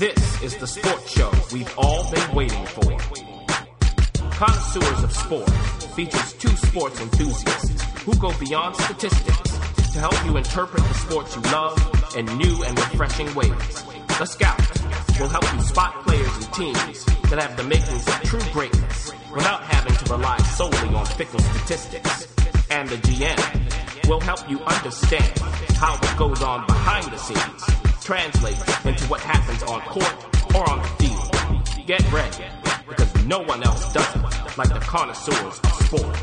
This 0.00 0.42
is 0.42 0.56
the 0.56 0.66
sports 0.66 1.12
show 1.12 1.30
we've 1.52 1.74
all 1.76 2.10
been 2.10 2.34
waiting 2.34 2.64
for. 2.64 2.96
Connoisseurs 4.30 5.04
of 5.04 5.12
Sport 5.12 5.50
features 5.94 6.32
two 6.38 6.56
sports 6.56 6.98
enthusiasts 7.02 7.82
who 8.04 8.16
go 8.16 8.32
beyond 8.38 8.76
statistics 8.76 9.50
to 9.92 9.98
help 10.00 10.16
you 10.24 10.38
interpret 10.38 10.82
the 10.84 10.94
sports 10.94 11.36
you 11.36 11.42
love 11.52 11.76
in 12.16 12.24
new 12.38 12.64
and 12.64 12.78
refreshing 12.78 13.26
ways. 13.34 13.84
The 14.18 14.24
Scout 14.24 14.58
will 15.20 15.28
help 15.28 15.44
you 15.52 15.60
spot 15.60 15.92
players 16.06 16.34
and 16.34 16.54
teams 16.54 17.04
that 17.28 17.38
have 17.38 17.58
the 17.58 17.64
makings 17.64 18.08
of 18.08 18.22
true 18.22 18.52
greatness 18.54 19.12
without 19.34 19.60
having 19.64 19.92
to 19.92 20.14
rely 20.14 20.38
solely 20.56 20.94
on 20.96 21.04
fickle 21.04 21.40
statistics. 21.40 22.26
And 22.70 22.88
the 22.88 22.96
GM 22.96 24.08
will 24.08 24.20
help 24.20 24.48
you 24.48 24.60
understand 24.60 25.38
how 25.74 25.94
it 25.96 26.16
goes 26.16 26.40
on 26.40 26.66
behind 26.66 27.12
the 27.12 27.18
scenes 27.18 27.89
translates 28.00 28.60
into 28.84 29.04
what 29.04 29.20
happens 29.20 29.62
on 29.64 29.80
court 29.82 30.54
or 30.54 30.68
on 30.68 30.78
the 30.82 30.88
field. 30.98 31.86
Get 31.86 32.12
ready, 32.12 32.44
because 32.88 33.26
no 33.26 33.40
one 33.40 33.62
else 33.62 33.92
does 33.92 34.16
it 34.16 34.58
like 34.58 34.68
the 34.68 34.80
connoisseurs 34.80 35.60
of 35.60 35.72
sport. 35.84 36.16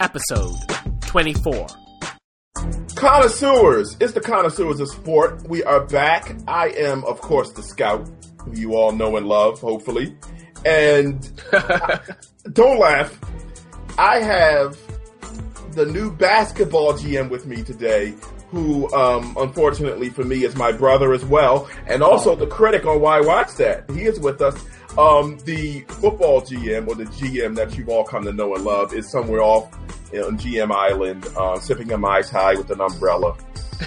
Episode 0.00 0.56
24. 1.02 1.66
Connoisseurs, 2.94 3.96
it's 4.00 4.12
the 4.12 4.20
connoisseurs 4.20 4.80
of 4.80 4.88
sport. 4.90 5.48
We 5.48 5.62
are 5.62 5.86
back. 5.86 6.36
I 6.48 6.68
am, 6.68 7.04
of 7.04 7.20
course, 7.20 7.52
the 7.52 7.62
scout, 7.62 8.08
who 8.38 8.54
you 8.54 8.74
all 8.74 8.92
know 8.92 9.16
and 9.16 9.26
love, 9.26 9.60
hopefully. 9.60 10.16
And 10.64 11.30
don't 12.52 12.78
laugh. 12.78 13.18
I 14.00 14.20
have 14.20 14.78
the 15.74 15.84
new 15.84 16.10
basketball 16.10 16.94
GM 16.94 17.28
with 17.28 17.44
me 17.44 17.62
today, 17.62 18.14
who, 18.48 18.90
um, 18.94 19.36
unfortunately 19.38 20.08
for 20.08 20.24
me, 20.24 20.44
is 20.44 20.56
my 20.56 20.72
brother 20.72 21.12
as 21.12 21.22
well, 21.26 21.68
and 21.86 22.02
also 22.02 22.34
the 22.34 22.46
critic 22.46 22.86
on 22.86 23.02
Why 23.02 23.20
Watch 23.20 23.56
That. 23.56 23.90
He 23.90 24.04
is 24.04 24.18
with 24.18 24.40
us. 24.40 24.56
Um, 24.96 25.36
the 25.44 25.80
football 25.80 26.40
GM 26.40 26.88
or 26.88 26.94
the 26.94 27.04
GM 27.04 27.54
that 27.56 27.76
you've 27.76 27.90
all 27.90 28.04
come 28.04 28.24
to 28.24 28.32
know 28.32 28.54
and 28.54 28.64
love 28.64 28.94
is 28.94 29.10
somewhere 29.10 29.42
off 29.42 29.70
on 30.14 30.38
GM 30.38 30.72
Island, 30.72 31.28
uh, 31.36 31.58
sipping 31.60 31.92
a 31.92 31.98
mai 31.98 32.22
tai 32.22 32.54
with 32.54 32.70
an 32.70 32.80
umbrella, 32.80 33.36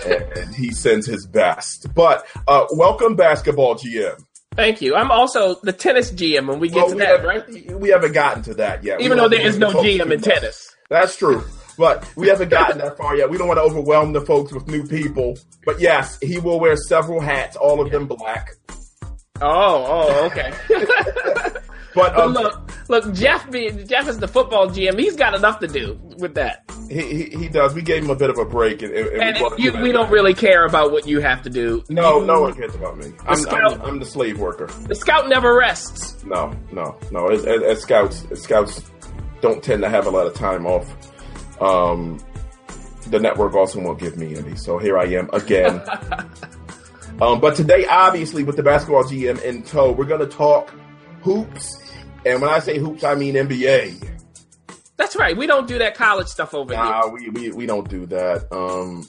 and, 0.05 0.13
and 0.37 0.53
he 0.53 0.69
sends 0.69 1.07
his 1.07 1.25
best. 1.25 1.91
But 1.95 2.27
uh, 2.47 2.67
welcome, 2.69 3.15
basketball 3.15 3.73
GM. 3.77 4.23
Thank 4.55 4.81
you. 4.81 4.95
I'm 4.95 5.11
also 5.11 5.55
the 5.63 5.73
tennis 5.73 6.11
GM 6.11 6.47
when 6.47 6.59
we 6.59 6.69
get 6.69 6.75
Well, 6.77 6.89
to 6.89 6.95
we, 6.95 6.99
that, 7.01 7.19
have, 7.19 7.23
right? 7.23 7.79
we 7.79 7.89
haven't 7.89 8.13
gotten 8.13 8.43
to 8.43 8.53
that 8.55 8.83
yet. 8.83 9.01
Even 9.01 9.17
though 9.17 9.29
there 9.29 9.41
is 9.41 9.57
no 9.57 9.71
GM 9.71 10.11
in 10.11 10.21
tennis. 10.21 10.75
That's 10.89 11.15
true. 11.17 11.43
But 11.77 12.07
we 12.15 12.27
haven't 12.27 12.49
gotten 12.49 12.77
that 12.77 12.97
far 12.97 13.15
yet. 13.15 13.29
We 13.31 13.37
don't 13.37 13.47
want 13.47 13.57
to 13.57 13.63
overwhelm 13.63 14.13
the 14.13 14.21
folks 14.21 14.51
with 14.51 14.67
new 14.67 14.85
people. 14.85 15.37
But 15.65 15.79
yes, 15.79 16.19
he 16.21 16.37
will 16.37 16.59
wear 16.59 16.75
several 16.77 17.19
hats, 17.19 17.55
all 17.55 17.81
of 17.81 17.91
them 17.91 18.05
black. 18.07 18.51
Oh, 19.41 19.41
oh, 19.41 20.25
okay. 20.27 20.53
But 21.95 22.15
But 22.15 22.19
um, 22.19 22.33
look, 22.33 22.71
look, 22.89 23.13
Jeff 23.13 23.49
being 23.51 23.85
Jeff 23.87 24.07
is 24.07 24.17
the 24.19 24.27
football 24.27 24.67
GM. 24.67 24.99
He's 24.99 25.15
got 25.15 25.33
enough 25.35 25.59
to 25.59 25.67
do 25.67 25.99
with 26.17 26.35
that, 26.35 26.63
he, 26.89 27.01
he 27.01 27.23
he 27.37 27.47
does. 27.49 27.73
We 27.73 27.81
gave 27.81 28.03
him 28.03 28.09
a 28.09 28.15
bit 28.15 28.29
of 28.29 28.37
a 28.37 28.45
break, 28.45 28.81
and, 28.81 28.93
and, 28.93 29.21
and 29.37 29.55
we, 29.57 29.63
you, 29.63 29.81
we 29.81 29.91
don't 29.91 30.09
really 30.11 30.33
care 30.33 30.65
about 30.65 30.91
what 30.91 31.07
you 31.07 31.19
have 31.21 31.41
to 31.43 31.49
do. 31.49 31.83
No, 31.89 32.19
You- 32.19 32.25
no 32.27 32.41
one 32.41 32.53
cares 32.53 32.75
about 32.75 32.97
me. 32.97 33.11
I'm, 33.27 33.37
scout- 33.37 33.73
I'm, 33.73 33.81
I'm 33.81 33.99
the 33.99 34.05
slave 34.05 34.39
worker. 34.39 34.67
The 34.87 34.95
scout 34.95 35.27
never 35.29 35.55
rests. 35.55 36.23
No, 36.23 36.53
no, 36.71 36.97
no. 37.11 37.27
As, 37.29 37.45
as, 37.45 37.61
as 37.63 37.81
scouts, 37.81 38.25
as 38.31 38.41
scouts 38.41 38.91
don't 39.41 39.63
tend 39.63 39.81
to 39.83 39.89
have 39.89 40.05
a 40.07 40.09
lot 40.09 40.25
of 40.27 40.33
time 40.33 40.65
off. 40.65 40.87
Um, 41.61 42.19
the 43.07 43.19
network 43.19 43.53
also 43.53 43.79
won't 43.81 43.99
give 43.99 44.17
me 44.17 44.35
any, 44.37 44.55
so 44.55 44.77
here 44.77 44.97
I 44.97 45.05
am 45.05 45.29
again. 45.33 45.81
um, 47.21 47.39
but 47.41 47.55
today, 47.55 47.85
obviously, 47.85 48.43
with 48.43 48.55
the 48.55 48.63
basketball 48.63 49.03
GM 49.03 49.41
in 49.43 49.63
tow, 49.63 49.91
we're 49.91 50.05
going 50.05 50.21
to 50.21 50.27
talk 50.27 50.73
hoops, 51.21 51.82
and 52.25 52.41
when 52.41 52.49
I 52.49 52.59
say 52.59 52.77
hoops, 52.77 53.03
I 53.03 53.15
mean 53.15 53.35
NBA. 53.35 54.09
That's 54.97 55.15
right. 55.15 55.35
We 55.35 55.47
don't 55.47 55.67
do 55.67 55.79
that 55.79 55.95
college 55.95 56.27
stuff 56.27 56.53
over 56.53 56.73
here. 56.73 56.83
Nah, 56.83 57.07
we, 57.07 57.29
we 57.29 57.51
we 57.51 57.65
don't 57.65 57.89
do 57.89 58.05
that. 58.07 58.47
Um, 58.51 59.07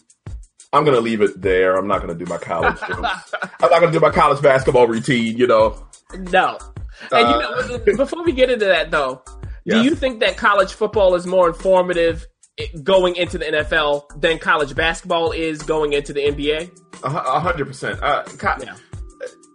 I'm 0.72 0.84
gonna 0.84 1.00
leave 1.00 1.20
it 1.20 1.40
there. 1.40 1.76
I'm 1.76 1.86
not 1.86 2.00
gonna 2.00 2.14
do 2.14 2.24
my 2.26 2.38
college. 2.38 2.78
I'm 2.82 3.00
not 3.02 3.70
gonna 3.80 3.92
do 3.92 4.00
my 4.00 4.10
college 4.10 4.42
basketball 4.42 4.86
routine. 4.86 5.36
You 5.36 5.46
know. 5.46 5.86
No. 6.14 6.58
And 7.12 7.28
you 7.28 7.78
know, 7.78 7.78
before 7.96 8.24
we 8.24 8.32
get 8.32 8.50
into 8.50 8.64
that 8.66 8.90
though, 8.90 9.22
do 9.26 9.30
Uh, 9.32 9.40
Yes. 9.76 9.84
you 9.84 9.94
think 9.94 10.20
that 10.20 10.36
college 10.36 10.72
football 10.74 11.14
is 11.14 11.26
more 11.26 11.48
informative 11.48 12.26
going 12.82 13.16
into 13.16 13.36
the 13.38 13.44
NFL 13.46 14.20
than 14.20 14.38
college 14.38 14.74
basketball 14.74 15.32
is 15.32 15.62
going 15.62 15.92
into 15.92 16.12
the 16.12 16.20
NBA? 16.20 16.70
A 17.02 17.10
hu- 17.10 17.16
a 17.18 17.40
hundred 17.40 17.66
percent. 17.66 17.98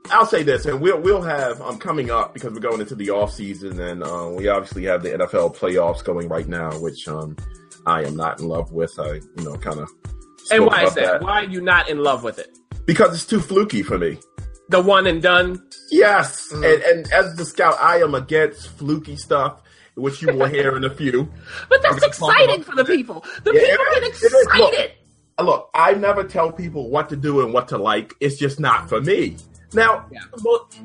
Co- 0.10 0.14
Yeah. 0.16 0.20
I'll 0.20 0.26
say 0.26 0.44
this, 0.44 0.66
and 0.66 0.82
we'll 0.82 1.00
we'll 1.00 1.22
have 1.22 1.62
um 1.62 1.78
coming 1.78 2.12
up 2.12 2.34
because 2.34 2.54
we're 2.54 2.60
going 2.60 2.82
into 2.82 2.96
the 2.96 3.10
off 3.12 3.32
season, 3.34 3.80
and 3.80 4.04
uh, 4.04 4.30
we 4.36 4.48
obviously 4.48 4.86
have 4.86 5.04
the 5.04 5.10
NFL 5.10 5.56
playoffs 5.58 6.04
going 6.04 6.28
right 6.28 6.48
now, 6.48 6.72
which 6.80 7.08
um 7.08 7.36
I 7.86 8.04
am 8.04 8.16
not 8.16 8.40
in 8.40 8.48
love 8.48 8.72
with. 8.72 8.98
I 9.00 9.14
you 9.16 9.44
know 9.44 9.56
kind 9.58 9.80
of 9.80 9.90
And 10.52 10.66
why 10.66 10.84
is 10.86 10.96
that? 10.96 11.22
Why 11.22 11.44
are 11.44 11.50
you 11.50 11.62
not 11.62 11.90
in 11.90 12.00
love 12.00 12.24
with 12.24 12.40
it? 12.40 12.50
Because 12.86 13.14
it's 13.14 13.26
too 13.26 13.40
fluky 13.40 13.84
for 13.84 13.98
me. 13.98 14.18
The 14.70 14.82
one 14.82 15.08
and 15.08 15.22
done. 15.22 15.64
Yes, 15.92 16.52
Mm-hmm. 16.54 16.64
and 16.64 16.84
and 16.84 17.14
as 17.14 17.36
the 17.36 17.46
scout, 17.46 17.76
I 17.80 17.98
am 18.02 18.14
against 18.16 18.68
fluky 18.70 19.16
stuff, 19.16 19.62
which 19.96 20.22
you 20.22 20.32
will 20.34 20.46
hear 20.48 20.76
in 20.78 20.84
a 20.84 20.90
few. 20.94 21.32
But 21.70 21.82
that's 21.82 22.04
exciting 22.04 22.64
for 22.64 22.76
the 22.76 22.86
people. 22.86 23.24
The 23.44 23.54
Yeah, 23.54 23.62
people 23.62 23.86
it 23.90 24.02
get 24.02 24.04
is. 24.14 24.24
It 24.24 24.26
is. 24.28 24.34
Look. 24.34 24.74
excited. 24.74 24.92
Look, 25.42 25.70
I 25.74 25.94
never 25.94 26.26
tell 26.26 26.52
people 26.52 26.90
what 26.90 27.08
to 27.10 27.16
do 27.16 27.40
and 27.42 27.54
what 27.54 27.70
to 27.70 27.78
like. 27.78 28.14
It's 28.20 28.38
just 28.38 28.60
not 28.60 28.90
for 28.90 29.00
me. 29.02 29.38
Now, 29.74 30.06
Yeah. 30.12 30.20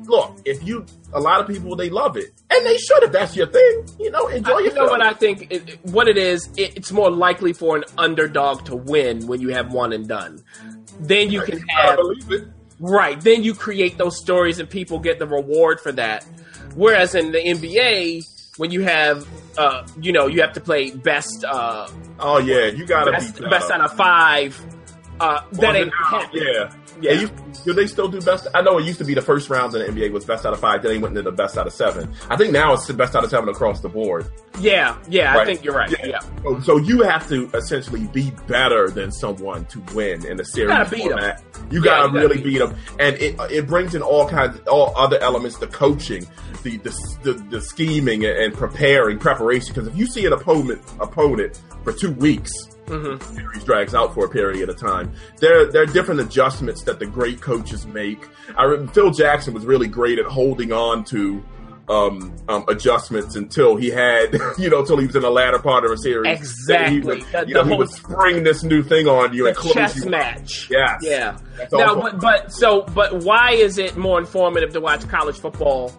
look, 0.05 0.37
if 0.45 0.63
you, 0.63 0.85
a 1.13 1.19
lot 1.19 1.41
of 1.41 1.47
people, 1.47 1.75
they 1.75 1.89
love 1.89 2.17
it. 2.17 2.31
And 2.51 2.65
they 2.65 2.77
should 2.77 3.03
if 3.03 3.11
that's 3.11 3.35
your 3.35 3.47
thing. 3.47 3.85
You 3.99 4.11
know, 4.11 4.27
enjoy 4.27 4.59
you 4.59 4.73
know 4.73 4.85
what 4.85 5.01
I 5.01 5.13
think? 5.13 5.47
It, 5.51 5.79
what 5.85 6.07
it 6.07 6.17
is, 6.17 6.47
it, 6.57 6.77
it's 6.77 6.91
more 6.91 7.09
likely 7.11 7.53
for 7.53 7.75
an 7.77 7.83
underdog 7.97 8.65
to 8.65 8.75
win 8.75 9.25
when 9.27 9.41
you 9.41 9.49
have 9.49 9.73
one 9.73 9.91
and 9.93 10.07
done. 10.07 10.43
Then 10.99 11.31
you 11.31 11.41
can 11.41 11.63
I 11.77 11.81
have 11.87 11.95
believe 11.97 12.31
it. 12.31 12.47
Right. 12.79 13.19
Then 13.19 13.43
you 13.43 13.53
create 13.55 13.97
those 13.97 14.17
stories 14.19 14.59
and 14.59 14.69
people 14.69 14.99
get 14.99 15.17
the 15.19 15.27
reward 15.27 15.79
for 15.79 15.91
that. 15.93 16.23
Whereas 16.75 17.15
in 17.15 17.31
the 17.31 17.39
NBA, 17.39 18.23
when 18.57 18.71
you 18.71 18.81
have, 18.81 19.27
uh, 19.57 19.87
you 19.99 20.11
know, 20.11 20.27
you 20.27 20.41
have 20.41 20.53
to 20.53 20.61
play 20.61 20.91
best, 20.91 21.43
uh, 21.47 21.87
Oh, 22.19 22.37
yeah, 22.37 22.65
you 22.67 22.85
gotta 22.85 23.11
best, 23.11 23.39
be 23.39 23.49
best 23.49 23.71
out 23.71 23.81
of 23.81 23.93
five. 23.93 24.59
Uh, 25.19 25.41
that 25.53 25.75
ain't 25.75 25.93
happening. 25.93 26.43
Yeah. 26.45 26.51
Yeah. 26.53 26.69
Yeah. 27.01 27.11
You, 27.21 27.29
do 27.65 27.73
they 27.73 27.87
still 27.87 28.07
do 28.07 28.21
best? 28.21 28.47
I 28.53 28.61
know 28.61 28.77
it 28.77 28.85
used 28.85 28.99
to 28.99 29.05
be 29.05 29.13
the 29.13 29.21
first 29.21 29.49
round 29.49 29.73
in 29.75 29.81
the 29.95 30.01
NBA 30.01 30.11
was 30.11 30.23
best 30.23 30.45
out 30.45 30.53
of 30.53 30.59
five. 30.61 30.81
Then 30.81 30.91
they 30.93 30.97
went 30.97 31.17
into 31.17 31.29
the 31.29 31.35
best 31.35 31.57
out 31.57 31.67
of 31.67 31.73
seven. 31.73 32.13
I 32.29 32.37
think 32.37 32.53
now 32.53 32.73
it's 32.73 32.85
the 32.87 32.93
best 32.93 33.15
out 33.15 33.23
of 33.23 33.29
seven 33.29 33.49
across 33.49 33.81
the 33.81 33.89
board. 33.89 34.27
Yeah, 34.59 34.97
yeah, 35.09 35.37
I 35.37 35.43
think 35.45 35.63
you're 35.65 35.75
right. 35.75 35.93
Yeah. 36.05 36.19
So, 36.43 36.59
so 36.61 36.77
you 36.77 37.01
have 37.01 37.27
to 37.29 37.49
essentially 37.53 38.07
be 38.07 38.31
better 38.47 38.89
than 38.89 39.11
someone 39.11 39.65
to 39.65 39.79
win 39.93 40.25
in 40.25 40.39
a 40.39 40.45
series 40.45 40.69
You 40.69 40.77
gotta 40.77 40.89
beat 40.89 41.03
'em. 41.03 41.09
format. 41.09 41.43
You 41.69 41.79
Yeah, 41.79 41.85
gotta 41.85 42.07
you 42.07 42.13
gotta 42.13 42.19
really 42.27 42.35
beat 42.37 42.43
beat 42.45 42.57
them, 42.59 42.75
and 42.99 43.15
it 43.17 43.35
it 43.51 43.67
brings 43.67 43.93
in 43.95 44.01
all 44.01 44.27
kinds, 44.29 44.59
all 44.67 44.93
other 44.95 45.17
elements, 45.19 45.57
the 45.57 45.67
coaching, 45.67 46.25
the 46.63 46.77
the 46.77 46.91
the, 47.23 47.33
the 47.33 47.61
scheming 47.61 48.23
and, 48.25 48.37
and 48.37 48.53
preparing, 48.53 49.19
preparation. 49.19 49.73
Because 49.73 49.87
if 49.89 49.97
you 49.97 50.07
see 50.07 50.25
an 50.25 50.31
opponent 50.33 50.81
opponent 51.01 51.59
for 51.83 51.91
two 51.91 52.11
weeks, 52.13 52.51
hmm 52.87 53.15
series 53.35 53.63
drags 53.63 53.95
out 53.95 54.13
for 54.13 54.25
a 54.25 54.29
period 54.29 54.69
of 54.69 54.77
time. 54.79 55.11
There, 55.39 55.65
there 55.71 55.83
are 55.83 55.87
different 55.87 56.21
adjustments 56.21 56.83
that 56.83 56.99
the 56.99 57.05
great 57.05 57.41
coaches 57.41 57.85
make. 57.85 58.27
I 58.57 58.63
re- 58.65 58.87
Phil 58.87 59.11
Jackson 59.11 59.53
was 59.53 59.65
really 59.65 59.87
great 59.87 60.19
at 60.19 60.25
holding 60.25 60.71
on 60.71 61.03
to 61.05 61.43
um, 61.87 62.35
um, 62.49 62.65
adjustments 62.67 63.35
until 63.35 63.75
he 63.75 63.89
had, 63.89 64.33
you 64.57 64.69
know, 64.71 64.79
until 64.79 64.97
he 64.97 65.05
was 65.05 65.15
in 65.15 65.21
the 65.21 65.29
latter 65.29 65.59
part 65.59 65.85
of 65.85 65.91
a 65.91 65.97
series. 65.97 66.39
Exactly. 66.39 66.95
He 66.95 66.99
would, 67.01 67.21
The- 67.31 67.45
you 67.47 67.53
know, 67.53 67.63
he 67.63 67.75
would 67.75 67.89
spring 67.91 68.43
this 68.43 68.63
new 68.63 68.81
thing 68.81 69.07
on 69.07 69.33
you 69.33 69.47
and 69.47 69.55
close 69.55 69.73
chess 69.73 70.03
you. 70.03 70.09
match. 70.09 70.67
Yes. 70.71 70.99
Yeah. 71.03 71.37
That's 71.57 71.71
Now, 71.71 71.99
but, 72.01 72.19
but 72.19 72.51
so, 72.51 72.81
but 72.93 73.23
why 73.23 73.51
is 73.51 73.77
it 73.77 73.97
more 73.97 74.17
informative 74.19 74.73
to 74.73 74.81
watch 74.81 75.07
college 75.07 75.37
football 75.39 75.91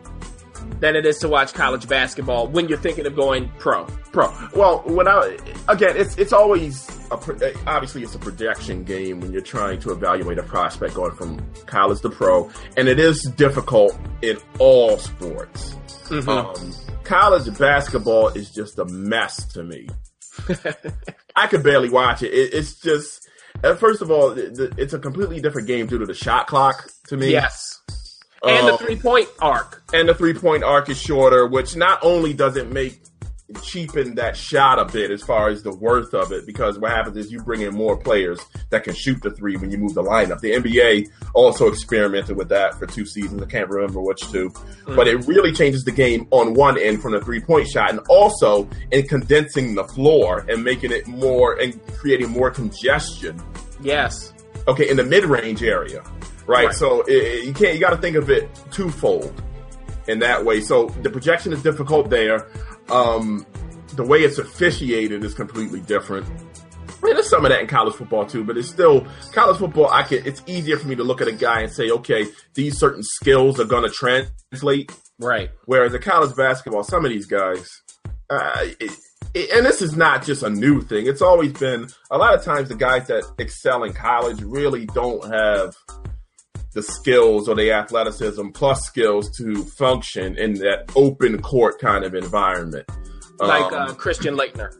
than 0.81 0.95
it 0.97 1.07
is 1.07 1.19
to 1.19 1.29
watch 1.29 1.55
college 1.55 1.89
basketball 1.89 2.47
when 2.49 2.69
you're 2.69 2.79
thinking 2.79 3.07
of 3.07 3.17
going 3.17 3.51
pro? 3.59 3.85
Pro. 4.13 4.33
Well, 4.55 4.83
when 4.87 5.09
I 5.09 5.39
again, 5.69 5.97
it's 5.97 6.17
it's 6.19 6.33
always 6.33 6.89
a, 7.11 7.55
obviously 7.67 8.03
it's 8.03 8.15
a 8.15 8.19
projection 8.19 8.85
game 8.85 9.21
when 9.21 9.33
you're 9.33 9.41
trying 9.43 9.81
to 9.81 9.93
evaluate 9.93 10.39
a 10.39 10.43
prospect 10.43 10.95
going 10.95 11.15
from 11.15 11.41
college 11.67 12.01
to 12.03 12.11
pro, 12.11 12.51
and 12.77 12.89
it 12.89 12.99
is 12.99 13.23
difficult 13.37 13.97
in 14.23 14.39
all 14.59 14.97
sports. 14.99 15.75
Mhm. 16.09 16.29
Um, 16.29 16.73
college 17.05 17.57
basketball 17.59 18.29
is 18.29 18.51
just 18.51 18.79
a 18.79 18.85
mess 18.87 19.45
to 19.55 19.63
me. 19.65 19.89
I 21.37 21.47
could 21.47 21.63
barely 21.63 21.89
watch 21.91 22.23
it. 22.23 22.33
it 22.33 22.55
it's 22.55 22.81
just, 22.81 23.27
uh, 23.65 23.75
first 23.75 24.03
of 24.03 24.11
all, 24.11 24.31
it- 24.33 24.59
it- 24.59 24.73
it's 24.77 24.93
a 24.93 24.99
completely 24.99 25.41
different 25.41 25.67
game 25.67 25.87
due 25.87 25.99
to 25.99 26.07
the 26.07 26.15
shot 26.15 26.47
clock 26.47 26.89
to 27.09 27.17
me. 27.17 27.31
yes. 27.31 27.81
And 28.49 28.69
the 28.69 28.73
Um, 28.73 28.79
three 28.79 28.97
point 28.97 29.29
arc. 29.41 29.83
and 29.93 30.09
the 30.09 30.15
three 30.15 30.35
point 30.35 30.63
arc 30.65 30.89
is 30.89 30.99
shorter, 31.01 31.47
which 31.47 31.77
not 31.77 31.99
only 32.03 32.33
does 32.33 32.57
it 32.57 32.71
make 32.71 33.01
cheapen 33.63 34.17
that 34.17 34.37
shot 34.37 34.79
a 34.81 34.85
bit 34.85 35.11
as 35.13 35.23
far 35.23 35.49
as 35.49 35.63
the 35.63 35.73
worth 35.73 36.13
of 36.15 36.33
it 36.33 36.45
because 36.47 36.81
what 36.81 36.91
happens 36.91 37.17
is 37.17 37.31
you 37.31 37.41
bring 37.41 37.61
in 37.61 37.73
more 37.73 37.97
players 37.97 38.41
that 38.71 38.83
can 38.83 38.93
shoot 38.93 39.23
the 39.23 39.31
three 39.31 39.57
when 39.57 39.71
you 39.71 39.79
move 39.79 39.95
the 39.95 40.03
lineup. 40.03 40.41
The 40.41 40.51
NBA 40.53 41.07
also 41.33 41.69
experimented 41.69 42.37
with 42.37 42.49
that 42.49 42.75
for 42.77 42.87
two 42.87 43.07
seasons. 43.07 43.41
I 43.41 43.47
can't 43.47 43.69
remember 43.69 44.01
which 44.01 44.21
two, 44.33 44.51
mm. 44.51 44.97
but 44.97 45.07
it 45.07 45.25
really 45.29 45.53
changes 45.53 45.85
the 45.85 45.93
game 45.93 46.27
on 46.33 46.55
one 46.55 46.77
end 46.77 47.01
from 47.01 47.13
the 47.13 47.21
three 47.21 47.41
point 47.41 47.69
shot 47.69 47.91
and 47.91 48.01
also 48.09 48.69
in 48.91 49.07
condensing 49.07 49.77
the 49.77 49.85
floor 49.85 50.45
and 50.49 50.65
making 50.65 50.91
it 50.91 51.07
more 51.07 51.55
and 51.55 51.81
creating 51.99 52.31
more 52.31 52.51
congestion. 52.51 53.41
Yes. 53.81 54.33
Okay, 54.67 54.89
in 54.91 54.97
the 54.97 55.05
mid 55.05 55.25
range 55.25 55.63
area, 55.63 56.03
right? 56.47 56.67
right. 56.67 56.75
So 56.75 57.03
it, 57.07 57.45
you 57.45 57.53
can't. 57.53 57.75
You 57.75 57.81
got 57.81 57.91
to 57.91 57.99
think 57.99 58.17
of 58.17 58.31
it 58.31 58.49
twofold 58.71 59.43
in 60.09 60.21
that 60.21 60.45
way. 60.45 60.61
So 60.61 60.87
the 61.03 61.11
projection 61.11 61.53
is 61.53 61.63
difficult 61.63 62.11
there. 62.11 62.49
Um, 62.89 63.47
the 63.95 64.05
way 64.05 64.19
it's 64.19 64.39
officiated 64.39 65.25
is 65.25 65.35
completely 65.35 65.81
different. 65.81 66.27
I 66.27 67.07
mean, 67.07 67.15
there's 67.15 67.29
some 67.29 67.45
of 67.45 67.51
that 67.51 67.61
in 67.61 67.67
college 67.67 67.95
football 67.95 68.27
too, 68.27 68.45
but 68.45 68.57
it's 68.57 68.69
still 68.69 69.07
college 69.33 69.59
football. 69.59 69.89
I 69.89 70.03
can. 70.03 70.27
It's 70.27 70.43
easier 70.47 70.79
for 70.79 70.89
me 70.89 70.97
to 70.97 71.05
look 71.05 71.21
at 71.21 71.29
a 71.29 71.33
guy 71.33 71.61
and 71.61 71.73
say, 71.73 71.91
okay, 71.91 72.27
these 72.55 72.79
certain 72.79 73.03
skills 73.03 73.61
are 73.61 73.65
going 73.65 73.85
to 73.85 73.91
translate. 73.91 74.93
Right. 75.19 75.51
Whereas 75.65 75.95
in 75.95 76.03
college 76.03 76.37
basketball, 76.37 76.85
some 76.85 77.05
of 77.05 77.11
these 77.11 77.27
guys, 77.27 77.69
uh, 78.29 78.67
it, 78.81 78.93
it, 79.35 79.51
and 79.51 79.65
this 79.65 79.83
is 79.83 79.97
not 79.97 80.25
just 80.25 80.43
a 80.43 80.51
new 80.51 80.81
thing. 80.83 81.07
It's 81.07 81.23
always 81.23 81.53
been 81.53 81.89
a 82.11 82.19
lot 82.19 82.35
of 82.35 82.45
times 82.45 82.69
the 82.69 82.75
guys 82.75 83.07
that 83.09 83.25
excel 83.39 83.85
in 83.85 83.93
college 83.93 84.43
really 84.43 84.87
don't 84.87 85.25
have 85.33 85.75
the 86.77 86.83
skills 86.83 87.49
or 87.49 87.55
the 87.57 87.73
athleticism 87.73 88.51
plus 88.51 88.83
skills 88.83 89.35
to 89.39 89.65
function 89.65 90.37
in 90.37 90.53
that 90.57 90.93
open 90.95 91.41
court 91.41 91.81
kind 91.81 92.05
of 92.05 92.15
environment. 92.15 92.87
Like 93.39 93.73
um, 93.73 93.89
uh, 93.89 93.95
Christian 93.95 94.37
Laettner. 94.37 94.75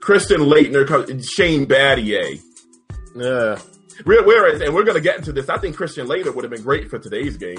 Christian 0.00 0.40
Laettner, 0.40 0.86
Shane 1.22 1.66
Battier. 1.66 2.40
Yeah. 3.14 3.58
Whereas, 4.06 4.62
and 4.62 4.74
we're 4.74 4.84
going 4.84 4.96
to 4.96 5.02
get 5.02 5.18
into 5.18 5.32
this, 5.32 5.50
I 5.50 5.58
think 5.58 5.76
Christian 5.76 6.06
Laettner 6.06 6.34
would 6.34 6.44
have 6.44 6.50
been 6.50 6.62
great 6.62 6.88
for 6.88 6.98
today's 6.98 7.36
game. 7.36 7.58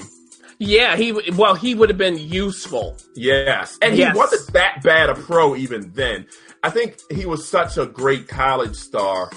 Yeah, 0.58 0.96
he 0.96 1.12
well, 1.12 1.54
he 1.54 1.74
would 1.74 1.90
have 1.90 1.98
been 1.98 2.18
useful. 2.18 2.96
Yes, 3.14 3.76
and 3.82 3.94
yes. 3.94 4.12
he 4.12 4.18
wasn't 4.18 4.54
that 4.54 4.82
bad 4.82 5.10
a 5.10 5.14
pro 5.14 5.54
even 5.54 5.92
then. 5.92 6.26
I 6.62 6.70
think 6.70 6.96
he 7.10 7.26
was 7.26 7.46
such 7.46 7.76
a 7.76 7.84
great 7.84 8.26
college 8.26 8.74
star 8.74 9.30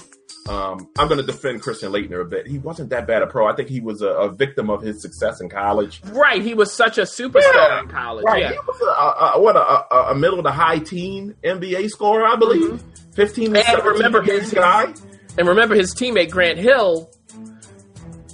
um, 0.50 0.88
I'm 0.98 1.06
going 1.06 1.20
to 1.20 1.26
defend 1.26 1.62
Christian 1.62 1.92
Laettner 1.92 2.22
a 2.22 2.24
bit. 2.24 2.48
He 2.48 2.58
wasn't 2.58 2.90
that 2.90 3.06
bad 3.06 3.22
a 3.22 3.28
pro. 3.28 3.46
I 3.46 3.54
think 3.54 3.68
he 3.68 3.80
was 3.80 4.02
a, 4.02 4.08
a 4.08 4.32
victim 4.32 4.68
of 4.68 4.82
his 4.82 5.00
success 5.00 5.40
in 5.40 5.48
college. 5.48 6.02
Right. 6.06 6.42
He 6.42 6.54
was 6.54 6.74
such 6.74 6.98
a 6.98 7.02
superstar 7.02 7.54
yeah, 7.54 7.80
in 7.80 7.88
college. 7.88 8.24
Right. 8.24 8.42
Yeah. 8.42 8.50
He 8.50 8.58
was 8.58 8.80
a, 8.80 9.36
a 9.38 9.40
what 9.40 9.54
a, 9.54 10.10
a, 10.10 10.14
middle 10.16 10.42
to 10.42 10.50
high 10.50 10.80
teen 10.80 11.36
NBA 11.44 11.88
scorer, 11.90 12.26
I 12.26 12.34
believe. 12.34 12.80
Mm-hmm. 12.80 13.12
15 13.12 13.56
and 13.56 13.84
remember 13.84 14.22
his 14.22 14.52
guy. 14.52 14.92
And 15.38 15.46
remember 15.46 15.76
his 15.76 15.94
teammate 15.94 16.30
Grant 16.30 16.58
Hill 16.58 17.08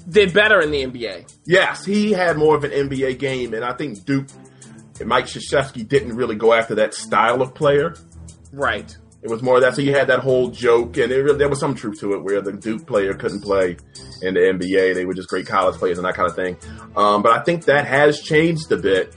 did 0.08 0.32
better 0.32 0.60
in 0.60 0.70
the 0.70 0.86
NBA. 0.86 1.30
Yes, 1.44 1.84
he 1.84 2.12
had 2.12 2.38
more 2.38 2.56
of 2.56 2.64
an 2.64 2.70
NBA 2.70 3.18
game, 3.18 3.52
and 3.52 3.64
I 3.64 3.74
think 3.74 4.04
Duke 4.06 4.28
and 5.00 5.08
Mike 5.08 5.26
Krzyzewski 5.26 5.86
didn't 5.86 6.16
really 6.16 6.36
go 6.36 6.54
after 6.54 6.76
that 6.76 6.94
style 6.94 7.42
of 7.42 7.54
player. 7.54 7.94
Right. 8.52 8.96
It 9.26 9.30
was 9.30 9.42
more 9.42 9.56
of 9.56 9.62
that. 9.62 9.74
So 9.74 9.82
you 9.82 9.92
had 9.92 10.06
that 10.06 10.20
whole 10.20 10.50
joke, 10.50 10.96
and 10.98 11.10
it, 11.10 11.36
there 11.36 11.48
was 11.48 11.58
some 11.58 11.74
truth 11.74 11.98
to 11.98 12.14
it, 12.14 12.22
where 12.22 12.40
the 12.40 12.52
Duke 12.52 12.86
player 12.86 13.12
couldn't 13.12 13.40
play 13.40 13.76
in 14.22 14.34
the 14.34 14.40
NBA. 14.40 14.94
They 14.94 15.04
were 15.04 15.14
just 15.14 15.28
great 15.28 15.48
college 15.48 15.74
players 15.74 15.98
and 15.98 16.06
that 16.06 16.14
kind 16.14 16.30
of 16.30 16.36
thing. 16.36 16.56
Um, 16.94 17.22
but 17.22 17.32
I 17.32 17.42
think 17.42 17.64
that 17.64 17.86
has 17.86 18.20
changed 18.20 18.70
a 18.70 18.76
bit 18.76 19.12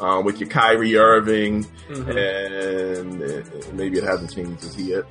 um, 0.00 0.24
with 0.24 0.38
your 0.38 0.48
Kyrie 0.48 0.96
Irving, 0.96 1.64
mm-hmm. 1.88 2.08
and 2.08 3.20
uh, 3.20 3.72
maybe 3.72 3.98
it 3.98 4.04
hasn't 4.04 4.32
changed. 4.32 4.62
as 4.62 4.80
yet. 4.80 5.04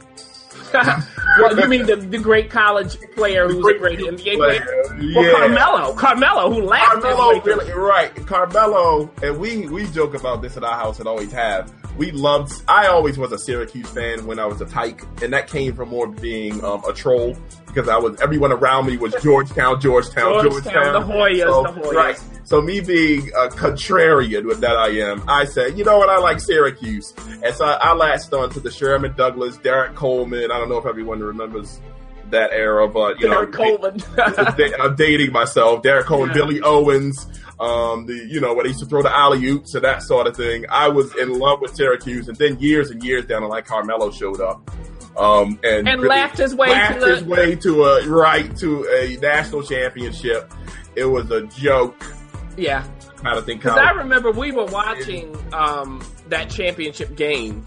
well, 0.73 1.59
you 1.59 1.67
mean 1.67 1.85
the, 1.85 1.97
the 1.97 2.17
great 2.17 2.49
college 2.49 2.97
player 3.15 3.49
who's 3.49 3.61
great 3.61 3.75
a 3.75 3.79
great 3.79 3.99
NBA 3.99 4.37
player? 4.37 4.61
player? 4.61 5.01
Yeah. 5.01 5.31
Carmelo, 5.31 5.93
Carmelo, 5.95 6.53
who 6.53 6.61
laughed. 6.61 7.01
Carmelo, 7.01 7.41
really, 7.41 7.71
right? 7.73 8.15
Carmelo, 8.25 9.11
and 9.21 9.37
we 9.37 9.67
we 9.67 9.85
joke 9.87 10.13
about 10.13 10.41
this 10.41 10.55
at 10.55 10.63
our 10.63 10.75
house 10.75 10.99
and 10.99 11.07
always 11.09 11.33
have 11.33 11.73
we 11.97 12.11
loved. 12.11 12.61
I 12.67 12.87
always 12.87 13.17
was 13.17 13.31
a 13.31 13.37
Syracuse 13.37 13.89
fan 13.89 14.25
when 14.25 14.39
I 14.39 14.45
was 14.45 14.61
a 14.61 14.65
tyke, 14.65 15.03
and 15.21 15.33
that 15.33 15.47
came 15.47 15.75
from 15.75 15.89
more 15.89 16.07
being 16.07 16.63
um, 16.63 16.83
a 16.85 16.93
troll 16.93 17.37
because 17.67 17.87
I 17.89 17.97
was 17.97 18.19
everyone 18.21 18.51
around 18.51 18.87
me 18.87 18.97
was 18.97 19.13
Georgetown, 19.21 19.79
Georgetown, 19.79 20.43
Georgetown, 20.43 20.73
Georgetown. 20.73 20.93
the 20.93 21.13
Hoyas, 21.13 21.39
so, 21.43 21.63
the 21.63 21.81
Hoyas. 21.81 21.93
Right. 21.93 22.23
So 22.43 22.61
me 22.61 22.79
being 22.79 23.29
a 23.29 23.47
contrarian 23.47 24.45
with 24.45 24.61
that 24.61 24.77
I 24.77 24.89
am, 24.89 25.23
I 25.27 25.45
said, 25.45 25.77
you 25.77 25.83
know 25.83 25.97
what, 25.97 26.09
I 26.09 26.17
like 26.19 26.39
Syracuse, 26.39 27.13
and 27.43 27.55
so 27.55 27.65
I, 27.65 27.73
I 27.73 27.93
latched 27.93 28.33
on 28.33 28.49
to 28.51 28.59
the 28.59 28.71
Sherman 28.71 29.15
Douglas, 29.15 29.57
Derrick 29.57 29.95
Coleman. 29.95 30.51
I 30.51 30.59
don't 30.59 30.69
know 30.69 30.77
if 30.77 30.85
everyone 30.85 31.19
remembers 31.21 31.79
that 32.31 32.51
era, 32.51 32.87
but 32.87 33.19
you 33.19 33.29
Derrick 33.29 33.51
know, 33.51 33.77
Coleman. 33.77 34.01
I'm 34.79 34.95
dating 34.95 35.31
myself. 35.31 35.81
Derrick 35.81 36.05
Coleman, 36.05 36.29
yeah. 36.29 36.35
Billy 36.35 36.61
Owens 36.61 37.27
um, 37.59 38.05
the 38.05 38.13
you 38.13 38.41
know 38.41 38.53
when 38.53 38.63
they 38.63 38.69
used 38.69 38.81
to 38.81 38.85
throw 38.85 39.01
the 39.01 39.15
alley 39.15 39.45
oops 39.47 39.75
and 39.75 39.83
that 39.83 40.03
sort 40.03 40.27
of 40.27 40.35
thing. 40.35 40.65
I 40.69 40.89
was 40.89 41.15
in 41.15 41.39
love 41.39 41.61
with 41.61 41.75
Syracuse, 41.75 42.27
and 42.27 42.37
then 42.37 42.59
years 42.59 42.91
and 42.91 43.03
years 43.03 43.25
down 43.25 43.41
the 43.43 43.47
line, 43.47 43.63
Carmelo 43.63 44.11
showed 44.11 44.41
up. 44.41 44.69
Um, 45.17 45.59
and, 45.63 45.87
and 45.87 46.01
really 46.01 46.09
laughed 46.09 46.37
his 46.37 46.53
way 46.53 46.69
laughed 46.69 46.99
to 46.99 47.07
his 47.07 47.23
the... 47.23 47.29
way 47.29 47.55
to 47.55 47.83
a 47.85 48.07
right 48.07 48.55
to 48.57 48.85
a 48.89 49.17
national 49.21 49.63
championship. 49.63 50.53
It 50.95 51.05
was 51.05 51.31
a 51.31 51.43
joke. 51.43 51.95
Yeah, 52.57 52.85
kind 53.17 53.37
of 53.37 53.45
thing. 53.45 53.57
Because 53.57 53.77
I 53.77 53.91
remember 53.91 54.31
we 54.31 54.51
were 54.51 54.65
watching 54.65 55.35
um, 55.53 56.03
that 56.27 56.49
championship 56.49 57.15
game. 57.15 57.65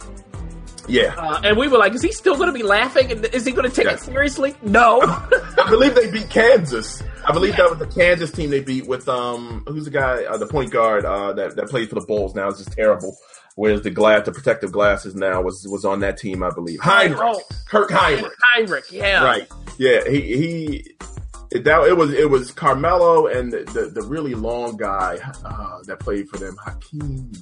Yeah. 0.89 1.15
Uh, 1.17 1.41
and 1.45 1.57
we 1.57 1.69
were 1.69 1.79
like, 1.79 1.95
is 1.95 2.03
he 2.03 2.13
still 2.13 2.37
going 2.37 2.49
to 2.49 2.53
be 2.53 2.63
laughing? 2.63 3.13
And 3.13 3.25
Is 3.27 3.45
he 3.45 3.53
going 3.53 3.69
to 3.69 3.75
take 3.75 3.87
yeah. 3.87 3.93
it 3.93 4.01
seriously? 4.01 4.55
No. 4.63 5.01
I 5.03 5.67
believe 5.69 5.95
they 5.95 6.11
beat 6.11 6.31
Kansas. 6.31 7.03
I 7.27 7.33
believe 7.33 7.57
that 7.57 7.69
was 7.69 7.79
the 7.79 7.87
Kansas 7.87 8.31
team 8.33 8.49
they 8.51 8.61
beat 8.61 8.87
with 8.87 9.07
um 9.09 9.63
who's 9.67 9.85
the 9.85 9.91
guy 9.91 10.25
uh, 10.25 10.39
the 10.39 10.47
point 10.47 10.73
guard 10.73 11.05
uh, 11.05 11.35
that 11.35 11.57
that 11.57 11.69
played 11.69 11.91
for 11.91 11.97
the 11.97 12.01
Bulls 12.07 12.35
now 12.35 12.49
is 12.49 12.59
just 12.59 12.73
terrible. 12.73 13.17
Whereas 13.55 13.83
the 13.83 13.91
glass, 13.91 14.25
the 14.25 14.33
protective 14.33 14.71
glasses 14.71 15.15
now 15.15 15.43
was 15.43 15.67
was 15.69 15.85
on 15.85 16.01
that 16.01 16.17
team, 16.17 16.43
I 16.43 16.51
believe. 16.51 16.79
Hinrich, 16.79 17.19
oh, 17.21 17.43
Kirk 17.69 17.91
Hinrich. 17.91 18.31
Hinrich, 18.57 18.93
yeah, 18.93 19.25
right, 19.25 19.49
yeah. 19.79 20.09
He 20.09 20.21
he. 20.21 20.95
It, 21.51 21.65
that 21.65 21.83
it 21.89 21.97
was 21.97 22.13
it 22.13 22.31
was 22.31 22.53
Carmelo 22.53 23.27
and 23.27 23.53
the 23.53 23.65
the, 23.65 24.01
the 24.01 24.03
really 24.03 24.35
long 24.35 24.77
guy 24.77 25.19
uh, 25.45 25.83
that 25.87 25.99
played 25.99 26.29
for 26.29 26.39
them, 26.39 26.57
Hakim. 26.65 27.33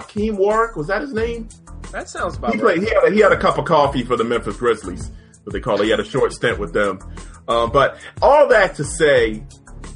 Hakim 0.00 0.36
Warrick 0.36 0.76
was 0.76 0.86
that 0.88 1.02
his 1.02 1.12
name? 1.12 1.48
That 1.92 2.08
sounds 2.08 2.36
about 2.36 2.54
he 2.54 2.60
played, 2.60 2.78
right. 2.78 2.88
He 2.88 2.94
had 2.94 3.04
a, 3.04 3.10
he 3.10 3.20
had 3.20 3.32
a 3.32 3.38
cup 3.38 3.58
of 3.58 3.64
coffee 3.64 4.04
for 4.04 4.16
the 4.16 4.24
Memphis 4.24 4.56
Grizzlies, 4.56 5.10
what 5.44 5.52
they 5.52 5.60
call 5.60 5.80
it. 5.80 5.84
He 5.84 5.90
had 5.90 6.00
a 6.00 6.04
short 6.04 6.32
stint 6.32 6.58
with 6.58 6.72
them. 6.72 6.98
Um, 7.46 7.70
but 7.70 7.98
all 8.20 8.48
that 8.48 8.74
to 8.76 8.84
say, 8.84 9.42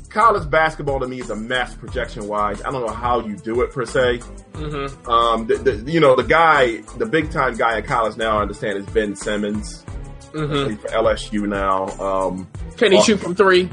college 0.08 0.48
basketball 0.50 1.00
to 1.00 1.08
me 1.08 1.20
is 1.20 1.30
a 1.30 1.36
mess 1.36 1.74
projection 1.74 2.28
wise. 2.28 2.62
I 2.62 2.70
don't 2.70 2.86
know 2.86 2.92
how 2.92 3.20
you 3.20 3.36
do 3.36 3.60
it 3.62 3.72
per 3.72 3.84
se. 3.84 4.20
Mm-hmm. 4.52 5.10
Um, 5.10 5.46
the, 5.46 5.56
the, 5.56 5.92
you 5.92 6.00
know, 6.00 6.16
the 6.16 6.22
guy, 6.22 6.82
the 6.98 7.06
big 7.06 7.30
time 7.30 7.56
guy 7.56 7.78
in 7.78 7.84
college 7.84 8.16
now, 8.16 8.38
I 8.38 8.42
understand, 8.42 8.78
is 8.78 8.86
Ben 8.86 9.16
Simmons. 9.16 9.84
Mm-hmm. 10.32 10.76
for 10.76 10.88
LSU 10.88 11.46
now. 11.46 11.88
Um, 12.02 12.48
Can 12.78 12.92
he 12.92 12.98
uh, 12.98 13.02
shoot 13.02 13.20
from 13.20 13.34
three? 13.34 13.68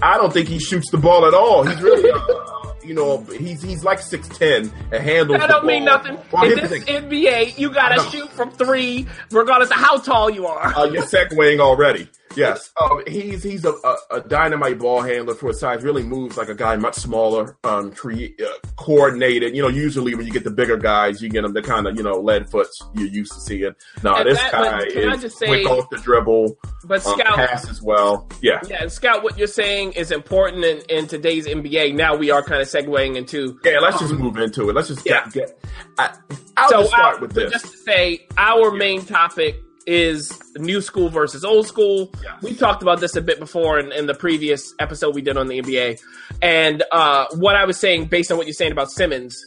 I 0.00 0.16
don't 0.16 0.32
think 0.32 0.48
he 0.48 0.58
shoots 0.58 0.90
the 0.90 0.96
ball 0.96 1.26
at 1.26 1.34
all. 1.34 1.64
He's 1.64 1.82
really, 1.82 2.10
uh, 2.10 2.18
you 2.84 2.94
know, 2.94 3.18
he's 3.24 3.62
he's 3.62 3.84
like 3.84 3.98
six 4.00 4.28
ten 4.28 4.70
and 4.92 5.02
handles. 5.02 5.38
That 5.40 5.48
don't 5.48 5.66
mean 5.66 5.84
nothing. 5.84 6.14
In 6.42 6.56
this 6.56 6.84
NBA, 6.84 7.58
you 7.58 7.70
gotta 7.70 8.00
shoot 8.10 8.28
from 8.30 8.50
three, 8.50 9.06
regardless 9.30 9.70
of 9.70 9.76
how 9.76 9.98
tall 9.98 10.30
you 10.30 10.46
are. 10.46 10.74
Uh, 10.76 10.84
you're 10.84 11.02
segueing 11.02 11.60
already. 11.60 12.08
Yes, 12.36 12.72
um, 12.80 13.02
he's 13.06 13.42
he's 13.42 13.64
a, 13.64 13.72
a, 13.72 13.96
a, 14.10 14.20
dynamite 14.20 14.78
ball 14.78 15.00
handler 15.00 15.34
for 15.34 15.48
his 15.48 15.60
size. 15.60 15.82
Really 15.82 16.02
moves 16.02 16.36
like 16.36 16.48
a 16.48 16.54
guy 16.54 16.76
much 16.76 16.94
smaller, 16.94 17.56
um, 17.64 17.92
uh, 17.92 18.44
coordinated. 18.76 19.54
You 19.56 19.62
know, 19.62 19.68
usually 19.68 20.14
when 20.14 20.26
you 20.26 20.32
get 20.32 20.44
the 20.44 20.50
bigger 20.50 20.76
guys, 20.76 21.22
you 21.22 21.28
get 21.28 21.42
them 21.42 21.52
the 21.52 21.62
kind 21.62 21.86
of 21.86 21.96
you 21.96 22.02
know 22.02 22.20
lead 22.20 22.50
foots 22.50 22.82
you're 22.94 23.08
used 23.08 23.32
to 23.32 23.40
seeing. 23.40 23.74
No, 24.02 24.22
this 24.24 24.38
that, 24.38 24.52
guy 24.52 24.78
is 24.84 25.36
say, 25.36 25.46
quick 25.46 25.66
off 25.66 25.90
the 25.90 25.98
dribble, 25.98 26.58
but 26.84 27.04
um, 27.06 27.18
Scout 27.18 27.36
pass 27.36 27.68
as 27.68 27.82
well. 27.82 28.28
Yeah, 28.40 28.60
yeah. 28.68 28.82
And 28.82 28.92
Scout, 28.92 29.22
what 29.22 29.38
you're 29.38 29.46
saying 29.46 29.92
is 29.92 30.10
important 30.10 30.64
in, 30.64 30.82
in 30.88 31.06
today's 31.06 31.46
NBA. 31.46 31.94
Now 31.94 32.16
we 32.16 32.30
are 32.30 32.42
kind 32.42 32.60
of 32.60 32.68
segueing 32.68 33.16
into. 33.16 33.58
Yeah, 33.64 33.78
let's 33.80 33.98
just 33.98 34.12
um, 34.12 34.20
move 34.20 34.36
into 34.38 34.68
it. 34.68 34.74
Let's 34.74 34.88
just 34.88 35.04
get 35.04 35.24
yeah. 35.26 35.30
get. 35.30 35.64
I, 35.98 36.16
I'll 36.56 36.68
so 36.68 36.84
start 36.84 37.16
our, 37.16 37.20
with 37.20 37.32
this. 37.32 37.52
Just 37.52 37.72
to 37.72 37.78
say, 37.78 38.26
our 38.36 38.70
main 38.70 39.04
topic 39.04 39.62
is 39.88 40.38
new 40.56 40.82
school 40.82 41.08
versus 41.08 41.44
old 41.44 41.66
school. 41.66 42.10
Yes. 42.22 42.42
We 42.42 42.54
talked 42.54 42.82
about 42.82 43.00
this 43.00 43.16
a 43.16 43.22
bit 43.22 43.38
before 43.38 43.78
in, 43.78 43.90
in, 43.90 44.06
the 44.06 44.14
previous 44.14 44.74
episode 44.78 45.14
we 45.14 45.22
did 45.22 45.38
on 45.38 45.48
the 45.48 45.60
NBA. 45.60 45.98
And 46.42 46.84
uh, 46.92 47.26
what 47.36 47.56
I 47.56 47.64
was 47.64 47.78
saying, 47.78 48.06
based 48.06 48.30
on 48.30 48.36
what 48.36 48.46
you're 48.46 48.52
saying 48.52 48.72
about 48.72 48.90
Simmons, 48.90 49.42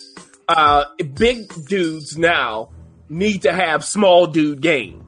uh, 0.47 0.85
big 1.13 1.53
dudes 1.67 2.17
now 2.17 2.69
need 3.07 3.43
to 3.43 3.53
have 3.53 3.85
small 3.85 4.25
dude 4.25 4.61
game. 4.61 5.05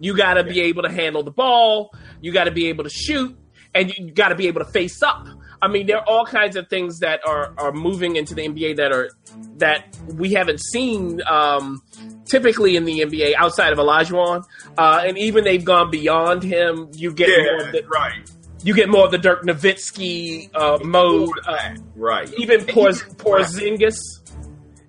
You 0.00 0.14
got 0.16 0.34
to 0.34 0.44
be 0.44 0.60
able 0.60 0.82
to 0.82 0.92
handle 0.92 1.22
the 1.22 1.30
ball. 1.30 1.94
You 2.20 2.32
got 2.32 2.44
to 2.44 2.50
be 2.50 2.68
able 2.68 2.84
to 2.84 2.90
shoot, 2.90 3.34
and 3.74 3.90
you 3.96 4.12
got 4.12 4.28
to 4.28 4.34
be 4.34 4.48
able 4.48 4.62
to 4.62 4.70
face 4.70 5.02
up 5.02 5.26
I 5.64 5.68
mean, 5.68 5.86
there 5.86 5.96
are 5.98 6.04
all 6.06 6.26
kinds 6.26 6.56
of 6.56 6.68
things 6.68 6.98
that 7.00 7.20
are 7.26 7.52
are 7.58 7.72
moving 7.72 8.16
into 8.16 8.34
the 8.34 8.42
NBA 8.46 8.76
that 8.76 8.92
are 8.92 9.10
that 9.56 9.96
we 10.14 10.32
haven't 10.32 10.60
seen 10.60 11.20
um, 11.28 11.82
typically 12.26 12.76
in 12.76 12.84
the 12.84 13.00
NBA 13.00 13.34
outside 13.36 13.72
of 13.72 13.78
Olajuwon, 13.78 14.44
uh, 14.76 15.02
and 15.06 15.16
even 15.18 15.44
they've 15.44 15.64
gone 15.64 15.90
beyond 15.90 16.42
him. 16.42 16.88
You 16.92 17.12
get 17.12 17.28
Yeah, 17.30 17.44
more 17.44 17.66
of 17.66 17.72
the, 17.72 17.82
right. 17.88 18.30
you 18.62 18.74
get 18.74 18.88
more 18.88 19.04
of 19.06 19.10
the 19.10 19.18
Dirk 19.18 19.42
Nowitzki 19.44 20.50
uh, 20.54 20.78
mode. 20.84 21.30
Uh, 21.46 21.76
Right. 21.96 22.32
even 22.38 22.60
Porz, 22.60 23.02
Porzingis. 23.16 23.96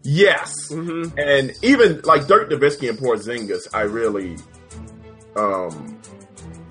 Yes. 0.03 0.53
Mhm. 0.71 1.17
And 1.17 1.51
even 1.63 2.01
like 2.03 2.27
Dirk 2.27 2.49
Nowitzki 2.49 2.89
and 2.89 2.97
Porzingis, 2.99 3.67
I 3.73 3.81
really, 3.81 4.37
um, 5.35 5.94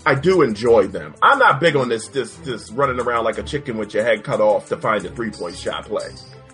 I 0.06 0.14
do 0.14 0.42
enjoy 0.42 0.86
them. 0.86 1.14
I'm 1.22 1.38
not 1.38 1.60
big 1.60 1.76
on 1.76 1.88
this, 1.88 2.08
this, 2.08 2.34
this 2.36 2.70
running 2.70 3.00
around 3.00 3.24
like 3.24 3.38
a 3.38 3.42
chicken 3.42 3.76
with 3.76 3.94
your 3.94 4.04
head 4.04 4.22
cut 4.24 4.40
off 4.40 4.68
to 4.68 4.76
find 4.76 5.04
a 5.04 5.10
three 5.10 5.30
point 5.30 5.56
shot 5.56 5.86
play. 5.86 6.10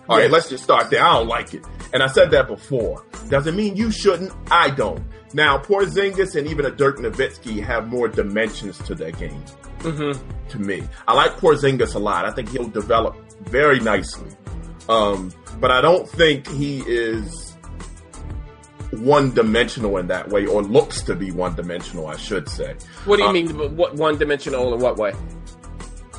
All 0.09 0.17
right, 0.17 0.31
let's 0.31 0.49
just 0.49 0.63
start 0.63 0.89
there. 0.89 1.03
I 1.03 1.13
don't 1.19 1.27
like 1.27 1.53
it, 1.53 1.63
and 1.93 2.03
I 2.03 2.07
said 2.07 2.31
that 2.31 2.47
before. 2.47 3.05
Doesn't 3.29 3.55
mean 3.55 3.77
you 3.77 3.91
shouldn't. 3.91 4.33
I 4.49 4.69
don't. 4.69 5.03
Now, 5.33 5.57
Porzingis 5.57 6.35
and 6.35 6.47
even 6.47 6.65
a 6.65 6.71
Dirk 6.71 6.97
Nowitzki 6.97 7.63
have 7.63 7.87
more 7.87 8.09
dimensions 8.09 8.77
to 8.79 8.95
their 8.95 9.11
game. 9.11 9.43
Mm-hmm. 9.79 10.47
to 10.49 10.59
me. 10.59 10.83
I 11.07 11.15
like 11.15 11.37
Porzingis 11.37 11.95
a 11.95 11.99
lot. 11.99 12.25
I 12.25 12.31
think 12.31 12.49
he'll 12.49 12.67
develop 12.67 13.15
very 13.45 13.79
nicely. 13.79 14.29
Um, 14.87 15.31
but 15.59 15.71
I 15.71 15.81
don't 15.81 16.07
think 16.07 16.47
he 16.47 16.81
is 16.81 17.50
one 18.99 19.33
dimensional 19.33 19.97
in 19.97 20.07
that 20.07 20.29
way, 20.29 20.45
or 20.45 20.61
looks 20.61 21.01
to 21.03 21.15
be 21.15 21.31
one 21.31 21.55
dimensional, 21.55 22.07
I 22.07 22.17
should 22.17 22.49
say. 22.49 22.75
What 23.05 23.17
do 23.17 23.23
you 23.23 23.29
Uh, 23.29 23.33
mean? 23.33 23.75
What 23.77 23.95
one 23.95 24.17
dimensional 24.17 24.73
in 24.73 24.79
what 24.81 24.97
way? 24.97 25.13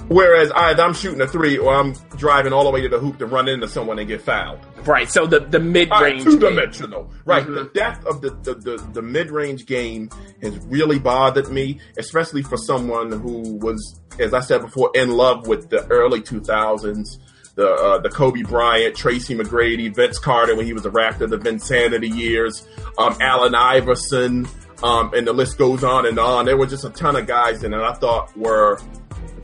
Whereas 0.09 0.51
either 0.51 0.83
I'm 0.83 0.95
shooting 0.95 1.21
a 1.21 1.29
three 1.29 1.57
or 1.57 1.73
I'm 1.75 1.95
driving 2.17 2.53
all 2.53 2.65
the 2.65 2.71
way 2.71 2.81
to 2.83 2.89
the 2.89 2.99
hoop 2.99 3.19
to 3.19 3.27
run 3.27 3.49
into 3.49 3.69
someone 3.69 3.99
and 4.01 4.09
get 4.09 4.21
fouled. 4.21 4.59
Right. 4.85 5.09
So 5.09 5.27
the 5.27 5.41
the 5.41 5.61
mid 5.61 5.91
range. 6.01 6.25
two 6.25 6.39
dimensional. 6.41 7.11
Right. 7.25 7.47
Mhm. 7.47 7.55
The 7.55 7.65
depth 7.73 8.05
of 8.07 8.21
the, 8.21 8.31
the, 8.43 8.55
the, 8.55 8.77
the 8.95 9.03
mid 9.03 9.31
range 9.31 9.65
game 9.65 10.11
has 10.43 10.59
really 10.67 10.99
bothered 10.99 11.49
me, 11.51 11.79
especially 11.99 12.43
for 12.43 12.57
someone 12.57 13.13
who 13.13 13.59
was, 13.59 14.01
as 14.19 14.35
I 14.35 14.41
said 14.41 14.63
before, 14.63 14.91
in 14.95 15.13
love 15.13 15.47
with 15.47 15.71
the 15.71 15.87
early 15.87 16.21
2000s. 16.21 17.19
The, 17.55 17.69
uh, 17.71 17.99
the 17.99 18.09
Kobe 18.09 18.43
Bryant, 18.43 18.97
Tracy 18.97 19.35
McGrady, 19.35 19.95
Vince 19.95 20.19
Carter 20.19 20.55
when 20.57 20.65
he 20.65 20.73
was 20.73 20.87
a 20.87 20.91
Raptor, 20.91 21.29
the 21.29 21.37
Vinsanity 21.39 22.09
years, 22.15 22.67
um, 22.97 23.15
Allen 23.21 23.55
Iverson, 23.55 24.49
um, 24.83 25.13
and 25.15 25.27
the 25.27 25.33
list 25.35 25.59
goes 25.59 25.85
on 25.85 26.07
and 26.07 26.19
on. 26.19 26.47
There 26.47 26.57
were 26.57 26.67
just 26.67 26.85
a 26.85 26.91
ton 26.91 27.15
of 27.15 27.27
guys 27.27 27.63
in 27.63 27.75
it 27.75 27.79
I 27.81 27.93
thought 27.95 28.35
were 28.37 28.81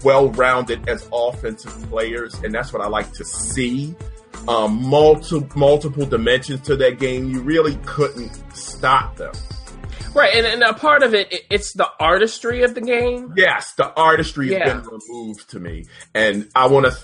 well 0.05 0.31
rounded 0.31 0.88
as 0.88 1.07
offensive 1.12 1.73
players, 1.91 2.35
and 2.43 2.55
that's 2.55 2.73
what 2.73 2.81
I 2.83 2.88
like 2.88 3.12
to 3.12 3.25
see. 3.25 3.95
Um, 4.47 4.83
multiple 4.88 5.47
multiple 5.59 6.07
dimensions 6.07 6.62
to 6.62 6.77
that 6.77 6.99
game. 6.99 7.29
You 7.29 7.41
really 7.43 7.77
couldn't 7.85 8.31
stop 8.57 9.17
them. 9.17 9.33
Right, 10.15 10.35
and, 10.35 10.47
and 10.47 10.62
a 10.62 10.73
part 10.73 11.03
of 11.03 11.12
it, 11.15 11.31
it, 11.33 11.43
it's 11.50 11.75
the 11.75 11.88
artistry 12.00 12.62
of 12.62 12.75
the 12.75 12.81
game. 12.81 13.35
Yes, 13.37 13.75
the 13.75 13.93
artistry 13.93 14.49
has 14.49 14.59
Yeah. 14.59 14.75
been 14.81 14.88
removed 14.88 15.50
to 15.50 15.61
me, 15.61 15.85
and 16.15 16.49
I 16.57 16.67
want 16.69 16.87
to 16.87 16.97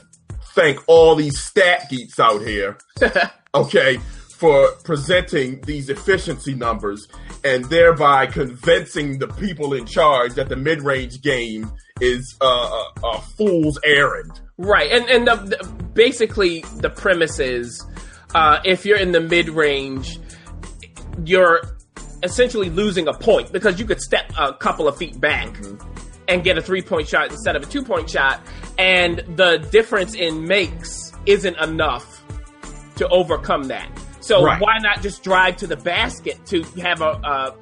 thank 0.54 0.80
all 0.86 1.14
these 1.16 1.38
stat 1.38 1.86
geeks 1.90 2.18
out 2.18 2.42
here. 2.42 2.78
okay, 3.54 3.98
for 4.28 4.72
presenting 4.84 5.60
these 5.62 5.88
efficiency 5.88 6.54
numbers 6.54 7.08
and 7.44 7.64
thereby 7.66 8.26
convincing 8.26 9.18
the 9.18 9.28
people 9.28 9.74
in 9.74 9.86
charge 9.86 10.34
that 10.34 10.48
the 10.48 10.56
mid-range 10.56 11.22
game 11.22 11.70
is 12.00 12.36
uh, 12.40 12.46
a, 13.02 13.06
a 13.06 13.20
fool's 13.36 13.78
errand. 13.84 14.40
Right, 14.58 14.90
and 14.90 15.08
and 15.08 15.26
the, 15.26 15.36
the, 15.36 15.72
basically 15.94 16.60
the 16.76 16.90
premise 16.90 17.38
is, 17.38 17.84
uh, 18.34 18.60
if 18.64 18.84
you're 18.84 18.98
in 18.98 19.12
the 19.12 19.20
mid 19.20 19.48
range, 19.48 20.18
you're 21.24 21.60
essentially 22.22 22.70
losing 22.70 23.06
a 23.08 23.12
point 23.12 23.52
because 23.52 23.78
you 23.78 23.86
could 23.86 24.00
step 24.00 24.32
a 24.38 24.52
couple 24.54 24.88
of 24.88 24.96
feet 24.96 25.20
back 25.20 25.56
and 26.28 26.42
get 26.44 26.58
a 26.58 26.62
three 26.62 26.82
point 26.82 27.08
shot 27.08 27.30
instead 27.30 27.56
of 27.56 27.62
a 27.62 27.66
two 27.66 27.82
point 27.84 28.08
shot, 28.10 28.40
and 28.78 29.18
the 29.36 29.58
difference 29.70 30.14
in 30.14 30.46
makes 30.46 31.12
isn't 31.26 31.56
enough 31.58 32.24
to 32.96 33.08
overcome 33.08 33.64
that. 33.64 33.88
So 34.20 34.42
Right. 34.44 34.60
why 34.60 34.78
not 34.78 35.02
just 35.02 35.22
drive 35.22 35.56
to 35.58 35.66
the 35.66 35.76
basket 35.76 36.44
to 36.46 36.62
have 36.80 37.00
a 37.02 37.06
uh, 37.24 37.54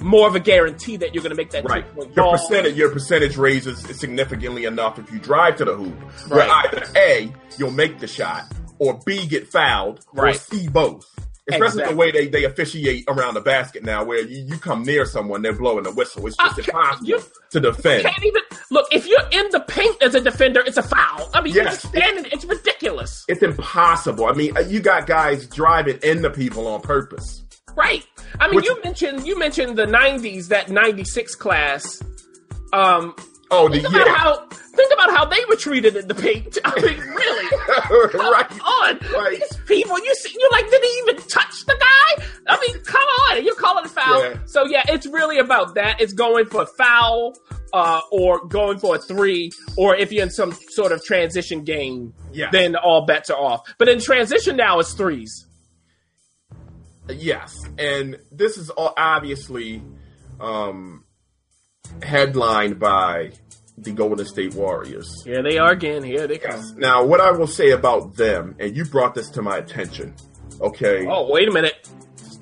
more 0.00 0.26
of 0.26 0.34
a 0.34 0.40
guarantee 0.40 0.96
that 0.96 1.14
you're 1.14 1.22
going 1.22 1.30
to 1.30 1.36
make 1.36 1.50
that 1.52 1.64
Right. 1.64 1.84
two 1.88 1.94
point 2.02 2.16
Your 2.16 2.24
ball? 2.24 2.32
percentage 2.32 2.76
your 2.76 2.90
percentage 2.90 3.36
raises 3.36 3.78
significantly 3.98 4.64
enough 4.64 4.98
if 4.98 5.12
you 5.12 5.18
drive 5.18 5.56
to 5.56 5.64
the 5.64 5.74
hoop. 5.74 5.94
Where 6.28 6.40
Right. 6.40 6.66
either 6.66 6.86
A, 6.96 7.32
you'll 7.58 7.70
make 7.70 7.98
the 8.00 8.06
shot, 8.08 8.44
or 8.78 8.98
B, 9.06 9.26
get 9.26 9.48
fouled, 9.48 10.00
or 10.16 10.32
C, 10.32 10.68
both. 10.68 11.06
Especially 11.50 11.66
Exactly. 11.82 11.92
the 11.94 11.96
way 11.98 12.10
they, 12.12 12.28
they 12.28 12.44
officiate 12.44 13.04
around 13.08 13.34
the 13.34 13.40
basket 13.40 13.82
now, 13.82 14.04
where 14.04 14.20
you, 14.20 14.44
you 14.46 14.58
come 14.58 14.84
near 14.84 15.04
someone, 15.04 15.42
they're 15.42 15.52
blowing 15.52 15.82
the 15.82 15.90
whistle. 15.90 16.24
It's 16.26 16.36
just 16.36 16.58
Uh, 16.58 16.62
impossible 16.62 17.08
you- 17.08 17.22
to 17.50 17.60
defend. 17.60 18.04
can't 18.04 18.24
even 18.24 18.42
look 18.70 18.86
if 18.92 19.06
you're 19.08 19.28
in 19.32 19.50
the 19.50 19.58
paint 19.60 20.00
as 20.02 20.14
a 20.14 20.20
defender. 20.20 20.62
It's 20.64 20.76
a 20.76 20.82
foul. 20.84 21.30
I 21.34 21.40
mean, 21.40 21.52
you're 21.52 21.64
just 21.64 21.88
standing. 21.88 22.26
It's 22.30 22.44
ridiculous, 22.44 23.24
It's 23.28 23.42
impossible. 23.42 24.26
I 24.26 24.32
mean, 24.34 24.56
uh, 24.56 24.60
you 24.60 24.78
got 24.80 25.06
guys 25.08 25.46
driving 25.48 25.98
into 26.04 26.30
people 26.30 26.68
on 26.68 26.80
purpose. 26.80 27.42
right? 27.76 28.04
I 28.38 28.46
mean, 28.46 28.56
Which- 28.56 28.66
you 28.66 28.80
mentioned 28.84 29.26
you 29.26 29.36
mentioned 29.38 29.76
the 29.76 29.86
'90s, 29.86 30.48
that 30.48 30.70
'96 30.70 31.34
class. 31.34 32.00
Um, 32.72 33.14
Oh, 33.52 33.68
the 33.68 33.80
think 33.80 33.88
about 33.94 34.06
yeah, 34.06 34.14
how 34.14 34.46
think 34.46 34.92
about 34.92 35.10
how 35.16 35.24
they 35.26 35.44
were 35.48 35.56
treated 35.56 35.94
in 35.96 36.08
the 36.08 36.14
paint. 36.14 36.58
I 36.64 36.74
mean, 36.80 36.98
really? 36.98 37.56
right. 38.32 38.48
Come 38.48 38.60
on, 38.60 38.98
Right. 39.12 39.38
these 39.38 39.56
people. 39.66 39.98
You 39.98 40.14
see, 40.16 40.34
you're 40.38 40.50
like, 40.50 40.68
did 40.70 40.82
he 40.82 41.02
even 41.06 41.16
touch 41.28 41.64
the 41.66 41.76
guy? 41.78 42.24
I 42.48 42.58
mean, 42.66 42.82
come 42.84 43.02
on, 43.30 43.44
you're 43.44 43.54
calling 43.54 43.84
a 43.84 43.88
foul. 43.88 44.22
Yeah. 44.24 44.36
So 44.46 44.64
yeah, 44.66 44.82
it's 44.88 45.06
really 45.06 45.38
about 45.38 45.74
that. 45.76 46.00
It's 46.00 46.12
going 46.14 46.46
for 46.46 46.62
a 46.62 46.66
foul. 46.78 47.34
Uh, 47.74 48.02
or 48.10 48.44
going 48.48 48.78
for 48.78 48.96
a 48.96 48.98
three, 48.98 49.50
or 49.78 49.96
if 49.96 50.12
you're 50.12 50.22
in 50.22 50.28
some 50.28 50.52
sort 50.72 50.92
of 50.92 51.02
transition 51.02 51.64
game, 51.64 52.12
Yeah. 52.30 52.50
then 52.52 52.76
all 52.76 53.06
bets 53.06 53.30
are 53.30 53.38
off. 53.38 53.62
But 53.78 53.88
in 53.88 53.98
transition 53.98 54.56
now, 54.58 54.78
it's 54.78 54.92
threes. 54.92 55.46
Yes, 57.08 57.56
and 57.78 58.18
this 58.30 58.58
is 58.58 58.68
all 58.68 58.92
obviously 58.96 59.82
um, 60.38 61.01
headlined 62.02 62.78
by 62.78 63.32
the 63.78 63.92
Golden 63.92 64.26
State 64.26 64.54
Warriors. 64.54 65.22
Yeah, 65.26 65.42
they 65.42 65.58
are 65.58 65.72
again. 65.72 66.02
Here 66.02 66.26
they 66.26 66.38
come. 66.38 66.56
Yes. 66.60 66.72
Now, 66.76 67.04
what 67.04 67.20
I 67.20 67.30
will 67.32 67.46
say 67.46 67.70
about 67.70 68.14
them, 68.16 68.54
and 68.60 68.76
you 68.76 68.84
brought 68.84 69.14
this 69.14 69.28
to 69.30 69.42
my 69.42 69.56
attention. 69.58 70.14
Okay. 70.60 71.06
Oh, 71.08 71.30
wait 71.30 71.48
a 71.48 71.52
minute. 71.52 71.88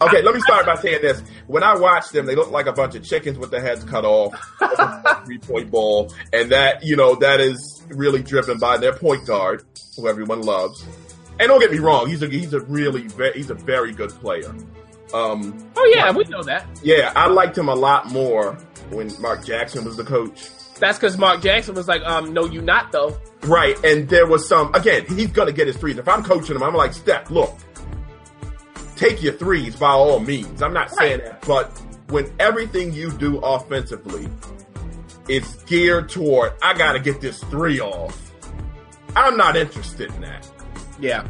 Okay, 0.02 0.22
let 0.22 0.34
me 0.34 0.40
start 0.40 0.64
by 0.64 0.76
saying 0.76 1.02
this. 1.02 1.22
When 1.46 1.62
I 1.62 1.76
watched 1.76 2.12
them, 2.12 2.24
they 2.24 2.34
look 2.34 2.50
like 2.50 2.66
a 2.66 2.72
bunch 2.72 2.94
of 2.94 3.04
chickens 3.04 3.38
with 3.38 3.50
their 3.50 3.60
heads 3.60 3.84
cut 3.84 4.04
off, 4.06 4.32
three 5.26 5.38
point 5.38 5.70
ball, 5.70 6.10
and 6.32 6.50
that 6.52 6.82
you 6.82 6.96
know 6.96 7.16
that 7.16 7.38
is 7.40 7.82
really 7.88 8.22
driven 8.22 8.58
by 8.58 8.78
their 8.78 8.94
point 8.94 9.26
guard, 9.26 9.62
who 9.96 10.08
everyone 10.08 10.40
loves. 10.40 10.82
And 11.38 11.48
don't 11.48 11.60
get 11.60 11.70
me 11.70 11.78
wrong, 11.80 12.08
he's 12.08 12.22
a 12.22 12.28
he's 12.28 12.54
a 12.54 12.60
really 12.60 13.08
he's 13.34 13.50
a 13.50 13.54
very 13.54 13.92
good 13.92 14.10
player. 14.10 14.54
Um, 15.12 15.70
Oh 15.76 15.92
yeah, 15.94 16.10
we 16.12 16.24
know 16.24 16.42
that. 16.44 16.66
yeah, 16.82 17.12
I 17.14 17.26
liked 17.28 17.58
him 17.58 17.68
a 17.68 17.74
lot 17.74 18.10
more 18.10 18.56
when 18.90 19.10
Mark 19.20 19.44
Jackson 19.44 19.84
was 19.84 19.96
the 19.96 20.04
coach. 20.04 20.50
That's 20.78 20.98
because 20.98 21.18
Mark 21.18 21.42
Jackson 21.42 21.74
was 21.74 21.86
like, 21.88 22.02
um, 22.02 22.32
no, 22.32 22.46
you 22.46 22.62
not 22.62 22.90
though. 22.90 23.16
Right, 23.42 23.76
and 23.84 24.08
there 24.08 24.26
was 24.26 24.48
some 24.48 24.74
again. 24.74 25.04
He's 25.06 25.28
gonna 25.28 25.52
get 25.52 25.66
his 25.66 25.76
threes. 25.76 25.98
If 25.98 26.08
I'm 26.08 26.22
coaching 26.22 26.56
him, 26.56 26.62
I'm 26.62 26.74
like, 26.74 26.94
Steph, 26.94 27.30
look, 27.30 27.56
take 28.96 29.22
your 29.22 29.34
threes 29.34 29.76
by 29.76 29.90
all 29.90 30.20
means. 30.20 30.62
I'm 30.62 30.72
not 30.72 30.90
saying 30.90 31.20
that, 31.20 31.42
but 31.46 31.66
when 32.08 32.32
everything 32.38 32.92
you 32.92 33.12
do 33.12 33.38
offensively 33.38 34.28
is 35.28 35.46
geared 35.66 36.08
toward, 36.08 36.52
I 36.62 36.74
gotta 36.74 36.98
get 36.98 37.20
this 37.20 37.42
three 37.44 37.80
off. 37.80 38.32
I'm 39.14 39.36
not 39.36 39.56
interested 39.56 40.12
in 40.14 40.20
that. 40.22 40.48
Yeah. 40.98 41.26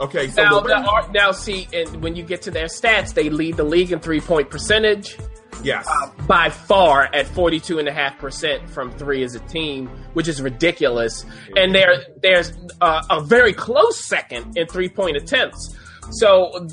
Okay, 0.00 0.28
so 0.28 0.42
Now, 0.42 0.60
the, 0.60 1.10
now 1.12 1.30
see, 1.30 1.68
and 1.74 2.02
when 2.02 2.16
you 2.16 2.22
get 2.22 2.40
to 2.42 2.50
their 2.50 2.66
stats, 2.66 3.12
they 3.12 3.28
lead 3.28 3.58
the 3.58 3.64
league 3.64 3.92
in 3.92 4.00
three 4.00 4.20
point 4.20 4.48
percentage 4.48 5.16
yes, 5.62 5.88
by 6.26 6.50
far 6.50 7.04
at 7.14 7.26
42.5% 7.26 8.68
from 8.70 8.90
three 8.92 9.22
as 9.24 9.34
a 9.34 9.40
team, 9.40 9.86
which 10.14 10.28
is 10.28 10.40
ridiculous. 10.40 11.24
And 11.56 11.74
there, 11.74 12.04
there's 12.22 12.52
uh, 12.80 13.02
a 13.10 13.20
very 13.22 13.52
close 13.52 14.04
second 14.04 14.56
in 14.56 14.66
three 14.66 14.88
point 14.88 15.16
attempts. 15.16 15.76
So 16.12 16.68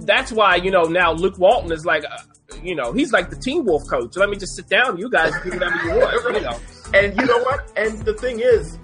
that's 0.00 0.32
why, 0.32 0.56
you 0.56 0.70
know, 0.70 0.82
now 0.82 1.12
Luke 1.12 1.38
Walton 1.38 1.72
is 1.72 1.84
like, 1.84 2.04
uh, 2.04 2.18
you 2.62 2.74
know, 2.74 2.92
he's 2.92 3.12
like 3.12 3.30
the 3.30 3.36
Teen 3.36 3.64
Wolf 3.64 3.82
coach. 3.88 4.16
Let 4.16 4.28
me 4.28 4.36
just 4.36 4.54
sit 4.54 4.68
down. 4.68 4.98
You 4.98 5.10
guys 5.10 5.32
do 5.42 5.50
whatever 5.50 5.76
you 5.84 5.98
want. 6.00 6.34
You 6.36 6.40
know. 6.42 6.58
and 6.94 7.18
you 7.18 7.26
know 7.26 7.38
what? 7.38 7.72
And 7.76 7.98
the 8.04 8.14
thing 8.14 8.40
is, 8.40 8.78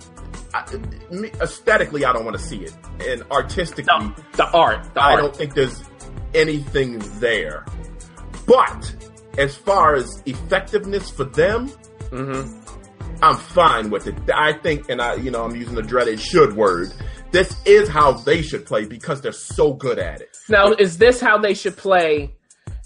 I, 0.54 0.64
aesthetically, 1.42 2.04
I 2.06 2.12
don't 2.14 2.24
want 2.24 2.38
to 2.38 2.42
see 2.42 2.60
it, 2.64 2.74
and 3.06 3.22
artistically, 3.30 3.84
The, 3.84 4.14
the 4.36 4.46
art. 4.46 4.94
The 4.94 5.02
I 5.02 5.12
art. 5.12 5.20
don't 5.20 5.36
think 5.36 5.54
there's 5.54 5.82
anything 6.34 6.98
there. 7.20 7.66
But 8.46 8.94
as 9.38 9.54
far 9.56 9.94
as 9.94 10.22
effectiveness 10.26 11.08
for 11.10 11.24
them, 11.24 11.68
hmm 12.10 12.42
I'm 13.20 13.36
fine 13.36 13.90
with 13.90 14.06
it. 14.06 14.14
I 14.32 14.52
think, 14.52 14.88
and 14.88 15.02
I, 15.02 15.14
you 15.14 15.32
know, 15.32 15.42
I'm 15.44 15.56
using 15.56 15.74
the 15.74 15.82
dreaded 15.82 16.20
should 16.20 16.54
word. 16.54 16.92
This 17.32 17.56
is 17.66 17.88
how 17.88 18.12
they 18.12 18.42
should 18.42 18.64
play 18.64 18.84
because 18.84 19.20
they're 19.20 19.32
so 19.32 19.72
good 19.72 19.98
at 19.98 20.20
it. 20.20 20.36
Now, 20.48 20.70
is 20.72 20.98
this 20.98 21.20
how 21.20 21.36
they 21.36 21.54
should 21.54 21.76
play 21.76 22.32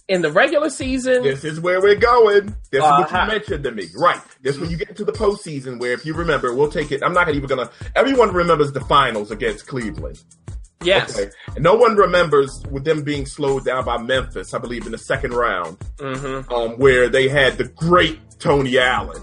in 0.09 0.23
the 0.23 0.32
regular 0.32 0.71
season? 0.71 1.23
This 1.23 1.44
is 1.44 1.61
where 1.61 1.82
we're 1.82 1.97
going. 1.97 2.56
This 2.71 2.82
Uh, 2.82 2.87
is 2.87 2.90
what 3.00 3.11
how- 3.11 3.23
you 3.25 3.28
mentioned 3.28 3.64
to 3.64 3.73
me. 3.73 3.88
Right. 3.94 4.23
This 4.40 4.59
when 4.59 4.71
you 4.71 4.78
get 4.78 4.88
into 4.88 5.04
the 5.04 5.12
postseason 5.12 5.78
where 5.78 5.92
if 5.92 6.06
you 6.06 6.14
remember, 6.14 6.54
we'll 6.54 6.71
take 6.73 6.92
it. 6.92 7.02
I'm 7.04 7.12
not 7.12 7.28
even 7.28 7.47
gonna 7.47 7.68
everyone 7.94 8.32
remembers 8.32 8.73
the 8.73 8.80
finals 8.80 9.30
against 9.30 9.66
Cleveland. 9.66 10.18
Yes. 10.85 11.19
Okay. 11.19 11.31
And 11.55 11.62
no 11.65 11.75
one 11.75 11.97
remembers 11.97 12.62
with 12.71 12.85
them 12.85 13.03
being 13.03 13.27
slowed 13.27 13.65
down 13.65 13.85
by 13.85 13.99
Memphis, 13.99 14.53
I 14.55 14.59
believe, 14.59 14.87
in 14.87 14.93
the 14.93 14.99
second 14.99 15.33
round, 15.35 15.79
Mm-hmm. 15.99 16.53
um, 16.53 16.79
where 16.79 17.09
they 17.09 17.29
had 17.29 17.59
the 17.59 17.65
great 17.65 18.19
Tony 18.39 18.79
Allen 18.79 19.23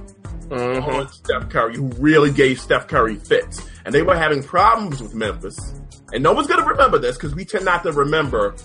Mm-hmm. 0.49 0.89
on 0.89 1.07
Steph 1.09 1.49
Curry, 1.49 1.75
who 1.75 1.87
really 1.99 2.31
gave 2.31 2.59
Steph 2.59 2.87
Curry 2.87 3.15
fits. 3.17 3.67
And 3.85 3.93
they 3.93 4.01
were 4.01 4.15
having 4.17 4.41
problems 4.41 5.01
with 5.01 5.13
Memphis. 5.13 5.57
And 6.11 6.23
no 6.23 6.33
one's 6.33 6.47
going 6.47 6.61
to 6.63 6.67
remember 6.67 6.97
this 6.97 7.17
because 7.17 7.35
we 7.35 7.45
tend 7.45 7.65
not 7.65 7.83
to 7.83 7.91
remember 7.91 8.55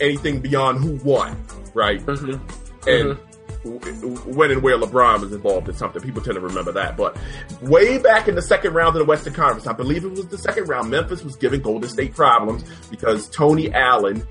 anything 0.00 0.40
beyond 0.40 0.78
who 0.84 0.96
won, 1.02 1.42
right? 1.74 2.00
Mm-hmm. 2.04 2.88
And 2.88 3.08
w- 3.08 3.18
when 3.64 4.50
and 4.50 4.62
where 4.62 4.78
LeBron 4.78 5.20
was 5.20 5.32
involved 5.32 5.68
in 5.68 5.74
something, 5.74 6.00
people 6.02 6.22
tend 6.22 6.34
to 6.36 6.40
remember 6.40 6.72
that. 6.72 6.96
But 6.96 7.16
way 7.62 7.98
back 7.98 8.26
in 8.28 8.34
the 8.34 8.42
second 8.42 8.72
round 8.74 8.96
of 8.96 9.00
the 9.00 9.04
Western 9.04 9.34
Conference, 9.34 9.66
I 9.66 9.72
believe 9.72 10.04
it 10.04 10.10
was 10.10 10.26
the 10.28 10.38
second 10.38 10.68
round, 10.68 10.90
Memphis 10.90 11.22
was 11.22 11.36
giving 11.36 11.60
Golden 11.60 11.88
State 11.90 12.14
problems 12.14 12.64
because 12.90 13.28
Tony 13.28 13.72
Allen. 13.72 14.26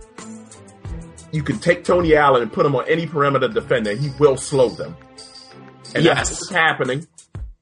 You 1.31 1.43
can 1.43 1.59
take 1.59 1.83
Tony 1.83 2.15
Allen 2.15 2.41
and 2.41 2.51
put 2.51 2.65
him 2.65 2.75
on 2.75 2.86
any 2.88 3.05
perimeter 3.05 3.48
defender, 3.48 3.93
he 3.95 4.09
will 4.19 4.36
slow 4.36 4.69
them. 4.69 4.95
And 5.93 6.03
Yes. 6.03 6.29
that's 6.29 6.31
what's 6.41 6.50
happening. 6.50 7.07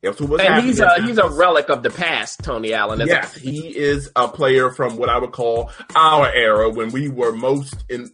That's 0.02 0.22
what 0.22 0.30
was 0.30 0.40
And 0.40 0.48
happening. 0.50 0.68
he's 0.68 0.80
a 0.80 1.02
he's 1.02 1.18
a 1.18 1.28
relic 1.28 1.70
of 1.70 1.84
the 1.84 1.90
past, 1.90 2.44
Tony 2.44 2.74
Allen. 2.74 3.02
Yes, 3.06 3.36
he 3.36 3.68
is 3.76 4.10
a 4.16 4.28
player 4.30 4.72
from 4.72 4.96
what 4.96 5.10
I 5.10 5.18
would 5.18 5.32
call 5.34 5.70
our 5.96 6.32
era 6.32 6.70
when 6.70 6.92
we 6.92 7.10
were 7.10 7.34
most 7.34 7.84
in- 7.90 8.12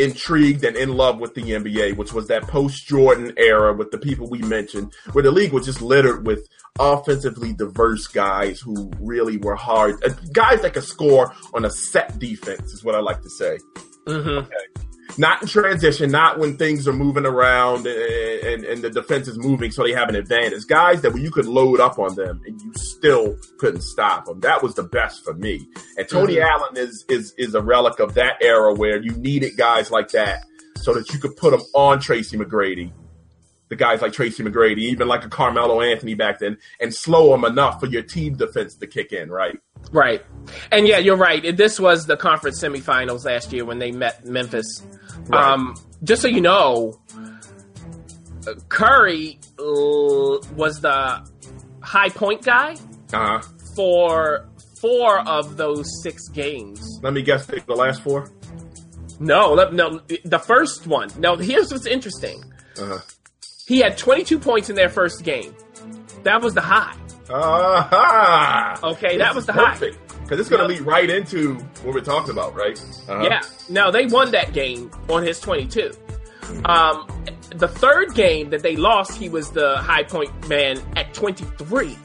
intrigued 0.00 0.64
and 0.64 0.76
in 0.76 0.94
love 0.96 1.20
with 1.20 1.34
the 1.34 1.42
NBA, 1.42 1.96
which 1.96 2.12
was 2.12 2.26
that 2.28 2.42
post 2.42 2.86
Jordan 2.86 3.32
era 3.36 3.72
with 3.74 3.90
the 3.90 3.98
people 3.98 4.28
we 4.28 4.38
mentioned, 4.38 4.92
where 5.12 5.22
the 5.22 5.30
league 5.30 5.52
was 5.52 5.66
just 5.66 5.82
littered 5.82 6.26
with 6.26 6.46
offensively 6.78 7.52
diverse 7.52 8.06
guys 8.06 8.60
who 8.60 8.90
really 8.98 9.36
were 9.36 9.56
hard, 9.56 10.02
uh, 10.04 10.10
guys 10.32 10.62
that 10.62 10.74
could 10.74 10.84
score 10.84 11.34
on 11.54 11.64
a 11.64 11.70
set 11.70 12.18
defense, 12.18 12.72
is 12.72 12.82
what 12.82 12.94
I 12.94 13.00
like 13.00 13.22
to 13.22 13.30
say. 13.30 13.58
Mm-hmm. 14.06 14.50
Not 15.18 15.42
in 15.42 15.48
transition, 15.48 16.10
not 16.10 16.38
when 16.38 16.56
things 16.56 16.86
are 16.88 16.92
moving 16.92 17.26
around 17.26 17.86
and, 17.86 18.44
and, 18.44 18.64
and 18.64 18.82
the 18.82 18.90
defense 18.90 19.28
is 19.28 19.38
moving 19.38 19.70
so 19.70 19.82
they 19.82 19.92
have 19.92 20.08
an 20.08 20.16
advantage. 20.16 20.66
Guys 20.66 21.02
that 21.02 21.16
you 21.16 21.30
could 21.30 21.46
load 21.46 21.80
up 21.80 21.98
on 21.98 22.14
them 22.14 22.40
and 22.46 22.60
you 22.60 22.72
still 22.74 23.36
couldn't 23.58 23.82
stop 23.82 24.26
them. 24.26 24.40
That 24.40 24.62
was 24.62 24.74
the 24.74 24.82
best 24.82 25.24
for 25.24 25.34
me. 25.34 25.68
And 25.96 26.08
Tony 26.08 26.36
mm-hmm. 26.36 26.46
Allen 26.46 26.76
is, 26.76 27.04
is, 27.08 27.34
is 27.38 27.54
a 27.54 27.62
relic 27.62 27.98
of 28.00 28.14
that 28.14 28.42
era 28.42 28.74
where 28.74 29.02
you 29.02 29.12
needed 29.12 29.56
guys 29.56 29.90
like 29.90 30.10
that 30.10 30.44
so 30.76 30.94
that 30.94 31.12
you 31.12 31.18
could 31.18 31.36
put 31.36 31.50
them 31.50 31.62
on 31.74 32.00
Tracy 32.00 32.36
McGrady. 32.36 32.92
The 33.70 33.76
guys 33.76 34.02
like 34.02 34.12
Tracy 34.12 34.42
McGrady, 34.42 34.78
even 34.80 35.08
like 35.08 35.24
a 35.24 35.28
Carmelo 35.28 35.80
Anthony 35.80 36.14
back 36.14 36.40
then, 36.40 36.58
and 36.80 36.92
slow 36.94 37.30
them 37.30 37.44
enough 37.44 37.80
for 37.80 37.86
your 37.86 38.02
team 38.02 38.34
defense 38.36 38.74
to 38.74 38.86
kick 38.86 39.12
in, 39.12 39.30
right? 39.30 39.58
Right. 39.92 40.22
And 40.70 40.86
yeah, 40.86 40.98
you're 40.98 41.16
right. 41.16 41.56
This 41.56 41.80
was 41.80 42.04
the 42.06 42.16
conference 42.16 42.62
semifinals 42.62 43.24
last 43.24 43.52
year 43.52 43.64
when 43.64 43.78
they 43.78 43.92
met 43.92 44.24
Memphis. 44.26 44.66
Right. 45.28 45.52
Um, 45.52 45.76
just 46.04 46.20
so 46.20 46.28
you 46.28 46.40
know, 46.42 47.00
Curry 48.68 49.38
uh, 49.58 49.62
was 50.56 50.80
the 50.80 51.26
high 51.82 52.08
point 52.08 52.42
guy 52.44 52.72
Uh 53.12 53.40
huh. 53.40 53.42
for 53.76 54.48
four 54.80 55.20
of 55.28 55.56
those 55.56 55.86
six 56.02 56.28
games. 56.28 56.80
Let 57.02 57.12
me 57.12 57.22
guess 57.22 57.46
the 57.46 57.62
last 57.68 58.02
four. 58.02 58.30
No, 59.18 59.54
no, 59.70 60.00
the 60.24 60.38
first 60.38 60.86
one. 60.86 61.10
No, 61.18 61.36
here's 61.36 61.70
what's 61.70 61.86
interesting. 61.86 62.42
Uh 62.80 62.86
huh. 62.86 62.98
He 63.70 63.78
had 63.78 63.96
22 63.96 64.40
points 64.40 64.68
in 64.68 64.74
their 64.74 64.88
first 64.88 65.22
game. 65.22 65.54
That 66.24 66.42
was 66.42 66.54
the 66.54 66.60
high. 66.60 66.96
Aha! 67.32 68.76
Okay, 68.82 69.16
that 69.18 69.32
was 69.32 69.46
the 69.46 69.52
high. 69.52 69.70
perfect 69.70 69.96
because 70.24 70.40
it's 70.40 70.48
going 70.48 70.66
to 70.66 70.74
Yep. 70.74 70.80
lead 70.80 70.88
right 70.88 71.08
into 71.08 71.54
what 71.84 71.94
we're 71.94 72.00
talking 72.00 72.32
about, 72.32 72.56
right? 72.56 72.76
Uh-huh. 73.08 73.22
Yeah. 73.22 73.42
Now 73.68 73.92
they 73.92 74.06
won 74.06 74.32
that 74.32 74.52
game 74.52 74.90
on 75.08 75.22
his 75.22 75.38
22. 75.38 75.92
Um, 76.64 77.06
the 77.54 77.68
third 77.68 78.12
game 78.14 78.50
that 78.50 78.64
they 78.64 78.74
lost, 78.74 79.16
he 79.16 79.28
was 79.28 79.52
the 79.52 79.76
high 79.78 80.02
point 80.02 80.32
man 80.48 80.82
at 80.96 81.14
23. 81.14 81.96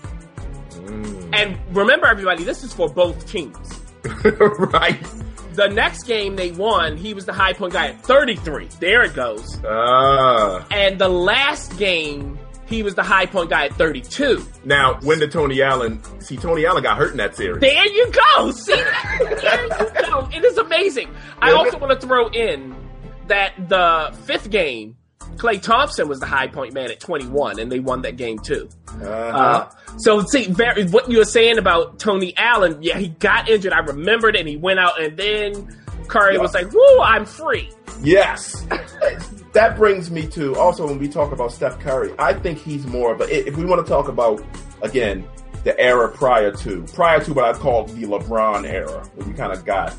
Mm. 0.70 1.30
And 1.34 1.58
remember, 1.76 2.06
everybody, 2.06 2.44
this 2.44 2.64
is 2.64 2.74
for 2.74 2.88
both 2.88 3.26
teams. 3.26 3.82
right. 4.24 5.00
The 5.56 5.68
next 5.68 6.04
game 6.04 6.36
they 6.36 6.52
won, 6.52 6.98
he 6.98 7.14
was 7.14 7.26
the 7.26 7.34
high 7.34 7.54
point 7.54 7.74
guy 7.74 7.88
at 7.88 8.02
33. 8.02 8.68
There 8.80 9.04
it 9.04 9.14
goes. 9.14 9.60
Ah. 9.66 10.66
And 10.72 11.00
the 11.00 11.08
last 11.10 11.78
game, 11.78 12.38
he 12.68 12.84
was 12.84 12.96
the 12.96 13.04
high 13.04 13.26
point 13.26 13.50
guy 13.50 13.66
at 13.66 13.74
32. 13.74 14.46
Now, 14.66 15.00
when 15.02 15.20
did 15.20 15.32
Tony 15.32 15.62
Allen 15.62 16.02
see? 16.20 16.36
Tony 16.38 16.66
Allen 16.66 16.84
got 16.84 16.98
hurt 16.98 17.12
in 17.12 17.18
that 17.18 17.36
series. 17.36 17.62
There 17.62 17.88
you 17.88 18.12
go. 18.12 18.52
See? 18.52 18.74
There 19.20 19.64
you 19.64 19.70
go. 20.02 20.30
It 20.34 20.44
is 20.44 20.58
amazing. 20.58 21.14
I 21.42 21.52
also 21.52 21.78
want 21.78 22.00
to 22.00 22.08
throw 22.08 22.28
in 22.30 22.76
that 23.28 23.54
the 23.70 24.16
fifth 24.24 24.50
game, 24.50 24.98
Klay 25.38 25.62
Thompson 25.62 26.08
was 26.08 26.20
the 26.20 26.26
high 26.26 26.48
point 26.48 26.74
man 26.74 26.92
at 26.92 27.00
21, 27.00 27.60
and 27.60 27.72
they 27.72 27.80
won 27.80 28.02
that 28.04 28.18
game 28.18 28.40
too. 28.40 28.70
Uh-huh. 28.88 29.06
Uh, 29.08 29.70
so 29.98 30.22
see, 30.26 30.46
very, 30.48 30.86
what 30.88 31.10
you 31.10 31.18
were 31.20 31.26
saying 31.26 31.58
about 31.58 32.00
Tony 32.00 32.34
Allen, 32.38 32.78
yeah, 32.82 32.98
he 32.98 33.10
got 33.10 33.50
injured. 33.50 33.74
I 33.74 33.80
remembered, 33.80 34.36
and 34.36 34.48
he 34.48 34.58
went 34.58 34.80
out, 34.80 35.02
and 35.02 35.18
then 35.18 35.76
Curry 36.08 36.36
Yeah. 36.36 36.42
was 36.42 36.54
like, 36.54 36.72
"Woo, 36.72 37.00
I'm 37.02 37.26
free." 37.26 37.70
Yes. 38.02 38.66
that 39.54 39.78
brings 39.78 40.12
me 40.12 40.28
to 40.28 40.56
also 40.58 40.86
when 40.86 41.00
we 41.00 41.08
talk 41.08 41.32
about 41.32 41.52
Steph 41.52 41.80
Curry, 41.80 42.12
I 42.20 42.34
think 42.34 42.58
he's 42.60 42.86
more 42.86 43.16
But 43.16 43.30
if 43.30 43.56
we 43.56 43.64
want 43.66 43.86
to 43.86 43.90
talk 43.90 44.10
about, 44.10 44.44
again, 44.82 45.26
the 45.64 45.80
era 45.80 46.10
prior 46.10 46.52
to, 46.52 46.84
prior 46.94 47.20
to 47.22 47.34
what 47.34 47.46
I 47.46 47.54
call 47.58 47.86
the 47.86 48.04
LeBron 48.06 48.66
era, 48.70 49.02
where 49.16 49.28
we 49.28 49.34
kind 49.34 49.52
of 49.54 49.64
got 49.66 49.96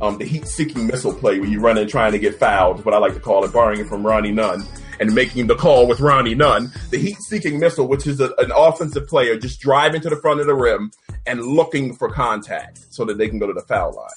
um, 0.00 0.18
the 0.18 0.24
heat 0.24 0.46
seeking 0.46 0.86
missile 0.86 1.14
play 1.14 1.38
where 1.40 1.48
you 1.48 1.60
run 1.60 1.78
in 1.78 1.88
trying 1.88 2.12
to 2.12 2.18
get 2.18 2.36
fouled, 2.36 2.84
what 2.84 2.94
I 2.94 2.98
like 2.98 3.14
to 3.14 3.20
call 3.20 3.44
it, 3.44 3.52
borrowing 3.52 3.80
it 3.80 3.86
from 3.86 4.06
Ronnie 4.06 4.32
Nunn 4.32 4.64
and 5.00 5.14
making 5.14 5.46
the 5.46 5.56
call 5.56 5.86
with 5.86 6.00
Ronnie 6.00 6.34
Nunn. 6.34 6.70
The 6.90 6.98
heat 6.98 7.16
seeking 7.20 7.58
missile, 7.58 7.88
which 7.88 8.06
is 8.06 8.20
a, 8.20 8.32
an 8.38 8.52
offensive 8.54 9.08
player 9.08 9.38
just 9.38 9.60
driving 9.60 10.00
to 10.02 10.10
the 10.10 10.16
front 10.16 10.40
of 10.40 10.46
the 10.46 10.54
rim 10.54 10.92
and 11.26 11.42
looking 11.42 11.94
for 11.94 12.10
contact 12.10 12.86
so 12.90 13.04
that 13.06 13.18
they 13.18 13.28
can 13.28 13.38
go 13.38 13.46
to 13.46 13.52
the 13.52 13.62
foul 13.62 13.94
line. 13.94 14.08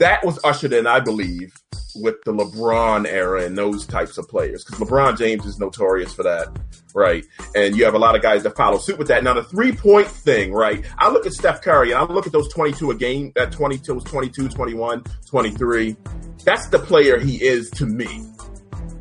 That 0.00 0.24
was 0.24 0.40
ushered 0.42 0.72
in, 0.72 0.86
I 0.86 0.98
believe, 1.00 1.52
with 1.94 2.16
the 2.24 2.32
LeBron 2.32 3.06
era 3.06 3.44
and 3.44 3.56
those 3.56 3.86
types 3.86 4.16
of 4.16 4.26
players 4.28 4.64
because 4.64 4.80
LeBron 4.80 5.18
James 5.18 5.44
is 5.44 5.58
notorious 5.58 6.14
for 6.14 6.22
that, 6.22 6.48
right? 6.94 7.22
And 7.54 7.76
you 7.76 7.84
have 7.84 7.92
a 7.92 7.98
lot 7.98 8.16
of 8.16 8.22
guys 8.22 8.42
that 8.44 8.56
follow 8.56 8.78
suit 8.78 8.98
with 8.98 9.08
that. 9.08 9.22
Now 9.22 9.34
the 9.34 9.44
three 9.44 9.72
point 9.72 10.06
thing, 10.06 10.54
right? 10.54 10.82
I 10.98 11.10
look 11.10 11.26
at 11.26 11.34
Steph 11.34 11.60
Curry 11.60 11.92
and 11.92 12.00
I 12.00 12.04
look 12.04 12.26
at 12.26 12.32
those 12.32 12.48
22 12.48 12.90
a 12.90 12.94
game, 12.94 13.32
that 13.34 13.52
22 13.52 13.92
was 13.92 14.04
22, 14.04 14.48
21, 14.48 15.04
23. 15.26 15.96
That's 16.44 16.68
the 16.68 16.78
player 16.78 17.18
he 17.18 17.36
is 17.44 17.68
to 17.72 17.84
me 17.84 18.24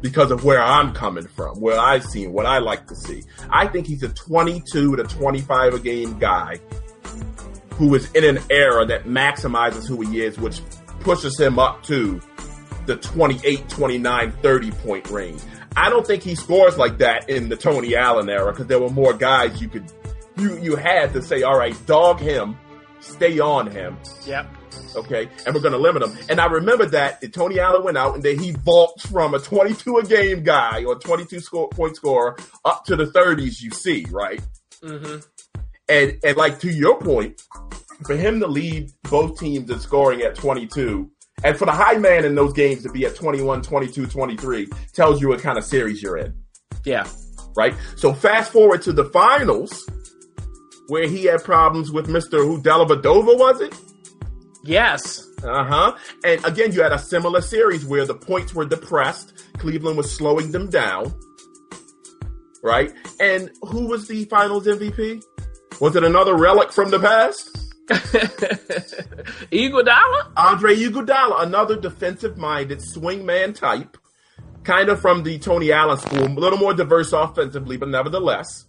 because 0.02 0.32
of 0.32 0.44
where 0.44 0.62
I'm 0.62 0.94
coming 0.94 1.28
from, 1.28 1.62
where 1.62 1.80
I've 1.80 2.04
seen, 2.04 2.34
what 2.34 2.46
I 2.46 2.58
like 2.58 2.88
to 2.88 2.96
see. 2.96 3.24
I 3.50 3.68
think 3.68 3.88
he's 3.88 4.04
a 4.04 4.10
22 4.10 4.98
to 4.98 5.04
25 5.04 5.76
a 5.76 5.80
game 5.80 6.20
guy 6.20 6.60
who 7.76 7.96
is 7.96 8.12
in 8.12 8.26
an 8.26 8.44
era 8.50 8.86
that 8.86 9.06
maximizes 9.06 9.88
who 9.88 10.02
he 10.02 10.22
is, 10.22 10.38
which 10.38 10.62
pushes 11.00 11.40
him 11.40 11.60
up 11.60 11.84
to 11.84 12.22
the 12.86 12.96
28, 12.98 13.70
29, 13.70 14.32
30 14.32 14.72
point 14.72 15.10
range. 15.10 15.42
I 15.76 15.90
don't 15.90 16.06
think 16.06 16.24
he 16.24 16.36
scores 16.36 16.78
like 16.78 16.98
that 17.00 17.30
in 17.30 17.50
the 17.50 17.56
Tony 17.56 17.96
Allen 17.96 18.30
era 18.30 18.52
because 18.52 18.68
there 18.68 18.80
were 18.80 18.90
more 18.90 19.14
guys 19.14 19.62
you 19.62 19.70
could, 19.70 19.86
you, 20.38 20.58
you 20.60 20.76
had 20.76 21.14
to 21.14 21.22
say, 21.22 21.44
all 21.44 21.58
right, 21.58 21.76
dog 21.86 22.20
him, 22.20 22.58
stay 23.00 23.40
on 23.40 23.70
him, 23.70 23.96
Yep. 24.26 24.48
okay, 24.96 25.30
and 25.46 25.54
we're 25.54 25.62
going 25.62 25.74
to 25.74 25.78
limit 25.78 26.02
him. 26.04 26.18
And 26.30 26.42
I 26.42 26.48
remember 26.48 26.86
that 26.88 27.22
that 27.22 27.34
Tony 27.34 27.60
Allen 27.60 27.84
went 27.84 27.98
out 27.98 28.16
and 28.16 28.24
then 28.24 28.40
he 28.40 28.52
vaults 28.52 29.06
from 29.06 29.34
a 29.36 29.40
22 29.40 29.98
a 29.98 30.04
game 30.06 30.44
guy 30.44 30.84
or 30.86 30.96
22 30.96 31.40
score, 31.40 31.70
point 31.70 31.96
scorer 31.96 32.36
up 32.66 32.86
to 32.86 32.96
the 32.96 33.06
30s. 33.06 33.62
You 33.62 33.70
see, 33.72 34.06
right? 34.10 34.42
Mm-hmm. 34.82 35.18
And 35.88 36.20
and 36.24 36.38
like 36.38 36.60
to 36.60 36.72
your 36.72 37.00
point, 37.00 37.42
for 38.06 38.16
him 38.16 38.40
to 38.40 38.48
lead 38.48 38.90
both 39.10 39.40
teams 39.40 39.70
in 39.70 39.80
scoring 39.80 40.22
at 40.22 40.36
22, 40.36 41.10
and 41.44 41.58
for 41.58 41.66
the 41.66 41.72
high 41.72 41.98
man 41.98 42.26
in 42.26 42.36
those 42.36 42.54
games 42.54 42.84
to 42.84 42.90
be 42.92 43.06
at 43.06 43.16
21, 43.16 43.62
22, 43.62 44.08
23, 44.08 44.68
tells 44.94 45.22
you 45.22 45.30
what 45.30 45.40
kind 45.42 45.58
of 45.58 45.64
series 45.64 46.02
you're 46.02 46.18
in, 46.18 46.34
Yeah. 46.86 47.08
right? 47.56 47.74
So 47.96 48.14
fast 48.14 48.52
forward 48.52 48.82
to 48.84 48.94
the 48.94 49.06
finals, 49.06 49.88
where 50.88 51.08
he 51.08 51.26
had 51.26 51.44
problems 51.44 51.92
with 51.92 52.08
Mr. 52.08 52.38
Who 52.44 52.62
Dellavedova, 52.62 53.38
was 53.38 53.62
it? 53.62 53.76
Yes. 54.64 55.26
Uh 55.44 55.64
huh. 55.64 55.96
And 56.26 56.44
again, 56.44 56.74
you 56.74 56.82
had 56.82 56.92
a 56.92 57.00
similar 57.00 57.40
series 57.42 57.86
where 57.86 58.06
the 58.06 58.16
points 58.16 58.54
were 58.54 58.66
depressed. 58.66 59.34
Cleveland 59.58 59.96
was 59.98 60.12
slowing 60.12 60.52
them 60.52 60.70
down. 60.70 61.14
right? 62.62 62.92
And 63.22 63.50
who 63.62 63.88
was 63.88 64.08
the 64.10 64.26
Finals 64.26 64.68
MVP? 64.68 65.24
Was 65.80 65.96
it 65.96 66.04
another 66.04 66.36
relic 66.36 66.74
from 66.74 66.90
the 66.92 67.00
past? 67.00 67.69
Iguodala, 69.52 70.32
Andre 70.38 70.76
Iguodala, 70.76 71.44
another 71.44 71.80
defensive-minded 71.80 72.80
swingman 72.80 73.56
type, 73.56 73.98
kind 74.64 74.90
of 74.90 75.00
from 75.02 75.24
the 75.24 75.40
Tony 75.40 75.72
Allen 75.72 75.98
school, 75.98 76.26
a 76.26 76.40
little 76.40 76.60
more 76.60 76.74
diverse 76.74 77.14
offensively, 77.14 77.78
but 77.78 77.90
nevertheless, 77.90 78.66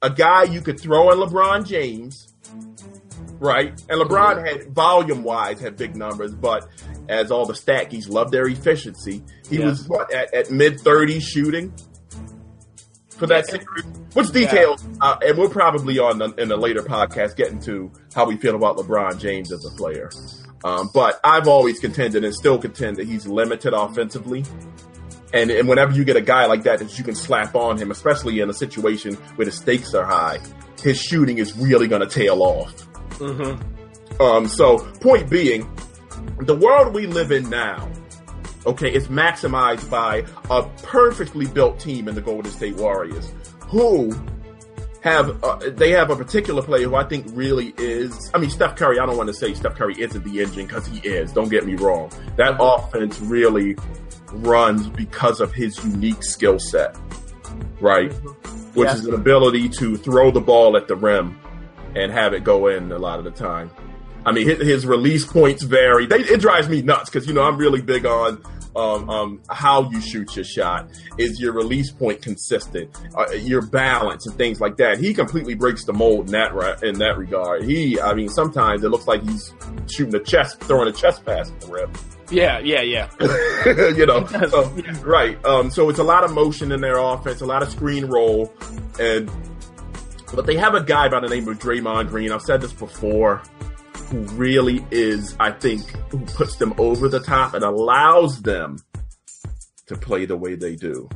a 0.00 0.10
guy 0.10 0.44
you 0.44 0.60
could 0.60 0.78
throw 0.80 1.10
in 1.10 1.18
LeBron 1.18 1.66
James, 1.66 2.32
right? 3.38 3.68
And 3.88 4.00
LeBron 4.00 4.46
had 4.46 4.72
volume-wise 4.72 5.60
had 5.60 5.76
big 5.76 5.96
numbers, 5.96 6.34
but 6.34 6.68
as 7.08 7.30
all 7.30 7.46
the 7.46 7.54
stackies 7.54 8.08
love 8.08 8.30
their 8.30 8.46
efficiency, 8.46 9.22
he 9.48 9.58
Yeah. 9.58 9.66
was 9.66 9.88
what 9.88 10.12
at, 10.12 10.32
at 10.34 10.50
mid 10.50 10.78
30s 10.78 11.22
shooting 11.22 11.72
for 13.22 13.28
that 13.28 13.46
series. 13.46 13.66
Which 14.14 14.32
details, 14.32 14.84
uh, 15.00 15.16
and 15.24 15.38
we'll 15.38 15.48
probably 15.48 16.00
on 16.00 16.18
the, 16.18 16.34
in 16.34 16.50
a 16.50 16.56
later 16.56 16.82
podcast 16.82 17.36
getting 17.36 17.60
to 17.60 17.90
how 18.14 18.26
we 18.26 18.36
feel 18.36 18.56
about 18.56 18.76
LeBron 18.76 19.20
James 19.20 19.52
as 19.52 19.64
a 19.64 19.70
player. 19.70 20.10
Um, 20.64 20.90
but 20.92 21.20
I've 21.22 21.46
always 21.46 21.78
contended 21.78 22.24
and 22.24 22.34
still 22.34 22.58
contend 22.58 22.96
that 22.96 23.06
he's 23.06 23.26
limited 23.26 23.74
offensively. 23.74 24.44
And, 25.32 25.50
and 25.52 25.68
whenever 25.68 25.92
you 25.92 26.04
get 26.04 26.16
a 26.16 26.20
guy 26.20 26.46
like 26.46 26.64
that 26.64 26.80
that 26.80 26.98
you 26.98 27.04
can 27.04 27.14
slap 27.14 27.54
on 27.54 27.78
him, 27.78 27.92
especially 27.92 28.40
in 28.40 28.50
a 28.50 28.54
situation 28.54 29.14
where 29.36 29.44
the 29.44 29.52
stakes 29.52 29.94
are 29.94 30.04
high, 30.04 30.40
his 30.82 31.00
shooting 31.00 31.38
is 31.38 31.56
really 31.56 31.86
going 31.86 32.02
to 32.02 32.08
tail 32.08 32.42
off. 32.42 32.74
Um, 34.20 34.48
so, 34.48 34.78
point 35.00 35.30
being, 35.30 35.70
the 36.40 36.56
world 36.56 36.92
we 36.92 37.06
live 37.06 37.30
in 37.30 37.48
now, 37.48 37.88
okay, 38.66 38.92
is 38.92 39.08
maximized 39.08 39.88
by 39.90 40.24
a 40.50 40.62
perfectly 40.82 41.46
built 41.46 41.78
team 41.80 42.08
in 42.08 42.14
the 42.14 42.20
Golden 42.22 42.50
State 42.50 42.76
Warriors 42.76 43.32
who 43.60 44.12
have 45.02 45.42
uh, 45.42 45.58
they 45.70 45.90
have 45.90 46.10
a 46.10 46.16
particular 46.16 46.62
player 46.62 46.88
who 46.88 46.94
I 46.94 47.04
think 47.04 47.26
really 47.30 47.74
is. 47.76 48.30
I 48.34 48.38
mean, 48.38 48.50
Steph 48.50 48.76
Curry. 48.76 48.98
I 49.00 49.06
don't 49.06 49.16
want 49.16 49.28
to 49.28 49.34
say 49.34 49.52
Steph 49.54 49.74
Curry 49.74 50.00
isn't 50.00 50.22
the 50.24 50.40
engine 50.40 50.66
because 50.66 50.86
he 50.86 50.98
is. 51.00 51.32
Don't 51.32 51.48
get 51.48 51.66
me 51.66 51.74
wrong. 51.74 52.10
That 52.36 52.56
offense 52.60 53.18
really 53.20 53.76
runs 54.32 54.88
because 54.88 55.40
of 55.40 55.52
his 55.52 55.82
unique 55.84 56.22
skill 56.22 56.58
set, 56.58 56.96
right? 57.80 58.12
Which 58.74 58.86
Yeah. 58.86 58.94
is 58.94 59.06
an 59.06 59.14
ability 59.14 59.68
to 59.70 59.96
throw 59.96 60.30
the 60.30 60.40
ball 60.40 60.76
at 60.76 60.86
the 60.88 60.94
rim 60.96 61.38
and 61.96 62.10
have 62.12 62.32
it 62.32 62.44
go 62.44 62.68
in 62.68 62.90
a 62.92 62.98
lot 62.98 63.18
of 63.18 63.24
the 63.24 63.30
time. 63.32 63.70
I 64.24 64.32
mean, 64.32 64.46
his, 64.48 64.58
his 64.60 64.86
release 64.86 65.24
points 65.26 65.62
vary. 65.62 66.06
They, 66.06 66.20
it 66.20 66.40
drives 66.40 66.68
me 66.68 66.82
nuts 66.82 67.10
because 67.10 67.26
you 67.26 67.34
know 67.34 67.42
I'm 67.42 67.56
really 67.56 67.82
big 67.82 68.06
on 68.06 68.42
um, 68.74 69.10
um, 69.10 69.42
how 69.50 69.90
you 69.90 70.00
shoot 70.00 70.34
your 70.36 70.44
shot. 70.44 70.88
Is 71.18 71.40
your 71.40 71.52
release 71.52 71.90
point 71.90 72.22
consistent? 72.22 72.90
Uh, 73.16 73.30
your 73.32 73.62
balance 73.66 74.26
and 74.26 74.36
things 74.36 74.60
like 74.60 74.76
that. 74.78 74.98
He 74.98 75.12
completely 75.12 75.54
breaks 75.54 75.84
the 75.84 75.92
mold 75.92 76.26
in 76.26 76.32
that 76.32 76.54
re- 76.54 76.76
in 76.82 76.98
that 77.00 77.18
regard. 77.18 77.64
He, 77.64 78.00
I 78.00 78.14
mean, 78.14 78.28
sometimes 78.28 78.82
it 78.84 78.88
looks 78.90 79.06
like 79.06 79.22
he's 79.22 79.52
shooting 79.92 80.14
a 80.14 80.20
chest, 80.20 80.60
throwing 80.60 80.88
a 80.88 80.92
chest 80.92 81.24
pass 81.26 81.50
at 81.50 81.60
the 81.60 81.66
rim. 81.66 81.92
yeah, 82.30 82.60
yeah, 82.60 82.80
yeah. 82.80 83.10
you 83.96 84.06
know, 84.06 84.24
so- 84.48 84.72
yeah. 84.76 84.96
right. 85.04 85.44
Um, 85.44 85.70
so 85.70 85.90
it's 85.90 85.98
a 85.98 86.04
lot 86.04 86.24
of 86.24 86.32
motion 86.32 86.72
in 86.72 86.80
their 86.80 86.96
offense, 86.98 87.40
a 87.42 87.46
lot 87.46 87.62
of 87.62 87.70
screen 87.70 88.06
roll, 88.06 88.52
and 88.98 89.30
but 90.34 90.46
they 90.46 90.56
have 90.56 90.74
a 90.74 90.82
guy 90.82 91.08
by 91.10 91.20
the 91.20 91.28
name 91.28 91.46
of 91.46 91.58
Draymond 91.58 92.08
Green. 92.08 92.32
I've 92.32 92.40
said 92.40 92.62
this 92.62 92.72
before, 92.72 93.42
who 94.12 94.18
really 94.34 94.84
is, 94.90 95.34
I 95.40 95.50
think, 95.52 95.88
who 96.10 96.18
puts 96.20 96.56
them 96.56 96.74
over 96.78 97.08
the 97.08 97.20
top 97.20 97.54
and 97.54 97.64
allows 97.64 98.42
them 98.42 98.78
to 99.86 99.96
play 99.96 100.26
the 100.26 100.36
way 100.36 100.54
they 100.54 100.76
do. 100.76 101.08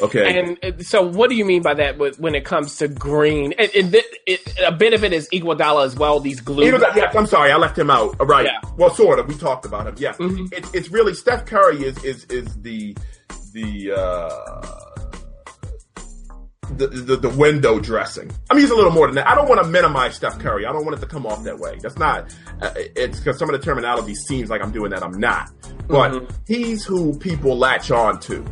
Okay. 0.00 0.56
And 0.62 0.84
so, 0.86 1.02
what 1.02 1.28
do 1.30 1.36
you 1.36 1.44
mean 1.44 1.62
by 1.62 1.74
that 1.74 1.98
when 2.18 2.34
it 2.34 2.44
comes 2.44 2.76
to 2.78 2.88
Green? 2.88 3.52
And, 3.58 3.70
and 3.74 3.92
th- 3.92 4.04
it, 4.26 4.54
a 4.64 4.72
bit 4.72 4.92
of 4.92 5.02
it 5.04 5.12
is 5.12 5.28
Iguodala 5.32 5.84
as 5.86 5.96
well. 5.96 6.18
These 6.20 6.40
glue. 6.40 6.78
That- 6.78 6.96
yeah, 6.96 7.12
I'm 7.14 7.26
sorry, 7.26 7.50
I 7.52 7.56
left 7.56 7.78
him 7.78 7.90
out. 7.90 8.16
Right. 8.24 8.46
Yeah. 8.46 8.60
Well, 8.76 8.90
sort 8.94 9.18
of. 9.18 9.28
We 9.28 9.34
talked 9.36 9.64
about 9.66 9.86
him. 9.86 9.94
Yeah. 9.98 10.14
Mhm. 10.14 10.52
It, 10.52 10.68
it's 10.74 10.88
really 10.90 11.14
Steph 11.14 11.46
Curry 11.46 11.84
is 11.84 12.02
is 12.04 12.24
is 12.24 12.60
the 12.62 12.96
the 13.52 13.92
uh 13.92 15.16
the, 16.76 16.86
the 16.88 17.16
the 17.16 17.28
window 17.28 17.78
dressing. 17.78 18.30
I 18.50 18.54
mean, 18.54 18.62
he's 18.62 18.70
a 18.70 18.74
little 18.76 18.90
more 18.92 19.06
than 19.06 19.16
that. 19.16 19.28
I 19.28 19.34
don't 19.34 19.48
want 19.48 19.62
to 19.62 19.68
minimize 19.68 20.16
Steph 20.16 20.38
Curry. 20.38 20.66
I 20.66 20.72
don't 20.72 20.84
want 20.84 20.96
it 20.96 21.00
to 21.00 21.06
come 21.06 21.26
off 21.26 21.42
that 21.44 21.58
way. 21.58 21.78
That's 21.82 21.98
not. 21.98 22.34
Uh, 22.60 22.70
it's 22.74 23.18
because 23.18 23.38
some 23.38 23.48
of 23.48 23.58
the 23.58 23.64
terminology 23.64 24.14
seems 24.14 24.50
like 24.50 24.62
I'm 24.62 24.70
doing 24.72 24.90
that. 24.90 25.02
I'm 25.02 25.18
not. 25.18 25.50
But 25.88 26.12
Mhm. 26.12 26.30
he's 26.46 26.84
who 26.84 27.16
people 27.18 27.56
latch 27.58 27.90
on 27.90 28.18
to 28.20 28.44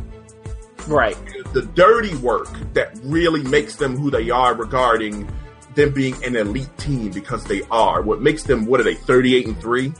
right. 0.87 1.17
the 1.53 1.61
dirty 1.63 2.15
work 2.15 2.49
that 2.73 2.97
really 3.03 3.43
makes 3.43 3.75
them 3.77 3.97
who 3.97 4.11
they 4.11 4.29
are 4.29 4.53
regarding 4.53 5.29
them 5.75 5.91
being 5.91 6.21
an 6.23 6.35
elite 6.35 6.75
team 6.77 7.09
because 7.11 7.43
they 7.45 7.61
are. 7.71 8.01
What 8.01 8.21
makes 8.21 8.43
them 8.43 8.65
what 8.65 8.79
are 8.79 8.83
they, 8.83 8.93
38 8.95 9.47
and 9.47 9.59
3? 9.59 9.91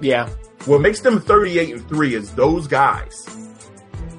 Yeah. 0.00 0.28
What 0.64 0.80
makes 0.80 1.00
them 1.00 1.20
38 1.20 1.74
and 1.74 1.88
3 1.88 2.14
is 2.14 2.32
those 2.32 2.66
guys. 2.66 3.26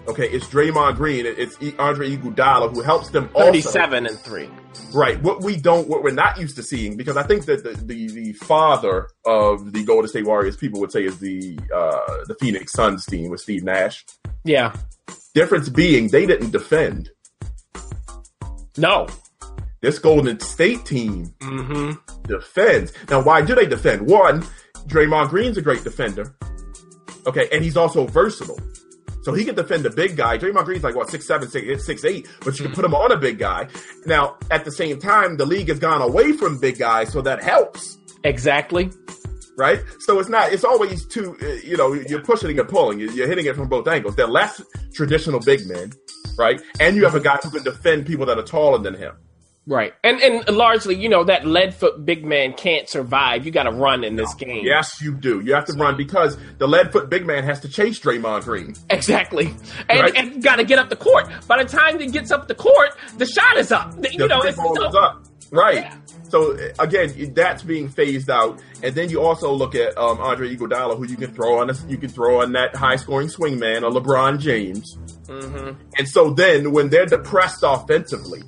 Okay, 0.10 0.28
it's 0.30 0.48
Draymond 0.48 0.96
Green, 0.96 1.26
it's 1.26 1.56
Andre 1.78 2.18
Iguodala 2.18 2.74
who 2.74 2.82
helps 2.82 3.10
them 3.10 3.30
also. 3.34 3.46
Thirty-seven 3.48 4.08
and 4.08 4.18
three. 4.20 4.50
Right. 4.94 5.22
What 5.22 5.44
we 5.44 5.56
don't, 5.56 5.88
what 5.88 6.02
we're 6.04 6.12
not 6.12 6.40
used 6.40 6.56
to 6.56 6.64
seeing, 6.64 6.98
because 6.98 7.16
I 7.16 7.24
think 7.24 7.46
that 7.46 7.64
the, 7.64 7.72
the, 7.86 8.08
the 8.08 8.34
father 8.34 9.08
of 9.26 9.72
the 9.72 9.84
Golden 9.84 10.08
State 10.08 10.26
Warriors, 10.26 10.58
people 10.58 10.80
would 10.80 10.92
say 10.92 11.04
is 11.06 11.20
the, 11.20 11.60
uh, 11.74 12.24
the 12.28 12.36
Phoenix 12.40 12.72
Suns 12.72 13.06
team 13.06 13.30
with 13.30 13.40
Steve 13.40 13.64
Nash. 13.64 14.04
Yeah. 14.44 14.74
Difference 15.36 15.70
being 15.70 16.08
they 16.08 16.26
didn't 16.26 16.52
defend. 16.52 17.12
No. 18.78 19.08
This 19.82 20.00
Golden 20.00 20.40
State 20.40 20.86
team 20.86 21.34
Mm-hmm. 21.40 22.24
defends. 22.24 22.94
Now, 23.10 23.22
why 23.22 23.42
do 23.44 23.54
they 23.54 23.68
defend? 23.68 24.08
One, 24.08 24.44
Draymond 24.88 25.30
Green's 25.30 25.58
a 25.58 25.62
great 25.62 25.84
defender. 25.84 26.36
Okay, 27.28 27.48
and 27.52 27.64
he's 27.64 27.78
also 27.78 28.08
versatile. 28.08 28.60
So 29.22 29.34
he 29.34 29.44
can 29.46 29.56
defend 29.56 29.86
a 29.86 29.90
big 29.90 30.16
guy. 30.16 30.38
Draymond 30.38 30.66
Green's 30.66 30.84
like 30.84 30.96
what 30.96 31.10
six 31.10 31.26
seven, 31.26 31.50
six 31.50 31.86
six 31.86 32.06
eight, 32.06 32.28
but 32.46 32.58
you 32.58 32.66
can 32.66 32.74
put 32.74 32.86
him 32.86 32.94
on 32.96 33.12
a 33.12 33.18
big 33.18 33.38
guy. 33.38 33.68
Now, 34.06 34.38
at 34.50 34.64
the 34.66 34.72
same 34.72 35.00
time, 35.00 35.38
the 35.38 35.46
league 35.46 35.68
has 35.68 35.80
gone 35.80 36.02
away 36.02 36.32
from 36.34 36.60
big 36.60 36.78
guys, 36.80 37.12
so 37.12 37.22
that 37.22 37.44
helps, 37.44 37.98
Exactly. 38.24 38.90
right? 39.58 39.82
So 40.00 40.20
it's 40.20 40.30
not. 40.30 40.54
It's 40.54 40.64
always 40.64 41.06
two. 41.06 41.36
uh, 41.42 41.46
You 41.64 41.76
know, 41.78 41.94
you're 41.94 42.22
pushing 42.24 42.58
and 42.58 42.68
pulling. 42.70 43.00
You're 43.00 43.28
hitting 43.28 43.46
it 43.46 43.56
from 43.56 43.68
both 43.68 43.88
angles. 43.88 44.16
They're 44.16 44.28
less 44.28 44.62
traditional 44.94 45.40
big 45.42 45.68
men, 45.68 45.92
right? 46.38 46.62
And 46.80 46.96
you 46.96 47.04
have 47.04 47.16
a 47.16 47.20
guy 47.20 47.38
who 47.44 47.50
can 47.50 47.64
defend 47.64 48.06
people 48.06 48.26
that 48.28 48.38
are 48.38 48.44
taller 48.44 48.78
than 48.80 48.94
him. 48.96 49.14
Right. 49.68 49.94
And 50.04 50.20
and 50.22 50.50
largely, 50.56 50.96
you 50.96 51.10
know, 51.10 51.24
that 51.26 51.46
lead 51.46 51.76
foot 51.76 52.04
big 52.04 52.26
man 52.26 52.54
can't 52.54 52.90
survive. 52.90 53.46
You 53.46 53.52
got 53.52 53.64
to 53.64 53.72
run 53.72 54.04
in 54.04 54.16
this 54.16 54.34
game. 54.34 54.66
Yes, 54.66 55.00
you 55.02 55.14
do. 55.14 55.42
You 55.42 55.54
have 55.54 55.66
to 55.66 55.74
run 55.74 55.96
because 55.96 56.38
the 56.58 56.68
lead 56.68 56.92
foot 56.92 57.10
big 57.10 57.26
man 57.28 57.44
has 57.44 57.60
to 57.60 57.70
chase 57.70 58.00
Draymond 58.00 58.46
Green. 58.46 58.76
Exactly. 58.90 59.54
And, 59.88 60.00
Right. 60.02 60.16
and 60.16 60.42
got 60.42 60.56
to 60.56 60.64
get 60.64 60.80
up 60.80 60.90
the 60.90 60.96
court. 60.96 61.30
By 61.48 61.62
the 61.62 61.70
time 61.70 62.00
he 62.00 62.08
gets 62.08 62.32
up 62.32 62.48
the 62.48 62.56
court, 62.56 62.90
the 63.18 63.28
shot 63.28 63.58
is 63.58 63.72
up. 63.72 63.94
You 64.12 64.20
The 64.20 64.28
know, 64.28 64.42
it's 64.42 64.58
up. 64.58 65.24
Right. 65.52 65.76
Yeah. 65.78 65.96
So 66.30 66.54
uh, 66.54 66.70
again, 66.80 67.34
that's 67.34 67.64
being 67.64 67.90
phased 67.90 68.30
out, 68.30 68.62
and 68.84 68.94
then 68.94 69.10
you 69.10 69.22
also 69.22 69.52
look 69.52 69.74
at 69.76 69.98
um, 69.98 70.20
Andre 70.20 70.56
Iguodala, 70.56 70.96
who 70.98 71.08
you 71.08 71.16
can 71.18 71.34
throw 71.34 71.60
on. 71.60 71.70
A, 71.72 71.74
you 71.88 71.98
can 71.98 72.10
throw 72.10 72.42
on 72.42 72.52
that 72.52 72.76
high-scoring 72.76 73.30
swingman, 73.30 73.82
or 73.82 73.90
LeBron 73.90 74.40
James. 74.40 74.96
Mm-hmm. 75.26 75.82
And 75.98 76.08
so 76.08 76.32
then, 76.32 76.72
when 76.72 76.90
they're 76.90 77.08
depressed 77.08 77.64
offensively, 77.64 78.42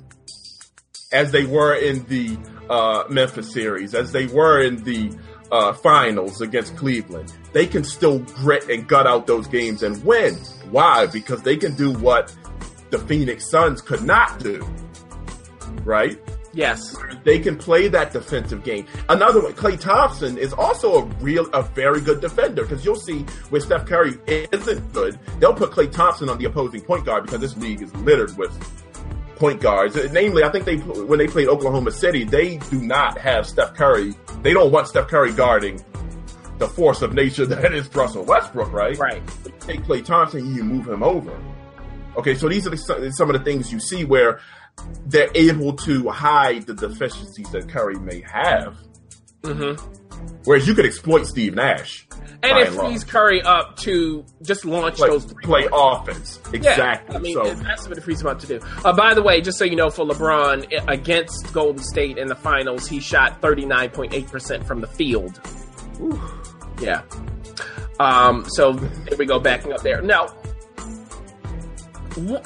as 1.12 1.30
they 1.32 1.44
were 1.44 1.74
in 1.74 2.04
the 2.06 2.36
uh, 2.68 3.04
Memphis 3.08 3.52
series, 3.52 3.94
as 3.94 4.12
they 4.12 4.26
were 4.26 4.62
in 4.62 4.82
the 4.84 5.12
uh, 5.50 5.72
finals 5.74 6.40
against 6.40 6.76
Cleveland, 6.76 7.32
they 7.52 7.66
can 7.66 7.84
still 7.84 8.20
grit 8.20 8.68
and 8.70 8.88
gut 8.88 9.06
out 9.06 9.26
those 9.26 9.46
games 9.46 9.82
and 9.82 10.02
win. 10.04 10.34
Why? 10.70 11.06
Because 11.06 11.42
they 11.42 11.56
can 11.56 11.74
do 11.74 11.92
what 11.92 12.34
the 12.90 12.98
Phoenix 12.98 13.50
Suns 13.50 13.82
could 13.82 14.02
not 14.02 14.38
do. 14.40 14.66
Right? 15.84 16.18
Yes. 16.54 16.96
They 17.24 17.38
can 17.38 17.56
play 17.56 17.88
that 17.88 18.12
defensive 18.12 18.62
game. 18.62 18.86
Another 19.08 19.42
one, 19.42 19.52
Klay 19.54 19.80
Thompson 19.80 20.36
is 20.36 20.52
also 20.52 21.02
a 21.02 21.04
real, 21.20 21.46
a 21.52 21.62
very 21.62 22.00
good 22.00 22.20
defender 22.20 22.62
because 22.62 22.84
you'll 22.84 22.94
see 22.96 23.20
where 23.50 23.60
Steph 23.60 23.86
Curry 23.86 24.18
isn't 24.26 24.92
good, 24.92 25.18
they'll 25.38 25.54
put 25.54 25.70
Klay 25.70 25.90
Thompson 25.90 26.28
on 26.28 26.38
the 26.38 26.44
opposing 26.44 26.82
point 26.82 27.06
guard 27.06 27.24
because 27.24 27.40
this 27.40 27.56
league 27.56 27.82
is 27.82 27.94
littered 27.96 28.36
with 28.36 28.52
point 29.42 29.60
guards. 29.60 29.96
Namely, 30.12 30.44
I 30.44 30.50
think 30.50 30.66
they 30.66 30.76
when 30.76 31.18
they 31.18 31.26
played 31.26 31.48
Oklahoma 31.48 31.90
City, 31.90 32.22
they 32.22 32.58
do 32.58 32.80
not 32.80 33.18
have 33.18 33.44
Steph 33.44 33.74
Curry. 33.74 34.14
They 34.42 34.52
don't 34.52 34.70
want 34.70 34.86
Steph 34.86 35.08
Curry 35.08 35.32
guarding 35.32 35.84
the 36.58 36.68
force 36.68 37.02
of 37.02 37.12
nature 37.12 37.44
that 37.52 37.72
is 37.72 37.92
Russell 37.92 38.24
Westbrook, 38.24 38.72
right? 38.72 38.96
Right. 38.96 39.20
You 39.44 39.52
take 39.58 39.80
Klay 39.80 40.04
Thompson, 40.04 40.54
you 40.54 40.62
move 40.62 40.86
him 40.86 41.02
over. 41.02 41.36
Okay, 42.16 42.36
so 42.36 42.48
these 42.48 42.68
are 42.68 42.70
the, 42.70 43.10
some 43.12 43.30
of 43.30 43.36
the 43.36 43.42
things 43.42 43.72
you 43.72 43.80
see 43.80 44.04
where 44.04 44.38
they're 45.06 45.30
able 45.34 45.72
to 45.72 46.08
hide 46.10 46.62
the 46.62 46.74
deficiencies 46.74 47.50
that 47.50 47.68
Curry 47.68 47.98
may 47.98 48.20
have 48.20 48.76
Mm-hmm. 49.42 50.01
Whereas 50.44 50.66
you 50.66 50.74
could 50.74 50.86
exploit 50.86 51.26
Steve 51.26 51.54
Nash. 51.54 52.06
And 52.42 52.58
it 52.58 52.70
frees 52.72 53.04
Curry 53.04 53.40
up 53.42 53.76
to 53.78 54.24
just 54.42 54.64
launch 54.64 54.96
play, 54.96 55.08
those 55.08 55.24
three 55.24 55.44
play 55.44 55.68
points. 55.68 56.08
offense. 56.08 56.40
Yeah, 56.46 56.56
Exactly. 56.56 57.14
I 57.16 57.18
mean, 57.20 57.34
so 57.34 57.54
that's 57.54 57.88
what 57.88 57.96
it 57.96 58.00
frees 58.00 58.20
him 58.20 58.26
up 58.26 58.40
to 58.40 58.46
do. 58.48 58.60
Uh, 58.84 58.92
by 58.92 59.14
the 59.14 59.22
way, 59.22 59.40
just 59.40 59.58
so 59.58 59.64
you 59.64 59.76
know, 59.76 59.90
for 59.90 60.04
LeBron 60.04 60.66
against 60.88 61.52
Golden 61.52 61.82
State 61.84 62.18
in 62.18 62.26
the 62.26 62.34
finals, 62.34 62.88
he 62.88 62.98
shot 62.98 63.40
39.8% 63.40 64.64
from 64.66 64.80
the 64.80 64.88
field. 64.88 65.40
Yeah. 66.80 67.02
Um, 68.00 68.44
so 68.48 68.72
there 68.72 69.16
we 69.16 69.26
go, 69.26 69.38
backing 69.38 69.72
up 69.72 69.82
there. 69.82 70.02
Now, 70.02 70.26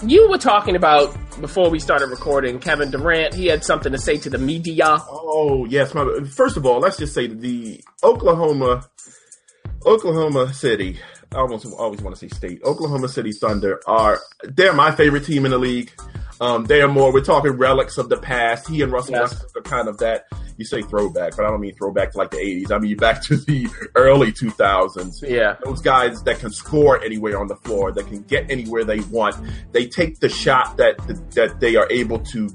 you 0.05 0.29
were 0.29 0.39
talking 0.39 0.77
about 0.77 1.17
before 1.41 1.71
we 1.71 1.79
started 1.79 2.07
recording 2.07 2.59
Kevin 2.59 2.91
Durant. 2.91 3.35
He 3.35 3.47
had 3.47 3.65
something 3.65 3.93
to 3.93 3.99
say 3.99 4.17
to 4.19 4.31
the 4.31 4.39
media. 4.39 4.99
Oh 5.09 5.65
yes, 5.67 5.95
my 5.95 6.21
first 6.31 6.57
of 6.57 6.67
all, 6.67 6.81
let's 6.81 6.97
just 6.97 7.15
say 7.15 7.27
the 7.27 7.83
Oklahoma, 8.03 8.89
Oklahoma 9.85 10.53
City. 10.53 10.99
I 11.33 11.39
almost 11.39 11.67
always 11.67 12.01
want 12.01 12.17
to 12.17 12.19
say 12.19 12.35
state. 12.35 12.63
Oklahoma 12.65 13.09
City 13.09 13.33
Thunder 13.33 13.81
are 13.87 14.21
they're 14.45 14.73
my 14.73 14.91
favorite 14.93 15.25
team 15.25 15.45
in 15.45 15.51
the 15.51 15.59
league. 15.59 15.93
Um, 16.41 16.65
they 16.67 16.83
are 16.83 16.89
more. 16.89 17.13
We're 17.13 17.25
talking 17.25 17.53
relics 17.53 17.97
of 17.99 18.09
the 18.09 18.17
past. 18.19 18.69
He 18.69 18.83
and 18.83 18.93
Russell 18.93 19.15
Yes. 19.15 19.33
Westbrook 19.33 19.57
are 19.57 19.69
kind 19.69 19.89
of 19.89 19.99
that. 19.99 20.27
You 20.59 20.65
say 20.65 20.81
throwback, 20.83 21.37
but 21.37 21.45
I 21.45 21.51
don't 21.51 21.61
mean 21.61 21.75
throwback 21.75 22.13
to 22.13 22.19
like 22.19 22.31
the 22.31 22.39
'80s. 22.39 22.71
I 22.73 22.79
mean 22.79 22.97
back 22.97 23.23
to 23.27 23.37
the 23.37 23.69
early 23.95 24.33
2000s. 24.33 25.23
Yeah. 25.29 25.57
those 25.65 25.81
guys 25.83 26.23
that 26.25 26.39
can 26.39 26.51
score 26.51 27.03
anywhere 27.03 27.39
on 27.39 27.47
the 27.47 27.57
floor, 27.57 27.93
that 27.93 28.07
can 28.07 28.23
get 28.23 28.51
anywhere 28.51 28.85
they 28.85 29.01
want. 29.01 29.37
They 29.73 29.87
take 29.87 30.21
the 30.21 30.29
shot 30.29 30.77
that 30.79 30.97
that 31.35 31.61
they 31.61 31.77
are 31.77 31.87
able 31.91 32.19
to 32.21 32.49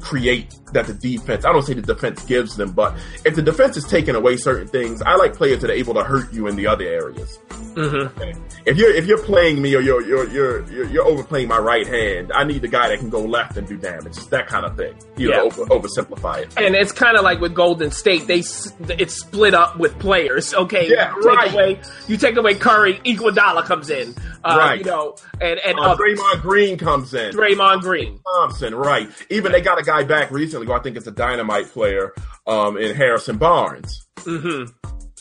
create 0.00 0.54
that 0.72 0.86
the 0.86 0.94
defense. 0.94 1.44
I 1.44 1.52
don't 1.52 1.62
say 1.62 1.74
the 1.74 1.82
defense 1.82 2.24
gives 2.24 2.56
them, 2.56 2.72
but 2.72 2.96
if 3.24 3.34
the 3.34 3.42
defense 3.42 3.76
is 3.76 3.84
taking 3.84 4.14
away 4.14 4.36
certain 4.36 4.68
things, 4.68 5.02
I 5.02 5.16
like 5.16 5.34
players 5.34 5.60
that 5.62 5.70
are 5.70 5.74
able 5.74 5.94
to 5.94 6.04
hurt 6.04 6.32
you 6.32 6.46
in 6.46 6.56
the 6.56 6.66
other 6.66 6.84
areas. 6.84 7.38
Mm-hmm. 7.50 8.42
If 8.66 8.76
you're 8.76 8.94
if 8.94 9.06
you're 9.06 9.22
playing 9.22 9.62
me 9.62 9.74
or 9.74 9.80
you're 9.80 10.02
you're 10.02 10.28
you're 10.30 10.70
you're, 10.70 10.86
you're 10.86 11.04
overplaying 11.06 11.48
my 11.48 11.58
right 11.58 11.86
hand, 11.86 12.32
I 12.34 12.44
need 12.44 12.62
the 12.62 12.68
guy 12.68 12.88
that 12.88 12.98
can 12.98 13.08
go 13.10 13.22
left 13.22 13.56
and 13.56 13.66
do 13.68 13.76
damage. 13.76 14.06
It's 14.16 14.26
that 14.26 14.46
kind 14.48 14.66
of 14.66 14.76
thing. 14.76 14.94
You 15.16 15.30
know, 15.30 15.44
over, 15.46 15.64
oversimplify 15.66 16.42
it. 16.42 16.54
And 16.56 16.74
it's 16.74 16.92
kind 16.92 17.16
of 17.16 17.22
like 17.22 17.40
with 17.40 17.54
Golden 17.54 17.90
State, 17.90 18.26
they 18.26 18.40
it's 18.40 19.14
split 19.14 19.54
up 19.54 19.78
with 19.78 19.98
players. 19.98 20.54
Okay, 20.54 20.90
Yeah, 20.90 21.14
you 21.14 21.22
take 21.22 21.36
right. 21.36 21.52
away 21.52 21.80
you 22.08 22.16
take 22.16 22.36
away 22.36 22.54
Curry, 22.54 22.94
Iguodala 23.04 23.64
comes 23.64 23.90
in, 23.90 24.14
uh, 24.44 24.56
Right. 24.58 24.80
You 24.80 24.84
know, 24.84 25.16
and 25.40 25.60
and 25.60 25.78
uh, 25.78 25.96
Draymond 25.96 26.42
Green 26.42 26.78
comes 26.78 27.14
in. 27.14 27.32
Draymond 27.32 27.82
Green. 27.82 28.18
Thompson, 28.34 28.74
right? 28.74 29.08
Even 29.30 29.52
they 29.52 29.60
got 29.60 29.78
a 29.78 29.84
guy 29.84 30.02
back 30.04 30.30
recently. 30.30 30.57
Who 30.66 30.72
I 30.72 30.80
think 30.80 30.96
it's 30.96 31.06
a 31.06 31.12
dynamite 31.12 31.68
player 31.68 32.12
um, 32.46 32.76
in 32.76 32.94
Harrison 32.94 33.38
Barnes. 33.38 34.06
hmm 34.20 34.64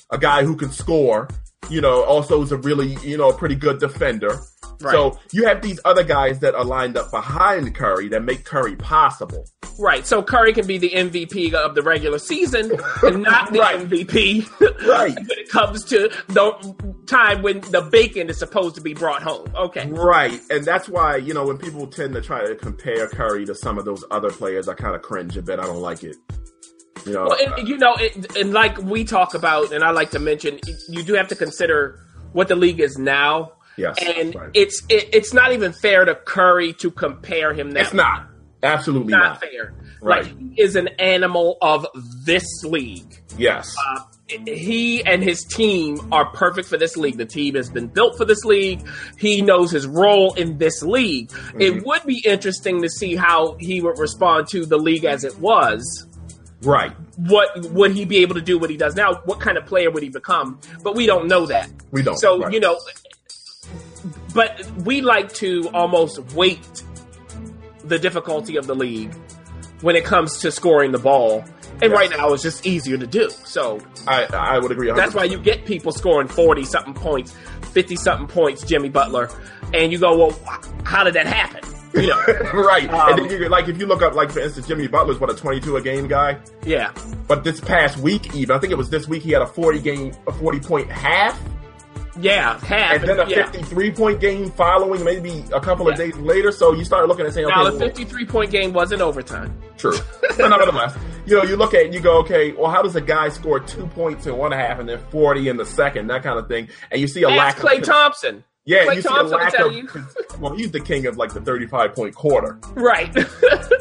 a 0.10 0.18
guy 0.18 0.44
who 0.44 0.56
can 0.56 0.72
score. 0.72 1.28
You 1.70 1.82
know, 1.82 2.04
also 2.04 2.42
is 2.44 2.52
a 2.52 2.58
really, 2.58 2.96
you 3.04 3.18
know, 3.18 3.30
a 3.30 3.38
pretty 3.38 3.56
good 3.56 3.80
defender. 3.80 4.40
Right. 4.80 4.92
So 4.92 5.20
you 5.32 5.46
have 5.46 5.62
these 5.62 5.80
other 5.86 6.04
guys 6.04 6.40
that 6.40 6.54
are 6.54 6.64
lined 6.66 6.98
up 6.98 7.10
behind 7.12 7.74
Curry 7.74 8.10
that 8.10 8.24
make 8.24 8.44
Curry 8.46 8.76
possible. 8.76 9.46
Right. 9.80 10.06
So 10.06 10.22
Curry 10.22 10.54
can 10.54 10.68
be 10.68 10.78
the 10.78 10.92
MVP 10.92 11.54
of 11.54 11.74
the 11.76 11.82
regular 11.82 12.20
season 12.20 12.72
and 13.04 13.24
not 13.24 13.52
the 13.52 13.60
Right. 13.60 13.80
MVP 13.88 14.48
Right. 14.88 15.16
when 15.16 15.28
it 15.40 15.50
comes 15.50 15.84
to 15.86 16.10
the 16.28 17.02
time 17.08 17.42
when 17.42 17.62
the 17.62 17.82
bacon 17.92 18.30
is 18.30 18.38
supposed 18.38 18.76
to 18.76 18.82
be 18.82 18.94
brought 18.94 19.24
home. 19.24 19.52
Okay. 19.56 19.90
Right. 19.90 20.40
And 20.50 20.64
that's 20.66 20.88
why, 20.88 21.18
you 21.18 21.34
know, 21.34 21.46
when 21.46 21.58
people 21.58 21.88
tend 21.88 22.14
to 22.14 22.22
try 22.22 22.46
to 22.46 22.56
compare 22.56 23.08
Curry 23.08 23.46
to 23.46 23.56
some 23.56 23.78
of 23.78 23.86
those 23.86 24.04
other 24.12 24.30
players, 24.30 24.68
I 24.68 24.74
kind 24.76 24.96
of 24.96 25.02
cringe 25.02 25.38
a 25.38 25.42
bit. 25.42 25.60
I 25.60 25.64
don't 25.66 25.82
like 25.82 26.04
it. 26.04 26.16
You 27.06 27.14
know, 27.14 27.26
Well, 27.28 27.38
and, 27.58 27.68
you 27.68 27.78
know, 27.78 27.96
it, 27.96 28.36
and 28.36 28.54
like 28.54 28.78
we 28.80 29.04
talk 29.06 29.34
about, 29.34 29.72
and 29.72 29.84
I 29.84 29.92
like 29.92 30.12
to 30.12 30.20
mention, 30.20 30.60
you 30.90 31.04
do 31.04 31.14
have 31.14 31.28
to 31.30 31.36
consider 31.36 32.04
what 32.34 32.48
the 32.48 32.56
league 32.56 32.80
is 32.80 32.98
now. 32.98 33.54
Yes, 33.78 33.98
and 34.04 34.36
right. 34.36 34.50
it's 34.54 34.84
it, 34.90 35.10
it's 35.14 35.34
not 35.34 35.54
even 35.54 35.72
fair 35.72 36.04
to 36.06 36.16
Curry 36.16 36.74
to 36.74 36.92
compare 36.92 37.54
him 37.54 37.70
now. 37.70 37.82
it's 37.82 37.94
not. 37.94 38.28
Absolutely 38.64 39.12
not, 39.12 39.24
not. 39.24 39.40
fair. 39.42 39.74
Right. 40.02 40.24
Like 40.24 40.38
he 40.38 40.62
is 40.62 40.76
an 40.76 40.88
animal 41.00 41.58
of 41.62 41.86
this 42.26 42.48
league. 42.64 43.22
Yes. 43.38 43.76
Uh, 43.78 44.02
he 44.46 45.04
and 45.06 45.24
his 45.24 45.44
team 45.44 46.12
are 46.12 46.26
perfect 46.32 46.68
for 46.68 46.78
this 46.78 46.98
league. 46.98 47.18
The 47.18 47.26
team 47.26 47.56
has 47.56 47.70
been 47.70 47.88
built 47.88 48.18
for 48.18 48.26
this 48.26 48.44
league. 48.44 48.86
He 49.18 49.42
knows 49.42 49.72
his 49.72 49.88
role 49.88 50.34
in 50.34 50.58
this 50.58 50.82
league. 50.82 51.30
Mm-hmm. 51.30 51.62
It 51.62 51.86
would 51.86 52.04
be 52.04 52.22
interesting 52.26 52.82
to 52.82 52.90
see 52.90 53.16
how 53.16 53.56
he 53.60 53.80
would 53.80 54.00
respond 54.00 54.48
to 54.50 54.66
the 54.66 54.78
league 54.78 55.06
as 55.06 55.24
it 55.24 55.38
was. 55.40 56.08
right. 56.62 56.92
What 57.18 57.72
would 57.72 57.94
he 57.94 58.06
be 58.06 58.18
able 58.18 58.36
to 58.36 58.42
do? 58.42 58.60
What 58.60 58.70
he 58.70 58.78
does 58.78 58.96
now? 58.96 59.22
What 59.26 59.40
kind 59.40 59.58
of 59.58 59.66
player 59.66 59.90
would 59.90 60.04
he 60.04 60.10
become? 60.10 60.60
But 60.84 60.96
we 60.96 61.08
don't 61.08 61.28
know 61.28 61.48
that. 61.48 61.70
We 61.92 62.04
don't. 62.04 62.18
So 62.18 62.42
right. 62.42 62.54
you 62.54 62.60
know, 62.60 62.78
but 64.34 64.66
we 64.86 65.02
like 65.02 65.34
to 65.36 65.70
almost 65.74 66.20
weight 66.34 66.84
the 67.84 68.00
difficulty 68.00 68.58
of 68.58 68.68
the 68.68 68.76
league 68.76 69.14
when 69.82 69.96
it 69.96 70.04
comes 70.06 70.40
to 70.40 70.52
scoring 70.52 70.92
the 70.92 71.00
ball. 71.00 71.44
And 71.80 71.92
Yes. 71.92 71.92
right 71.92 72.10
now, 72.10 72.34
it's 72.34 72.42
just 72.42 72.66
easier 72.66 72.98
to 72.98 73.06
do. 73.06 73.30
So 73.46 73.80
I, 74.08 74.26
I 74.34 74.58
would 74.60 74.72
agree. 74.72 74.88
100. 74.88 74.96
that's 75.00 75.16
why 75.16 75.26
you 75.26 75.38
get 75.40 75.66
people 75.66 75.92
scoring 75.92 76.28
40 76.28 76.64
something 76.64 76.94
points, 76.96 77.36
50 77.72 77.96
something 77.98 78.28
points, 78.28 78.64
Jimmy 78.64 78.90
Butler. 78.90 79.30
And 79.74 79.92
you 79.92 80.00
go, 80.00 80.18
well, 80.18 80.40
how 80.84 81.04
did 81.04 81.14
that 81.14 81.28
happen? 81.28 81.62
You 81.94 82.08
know, 82.08 82.18
right. 82.54 82.90
Um, 82.90 83.10
and 83.10 83.20
then 83.20 83.32
you 83.32 83.38
could- 83.38 83.52
like 83.52 83.68
if 83.68 83.78
you 83.80 83.86
look 83.86 84.02
up 84.02 84.14
like 84.16 84.32
for 84.32 84.40
instance 84.40 84.68
Jimmy 84.68 84.88
Butler's 84.88 85.20
what 85.20 85.30
a 85.30 85.36
22 85.36 85.78
a 85.78 85.82
game 85.82 86.08
guy. 86.08 86.38
yeah. 86.66 86.92
But 87.28 87.44
this 87.44 87.60
past 87.62 87.98
week, 87.98 88.34
even 88.36 88.56
I 88.56 88.60
think 88.60 88.72
it 88.72 88.78
was 88.78 88.90
this 88.90 89.08
week, 89.08 89.22
he 89.24 89.32
had 89.32 89.42
a 89.42 89.48
forty 89.48 89.80
game, 89.80 90.14
a 90.28 90.32
forty 90.32 90.60
point 90.60 90.90
half, 90.92 91.40
Yeah, 92.20 92.60
half. 92.60 92.96
and 92.96 93.04
then 93.04 93.20
a 93.20 93.28
yeah. 93.30 93.44
fifty 93.50 93.64
three 93.64 93.92
point 93.92 94.20
game 94.20 94.52
following, 94.52 95.04
maybe 95.04 95.44
a 95.54 95.60
couple 95.60 95.88
of 95.88 95.98
Yeah. 95.98 96.06
days 96.06 96.18
later. 96.18 96.52
So 96.52 96.74
you 96.74 96.84
start 96.86 97.08
looking 97.08 97.26
and 97.26 97.34
saying, 97.34 97.48
Now, 97.48 97.62
okay, 97.68 97.72
the 97.72 97.78
well, 97.86 97.88
53 97.90 98.26
point 98.26 98.52
game 98.52 98.74
wasn't 98.74 99.02
overtime. 99.02 99.58
true. 99.78 99.98
but 100.38 100.48
nevertheless, 100.50 100.96
you 101.26 101.36
know, 101.38 101.44
you 101.44 101.56
look 101.56 101.74
at 101.74 101.82
it 101.82 101.86
and 101.88 101.94
you 101.94 102.00
go, 102.00 102.18
okay, 102.20 102.52
well, 102.54 102.72
how 102.72 102.82
does 102.82 102.96
a 102.96 103.02
guy 103.02 103.30
score 103.30 103.60
two 103.60 103.86
points 103.88 104.26
in 104.28 104.36
one 104.38 104.52
half 104.52 104.80
and 104.80 104.88
then 104.90 105.00
forty 105.12 105.48
in 105.50 105.58
the 105.58 105.66
second, 105.66 106.08
that 106.08 106.24
kind 106.24 106.40
of 106.40 106.48
thing, 106.48 106.68
and 106.92 107.00
you 107.02 107.08
see 107.08 107.24
a 107.24 107.30
lack 107.30 107.58
Klay 107.58 107.80
of 107.80 107.84
Thompson. 107.86 108.44
yeah, 108.66 108.86
Klay 108.86 108.96
you 108.96 109.02
see 109.02 109.08
a 109.10 109.12
Thompson 109.12 109.38
lack 109.38 109.60
of 109.60 109.74
you. 109.74 109.88
well, 110.40 110.56
he's 110.56 110.72
the 110.72 110.80
king 110.80 111.06
of 111.06 111.18
like 111.18 111.34
the 111.34 111.42
thirty 111.42 111.68
five 111.68 111.94
point 111.94 112.16
quarter. 112.16 112.60
Right. 112.74 113.16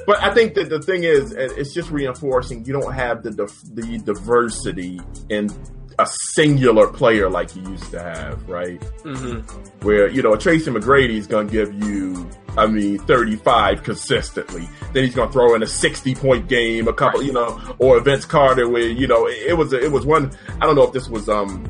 But 0.07 0.23
I 0.23 0.33
think 0.33 0.55
that 0.55 0.69
the 0.69 0.81
thing 0.81 1.03
is, 1.03 1.33
it's 1.33 1.75
just 1.75 1.91
reinforcing 1.91 2.65
you 2.65 2.73
don't 2.73 2.93
have 2.95 3.25
the 3.25 3.31
the 3.75 3.99
diversity 4.05 5.01
in 5.29 5.51
a 5.99 6.07
singular 6.35 6.89
player 6.89 7.29
like 7.31 7.55
you 7.57 7.63
used 7.63 7.91
to 7.91 8.01
have, 8.03 8.49
right? 8.49 8.83
hmm 9.03 9.39
Where 9.85 10.09
you 10.09 10.23
know 10.23 10.35
a 10.35 10.39
Tracy 10.39 10.71
McGrady's 10.71 11.27
gonna 11.27 11.49
give 11.49 11.73
you, 11.75 12.29
I 12.57 12.67
mean, 12.67 12.99
thirty 12.99 13.37
five 13.37 13.83
consistently. 13.83 14.69
Then 14.93 15.05
he's 15.05 15.15
gonna 15.15 15.33
throw 15.33 15.55
in 15.55 15.63
a 15.63 15.67
sixty 15.67 16.15
point 16.15 16.49
game, 16.49 16.89
a 16.89 16.93
couple, 16.93 17.23
you 17.23 17.33
know, 17.33 17.61
or 17.79 18.01
Vince 18.01 18.25
Carter, 18.25 18.69
where 18.69 18.89
you 18.89 19.07
know 19.07 19.27
it, 19.27 19.39
it 19.49 19.55
was 19.55 19.73
it 19.73 19.91
was 19.91 20.05
one. 20.05 20.31
I 20.61 20.67
don't 20.67 20.75
know 20.77 20.85
if 20.85 20.93
this 20.93 21.09
was 21.09 21.29
um. 21.29 21.65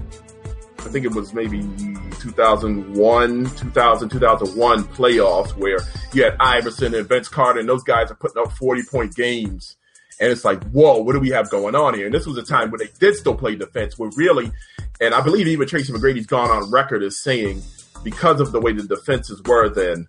I 0.79 0.89
think 0.89 1.05
it 1.05 1.13
was 1.13 1.35
maybe 1.35 1.63
2001, 2.21 3.45
2000, 3.57 4.09
2001 4.09 4.85
playoffs 4.85 5.51
where 5.57 5.79
you 6.13 6.23
had 6.25 6.37
Iverson 6.39 6.95
and 6.95 7.09
Vince 7.09 7.29
Carter 7.29 7.59
and 7.61 7.69
those 7.69 7.83
guys 7.83 8.11
are 8.11 8.15
putting 8.15 8.41
up 8.43 8.53
40 8.53 8.83
point 8.85 9.15
games. 9.15 9.77
And 10.19 10.31
it's 10.31 10.45
like, 10.45 10.63
whoa, 10.71 10.99
what 11.03 11.13
do 11.13 11.21
we 11.21 11.31
have 11.31 11.51
going 11.51 11.75
on 11.75 11.95
here? 11.95 12.07
And 12.07 12.15
this 12.15 12.27
was 12.27 12.39
a 12.39 12.43
time 12.43 12.71
when 12.71 12.79
they 12.79 12.89
did 12.99 13.17
still 13.17 13.35
play 13.35 13.55
defense, 13.55 13.99
where 13.99 14.11
really, 14.17 14.51
and 15.01 15.15
I 15.15 15.21
believe 15.21 15.47
even 15.47 15.69
Tracy 15.69 15.93
McGrady's 15.93 16.27
gone 16.27 16.51
on 16.51 16.71
record 16.71 17.03
as 17.03 17.23
saying, 17.23 17.63
because 18.03 18.41
of 18.41 18.53
the 18.53 18.61
way 18.61 18.73
the 18.73 18.83
defenses 18.85 19.43
were 19.45 19.69
then, 19.69 20.07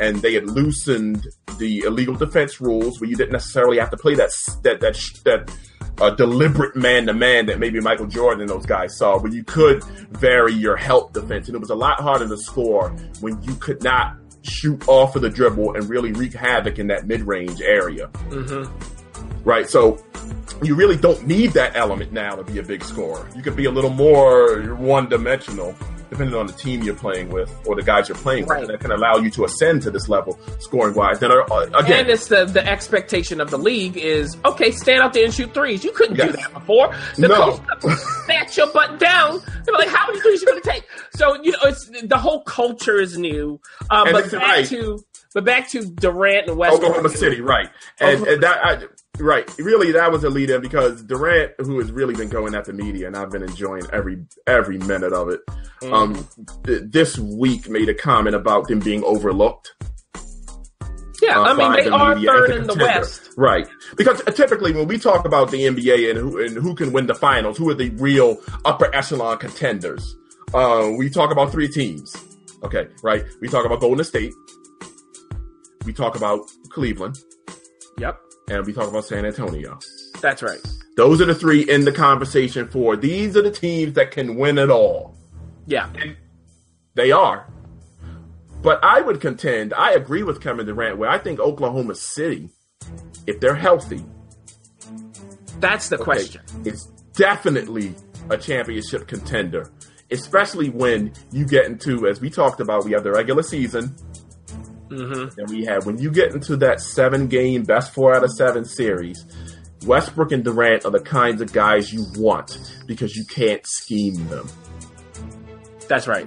and 0.00 0.16
they 0.22 0.34
had 0.34 0.46
loosened 0.46 1.26
the 1.58 1.80
illegal 1.80 2.14
defense 2.14 2.60
rules 2.60 3.00
where 3.00 3.10
you 3.10 3.16
didn't 3.16 3.32
necessarily 3.32 3.78
have 3.78 3.90
to 3.90 3.96
play 3.96 4.14
that 4.14 4.30
that 4.62 4.80
that 4.80 4.96
that 5.24 5.56
uh, 6.00 6.10
deliberate 6.10 6.74
man 6.74 7.06
to 7.06 7.12
man 7.12 7.46
that 7.46 7.58
maybe 7.58 7.80
Michael 7.80 8.06
Jordan 8.06 8.40
and 8.40 8.50
those 8.50 8.66
guys 8.66 8.96
saw, 8.96 9.18
where 9.18 9.32
you 9.32 9.44
could 9.44 9.84
vary 10.12 10.52
your 10.52 10.76
help 10.76 11.12
defense, 11.12 11.48
and 11.48 11.54
it 11.54 11.60
was 11.60 11.70
a 11.70 11.74
lot 11.74 12.00
harder 12.00 12.26
to 12.28 12.36
score 12.38 12.90
when 13.20 13.40
you 13.42 13.54
could 13.56 13.82
not 13.82 14.16
shoot 14.42 14.88
off 14.88 15.14
of 15.14 15.22
the 15.22 15.30
dribble 15.30 15.74
and 15.74 15.88
really 15.88 16.12
wreak 16.12 16.32
havoc 16.32 16.78
in 16.78 16.88
that 16.88 17.06
mid 17.06 17.20
range 17.22 17.60
area. 17.60 18.06
hmm 18.06 18.64
Right, 19.44 19.68
so 19.68 20.02
you 20.62 20.74
really 20.76 20.96
don't 20.96 21.26
need 21.26 21.52
that 21.52 21.74
element 21.76 22.12
now 22.12 22.36
to 22.36 22.44
be 22.44 22.58
a 22.58 22.62
big 22.62 22.84
scorer. 22.84 23.28
You 23.34 23.42
could 23.42 23.56
be 23.56 23.64
a 23.64 23.70
little 23.70 23.90
more 23.90 24.62
one 24.76 25.08
dimensional, 25.08 25.74
depending 26.10 26.36
on 26.36 26.46
the 26.46 26.52
team 26.52 26.82
you're 26.84 26.94
playing 26.94 27.30
with 27.30 27.52
or 27.66 27.74
the 27.74 27.82
guys 27.82 28.08
you're 28.08 28.16
playing 28.18 28.46
Right. 28.46 28.60
with, 28.60 28.68
that 28.70 28.78
can 28.80 28.92
allow 28.92 29.16
you 29.16 29.30
to 29.30 29.44
ascend 29.44 29.82
to 29.82 29.90
this 29.90 30.08
level 30.08 30.38
scoring 30.60 30.94
wise. 30.94 31.18
Then 31.18 31.32
uh, 31.32 31.42
again, 31.74 32.00
And 32.00 32.10
it's 32.10 32.28
the, 32.28 32.44
the 32.44 32.64
expectation 32.64 33.40
of 33.40 33.50
the 33.50 33.58
league 33.58 33.96
is 33.96 34.36
okay, 34.44 34.70
stand 34.70 35.02
out 35.02 35.12
there 35.14 35.24
and 35.24 35.34
shoot 35.34 35.52
threes. 35.54 35.82
You 35.82 35.90
couldn't 35.90 36.16
do 36.18 36.30
that 36.30 36.52
before. 36.54 36.94
The 37.16 37.26
No. 37.28 37.56
coach 37.56 37.98
sat 38.26 38.56
your 38.56 38.70
butt 38.72 39.00
down. 39.00 39.40
They 39.64 39.72
were 39.72 39.78
like, 39.78 39.88
"How 39.88 40.06
many 40.06 40.20
threes 40.20 40.40
you 40.42 40.46
going 40.46 40.62
to 40.62 40.68
take?" 40.70 40.84
So 41.16 41.42
you 41.42 41.50
know, 41.52 41.58
it's 41.64 41.90
the 42.04 42.18
whole 42.18 42.42
culture 42.44 43.00
is 43.00 43.18
new. 43.18 43.60
And 43.90 44.12
but 44.12 44.30
back 44.30 44.40
right. 44.42 44.66
to 44.68 45.02
but 45.34 45.44
back 45.44 45.70
to 45.70 45.84
Durant 45.86 46.48
and 46.48 46.58
Westbrook. 46.58 46.82
Oklahoma 46.90 47.08
City, 47.08 47.40
right? 47.40 47.70
And, 48.00 48.20
Oklahoma- 48.20 48.32
and 48.32 48.42
that 48.42 48.64
I, 48.66 48.84
Right. 49.18 49.48
Really, 49.58 49.92
that 49.92 50.10
was 50.10 50.24
a 50.24 50.30
lead 50.30 50.50
in 50.50 50.62
because 50.62 51.02
Durant, 51.02 51.52
who 51.58 51.78
has 51.80 51.92
really 51.92 52.14
been 52.14 52.30
going 52.30 52.54
at 52.54 52.64
the 52.64 52.72
media, 52.72 53.06
and 53.06 53.16
I've 53.16 53.30
been 53.30 53.42
enjoying 53.42 53.82
every 53.92 54.24
every 54.46 54.78
minute 54.78 55.12
of 55.12 55.28
it. 55.28 55.40
Mm-hmm. 55.82 55.92
Um, 55.92 56.28
th- 56.64 56.82
this 56.86 57.18
week 57.18 57.68
made 57.68 57.88
a 57.88 57.94
comment 57.94 58.34
about 58.34 58.68
them 58.68 58.80
being 58.80 59.04
overlooked. 59.04 59.74
Yeah, 61.20 61.38
uh, 61.38 61.44
I 61.44 61.54
mean 61.54 61.72
they 61.72 61.84
the 61.84 61.94
are 61.94 62.18
third 62.18 62.50
in 62.50 62.66
the. 62.66 62.74
West. 62.74 63.34
Right. 63.36 63.68
Because 63.96 64.22
typically 64.34 64.72
when 64.72 64.88
we 64.88 64.98
talk 64.98 65.24
about 65.26 65.50
the 65.50 65.60
NBA 65.60 66.10
and 66.10 66.18
who 66.18 66.42
and 66.42 66.56
who 66.56 66.74
can 66.74 66.92
win 66.92 67.06
the 67.06 67.14
finals, 67.14 67.58
who 67.58 67.68
are 67.70 67.74
the 67.74 67.90
real 67.90 68.38
upper 68.64 68.92
echelon 68.94 69.38
contenders? 69.38 70.16
Uh, 70.54 70.90
we 70.96 71.10
talk 71.10 71.30
about 71.30 71.52
three 71.52 71.68
teams. 71.68 72.16
Okay, 72.64 72.88
right. 73.02 73.24
We 73.40 73.48
talk 73.48 73.66
about 73.66 73.80
Golden 73.80 74.04
State. 74.04 74.32
We 75.84 75.92
talk 75.92 76.16
about 76.16 76.40
Cleveland, 76.68 77.18
Yep, 77.98 78.20
and 78.58 78.66
we 78.66 78.72
talk 78.72 78.88
about 78.88 79.04
San 79.04 79.24
Antonio. 79.24 79.78
that's 80.20 80.42
right. 80.42 80.60
Those 80.96 81.20
are 81.20 81.24
the 81.24 81.34
three 81.34 81.62
in 81.68 81.84
the 81.84 81.92
conversation 81.92 82.68
for 82.68 82.96
these 82.96 83.36
are 83.36 83.42
the 83.42 83.50
teams 83.50 83.94
that 83.94 84.10
can 84.10 84.36
win 84.36 84.58
it 84.58 84.70
all. 84.70 85.16
Yeah, 85.66 85.90
They 86.94 87.12
are. 87.12 87.48
But 88.62 88.78
I 88.84 89.00
would 89.00 89.20
contend, 89.20 89.72
I 89.74 89.92
agree 89.92 90.22
with 90.22 90.40
Kevin 90.40 90.66
Durant, 90.66 90.98
where 90.98 91.08
I 91.10 91.18
think 91.18 91.40
Oklahoma 91.40 91.94
City, 91.94 92.50
if 93.26 93.40
they're 93.40 93.54
healthy, 93.54 94.04
that's 95.60 95.88
the 95.88 95.96
okay, 95.96 96.04
question. 96.04 96.42
is 96.64 96.84
definitely 97.14 97.94
a 98.30 98.36
championship 98.36 99.06
contender. 99.08 99.70
Especially 100.10 100.68
when 100.68 101.12
you 101.30 101.46
get 101.46 101.64
into, 101.66 102.06
as 102.06 102.20
we 102.20 102.28
talked 102.28 102.60
about, 102.60 102.84
we 102.84 102.92
have 102.92 103.02
the 103.02 103.10
regular 103.12 103.42
season, 103.42 103.94
Mm-hmm. 104.92 105.40
and 105.40 105.50
we 105.50 105.64
have 105.64 105.86
when 105.86 105.98
you 105.98 106.10
get 106.10 106.32
into 106.34 106.56
that 106.58 106.80
seven 106.80 107.26
game 107.28 107.62
best 107.64 107.94
four 107.94 108.14
out 108.14 108.22
of 108.24 108.30
seven 108.32 108.64
series. 108.64 109.24
Westbrook 109.86 110.30
and 110.30 110.44
Durant 110.44 110.84
are 110.84 110.92
the 110.92 111.00
kinds 111.00 111.40
of 111.40 111.52
guys 111.52 111.92
you 111.92 112.04
want 112.16 112.56
because 112.86 113.16
you 113.16 113.24
can't 113.24 113.66
scheme 113.66 114.28
them. 114.28 114.48
That's 115.88 116.06
right. 116.06 116.24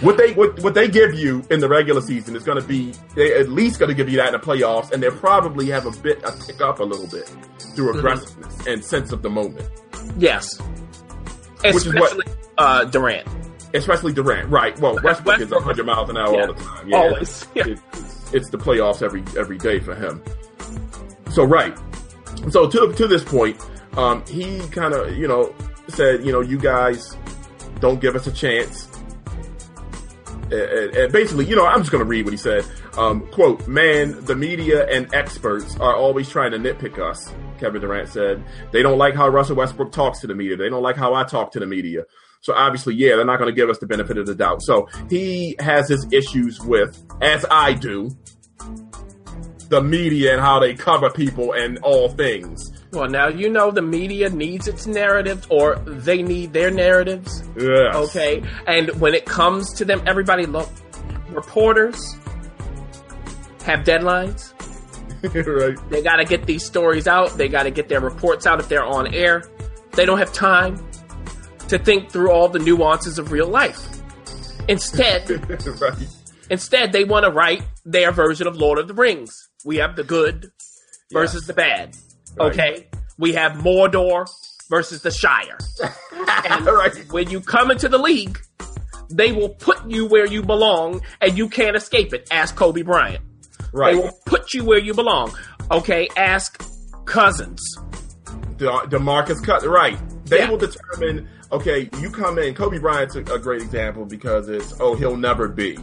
What 0.00 0.16
they 0.16 0.32
what, 0.34 0.60
what 0.62 0.74
they 0.74 0.88
give 0.88 1.14
you 1.14 1.42
in 1.50 1.60
the 1.60 1.68
regular 1.68 2.00
season 2.00 2.36
is 2.36 2.44
going 2.44 2.60
to 2.60 2.66
be 2.66 2.92
they 3.14 3.34
at 3.34 3.48
least 3.48 3.78
going 3.78 3.88
to 3.88 3.94
give 3.94 4.08
you 4.08 4.16
that 4.18 4.32
in 4.34 4.40
the 4.40 4.44
playoffs, 4.46 4.92
and 4.92 5.02
they'll 5.02 5.10
probably 5.16 5.66
have 5.70 5.86
a 5.86 5.90
bit 6.02 6.22
a 6.24 6.32
pick 6.46 6.60
up 6.60 6.78
a 6.80 6.84
little 6.84 7.06
bit 7.08 7.28
through 7.74 7.96
aggressiveness 7.98 8.66
and 8.66 8.84
sense 8.84 9.12
of 9.12 9.22
the 9.22 9.30
moment, 9.30 9.68
Yes, 10.18 10.60
which 11.62 11.74
is 11.86 11.94
what- 11.94 12.28
uh, 12.58 12.84
Durant. 12.84 13.26
Especially 13.74 14.12
Durant. 14.12 14.48
Right? 14.50 14.78
Well, 14.80 14.94
Westbrook, 15.02 15.36
is 15.40 15.50
Westbrook- 15.50 15.66
100 15.66 15.86
miles 15.86 16.10
an 16.10 16.16
hour 16.16 16.34
Yeah. 16.34 16.40
all 16.46 16.52
the 16.54 16.62
time. 16.64 16.88
Yeah, 16.88 16.96
Always. 16.98 17.46
Yeah. 17.54 17.66
It- 17.68 17.80
it's, 17.92 18.32
it's 18.34 18.50
the 18.50 18.58
playoffs 18.58 19.02
every 19.02 19.22
every 19.38 19.58
day 19.58 19.78
for 19.80 19.94
him. 19.94 20.22
So 21.30 21.44
right. 21.44 21.76
So 22.50 22.68
to 22.68 22.92
to 22.92 23.06
this 23.06 23.22
point, 23.24 23.56
um, 23.96 24.24
he 24.26 24.60
kind 24.68 24.94
of 24.94 25.16
you 25.16 25.28
know 25.28 25.54
said 25.88 26.24
you 26.24 26.32
know 26.32 26.40
you 26.40 26.58
guys 26.58 27.16
don't 27.80 28.00
give 28.00 28.14
us 28.16 28.26
a 28.26 28.32
chance. 28.32 28.88
And, 30.44 30.52
and- 30.52 30.96
and 30.96 31.12
basically, 31.12 31.46
you 31.46 31.56
know, 31.56 31.66
I'm 31.66 31.78
just 31.80 31.90
going 31.90 32.04
to 32.04 32.08
read 32.08 32.24
what 32.26 32.32
he 32.32 32.36
said. 32.36 32.64
Um, 32.98 33.26
quote, 33.28 33.66
man, 33.66 34.24
the 34.26 34.36
media 34.36 34.86
and 34.86 35.12
experts 35.14 35.76
are 35.80 35.96
always 35.96 36.28
trying 36.28 36.52
to 36.52 36.58
nitpick 36.58 36.98
us, 36.98 37.32
Kevin 37.58 37.80
Durant 37.80 38.08
said. 38.10 38.44
They 38.70 38.82
don't 38.82 38.98
like 38.98 39.14
how 39.14 39.26
Russell 39.28 39.56
Westbrook 39.56 39.90
talks 39.90 40.20
to 40.20 40.26
the 40.26 40.34
media. 40.34 40.56
They 40.56 40.68
don't 40.68 40.82
like 40.82 40.96
how 40.96 41.14
I 41.14 41.24
talk 41.24 41.50
to 41.52 41.60
the 41.60 41.66
media. 41.66 42.04
So 42.44 42.52
obviously, 42.52 42.94
yeah, 42.96 43.16
they're 43.16 43.24
not 43.24 43.38
going 43.38 43.48
to 43.48 43.58
give 43.58 43.70
us 43.70 43.78
the 43.78 43.86
benefit 43.86 44.18
of 44.18 44.26
the 44.26 44.34
doubt. 44.34 44.60
So 44.60 44.86
he 45.08 45.56
has 45.60 45.88
his 45.88 46.06
issues 46.12 46.60
with, 46.60 47.02
as 47.22 47.46
I 47.50 47.72
do, 47.72 48.10
the 49.70 49.80
media 49.80 50.34
and 50.34 50.42
how 50.42 50.58
they 50.58 50.74
cover 50.74 51.08
people 51.08 51.54
and 51.54 51.78
all 51.78 52.10
things. 52.10 52.70
Well, 52.92 53.08
now 53.08 53.28
you 53.28 53.48
know 53.48 53.70
the 53.70 53.80
media 53.80 54.28
needs 54.28 54.68
its 54.68 54.86
narratives, 54.86 55.46
or 55.48 55.76
they 55.86 56.22
need 56.22 56.52
their 56.52 56.70
narratives. 56.70 57.42
Yes. 57.56 57.96
Okay, 57.96 58.42
and 58.66 58.90
when 59.00 59.14
it 59.14 59.24
comes 59.24 59.72
to 59.74 59.86
them, 59.86 60.02
everybody 60.06 60.44
look. 60.44 60.68
Reporters 61.30 62.14
have 63.64 63.80
deadlines. 63.80 64.52
right. 65.34 65.90
They 65.90 66.02
got 66.02 66.16
to 66.16 66.26
get 66.26 66.44
these 66.44 66.62
stories 66.62 67.08
out. 67.08 67.38
They 67.38 67.48
got 67.48 67.62
to 67.62 67.70
get 67.70 67.88
their 67.88 68.02
reports 68.02 68.46
out 68.46 68.60
if 68.60 68.68
they're 68.68 68.84
on 68.84 69.14
air. 69.14 69.42
They 69.92 70.04
don't 70.04 70.18
have 70.18 70.32
time 70.34 70.76
to 71.68 71.78
think 71.78 72.10
through 72.10 72.30
all 72.30 72.48
the 72.48 72.58
nuances 72.58 73.18
of 73.18 73.32
real 73.32 73.48
life. 73.48 73.78
Instead, 74.68 75.28
right. 75.80 75.94
instead 76.50 76.92
they 76.92 77.04
want 77.04 77.24
to 77.24 77.30
write 77.30 77.62
their 77.84 78.12
version 78.12 78.46
of 78.46 78.56
Lord 78.56 78.78
of 78.78 78.88
the 78.88 78.94
Rings. 78.94 79.48
We 79.64 79.76
have 79.76 79.96
the 79.96 80.04
good 80.04 80.50
versus 81.12 81.42
Yes. 81.42 81.46
the 81.46 81.52
bad. 81.54 81.96
Right. 82.36 82.52
Okay, 82.52 82.88
we 83.18 83.32
have 83.34 83.52
Mordor 83.52 84.26
versus 84.70 85.02
the 85.02 85.10
Shire. 85.10 85.58
And 86.46 86.66
right. 86.66 86.92
when 87.12 87.28
you 87.30 87.40
come 87.40 87.70
into 87.70 87.88
the 87.88 87.98
league, 87.98 88.38
they 89.10 89.32
will 89.32 89.50
put 89.50 89.88
you 89.88 90.06
where 90.06 90.26
you 90.26 90.42
belong, 90.42 91.02
and 91.20 91.36
you 91.36 91.48
can't 91.48 91.76
escape 91.76 92.12
it. 92.14 92.26
Ask 92.30 92.56
Kobe 92.56 92.82
Bryant. 92.82 93.22
Right. 93.72 93.94
They 93.94 94.00
will 94.00 94.12
put 94.24 94.54
you 94.54 94.64
where 94.64 94.78
you 94.78 94.94
belong. 94.94 95.34
Okay, 95.70 96.08
ask 96.16 96.62
Cousins. 97.04 97.60
De- 98.56 98.66
Demarcus 98.88 99.42
Cut 99.44 99.64
right. 99.64 99.98
They 100.26 100.38
Yeah. 100.38 100.50
will 100.50 100.58
determine. 100.58 101.28
Okay, 101.54 101.88
you 102.00 102.10
come 102.10 102.40
in. 102.40 102.52
Kobe 102.52 102.78
Bryant's 102.78 103.14
a, 103.14 103.20
a 103.32 103.38
great 103.38 103.62
example 103.62 104.04
because 104.04 104.48
it's 104.48 104.74
oh 104.80 104.96
he'll 104.96 105.16
never 105.16 105.46
be, 105.46 105.78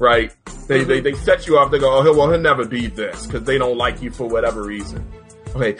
right? 0.00 0.34
They 0.66 0.82
they, 0.82 0.96
mm-hmm. 0.96 1.04
they 1.04 1.14
set 1.14 1.46
you 1.46 1.58
up. 1.58 1.70
They 1.70 1.78
go 1.78 1.96
oh 1.96 2.02
he'll 2.02 2.16
well 2.16 2.28
he'll 2.28 2.40
never 2.40 2.66
be 2.66 2.88
this 2.88 3.24
because 3.24 3.44
they 3.44 3.56
don't 3.56 3.78
like 3.78 4.02
you 4.02 4.10
for 4.10 4.28
whatever 4.28 4.64
reason. 4.64 5.06
Okay. 5.54 5.76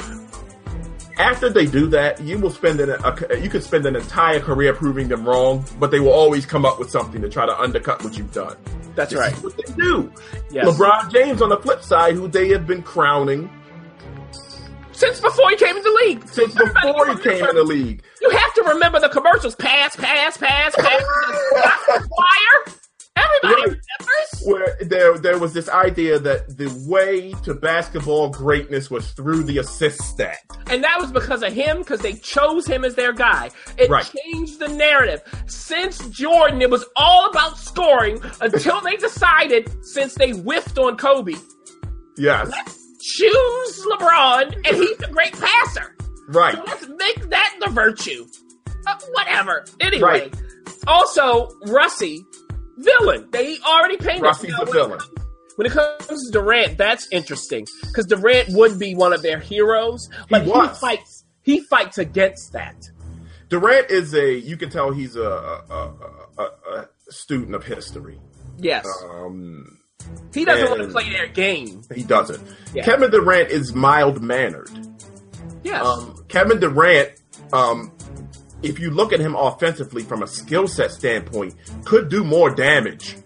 After 1.19 1.51
they 1.51 1.67
do 1.67 1.89
that, 1.89 2.21
you 2.21 2.39
will 2.39 2.51
spend 2.51 2.79
an, 2.79 2.91
a, 2.91 3.37
you 3.37 3.51
could 3.51 3.65
spend 3.65 3.85
an 3.87 3.97
entire 3.97 4.39
career 4.39 4.73
proving 4.75 5.09
them 5.09 5.25
wrong, 5.25 5.65
but 5.81 5.91
they 5.91 5.99
will 5.99 6.13
always 6.13 6.47
come 6.47 6.65
up 6.65 6.79
with 6.79 6.91
something 6.91 7.21
to 7.21 7.29
try 7.29 7.47
to 7.47 7.57
undercut 7.61 8.03
what 8.05 8.17
you've 8.17 8.33
done. 8.33 8.57
That's 8.95 9.11
This 9.11 9.19
right. 9.21 9.33
is 9.33 9.43
what 9.43 9.57
they 9.57 9.73
do. 9.75 10.13
Yes. 10.51 10.67
LeBron 10.67 11.11
James 11.13 11.43
on 11.43 11.49
the 11.49 11.57
flip 11.57 11.83
side, 11.83 12.15
who 12.15 12.29
they 12.29 12.49
have 12.51 12.67
been 12.67 12.83
crowning 12.83 13.51
Since 14.95 15.21
before 15.21 15.51
he 15.51 15.57
came 15.57 15.77
in 15.77 15.83
the 15.83 16.01
league. 16.07 16.27
since 16.29 16.55
before 16.55 17.09
he 17.09 17.17
came 17.23 17.45
in 17.45 17.55
the 17.57 17.65
league. 17.65 18.03
You 18.21 18.31
have 18.31 18.55
to 18.55 18.63
remember 18.63 19.01
the 19.01 19.09
commercials. 19.09 19.55
Pass, 19.57 19.97
pass, 19.97 20.37
pass, 20.37 20.75
pass. 20.77 21.03
Wire. 21.89 22.75
Everybody 23.17 23.63
remembers. 23.63 24.43
where 24.45 24.77
there 24.81 25.17
there 25.19 25.39
was 25.39 25.53
this 25.53 25.69
idea 25.69 26.19
that 26.19 26.57
the 26.59 26.69
way 26.89 27.33
to 27.45 27.55
basketball 27.55 28.29
greatness 28.31 28.91
was 28.91 29.13
through 29.13 29.45
the 29.45 29.59
assist 29.59 30.01
stat. 30.03 30.39
And 30.69 30.83
that 30.83 30.99
was 31.01 31.13
because 31.13 31.43
of 31.45 31.53
him, 31.53 31.79
because 31.79 32.01
they 32.01 32.15
chose 32.15 32.67
him 32.67 32.85
as 32.85 32.97
their 32.97 33.13
guy. 33.13 33.51
It 33.79 33.89
Right. 33.89 34.05
changed 34.25 34.59
the 34.59 34.69
narrative. 34.69 35.23
Since 35.47 36.09
Jordan, 36.09 36.61
it 36.61 36.71
was 36.71 36.85
all 36.97 37.31
about 37.31 37.57
scoring 37.57 38.21
until 38.41 38.81
they 38.81 38.97
decided, 38.97 39.71
since 39.85 40.15
they 40.15 40.31
whiffed 40.33 40.79
on 40.79 40.97
Kobe, 40.97 41.35
Yes, 42.17 42.51
choose 43.05 43.87
LeBron, 43.93 44.55
and 44.67 44.77
he's 44.77 45.01
a 45.01 45.11
great 45.11 45.33
passer. 45.39 45.95
right. 46.29 46.55
So 46.55 46.63
let's 46.67 46.89
make 46.89 47.29
that 47.31 47.57
the 47.61 47.71
virtue. 47.71 48.27
Uh, 48.87 48.97
whatever. 49.13 49.65
Anyway. 49.81 50.03
Right. 50.03 50.35
Also, 50.87 51.49
Russie, 51.67 52.25
villain. 52.79 53.29
They 53.31 53.59
already 53.61 53.97
painted 53.97 54.23
Russie's 54.23 54.53
a 54.55 54.59
when 54.59 54.69
it 54.69 54.73
villain. 54.73 54.99
comes- 54.99 55.11
When 55.57 55.67
it 55.67 55.73
comes 55.73 56.27
to 56.27 56.33
Durant, 56.33 56.77
that's 56.79 57.07
interesting 57.13 57.67
because 57.83 58.07
Durant 58.07 58.49
would 58.51 58.79
be 58.79 58.95
one 58.95 59.13
of 59.13 59.23
their 59.23 59.39
heroes, 59.39 60.09
but 60.29 60.43
he, 60.43 60.51
was. 60.51 60.79
fights. 60.81 61.25
He 61.43 61.61
fights 61.61 61.97
against 61.99 62.53
that. 62.55 62.75
Durant 63.51 63.89
is 63.91 64.15
a 64.15 64.35
you 64.35 64.57
can 64.57 64.69
tell 64.71 64.91
he's 64.93 65.15
a 65.17 65.23
a, 65.23 65.65
a, 65.71 65.95
a, 66.39 66.43
a 66.43 66.89
student 67.11 67.55
of 67.55 67.65
history. 67.65 68.19
Yes, 68.59 68.87
Um, 69.09 69.79
he 70.33 70.45
doesn't 70.45 70.69
want 70.71 70.83
to 70.83 70.89
play 70.89 71.11
their 71.11 71.29
game. 71.29 71.83
he 71.95 72.03
doesn't. 72.03 72.43
Yeah. 72.75 72.85
Kevin 72.85 73.11
Durant 73.11 73.51
is 73.51 73.75
mild 73.75 74.21
mannered. 74.23 74.71
Yes, 75.63 75.85
Um, 75.85 76.25
Kevin 76.29 76.61
Durant, 76.61 77.11
um, 77.53 77.91
if 78.63 78.79
you 78.79 78.91
look 78.91 79.13
at 79.13 79.21
him 79.21 79.35
offensively 79.37 80.03
from 80.03 80.23
a 80.23 80.27
skill 80.27 80.67
set 80.69 80.91
standpoint, 80.91 81.55
could 81.85 82.09
do 82.09 82.23
more 82.25 82.55
damage. 82.55 83.17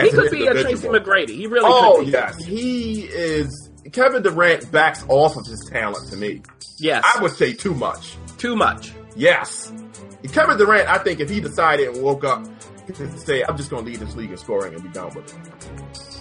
he 0.00 0.10
could 0.10 0.30
be 0.30 0.46
a 0.46 0.52
Tracy. 0.52 0.88
McGrady. 0.88 1.30
He 1.30 1.46
really 1.46 1.66
Oh 1.70 1.96
could 1.98 2.06
be. 2.06 2.12
yes, 2.12 2.42
he 2.44 3.02
is. 3.02 3.70
Kevin 3.92 4.22
Durant 4.22 4.70
backs 4.72 5.04
off 5.08 5.36
of 5.36 5.44
his 5.44 5.68
talent 5.70 6.08
to 6.10 6.16
me. 6.16 6.40
Yes, 6.78 7.04
I 7.14 7.20
would 7.20 7.32
say 7.32 7.52
too 7.52 7.74
much. 7.74 8.16
too 8.38 8.56
much. 8.56 8.92
Yes, 9.16 9.70
Kevin 10.32 10.56
Durant. 10.56 10.88
I 10.88 10.96
think 10.98 11.20
if 11.20 11.28
he 11.28 11.40
decided 11.40 11.88
and 11.88 12.02
woke 12.02 12.24
up 12.24 12.44
to 12.94 13.18
say, 13.18 13.42
"I'm 13.42 13.56
just 13.58 13.68
going 13.70 13.84
to 13.84 13.90
lead 13.90 14.00
this 14.00 14.14
league 14.16 14.30
in 14.30 14.36
scoring 14.38 14.72
and 14.74 14.82
be 14.82 14.88
done 14.90 15.12
with 15.14 15.26
it," 15.26 16.11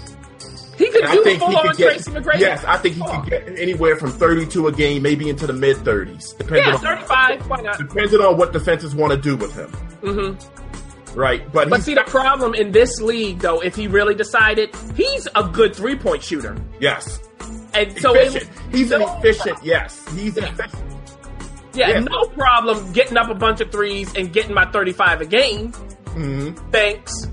He 0.82 0.89
could 0.89 1.03
And 1.03 1.23
do 1.23 1.29
I 1.29 1.38
full 1.38 1.57
on 1.57 1.65
get. 1.75 1.77
Tracy 1.77 2.11
McGrady. 2.11 2.39
Yes, 2.39 2.63
I 2.65 2.77
think 2.77 2.95
he 2.95 3.01
Oh. 3.05 3.19
could 3.21 3.29
get 3.29 3.59
anywhere 3.59 3.95
from 3.97 4.11
32 4.11 4.67
a 4.67 4.71
game, 4.71 5.03
maybe 5.03 5.29
into 5.29 5.45
the 5.45 5.53
mid 5.53 5.77
30s, 5.77 6.34
depending 6.38 6.65
Yeah, 6.67 6.73
on 6.73 6.79
thirty-five. 6.79 7.47
Why 7.47 7.61
not? 7.61 7.77
depending 7.77 8.19
on 8.21 8.38
what 8.38 8.51
defenses 8.51 8.95
want 8.95 9.11
to 9.11 9.17
do 9.17 9.36
with 9.36 9.53
him. 9.55 9.71
Mm-hmm. 10.01 11.19
Right, 11.19 11.51
but, 11.51 11.69
But 11.69 11.84
see, 11.84 11.93
the 11.93 12.03
problem 12.03 12.53
in 12.55 12.71
this 12.71 12.99
league, 13.01 13.39
though, 13.39 13.59
if 13.59 13.75
he 13.75 13.88
really 13.88 14.15
decided, 14.15 14.73
he's 14.95 15.27
a 15.36 15.43
good 15.43 15.75
three-point 15.75 16.23
shooter. 16.23 16.55
yes, 16.79 17.19
and 17.73 17.95
so 17.99 18.15
it, 18.15 18.47
he's 18.71 18.91
an 18.91 19.01
efficient. 19.01 19.59
Yes, 19.61 20.03
he's 20.15 20.36
Yeah. 20.38 20.45
efficient. 20.45 20.84
Yeah, 21.73 21.89
Yeah. 21.89 21.99
no 21.99 22.25
problem 22.29 22.91
getting 22.93 23.17
up 23.17 23.29
a 23.29 23.36
bunch 23.36 23.61
of 23.61 23.71
threes 23.71 24.11
and 24.15 24.34
getting 24.34 24.53
my 24.53 24.65
35 24.71 25.21
a 25.21 25.25
game. 25.25 25.71
Mhm. 26.15 26.57
Thanks. 26.71 27.27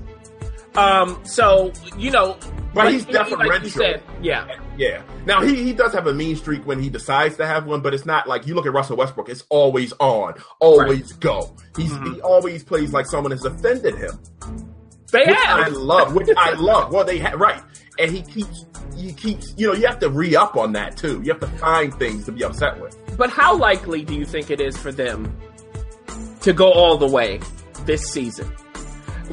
Um, 0.75 1.19
so, 1.23 1.71
you 1.97 2.11
know, 2.11 2.37
But 2.73 2.85
like- 2.85 2.93
he's 2.93 3.07
like 3.07 3.29
you 3.29 3.37
deferential. 3.37 3.69
said, 3.81 4.03
yeah. 4.21 4.55
Yeah. 4.77 5.01
Now 5.25 5.41
he 5.41 5.55
he 5.63 5.73
does 5.73 5.91
have 5.93 6.05
a 6.07 6.13
mean 6.13 6.35
streak 6.35 6.65
when 6.67 6.79
he 6.79 6.89
decides 6.89 7.35
to 7.37 7.45
have 7.47 7.65
one, 7.65 7.81
but 7.81 7.93
it's 7.93 8.05
not 8.05 8.27
like 8.27 8.45
you 8.47 8.53
look 8.55 8.65
at 8.67 8.73
Russell 8.73 8.97
Westbrook. 8.97 9.27
It's 9.29 9.43
always 9.49 9.91
on, 9.99 10.35
always 10.59 11.11
go. 11.13 11.55
He's 11.75 11.91
Mm-hmm. 11.91 12.13
he 12.13 12.21
always 12.21 12.63
plays 12.63 12.93
like 12.93 13.05
someone 13.07 13.31
has 13.31 13.43
offended 13.43 13.95
him, 13.95 14.19
They 15.11 15.25
which 15.25 15.37
I 15.45 15.67
love. 15.69 16.13
Which 16.13 16.29
I 16.37 16.51
love. 16.59 16.93
Well, 16.93 17.03
they 17.05 17.17
have 17.19 17.39
right, 17.39 17.61
and 17.97 18.11
he 18.11 18.21
keeps 18.21 18.65
he 18.95 19.13
keeps 19.13 19.53
you 19.57 19.67
know 19.67 19.73
you 19.73 19.87
have 19.87 19.99
to 19.99 20.09
re 20.09 20.35
up 20.35 20.55
on 20.55 20.73
that 20.73 20.95
too. 20.95 21.21
You 21.23 21.31
have 21.31 21.41
to 21.41 21.47
find 21.57 21.93
things 21.95 22.25
to 22.25 22.31
be 22.31 22.43
upset 22.43 22.79
with. 22.79 22.95
But 23.17 23.31
how 23.31 23.57
likely 23.57 24.03
do 24.03 24.13
you 24.13 24.25
think 24.25 24.51
it 24.51 24.61
is 24.61 24.77
for 24.77 24.91
them 24.91 25.35
to 26.41 26.53
go 26.53 26.71
all 26.71 26.97
the 26.97 27.07
way 27.07 27.39
this 27.85 28.03
season? 28.11 28.49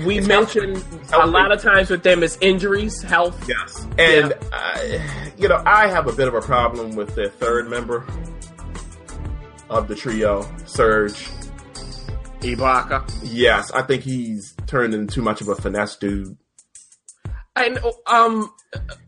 We 0.05 0.19
It's 0.19 0.27
mentioned 0.27 0.77
healthy. 0.79 0.97
It's 1.03 1.13
a 1.13 1.27
lot 1.27 1.53
of 1.53 1.63
times 1.63 1.89
with 1.91 2.03
them 2.03 2.23
is 2.23 2.37
injuries, 2.41 3.01
health. 3.03 3.49
Yes, 3.49 3.87
and 3.99 4.35
uh, 4.53 4.99
you 5.39 5.49
know 5.49 5.63
I 5.65 5.89
have 5.89 6.07
a 6.07 6.13
bit 6.13 6.29
of 6.29 6.35
a 6.35 6.41
problem 6.43 6.97
with 6.97 7.15
the 7.15 7.31
third 7.31 7.69
member 7.71 8.05
of 9.71 9.89
the 9.89 9.95
trio, 9.95 10.47
Serge. 10.67 11.29
Ibaka. 12.41 13.11
Yes, 13.25 13.71
I 13.73 13.83
think 13.83 14.03
he's 14.03 14.55
turned 14.67 14.95
into 14.95 15.13
too 15.15 15.23
much 15.23 15.41
of 15.41 15.49
a 15.49 15.55
finesse 15.57 15.97
dude. 15.97 16.37
And 17.57 17.79
um 18.07 18.53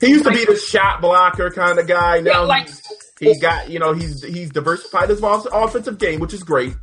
He 0.00 0.08
used 0.08 0.24
to 0.24 0.30
be 0.30 0.44
the 0.46 0.56
shot 0.56 1.02
blocker 1.02 1.50
kind 1.50 1.78
of 1.78 1.86
guy. 1.86 2.20
Now 2.20 2.30
Yeah, 2.30 2.38
like- 2.40 2.66
he's, 2.66 2.82
he 3.20 3.38
got 3.38 3.68
you 3.68 3.78
know 3.78 3.92
he's 3.92 4.22
he's 4.24 4.50
diversified 4.50 5.10
his 5.10 5.22
off- 5.22 5.46
offensive 5.52 5.98
game, 5.98 6.18
which 6.20 6.32
is 6.32 6.42
great. 6.42 6.74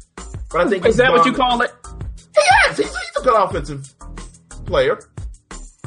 But 0.52 0.68
I 0.68 0.70
think 0.70 0.86
is 0.86 0.98
that 0.98 1.12
what 1.12 1.26
you 1.26 1.34
call 1.34 1.62
it? 1.62 1.74
Good 3.26 3.36
offensive 3.44 3.94
player. 4.66 5.00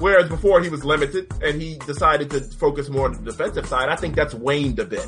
Whereas 0.00 0.28
before 0.28 0.60
he 0.62 0.68
was 0.68 0.84
limited 0.84 1.26
and 1.42 1.60
he 1.60 1.76
decided 1.86 2.30
to 2.30 2.40
focus 2.40 2.88
more 2.88 3.06
on 3.06 3.12
the 3.24 3.32
defensive 3.32 3.66
side. 3.66 3.88
I 3.88 3.96
think 3.96 4.14
that's 4.14 4.34
waned 4.34 4.78
a 4.78 4.84
bit. 4.84 5.04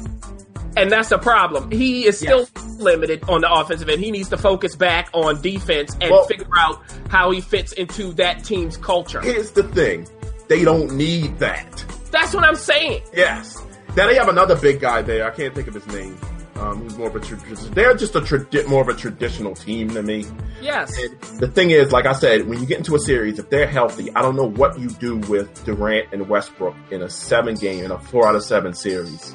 And 0.76 0.90
that's 0.90 1.10
a 1.12 1.18
problem. 1.18 1.70
He 1.70 2.06
is 2.06 2.18
still 2.18 2.46
Yes. 2.56 2.76
limited 2.78 3.22
on 3.28 3.40
the 3.42 3.52
offensive 3.52 3.88
end. 3.88 4.00
He 4.02 4.10
needs 4.10 4.28
to 4.30 4.36
focus 4.36 4.74
back 4.76 5.08
on 5.12 5.40
defense 5.42 5.96
and 6.00 6.10
Well- 6.10 6.24
figure 6.26 6.46
out 6.58 6.80
how 7.08 7.30
he 7.30 7.40
fits 7.40 7.72
into 7.72 8.12
that 8.14 8.44
team's 8.44 8.76
culture. 8.76 9.20
Here's 9.20 9.50
the 9.50 9.62
thing: 9.64 10.08
they 10.48 10.64
don't 10.64 10.92
need 10.92 11.38
that. 11.40 11.84
That's 12.10 12.34
what 12.34 12.44
I'm 12.44 12.56
saying. 12.56 13.02
Yes. 13.14 13.56
Now 13.96 14.06
they 14.06 14.14
have 14.16 14.28
another 14.28 14.56
big 14.56 14.80
guy 14.80 15.02
there. 15.02 15.26
I 15.26 15.30
can't 15.30 15.54
think 15.54 15.66
of 15.68 15.74
his 15.74 15.86
name. 15.88 16.16
Um, 16.60 16.82
who's 16.82 16.98
more 16.98 17.08
of 17.08 17.16
a 17.16 17.20
tra- 17.20 17.38
they're 17.72 17.94
just 17.94 18.14
a 18.14 18.20
tradi- 18.20 18.66
more 18.66 18.82
of 18.82 18.88
a 18.88 18.94
traditional 18.94 19.54
team 19.54 19.88
than 19.88 20.04
me. 20.04 20.26
Yes. 20.60 20.94
And 20.98 21.18
the 21.40 21.48
thing 21.48 21.70
is, 21.70 21.90
like 21.90 22.04
I 22.04 22.12
said, 22.12 22.46
when 22.46 22.60
you 22.60 22.66
get 22.66 22.76
into 22.78 22.94
a 22.94 22.98
series, 22.98 23.38
if 23.38 23.48
they're 23.48 23.66
healthy, 23.66 24.14
I 24.14 24.20
don't 24.20 24.36
know 24.36 24.48
what 24.50 24.78
you 24.78 24.90
do 24.90 25.16
with 25.16 25.64
Durant 25.64 26.12
and 26.12 26.28
Westbrook 26.28 26.76
in 26.90 27.00
a 27.00 27.08
seven 27.08 27.54
game, 27.54 27.84
in 27.84 27.90
a 27.90 27.98
four 27.98 28.28
out 28.28 28.34
of 28.34 28.44
seven 28.44 28.74
series. 28.74 29.34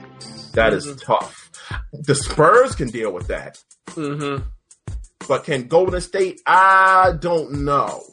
That 0.54 0.74
is 0.74 0.96
tough. 1.02 1.50
The 1.94 2.14
Spurs 2.14 2.76
can 2.76 2.90
deal 2.90 3.12
with 3.12 3.28
that, 3.28 3.58
hmm 3.90 4.38
but 5.28 5.44
can 5.44 5.68
Golden 5.68 6.02
State? 6.02 6.40
I 6.46 7.14
don't 7.20 7.64
know. 7.66 8.04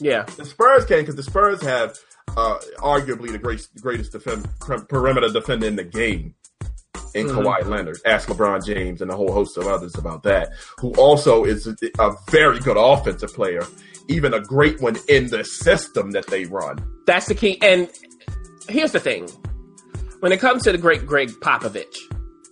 Yeah. 0.00 0.22
The 0.22 0.46
Spurs 0.46 0.86
can 0.86 1.00
because 1.00 1.16
the 1.16 1.22
Spurs 1.22 1.60
have 1.62 1.98
uh, 2.36 2.58
arguably 2.78 3.30
the 3.30 3.38
great, 3.38 3.68
greatest 3.80 4.12
defend, 4.12 4.48
perimeter 4.88 5.28
defender 5.28 5.66
in 5.66 5.76
the 5.76 5.84
game 5.84 6.34
in 7.14 7.26
Mhm. 7.26 7.42
Kawhi 7.44 7.66
Leonard. 7.66 7.98
Ask 8.04 8.28
LeBron 8.28 8.64
James 8.64 9.00
and 9.02 9.10
a 9.10 9.16
whole 9.16 9.32
host 9.32 9.56
of 9.56 9.66
others 9.66 9.94
about 9.96 10.22
that. 10.24 10.50
Who 10.80 10.92
also 10.94 11.44
is 11.44 11.66
a, 11.66 11.74
a 11.98 12.12
very 12.30 12.58
good 12.60 12.76
offensive 12.76 13.32
player, 13.34 13.66
even 14.08 14.34
a 14.34 14.40
great 14.40 14.80
one 14.80 14.96
in 15.08 15.28
the 15.28 15.44
system 15.44 16.10
that 16.12 16.26
they 16.28 16.44
run. 16.46 16.78
That's 17.06 17.26
the 17.26 17.34
key. 17.34 17.58
And 17.62 17.88
here's 18.68 18.92
the 18.92 19.00
thing. 19.00 19.28
When 20.20 20.32
it 20.32 20.40
comes 20.40 20.62
to 20.64 20.72
the 20.72 20.78
great 20.78 21.04
Gregg 21.06 21.30
Popovich, 21.40 21.96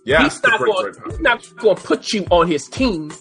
Yes, 0.03 0.33
he's 0.33 0.43
not 0.43 0.59
going. 0.59 0.93
He's 1.05 1.19
not 1.19 1.55
going 1.57 1.75
to 1.75 1.81
put 1.83 2.11
you 2.11 2.25
on 2.31 2.47
his 2.47 2.67
team 2.67 3.11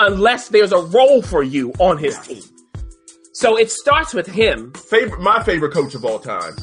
unless 0.00 0.48
there's 0.48 0.72
a 0.72 0.78
role 0.80 1.20
for 1.20 1.42
you 1.42 1.72
on 1.78 1.98
his 1.98 2.18
team. 2.20 2.42
So 3.34 3.56
it 3.58 3.70
starts 3.70 4.14
with 4.14 4.26
him. 4.26 4.72
Favorite, 4.72 5.20
my 5.20 5.42
favorite 5.42 5.72
coach 5.74 5.94
of 5.94 6.04
all 6.06 6.18
time, 6.18 6.54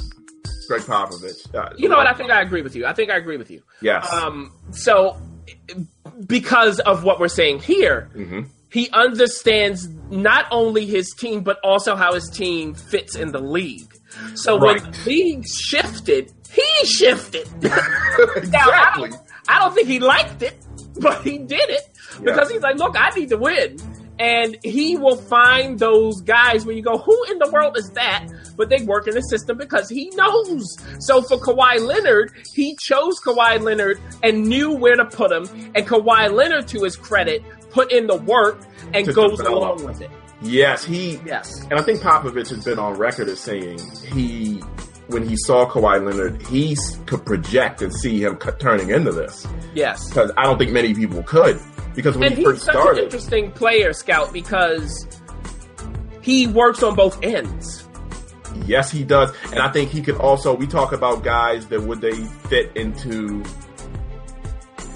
Gregg 0.69 0.81
Popovich. 0.83 1.53
Uh, 1.55 1.73
You 1.77 1.89
know 1.89 1.97
what? 1.97 2.05
I 2.07 2.13
think 2.13 2.29
I 2.31 2.41
agree 2.41 2.61
with 2.61 2.75
you. 2.75 2.85
I 2.85 2.93
think 2.93 3.09
I 3.09 3.17
agree 3.17 3.37
with 3.37 3.49
you. 3.49 3.61
Yes. 3.81 4.07
Um, 4.13 4.53
so 4.71 5.17
because 6.27 6.79
of 6.81 7.03
what 7.03 7.19
we're 7.19 7.27
saying 7.27 7.59
here, 7.59 8.09
Mhm. 8.15 8.47
he 8.71 8.87
understands 8.91 9.89
not 10.11 10.45
only 10.51 10.85
his 10.85 11.11
team 11.17 11.41
but 11.41 11.57
also 11.63 11.95
how 11.95 12.13
his 12.13 12.29
team 12.29 12.75
fits 12.75 13.15
in 13.15 13.31
the 13.31 13.39
league. 13.39 13.91
So 14.35 14.57
when 14.57 14.75
Right. 14.77 14.93
the 14.93 15.09
league 15.09 15.43
shifted, 15.47 16.31
he 16.51 16.85
shifted. 16.85 17.47
Now, 17.63 17.69
I 17.71 18.37
exactly. 18.37 19.09
don't, 19.09 19.21
I 19.47 19.59
don't 19.59 19.73
think 19.73 19.87
he 19.87 19.99
liked 19.99 20.43
it, 20.43 20.55
but 20.99 21.23
he 21.23 21.39
did 21.39 21.69
it 21.69 21.81
because 22.23 22.51
he's 22.51 22.61
like, 22.61 22.77
look, 22.77 22.95
I 22.95 23.09
need 23.15 23.29
to 23.29 23.37
win. 23.37 23.77
And 24.19 24.57
he 24.63 24.97
will 24.97 25.15
find 25.15 25.79
those 25.79 26.21
guys 26.21 26.65
when 26.65 26.75
you 26.75 26.83
go, 26.83 26.97
who 26.97 27.23
in 27.31 27.39
the 27.39 27.49
world 27.51 27.77
is 27.77 27.89
that? 27.91 28.27
But 28.57 28.69
they 28.69 28.83
work 28.83 29.07
in 29.07 29.15
the 29.15 29.21
system 29.21 29.57
because 29.57 29.89
he 29.89 30.09
knows. 30.15 30.77
So 30.99 31.21
for 31.21 31.37
Kawhi 31.37 31.79
Leonard, 31.79 32.33
he 32.53 32.75
chose 32.81 33.19
Kawhi 33.21 33.61
Leonard 33.61 33.99
and 34.21 34.43
knew 34.43 34.73
where 34.73 34.97
to 34.97 35.05
put 35.05 35.31
him. 35.31 35.47
And 35.73 35.87
Kawhi 35.87 36.33
Leonard, 36.33 36.67
to 36.69 36.83
his 36.83 36.97
credit, 36.97 37.41
put 37.69 37.91
in 37.93 38.07
the 38.07 38.17
work 38.17 38.61
and 38.93 39.05
To 39.05 39.13
goes 39.13 39.39
along 39.39 39.85
with 39.85 40.01
it. 40.01 40.11
Yes, 40.41 40.83
he 40.85 41.19
Yes. 41.25 41.63
And 41.69 41.79
I 41.79 41.81
think 41.81 42.01
Popovich 42.01 42.49
has 42.49 42.63
been 42.63 42.79
on 42.79 42.97
record 42.97 43.27
as 43.27 43.39
saying 43.39 43.79
he, 44.13 44.61
when 45.07 45.27
he 45.27 45.35
saw 45.37 45.69
Kawhi 45.69 46.05
Leonard, 46.05 46.45
he 46.47 46.77
could 47.05 47.25
project 47.25 47.81
and 47.81 47.93
see 47.93 48.23
him 48.23 48.37
turning 48.37 48.89
into 48.89 49.11
this. 49.11 49.47
Yes. 49.73 50.07
Because 50.09 50.31
I 50.37 50.43
don't 50.43 50.57
think 50.57 50.71
many 50.71 50.93
people 50.93 51.23
could. 51.23 51.59
Because 51.95 52.15
when 52.15 52.27
and 52.29 52.35
he 52.37 52.43
he's 52.43 52.45
first 52.51 52.65
such 52.65 52.75
an 52.75 52.81
started, 52.81 53.03
interesting 53.05 53.51
player, 53.51 53.93
Scout, 53.93 54.31
because 54.31 55.07
he 56.21 56.47
works 56.47 56.83
on 56.83 56.95
both 56.95 57.21
ends. 57.23 57.87
yes, 58.65 58.89
he 58.91 59.03
does. 59.03 59.33
And 59.51 59.59
I 59.59 59.69
think 59.71 59.89
he 59.91 60.01
could 60.01 60.15
also. 60.17 60.53
We 60.55 60.67
talk 60.67 60.91
about 60.91 61.23
guys 61.23 61.67
that 61.67 61.81
would 61.81 62.01
they 62.01 62.13
fit 62.13 62.71
into 62.75 63.43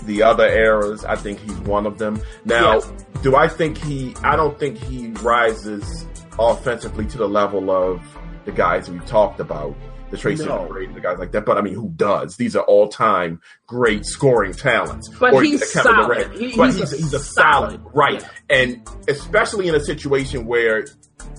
the 0.06 0.22
other 0.24 0.48
eras. 0.48 1.04
I 1.06 1.16
think 1.16 1.39
he's 1.39 1.58
one 1.60 1.86
of 1.86 1.98
them. 1.98 2.22
Now, 2.46 2.76
Yes. 2.76 2.91
do 3.22 3.36
I 3.36 3.48
think 3.48 3.78
he? 3.78 4.16
I 4.24 4.36
don't 4.36 4.58
think 4.60 4.78
he 4.78 5.08
rises 5.22 6.06
offensively 6.39 7.06
to 7.08 7.18
the 7.18 7.28
level 7.28 7.70
of 7.72 8.02
the 8.46 8.52
guys 8.52 8.89
we've 8.89 9.06
talked 9.06 9.39
about. 9.39 9.76
The 10.14 10.20
Tracy 10.20 10.45
No. 10.45 10.68
McGrady, 10.70 10.93
the 10.93 10.99
guys 11.01 11.18
like 11.18 11.32
that, 11.32 11.45
but 11.45 11.57
I 11.57 11.61
mean, 11.61 11.74
who 11.74 11.89
does? 11.95 12.38
These 12.38 12.55
are 12.55 12.64
all-time 12.64 13.41
great 13.68 14.05
scoring 14.05 14.53
talents. 14.53 15.09
But 15.20 15.34
Or 15.34 15.41
he's 15.43 15.74
Kevin 15.74 15.91
solid. 15.93 16.07
Durant. 16.07 16.34
He- 16.39 16.55
but 16.55 16.66
he's 16.68 16.78
he's, 16.80 16.93
a 16.93 16.95
he's 16.97 17.14
a 17.14 17.20
solid, 17.20 17.80
solid. 17.82 17.95
right? 17.95 18.22
Yeah. 18.22 18.30
And 18.57 18.88
especially 19.07 19.68
in 19.68 19.76
a 19.76 19.80
situation 19.80 20.45
where 20.45 20.86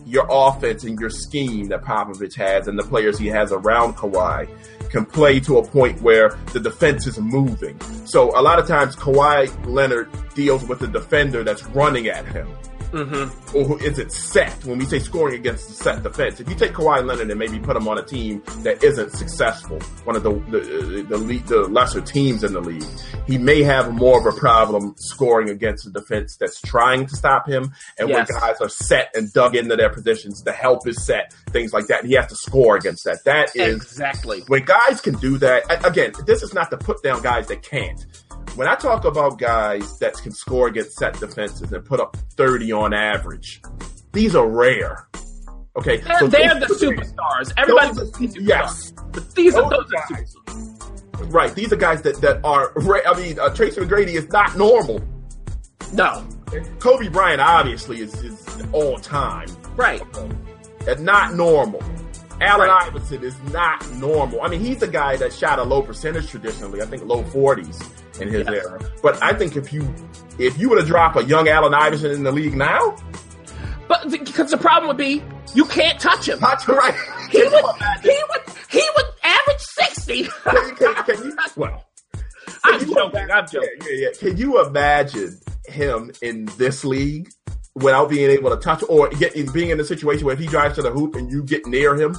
your 0.06 0.26
offense 0.28 0.84
and 0.84 0.98
your 0.98 1.08
scheme 1.10 1.68
that 1.68 1.82
Popovich 1.82 2.34
has 2.36 2.68
and 2.68 2.78
the 2.78 2.82
players 2.82 3.18
he 3.18 3.28
has 3.28 3.52
around 3.52 3.94
Kawhi 3.96 4.48
can 4.90 5.06
play 5.06 5.40
to 5.40 5.58
a 5.58 5.66
point 5.66 6.02
where 6.02 6.30
the 6.52 6.60
defense 6.60 7.06
is 7.06 7.18
moving. 7.18 7.80
So 8.06 8.38
a 8.38 8.42
lot 8.42 8.58
of 8.58 8.66
times 8.68 8.96
Kawhi 8.96 9.66
Leonard 9.66 10.08
deals 10.34 10.64
with 10.66 10.80
the 10.80 10.88
defender 10.88 11.42
that's 11.44 11.64
running 11.68 12.08
at 12.08 12.26
him. 12.26 12.48
Mm-hmm. 12.94 13.56
Or 13.56 13.82
is 13.82 13.98
it 13.98 14.12
set? 14.12 14.64
When 14.64 14.78
we 14.78 14.84
say 14.84 15.00
scoring 15.00 15.34
against 15.34 15.66
the 15.68 15.74
set 15.74 16.02
defense, 16.02 16.38
if 16.38 16.48
you 16.48 16.54
take 16.54 16.72
Kawhi 16.72 17.04
Leonard 17.04 17.28
and 17.28 17.38
maybe 17.38 17.58
put 17.58 17.76
him 17.76 17.88
on 17.88 17.98
a 17.98 18.02
team 18.04 18.42
that 18.62 18.84
isn't 18.84 19.10
successful, 19.12 19.80
one 20.04 20.14
of 20.14 20.22
the 20.22 20.30
the 20.50 21.04
the, 21.08 21.16
league, 21.18 21.44
the 21.46 21.62
lesser 21.62 22.00
teams 22.00 22.44
in 22.44 22.52
the 22.52 22.60
league, 22.60 22.84
he 23.26 23.36
may 23.36 23.62
have 23.62 23.92
more 23.92 24.20
of 24.26 24.32
a 24.32 24.38
problem 24.38 24.94
scoring 24.98 25.50
against 25.50 25.84
the 25.84 25.90
defense 26.00 26.36
that's 26.36 26.60
trying 26.60 27.06
to 27.06 27.16
stop 27.16 27.48
him, 27.48 27.72
and 27.98 28.08
Yes. 28.08 28.28
when 28.30 28.40
guys 28.40 28.60
are 28.60 28.68
set 28.68 29.10
and 29.14 29.32
dug 29.32 29.56
into 29.56 29.74
their 29.76 29.90
positions, 29.90 30.42
the 30.44 30.52
help 30.52 30.86
is 30.86 31.04
set, 31.04 31.32
things 31.50 31.72
like 31.72 31.88
that. 31.88 32.00
And 32.02 32.08
he 32.08 32.14
has 32.14 32.28
to 32.28 32.36
score 32.36 32.76
against 32.76 33.04
that. 33.04 33.24
That 33.24 33.56
is 33.56 33.74
Exactly. 33.76 34.42
when 34.46 34.64
guys 34.64 35.00
can 35.00 35.14
do 35.16 35.38
that, 35.38 35.64
again, 35.84 36.12
this 36.26 36.42
is 36.42 36.54
not 36.54 36.70
to 36.70 36.76
put 36.76 37.02
down 37.02 37.22
guys 37.22 37.48
that 37.48 37.62
can't. 37.62 38.06
When 38.56 38.68
I 38.68 38.74
talk 38.76 39.04
about 39.04 39.38
guys 39.38 39.98
that 39.98 40.14
can 40.14 40.30
score 40.32 40.68
against 40.68 40.96
set 40.96 41.18
defenses 41.18 41.72
and 41.72 41.84
put 41.84 41.98
up 42.00 42.16
30 42.36 42.72
on 42.72 42.94
average, 42.94 43.60
these 44.12 44.36
are 44.36 44.48
rare. 44.48 45.08
Okay. 45.76 45.96
They're, 45.98 46.18
so 46.20 46.26
they're 46.28 46.60
the 46.60 46.66
superstars. 46.66 47.52
Everybody's 47.56 47.96
Those 47.96 48.08
a 48.08 48.12
are- 48.12 48.28
superstar. 48.28 48.46
yes. 48.48 48.92
But 49.12 49.34
these 49.34 49.54
are 49.56 49.62
Those 49.68 49.70
those 49.70 49.92
are 49.92 49.96
are 50.14 50.16
guys. 50.18 50.34
superstars. 50.46 51.32
Right. 51.32 51.54
These 51.54 51.72
are 51.72 51.76
guys 51.76 52.02
that, 52.02 52.20
that 52.20 52.40
are 52.44 52.72
rare. 52.76 53.06
I 53.08 53.18
mean, 53.20 53.38
uh, 53.40 53.48
Tracy 53.54 53.80
McGrady 53.80 54.14
is 54.14 54.28
not 54.28 54.56
normal. 54.56 55.00
No. 55.92 56.24
Kobe 56.78 57.08
Bryant 57.08 57.40
obviously 57.40 58.00
is, 58.00 58.14
is 58.22 58.46
all 58.72 58.98
time. 58.98 59.48
Right. 59.76 60.00
And 60.86 61.00
not 61.04 61.34
normal. 61.34 61.82
Allen 62.40 62.68
Right. 62.68 62.86
Iverson 62.86 63.22
is 63.24 63.36
not 63.52 63.88
normal. 63.94 64.42
I 64.42 64.48
mean, 64.48 64.60
he's 64.60 64.82
a 64.82 64.88
guy 64.88 65.16
that 65.16 65.32
shot 65.32 65.58
a 65.58 65.62
low 65.64 65.82
percentage 65.82 66.28
traditionally. 66.28 66.82
I 66.82 66.86
think 66.86 67.04
low 67.04 67.22
forties 67.24 67.80
in 68.20 68.28
his 68.28 68.46
era. 68.46 68.78
But 69.02 69.22
I 69.22 69.32
think 69.34 69.56
if 69.56 69.72
you 69.72 69.92
if 70.38 70.58
you 70.58 70.68
were 70.70 70.80
to 70.80 70.86
drop 70.86 71.16
a 71.16 71.24
young 71.24 71.48
Allen 71.48 71.74
Iverson 71.74 72.10
in 72.10 72.22
the 72.24 72.32
league 72.32 72.56
now, 72.56 72.96
But 73.88 74.10
because 74.10 74.50
the 74.50 74.56
problem 74.58 74.88
would 74.88 74.96
be 74.96 75.22
you 75.54 75.64
can't 75.66 76.00
touch 76.00 76.28
him. 76.28 76.38
that's 76.40 76.66
right. 76.68 76.94
He 77.30 77.42
would, 77.42 77.52
he 78.02 78.20
would, 78.30 78.42
he 78.70 78.82
would 78.96 79.06
average 79.24 79.60
sixty. 79.60 80.24
Can 80.44 80.68
you- 80.68 80.74
can- 80.74 81.04
can 81.04 81.24
you- 81.24 81.36
well, 81.56 81.84
I'm 82.64 82.80
you 82.80 82.94
joking. 82.94 83.10
imagine- 83.22 83.30
I'm 83.32 83.46
joking. 83.48 83.68
Yeah, 83.82 83.88
yeah, 83.90 84.08
yeah. 84.08 84.08
Can 84.18 84.36
you 84.36 84.64
imagine 84.64 85.40
him 85.66 86.12
in 86.22 86.44
this 86.58 86.84
league 86.84 87.28
without 87.74 88.08
being 88.08 88.30
able 88.30 88.50
to 88.50 88.56
touch 88.56 88.84
or 88.88 89.08
get 89.10 89.34
being 89.52 89.70
in 89.70 89.80
a 89.80 89.84
situation 89.84 90.26
where 90.26 90.34
if 90.34 90.38
he 90.40 90.46
drives 90.46 90.76
to 90.76 90.82
the 90.82 90.90
hoop 90.92 91.16
and 91.16 91.30
you 91.32 91.42
get 91.42 91.66
near 91.66 91.96
him? 91.96 92.16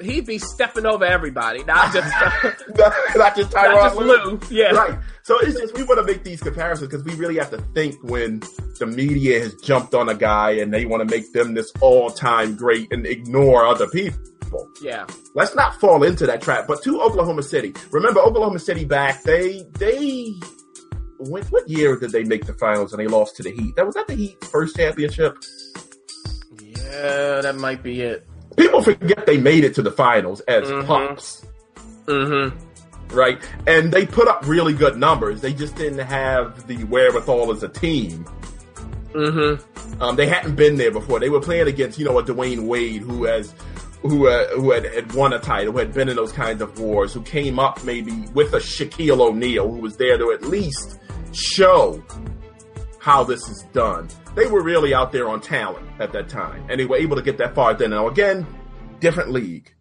He'd 0.00 0.26
be 0.26 0.38
stepping 0.38 0.86
over 0.86 1.04
everybody, 1.04 1.64
not 1.64 1.92
just 1.92 2.08
not 3.14 3.36
just 3.36 3.50
Tyronn 3.50 3.74
not 3.74 3.82
just 3.82 3.96
Lue. 3.96 4.06
Lou. 4.06 4.40
Yeah. 4.50 4.70
Right. 4.72 4.98
So 5.22 5.38
it's 5.40 5.58
just 5.58 5.74
we 5.74 5.84
want 5.84 6.00
to 6.00 6.12
make 6.12 6.24
these 6.24 6.40
comparisons 6.40 6.88
because 6.88 7.04
we 7.04 7.14
really 7.14 7.38
have 7.38 7.50
to 7.50 7.58
think 7.74 8.02
when 8.02 8.42
the 8.78 8.86
media 8.86 9.40
has 9.40 9.54
jumped 9.56 9.94
on 9.94 10.08
a 10.08 10.14
guy 10.14 10.52
and 10.52 10.72
they 10.72 10.84
want 10.84 11.08
to 11.08 11.14
make 11.14 11.32
them 11.32 11.54
this 11.54 11.70
all-time 11.80 12.56
great 12.56 12.92
and 12.92 13.06
ignore 13.06 13.66
other 13.66 13.86
people. 13.88 14.18
Yeah. 14.82 15.06
Let's 15.34 15.54
not 15.54 15.80
fall 15.80 16.02
into 16.02 16.26
that 16.26 16.42
trap. 16.42 16.66
But 16.66 16.82
to 16.82 17.00
Oklahoma 17.00 17.42
City, 17.42 17.74
remember 17.90 18.20
Oklahoma 18.20 18.58
City 18.58 18.84
back? 18.84 19.22
They 19.22 19.64
they 19.78 20.34
when, 21.18 21.44
what 21.44 21.68
year 21.68 21.96
did 21.96 22.12
they 22.12 22.24
make 22.24 22.46
the 22.46 22.54
finals 22.54 22.92
and 22.92 23.00
they 23.00 23.06
lost 23.06 23.36
to 23.36 23.42
the 23.42 23.52
Heat? 23.52 23.76
That 23.76 23.86
was 23.86 23.94
that 23.94 24.06
the 24.06 24.14
Heat 24.14 24.44
first 24.44 24.76
championship. 24.76 25.36
Yeah, 26.60 27.40
that 27.42 27.56
might 27.56 27.82
be 27.82 28.02
it. 28.02 28.26
People 28.56 28.82
forget 28.82 29.26
they 29.26 29.38
made 29.38 29.64
it 29.64 29.74
to 29.76 29.82
the 29.82 29.90
finals 29.90 30.40
as 30.42 30.64
Mhm. 30.68 30.86
pups. 30.86 31.44
Mm-hmm. 32.06 32.58
right? 33.14 33.38
And 33.66 33.92
they 33.92 34.06
put 34.06 34.26
up 34.26 34.46
really 34.46 34.72
good 34.72 34.96
numbers. 34.96 35.40
They 35.42 35.52
just 35.52 35.76
didn't 35.76 35.98
have 35.98 36.66
the 36.66 36.82
wherewithal 36.84 37.52
as 37.52 37.62
a 37.62 37.68
team. 37.68 38.24
Mm-hmm. 39.12 40.02
Um, 40.02 40.16
they 40.16 40.26
hadn't 40.26 40.56
been 40.56 40.76
there 40.76 40.90
before. 40.90 41.20
They 41.20 41.28
were 41.28 41.40
playing 41.40 41.68
against, 41.68 41.98
you 41.98 42.04
know, 42.06 42.18
a 42.18 42.22
Dwyane 42.22 42.66
Wade 42.66 43.02
who 43.02 43.24
has, 43.24 43.54
who 44.00 44.26
uh, 44.28 44.48
who 44.56 44.70
had, 44.72 44.84
had 44.86 45.12
won 45.14 45.32
a 45.34 45.38
title, 45.38 45.72
who 45.74 45.78
had 45.78 45.92
been 45.92 46.08
in 46.08 46.16
those 46.16 46.32
kinds 46.32 46.62
of 46.62 46.78
wars, 46.80 47.12
who 47.12 47.20
came 47.22 47.58
up 47.58 47.84
maybe 47.84 48.12
with 48.32 48.54
a 48.54 48.58
Shaquille 48.58 49.20
O'Neal, 49.20 49.70
who 49.70 49.76
was 49.80 49.96
there 49.98 50.16
to 50.16 50.32
at 50.32 50.42
least 50.44 50.98
show 51.32 52.02
how 52.98 53.22
this 53.24 53.46
is 53.48 53.62
done. 53.74 54.08
They 54.34 54.46
were 54.46 54.62
really 54.62 54.94
out 54.94 55.12
there 55.12 55.28
on 55.28 55.40
talent 55.40 55.86
at 55.98 56.12
that 56.12 56.28
time, 56.28 56.66
and 56.70 56.80
they 56.80 56.86
were 56.86 56.96
able 56.96 57.16
to 57.16 57.22
get 57.22 57.38
that 57.38 57.54
far. 57.54 57.74
Then 57.74 57.90
now 57.90 58.08
again, 58.08 58.46
different 59.00 59.30
league. 59.30 59.74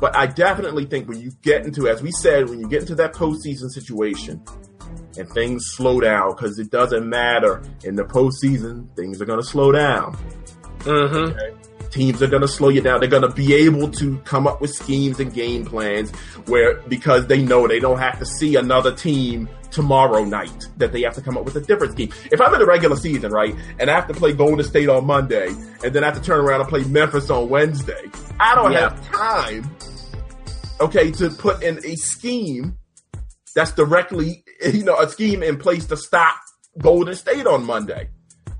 But 0.00 0.14
I 0.14 0.26
definitely 0.26 0.84
think 0.86 1.08
when 1.08 1.20
you 1.20 1.30
get 1.42 1.64
into, 1.64 1.88
as 1.88 2.02
we 2.02 2.10
said, 2.10 2.50
when 2.50 2.60
you 2.60 2.68
get 2.68 2.82
into 2.82 2.94
that 2.96 3.14
postseason 3.14 3.70
situation 3.70 4.42
and 5.16 5.28
things 5.30 5.64
slow 5.68 6.00
down, 6.00 6.32
because 6.32 6.58
it 6.58 6.70
doesn't 6.70 7.08
matter 7.08 7.62
in 7.84 7.94
the 7.94 8.04
postseason, 8.04 8.94
things 8.94 9.22
are 9.22 9.24
going 9.24 9.40
to 9.40 9.46
slow 9.46 9.72
down. 9.72 10.16
Mm-hmm. 10.80 11.65
Teams 11.96 12.22
are 12.22 12.26
going 12.26 12.42
to 12.42 12.48
slow 12.48 12.68
you 12.68 12.82
down. 12.82 13.00
They're 13.00 13.08
going 13.08 13.22
to 13.22 13.34
be 13.34 13.54
able 13.54 13.90
to 13.92 14.18
come 14.18 14.46
up 14.46 14.60
with 14.60 14.70
schemes 14.70 15.18
and 15.18 15.32
game 15.32 15.64
plans 15.64 16.10
where, 16.44 16.74
because 16.82 17.26
they 17.26 17.42
know 17.42 17.66
they 17.66 17.80
don't 17.80 17.98
have 17.98 18.18
to 18.18 18.26
see 18.26 18.54
another 18.56 18.94
team 18.94 19.48
tomorrow 19.70 20.22
night, 20.24 20.68
that 20.76 20.92
they 20.92 21.00
have 21.02 21.14
to 21.14 21.22
come 21.22 21.38
up 21.38 21.46
with 21.46 21.56
a 21.56 21.60
different 21.62 21.94
scheme. 21.94 22.10
If 22.30 22.38
I'm 22.40 22.52
in 22.52 22.60
the 22.60 22.66
regular 22.66 22.96
season, 22.96 23.32
right, 23.32 23.54
and 23.80 23.90
I 23.90 23.94
have 23.94 24.08
to 24.08 24.14
play 24.14 24.34
Golden 24.34 24.62
State 24.64 24.90
on 24.90 25.06
Monday, 25.06 25.48
and 25.82 25.94
then 25.94 26.04
I 26.04 26.08
have 26.08 26.16
to 26.16 26.22
turn 26.22 26.40
around 26.40 26.60
and 26.60 26.68
play 26.68 26.84
Memphis 26.84 27.30
on 27.30 27.48
Wednesday, 27.48 28.02
I 28.38 28.54
don't 28.54 28.72
Yeah. 28.72 28.90
have 28.90 29.10
time, 29.10 29.70
okay, 30.80 31.10
to 31.12 31.30
put 31.30 31.62
in 31.62 31.78
a 31.84 31.94
scheme 31.96 32.76
that's 33.54 33.72
directly, 33.72 34.44
you 34.70 34.84
know, 34.84 34.98
a 34.98 35.08
scheme 35.08 35.42
in 35.42 35.56
place 35.56 35.86
to 35.86 35.96
stop 35.96 36.36
Golden 36.78 37.14
State 37.14 37.46
on 37.46 37.64
Monday. 37.64 38.08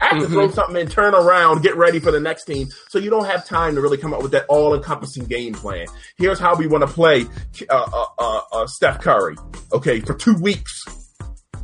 I 0.01 0.07
have 0.09 0.23
to 0.23 0.29
throw 0.29 0.51
something 0.51 0.77
and 0.77 0.91
turn 0.91 1.15
around, 1.15 1.63
get 1.63 1.77
ready 1.77 1.99
for 2.01 2.11
the 2.11 2.21
next 2.21 2.45
team. 2.45 2.69
So 2.89 2.99
you 2.99 3.11
don't 3.11 3.27
have 3.27 3.47
time 3.47 3.75
to 3.75 3.81
really 3.81 3.97
come 3.97 4.13
up 4.13 4.23
with 4.23 4.33
that 4.33 4.47
all-encompassing 4.49 5.25
game 5.25 5.55
plan. 5.55 5.87
Here's 6.17 6.39
how 6.39 6.55
we 6.55 6.67
want 6.67 6.83
to 6.83 6.93
play 6.93 7.27
uh, 7.69 7.89
uh, 7.93 8.05
uh, 8.19 8.41
uh, 8.53 8.67
Steph 8.67 9.01
Curry. 9.01 9.37
Okay, 9.73 10.01
for 10.01 10.15
two 10.15 10.35
weeks. 10.35 10.85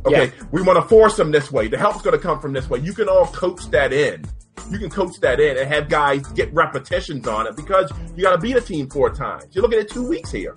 Okay, 0.05 0.33
we 0.51 0.61
want 0.61 0.77
to 0.77 0.87
force 0.89 1.17
him 1.17 1.31
this 1.31 1.51
way. 1.51 1.67
The 1.67 1.77
help's 1.77 2.01
going 2.01 2.15
to 2.15 2.21
come 2.21 2.41
from 2.41 2.51
this 2.51 2.69
way. 2.69 2.79
You 2.79 2.93
can 2.93 3.07
all 3.07 3.27
coach 3.27 3.69
that 3.71 3.93
in. 3.93 4.25
You 4.69 4.77
can 4.77 4.89
coach 4.89 5.19
that 5.21 5.39
in 5.39 5.57
and 5.57 5.67
have 5.67 5.87
guys 5.87 6.25
get 6.33 6.53
repetitions 6.53 7.27
on 7.27 7.47
it 7.47 7.55
because 7.55 7.91
you 8.15 8.23
got 8.23 8.31
to 8.31 8.37
beat 8.37 8.55
a 8.55 8.61
team 8.61 8.89
four 8.89 9.09
times. 9.09 9.45
You're 9.51 9.61
looking 9.61 9.79
at 9.79 9.89
two 9.89 10.07
weeks 10.07 10.31
here. 10.31 10.55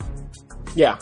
Yeah. 0.74 0.98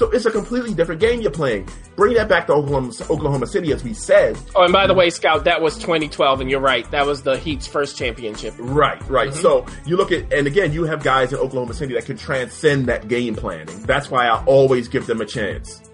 So 0.00 0.08
it's 0.12 0.24
a 0.24 0.30
completely 0.30 0.72
different 0.72 0.98
game 0.98 1.20
you're 1.20 1.30
playing. 1.30 1.68
Bring 1.94 2.14
that 2.14 2.26
back 2.26 2.46
to 2.46 2.54
Oklahoma, 2.54 2.90
Oklahoma 3.10 3.46
City, 3.46 3.70
as 3.70 3.84
we 3.84 3.92
said. 3.92 4.34
Oh, 4.56 4.62
and 4.62 4.72
by 4.72 4.86
the 4.86 4.94
way, 4.94 5.10
Scout, 5.10 5.44
that 5.44 5.60
was 5.60 5.76
2012, 5.76 6.40
and 6.40 6.50
you're 6.50 6.58
right. 6.58 6.90
That 6.90 7.04
was 7.04 7.20
the 7.20 7.36
Heat's 7.36 7.66
first 7.66 7.98
championship. 7.98 8.54
Right, 8.56 8.98
right. 9.10 9.28
Mm-hmm. 9.28 9.42
So 9.42 9.66
you 9.84 9.98
look 9.98 10.10
at, 10.10 10.32
and 10.32 10.46
again, 10.46 10.72
you 10.72 10.84
have 10.84 11.02
guys 11.02 11.34
in 11.34 11.38
Oklahoma 11.38 11.74
City 11.74 11.92
that 11.92 12.06
can 12.06 12.16
transcend 12.16 12.86
that 12.86 13.08
game 13.08 13.34
planning. 13.34 13.82
That's 13.82 14.10
why 14.10 14.26
I 14.26 14.42
always 14.44 14.88
give 14.88 15.06
them 15.06 15.20
a 15.20 15.26
chance. 15.26 15.89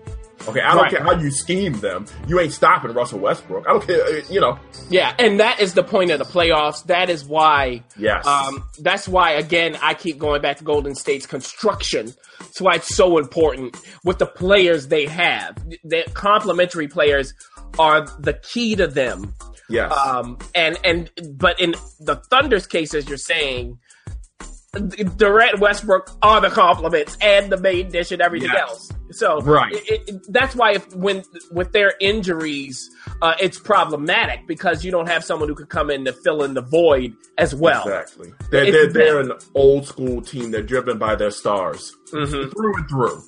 Okay, 0.49 0.61
I 0.61 0.73
don't 0.75 0.83
Right. 0.83 0.91
care 0.93 1.03
how 1.03 1.13
you 1.19 1.31
scheme 1.31 1.73
them. 1.81 2.07
You 2.29 2.39
ain't 2.41 2.53
stopping 2.53 2.93
Russell 2.93 3.19
Westbrook. 3.19 3.67
I 3.69 3.73
don't 3.73 3.87
care, 3.87 4.03
uh, 4.05 4.21
you 4.31 4.41
know. 4.41 4.59
Yeah, 4.91 5.15
and 5.19 5.41
that 5.41 5.61
is 5.61 5.75
the 5.75 5.83
point 5.83 6.11
of 6.11 6.19
the 6.19 6.25
playoffs. 6.25 6.85
That 6.87 7.11
is 7.11 7.25
why. 7.25 7.83
Yes. 7.99 8.27
Um, 8.27 8.63
that's 8.81 9.09
why 9.09 9.33
again 9.33 9.77
I 9.83 9.95
keep 9.95 10.19
going 10.19 10.43
back 10.43 10.59
to 10.59 10.65
Golden 10.65 10.95
State's 10.95 11.27
construction. 11.27 12.15
That's 12.39 12.61
why 12.61 12.75
it's 12.77 12.95
so 12.95 13.19
important 13.19 13.77
with 14.05 14.19
the 14.19 14.27
players 14.27 14.89
they 14.89 15.07
have. 15.07 15.57
The 15.85 16.05
complementary 16.15 16.87
players 16.89 17.35
are 17.79 18.07
the 18.21 18.35
key 18.35 18.77
to 18.77 18.87
them. 18.87 19.35
Yes. 19.69 19.91
Um, 19.93 20.39
and 20.55 20.79
and 20.85 21.11
but 21.35 21.59
in 21.59 21.75
the 21.99 22.17
Thunder's 22.31 22.67
case, 22.69 22.95
as 22.95 23.09
you're 23.09 23.19
saying, 23.19 23.79
Durant, 25.17 25.59
Westbrook 25.59 26.11
are 26.23 26.41
the 26.41 26.51
compliments 26.51 27.17
and 27.21 27.51
the 27.51 27.57
main 27.57 27.91
dish 27.91 28.13
and 28.13 28.21
everything 28.21 28.51
Yes. 28.53 28.61
else. 28.69 28.91
So 29.17 29.41
Right. 29.41 29.73
it, 29.73 30.09
it, 30.09 30.27
that's 30.29 30.55
why 30.55 30.73
if 30.73 30.95
when 30.95 31.23
with 31.51 31.73
their 31.73 31.95
injuries, 32.01 32.91
uh, 33.23 33.35
it's 33.41 33.59
problematic 33.59 34.47
because 34.47 34.85
you 34.85 34.91
don't 34.91 35.09
have 35.09 35.25
someone 35.25 35.49
who 35.49 35.55
could 35.55 35.69
come 35.71 35.91
in 35.91 36.05
to 36.05 36.13
fill 36.13 36.43
in 36.43 36.55
the 36.55 36.61
void 36.63 37.15
as 37.39 37.55
well. 37.55 37.83
exactly. 37.83 38.33
They're, 38.51 38.71
they're, 38.71 38.93
they're 38.93 39.21
an 39.21 39.33
old 39.55 39.87
school 39.87 40.21
team. 40.23 40.51
They're 40.51 40.63
driven 40.63 40.99
by 40.99 41.15
their 41.15 41.31
stars. 41.31 41.95
Mhm. 42.13 42.53
Through 42.53 42.77
and 42.77 42.89
through. 42.89 43.23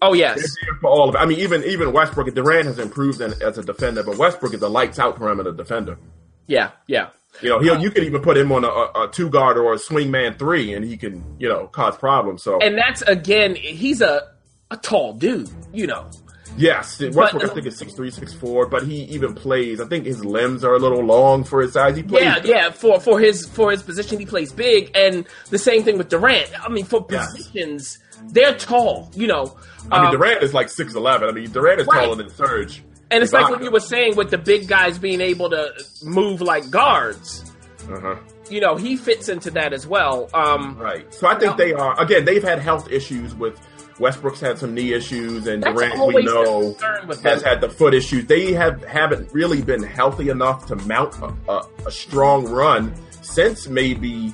Oh 0.00 0.12
yes, 0.12 0.40
for 0.80 0.88
all 0.88 1.08
of 1.08 1.16
it. 1.16 1.18
I 1.18 1.26
mean, 1.26 1.40
even 1.40 1.64
even 1.64 1.92
Westbrook, 1.92 2.32
Durant 2.32 2.66
has 2.66 2.78
improved 2.78 3.20
in, 3.20 3.34
as 3.42 3.58
a 3.58 3.62
defender, 3.64 4.04
but 4.04 4.16
Westbrook 4.16 4.54
is 4.54 4.62
a 4.62 4.68
lights 4.68 4.98
out 5.00 5.16
perimeter 5.16 5.52
defender. 5.52 5.98
yeah, 6.46 6.70
yeah. 6.86 7.08
You 7.42 7.50
know, 7.50 7.58
he'll, 7.60 7.80
you 7.80 7.90
could 7.90 8.04
even 8.04 8.22
put 8.22 8.36
him 8.36 8.50
on 8.52 8.64
a, 8.64 8.68
a, 8.68 9.04
a 9.04 9.10
two 9.12 9.28
guard 9.28 9.58
or 9.58 9.74
a 9.74 9.78
swing 9.78 10.10
man 10.10 10.34
three, 10.38 10.72
and 10.72 10.84
he 10.84 10.96
can, 10.96 11.22
you 11.38 11.48
know, 11.48 11.66
cause 11.66 11.96
problems. 11.96 12.42
So 12.42 12.58
And 12.58 12.76
that's 12.78 13.02
again, 13.02 13.54
he's 13.54 14.00
a 14.00 14.22
a 14.70 14.76
tall 14.76 15.12
dude, 15.14 15.50
you 15.72 15.86
know. 15.86 16.10
yes, 16.56 17.00
Westbrook 17.00 17.44
I 17.44 17.48
think 17.54 17.66
is 17.66 17.76
six 17.78 17.92
three, 17.94 18.10
six 18.10 18.32
four, 18.34 18.66
but 18.66 18.82
he 18.86 19.02
even 19.04 19.34
plays. 19.34 19.80
I 19.80 19.86
think 19.86 20.06
his 20.06 20.24
limbs 20.24 20.64
are 20.64 20.74
a 20.74 20.78
little 20.78 21.04
long 21.04 21.44
for 21.44 21.60
his 21.60 21.72
size. 21.72 21.96
He 21.96 22.02
plays. 22.02 22.24
Yeah, 22.24 22.40
yeah. 22.44 22.70
For 22.70 23.00
for 23.00 23.18
his 23.20 23.46
for 23.46 23.70
his 23.70 23.82
position, 23.82 24.18
he 24.18 24.26
plays 24.26 24.52
big, 24.52 24.90
and 24.94 25.26
the 25.50 25.58
same 25.58 25.82
thing 25.84 25.98
with 25.98 26.08
Durant. 26.08 26.50
I 26.62 26.68
mean, 26.68 26.84
for 26.84 27.06
Yes. 27.10 27.30
positions, 27.32 27.98
they're 28.30 28.54
tall, 28.54 29.10
you 29.14 29.26
know. 29.26 29.56
I 29.90 29.98
mean, 29.98 30.06
Um, 30.06 30.12
Durant 30.12 30.42
is 30.42 30.52
like 30.54 30.68
six 30.68 30.94
eleven. 30.94 31.28
I 31.28 31.32
mean, 31.32 31.50
Durant 31.50 31.80
is 31.80 31.86
Right. 31.86 32.04
taller 32.04 32.16
than 32.16 32.30
Serge. 32.30 32.82
And 33.10 33.22
it's 33.22 33.32
like 33.32 33.48
what 33.48 33.62
you 33.62 33.70
were 33.70 33.80
saying 33.80 34.16
with 34.16 34.30
the 34.30 34.36
big 34.36 34.68
guys 34.68 34.98
being 34.98 35.22
able 35.22 35.48
to 35.50 35.70
move 36.02 36.42
like 36.42 36.68
guards. 36.70 37.42
Uh-huh. 37.90 38.16
You 38.50 38.60
know, 38.60 38.76
he 38.76 38.96
fits 38.96 39.30
into 39.30 39.50
that 39.52 39.72
as 39.72 39.86
well. 39.86 40.28
Um, 40.34 40.76
Right. 40.78 41.12
So 41.14 41.26
I 41.26 41.30
think 41.38 41.52
Now- 41.52 41.56
they 41.56 41.72
are 41.72 41.98
again. 41.98 42.26
They've 42.26 42.42
had 42.42 42.58
health 42.58 42.90
issues 42.90 43.34
with 43.34 43.58
Westbrook's 43.98 44.40
had 44.40 44.58
some 44.58 44.74
knee 44.74 44.92
issues, 44.92 45.46
and 45.46 45.62
That's 45.62 45.74
Durant 45.74 46.14
we 46.14 46.22
know 46.22 46.76
has 47.22 47.42
had 47.42 47.60
the 47.60 47.68
foot 47.68 47.94
issues. 47.94 48.26
They 48.26 48.52
have 48.52 48.82
haven't 48.84 49.32
really 49.32 49.62
been 49.62 49.82
healthy 49.82 50.28
enough 50.28 50.66
to 50.66 50.76
mount 50.76 51.14
a, 51.20 51.34
a, 51.50 51.68
a 51.86 51.90
strong 51.90 52.46
run 52.46 52.94
since 53.22 53.68
maybe 53.68 54.30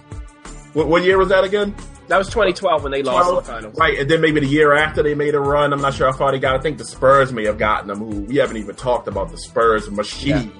what, 0.74 0.88
what 0.88 1.02
year 1.04 1.18
was 1.18 1.28
that 1.28 1.44
again? 1.44 1.74
that 2.08 2.18
was 2.18 2.28
2012 2.28 2.82
when 2.82 2.92
they 2.92 3.02
lost 3.02 3.46
the 3.46 3.52
finals. 3.52 3.78
Right, 3.78 3.98
and 3.98 4.10
then 4.10 4.20
maybe 4.20 4.40
the 4.40 4.46
year 4.46 4.74
after 4.74 5.02
they 5.02 5.14
made 5.14 5.34
a 5.34 5.40
run. 5.40 5.72
I'm 5.72 5.80
not 5.80 5.94
sure 5.94 6.10
how 6.10 6.16
far 6.16 6.32
they 6.32 6.38
got. 6.38 6.56
I 6.56 6.60
think 6.60 6.78
the 6.78 6.84
Spurs 6.84 7.32
may 7.32 7.46
have 7.46 7.58
gotten 7.58 7.88
them. 7.88 7.98
Who 7.98 8.20
we 8.22 8.36
haven't 8.36 8.58
even 8.58 8.74
talked 8.74 9.08
about 9.08 9.30
the 9.30 9.38
Spurs 9.38 9.90
machine. 9.90 10.52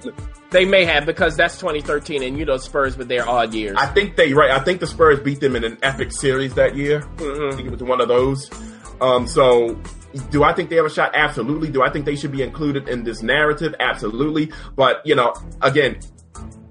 They 0.50 0.64
may 0.64 0.84
have 0.84 1.04
because 1.04 1.36
that's 1.36 1.58
2013, 1.58 2.22
and 2.22 2.38
you 2.38 2.44
know 2.44 2.56
Spurs 2.56 2.96
with 2.96 3.08
their 3.08 3.28
odd 3.28 3.52
years. 3.54 3.76
I 3.78 3.86
think 3.86 4.16
they 4.16 4.32
right. 4.32 4.50
I 4.50 4.60
think 4.60 4.80
the 4.80 4.86
Spurs 4.86 5.20
beat 5.20 5.40
them 5.40 5.56
in 5.56 5.64
an 5.64 5.78
epic 5.82 6.12
series 6.12 6.54
that 6.54 6.76
year. 6.76 7.00
Mm-hmm. 7.16 7.52
I 7.52 7.56
think 7.56 7.68
it 7.68 7.72
was 7.72 7.82
one 7.82 8.00
of 8.00 8.08
those. 8.08 8.48
Um, 9.00 9.26
so, 9.26 9.80
do 10.30 10.44
I 10.44 10.52
think 10.52 10.70
they 10.70 10.76
have 10.76 10.86
a 10.86 10.90
shot? 10.90 11.12
Absolutely. 11.14 11.70
Do 11.70 11.82
I 11.82 11.90
think 11.90 12.04
they 12.04 12.16
should 12.16 12.32
be 12.32 12.42
included 12.42 12.88
in 12.88 13.04
this 13.04 13.22
narrative? 13.22 13.74
Absolutely. 13.80 14.52
But 14.76 15.04
you 15.04 15.14
know, 15.14 15.34
again, 15.60 15.98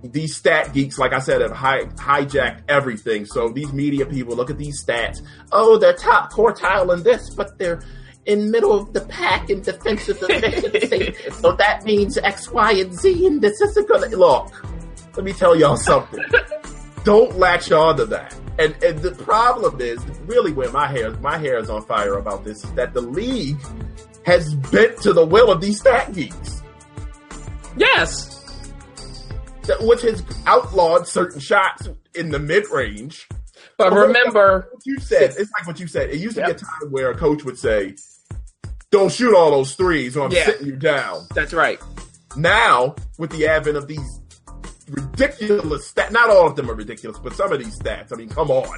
these 0.03 0.35
stat 0.35 0.73
geeks, 0.73 0.97
like 0.97 1.13
I 1.13 1.19
said, 1.19 1.41
have 1.41 1.51
hi- 1.51 1.85
hijacked 1.85 2.63
everything. 2.67 3.25
So 3.25 3.49
these 3.49 3.71
media 3.71 4.05
people 4.05 4.35
look 4.35 4.49
at 4.49 4.57
these 4.57 4.83
stats. 4.83 5.21
Oh, 5.51 5.77
they're 5.77 5.93
top 5.93 6.31
quartile 6.31 6.93
in 6.93 7.03
this, 7.03 7.29
but 7.29 7.57
they're 7.57 7.81
in 8.25 8.51
middle 8.51 8.73
of 8.73 8.93
the 8.93 9.01
pack 9.01 9.49
in 9.49 9.61
defensive 9.61 10.17
efficiency. 10.21 11.15
so 11.31 11.53
that 11.53 11.83
means 11.83 12.17
X, 12.17 12.49
Y, 12.51 12.71
and 12.73 12.93
Z, 12.93 13.27
and 13.27 13.41
this 13.41 13.59
isn't 13.61 13.87
gonna 13.87 14.07
look. 14.07 14.51
Let 15.15 15.25
me 15.25 15.33
tell 15.33 15.55
y'all 15.55 15.77
something. 15.77 16.23
Don't 17.03 17.37
latch 17.37 17.71
on 17.71 17.97
to 17.97 18.05
that. 18.05 18.35
And 18.59 18.75
and 18.83 18.99
the 18.99 19.11
problem 19.11 19.81
is 19.81 19.99
really 20.25 20.51
where 20.53 20.71
my 20.71 20.87
hair 20.87 21.11
my 21.17 21.37
hair 21.37 21.57
is 21.57 21.69
on 21.69 21.83
fire 21.85 22.15
about 22.19 22.43
this 22.43 22.63
is 22.63 22.71
that 22.73 22.93
the 22.93 23.01
league 23.01 23.57
has 24.25 24.53
bent 24.55 24.97
to 25.01 25.11
the 25.13 25.25
will 25.25 25.51
of 25.51 25.59
these 25.59 25.79
stat 25.79 26.13
geeks. 26.13 26.61
Yes. 27.75 28.29
Which 29.81 30.01
has 30.01 30.23
outlawed 30.45 31.07
certain 31.07 31.39
shots 31.39 31.87
in 32.15 32.29
the 32.29 32.39
mid 32.39 32.69
range. 32.69 33.27
But 33.77 33.91
Well, 33.91 34.07
remember, 34.07 34.67
What 34.71 34.85
you 34.85 34.99
said, 34.99 35.31
it's 35.37 35.51
like 35.57 35.65
what 35.65 35.79
you 35.79 35.87
said. 35.87 36.09
It 36.11 36.17
used 36.17 36.35
to 36.35 36.41
Yep. 36.41 36.49
be 36.49 36.55
a 36.55 36.57
time 36.59 36.91
where 36.91 37.09
a 37.11 37.17
coach 37.17 37.43
would 37.43 37.57
say, 37.57 37.95
Don't 38.91 39.11
shoot 39.11 39.33
all 39.35 39.49
those 39.51 39.73
threes 39.73 40.15
or 40.15 40.25
I'm 40.25 40.31
Yeah. 40.31 40.45
sitting 40.45 40.67
you 40.67 40.75
down. 40.75 41.25
that's 41.33 41.53
right. 41.53 41.81
Now, 42.35 42.95
with 43.17 43.31
the 43.31 43.47
advent 43.47 43.77
of 43.77 43.87
these 43.87 44.19
ridiculous 44.89 45.91
stats, 45.91 46.11
not 46.11 46.29
all 46.29 46.47
of 46.47 46.55
them 46.55 46.69
are 46.69 46.75
ridiculous, 46.75 47.17
but 47.19 47.33
some 47.33 47.51
of 47.51 47.59
these 47.59 47.79
stats, 47.79 48.13
I 48.13 48.15
mean, 48.15 48.29
come 48.29 48.51
on. 48.51 48.77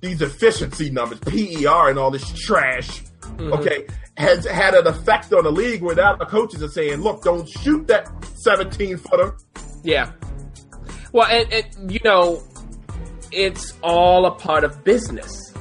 These 0.00 0.22
efficiency 0.22 0.90
numbers, 0.90 1.18
PER, 1.20 1.90
and 1.90 1.98
all 1.98 2.10
this 2.10 2.30
trash, 2.32 3.02
mm-hmm. 3.20 3.52
okay, 3.54 3.86
has 4.16 4.46
had 4.46 4.74
an 4.74 4.86
effect 4.86 5.32
on 5.32 5.44
the 5.44 5.52
league 5.52 5.82
where 5.82 5.96
now 5.96 6.16
the 6.16 6.24
coaches 6.24 6.62
are 6.62 6.68
saying, 6.68 7.00
look, 7.00 7.22
don't 7.22 7.48
shoot 7.48 7.86
that 7.88 8.08
17 8.38 8.96
footer. 8.98 9.36
Yeah. 9.82 10.12
Well, 11.12 11.26
and, 11.26 11.52
and 11.52 11.92
you 11.92 12.00
know, 12.04 12.42
it's 13.32 13.74
all 13.82 14.26
a 14.26 14.30
part 14.32 14.64
of 14.64 14.84
business. 14.84 15.52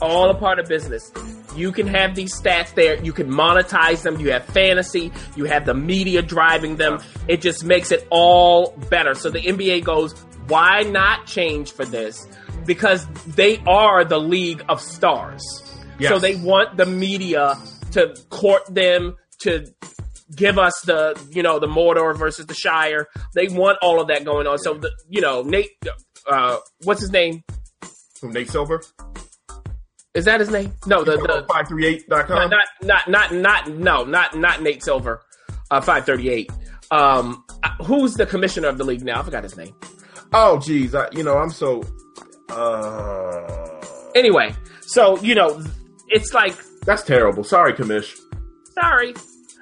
All 0.00 0.30
a 0.30 0.34
part 0.34 0.58
of 0.58 0.66
business. 0.68 1.10
You 1.58 1.72
can 1.72 1.86
have 1.88 2.14
these 2.14 2.38
stats 2.40 2.74
there. 2.74 3.02
You 3.02 3.12
can 3.12 3.28
monetize 3.28 4.02
them. 4.02 4.20
You 4.20 4.30
have 4.32 4.44
fantasy. 4.44 5.12
You 5.36 5.44
have 5.46 5.66
the 5.66 5.74
media 5.74 6.22
driving 6.22 6.76
them. 6.76 7.00
It 7.26 7.40
just 7.40 7.64
makes 7.64 7.90
it 7.90 8.06
all 8.10 8.76
better. 8.88 9.14
So 9.14 9.30
the 9.30 9.40
NBA 9.40 9.84
goes, 9.84 10.14
why 10.46 10.82
not 10.82 11.26
change 11.26 11.72
for 11.72 11.84
this? 11.84 12.26
Because 12.64 13.06
they 13.26 13.58
are 13.66 14.04
the 14.04 14.18
league 14.18 14.64
of 14.68 14.80
stars. 14.80 15.42
Yes. 15.98 16.10
So 16.10 16.18
they 16.18 16.36
want 16.36 16.76
the 16.76 16.86
media 16.86 17.58
to 17.92 18.14
court 18.30 18.62
them, 18.72 19.16
to 19.40 19.66
give 20.34 20.58
us 20.58 20.80
the, 20.84 21.20
you 21.30 21.42
know, 21.42 21.58
the 21.58 21.66
Mordor 21.66 22.16
versus 22.16 22.46
the 22.46 22.54
Shire. 22.54 23.08
They 23.34 23.48
want 23.48 23.78
all 23.82 24.00
of 24.00 24.08
that 24.08 24.24
going 24.24 24.46
on. 24.46 24.58
So 24.58 24.74
the, 24.74 24.90
you 25.08 25.20
know, 25.20 25.42
Nate, 25.42 25.70
uh, 26.30 26.58
what's 26.84 27.00
his 27.00 27.10
name? 27.10 27.42
From 28.20 28.32
Nate 28.32 28.50
Silver, 28.50 28.82
Is 30.18 30.24
that 30.24 30.40
his 30.40 30.50
name? 30.50 30.72
No, 30.84 31.04
the, 31.04 31.12
the, 31.12 31.46
538.com. 31.48 32.50
not, 32.50 32.66
not, 32.82 33.08
not, 33.08 33.32
not, 33.32 33.68
no, 33.70 34.04
not, 34.04 34.36
not 34.36 34.60
Nate 34.62 34.82
Silver, 34.82 35.22
uh, 35.70 35.80
538. 35.80 36.50
Um, 36.90 37.44
uh, 37.62 37.84
who's 37.84 38.14
the 38.14 38.26
commissioner 38.26 38.66
of 38.66 38.78
the 38.78 38.84
league 38.84 39.04
now? 39.04 39.20
I 39.20 39.22
forgot 39.22 39.44
his 39.44 39.56
name. 39.56 39.72
Oh, 40.32 40.58
geez. 40.58 40.92
I, 40.96 41.08
you 41.12 41.22
know, 41.22 41.38
I'm 41.38 41.50
so. 41.50 41.84
Uh, 42.48 43.80
Anyway, 44.16 44.52
so, 44.80 45.20
you 45.20 45.36
know, 45.36 45.62
it's 46.08 46.34
like, 46.34 46.56
that's 46.84 47.04
terrible. 47.04 47.44
Sorry, 47.44 47.72
Commish. 47.74 48.18
sorry, 48.74 49.14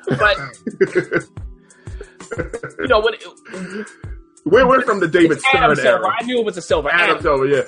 but, 0.08 0.38
you 2.78 2.86
know, 2.86 3.00
when, 3.00 3.12
it, 3.12 3.86
We're, 4.46 4.66
we're 4.66 4.80
from 4.82 5.00
the 5.00 5.08
David 5.08 5.38
Adam 5.52 5.74
Stern 5.74 5.84
Silver, 5.84 6.06
era. 6.06 6.16
I 6.18 6.24
knew 6.24 6.38
it 6.38 6.46
was 6.46 6.56
a 6.56 6.62
Silver. 6.62 6.88
Adam 6.90 7.20
Silver, 7.20 7.46
yeah. 7.46 7.62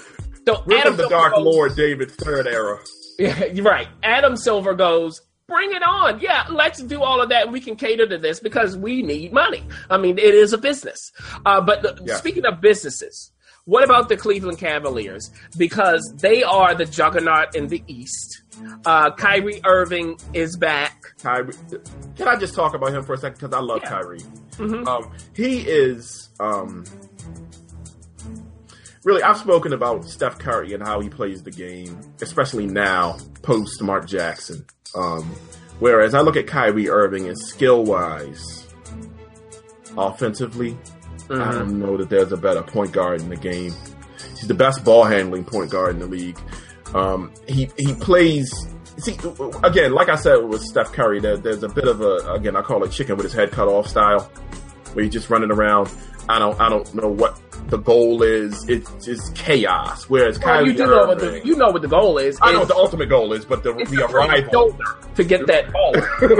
So 0.48 0.62
We're 0.66 0.78
Adam 0.78 0.94
from 0.94 0.96
the 0.96 1.08
Silver 1.08 1.14
Dark 1.14 1.34
goes- 1.34 1.44
Lord 1.44 1.76
David 1.76 2.10
Third 2.12 2.46
era. 2.46 2.78
Yeah, 3.20 3.46
you're 3.46 3.64
right. 3.64 3.88
Adam 4.04 4.36
Silver 4.36 4.74
goes, 4.74 5.20
bring 5.48 5.72
it 5.72 5.82
on. 5.82 6.20
Yeah, 6.20 6.44
let's 6.50 6.80
do 6.80 7.02
all 7.02 7.20
of 7.20 7.30
that. 7.30 7.50
We 7.50 7.58
can 7.60 7.74
cater 7.74 8.06
to 8.06 8.16
this 8.16 8.38
because 8.38 8.76
we 8.76 9.02
need 9.02 9.32
money. 9.32 9.64
I 9.90 9.96
mean, 9.96 10.18
it 10.18 10.34
is 10.34 10.52
a 10.52 10.58
business. 10.58 11.10
Uh, 11.44 11.60
but 11.60 11.82
the, 11.82 12.00
Yeah. 12.06 12.14
speaking 12.14 12.46
of 12.46 12.60
businesses, 12.60 13.32
what 13.64 13.82
about 13.82 14.08
the 14.08 14.16
Cleveland 14.16 14.58
Cavaliers? 14.58 15.32
Because 15.56 16.08
they 16.20 16.44
are 16.44 16.76
the 16.76 16.84
juggernaut 16.84 17.56
in 17.56 17.66
the 17.66 17.82
East. 17.88 18.42
Uh, 18.86 19.10
Kyrie 19.10 19.60
Irving 19.66 20.16
is 20.32 20.56
back. 20.56 21.02
Kyrie. 21.20 21.54
Can 22.16 22.28
I 22.28 22.36
just 22.36 22.54
talk 22.54 22.72
about 22.74 22.92
him 22.94 23.02
for 23.02 23.14
a 23.14 23.18
second? 23.18 23.40
Because 23.40 23.52
I 23.52 23.60
love 23.60 23.80
Yeah. 23.82 23.88
Kyrie. 23.88 24.22
Mhm. 24.58 24.86
Um, 24.86 25.10
he 25.34 25.58
is. 25.62 26.28
Um, 26.38 26.84
really, 29.08 29.22
I've 29.22 29.38
spoken 29.38 29.72
about 29.72 30.04
Steph 30.04 30.38
Curry 30.38 30.74
and 30.74 30.86
how 30.86 31.00
he 31.00 31.08
plays 31.08 31.42
the 31.42 31.50
game, 31.50 31.98
especially 32.20 32.66
now 32.66 33.16
post 33.40 33.82
Mark 33.82 34.06
Jackson. 34.06 34.66
Um, 34.94 35.34
whereas 35.78 36.14
I 36.14 36.20
look 36.20 36.36
at 36.36 36.46
Kyrie 36.46 36.90
Irving 36.90 37.26
and 37.26 37.38
skill 37.38 37.84
wise, 37.84 38.66
offensively, 39.96 40.76
I 41.30 41.52
don't 41.52 41.78
know 41.78 41.96
that 41.96 42.10
there's 42.10 42.32
a 42.32 42.36
better 42.36 42.62
point 42.62 42.92
guard 42.92 43.22
in 43.22 43.30
the 43.30 43.36
game. 43.36 43.72
He's 44.30 44.46
the 44.46 44.54
best 44.54 44.84
ball 44.84 45.04
handling 45.04 45.44
point 45.44 45.70
guard 45.70 45.94
in 45.94 46.00
the 46.00 46.06
league. 46.06 46.38
Um, 46.94 47.32
he 47.48 47.70
he 47.78 47.94
plays. 47.94 48.50
See, 48.98 49.16
again, 49.62 49.92
like 49.92 50.08
I 50.10 50.16
said 50.16 50.36
with 50.36 50.60
Steph 50.62 50.92
Curry, 50.92 51.20
there, 51.20 51.36
there's 51.38 51.62
a 51.62 51.68
bit 51.68 51.86
of 51.88 52.02
a 52.02 52.32
again 52.34 52.56
I 52.56 52.62
call 52.62 52.84
it 52.84 52.90
chicken 52.90 53.16
with 53.16 53.24
his 53.24 53.32
head 53.32 53.52
cut 53.52 53.68
off 53.68 53.86
style, 53.88 54.20
where 54.92 55.04
he's 55.04 55.14
just 55.14 55.30
running 55.30 55.50
around. 55.50 55.90
I 56.28 56.38
don't 56.38 56.60
I 56.60 56.68
don't 56.68 56.92
know 56.94 57.08
what 57.08 57.40
the 57.68 57.78
goal 57.78 58.22
is. 58.22 58.66
It's 58.68 58.90
just 59.04 59.34
chaos. 59.34 60.04
Whereas 60.08 60.38
Well, 60.38 60.54
Kyrie 60.56 60.68
you 60.70 60.72
do 60.76 60.86
know 60.86 61.06
what 61.06 61.18
the 61.18 61.26
Irving- 61.28 61.46
you 61.46 61.56
know 61.56 61.70
what 61.70 61.82
the 61.82 61.88
goal 61.88 62.18
is. 62.18 62.38
I 62.40 62.52
know 62.52 62.60
what 62.60 62.68
the 62.68 62.74
ultimate 62.76 63.08
goal 63.08 63.32
is, 63.34 63.44
but 63.44 63.62
the, 63.62 63.72
the 63.72 64.04
arrival 64.06 64.78
to 65.16 65.24
get 65.24 65.46
that 65.46 65.72
ball. 65.72 65.92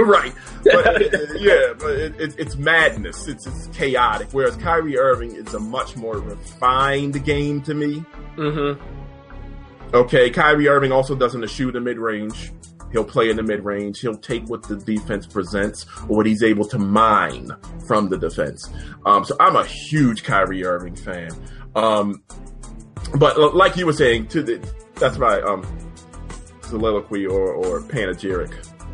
right. 0.05 0.33
But 0.63 1.01
it- 1.01 1.29
yeah, 1.41 1.73
but 1.77 1.91
it, 1.91 2.19
it, 2.21 2.35
it's 2.39 2.55
madness. 2.55 3.27
It's, 3.27 3.45
it's 3.47 3.67
chaotic. 3.67 4.29
Whereas 4.31 4.55
Kyrie 4.57 4.97
Irving 4.97 5.35
is 5.35 5.53
a 5.53 5.59
much 5.59 5.95
more 5.95 6.17
refined 6.17 7.23
game 7.25 7.61
to 7.63 7.73
me. 7.73 8.03
mm-hmm. 8.37 8.81
Okay, 9.95 10.29
Kyrie 10.29 10.67
Irving 10.67 10.91
also 10.91 11.15
doesn't 11.15 11.47
shoot 11.49 11.75
in 11.75 11.83
mid 11.83 11.97
range. 11.97 12.51
He'll 12.91 13.05
play 13.05 13.29
in 13.29 13.37
the 13.37 13.43
mid 13.43 13.63
range. 13.63 13.99
He'll 13.99 14.17
take 14.17 14.47
what 14.49 14.63
the 14.63 14.75
defense 14.75 15.27
presents 15.27 15.85
or 16.07 16.17
what 16.17 16.25
he's 16.25 16.43
able 16.43 16.65
to 16.69 16.79
mine 16.79 17.51
from 17.87 18.09
the 18.09 18.17
defense. 18.17 18.69
Um, 19.05 19.23
so 19.25 19.35
I'm 19.39 19.55
a 19.55 19.65
huge 19.65 20.23
Kyrie 20.23 20.65
Irving 20.65 20.95
fan. 20.95 21.31
Um, 21.75 22.23
but 23.15 23.55
like 23.55 23.77
you 23.77 23.85
were 23.85 23.93
saying, 23.93 24.27
to 24.29 24.43
the 24.43 24.73
that's 24.95 25.17
my 25.17 25.39
um, 25.41 25.65
soliloquy 26.61 27.25
or, 27.25 27.53
or 27.53 27.81
panegyric 27.81 28.53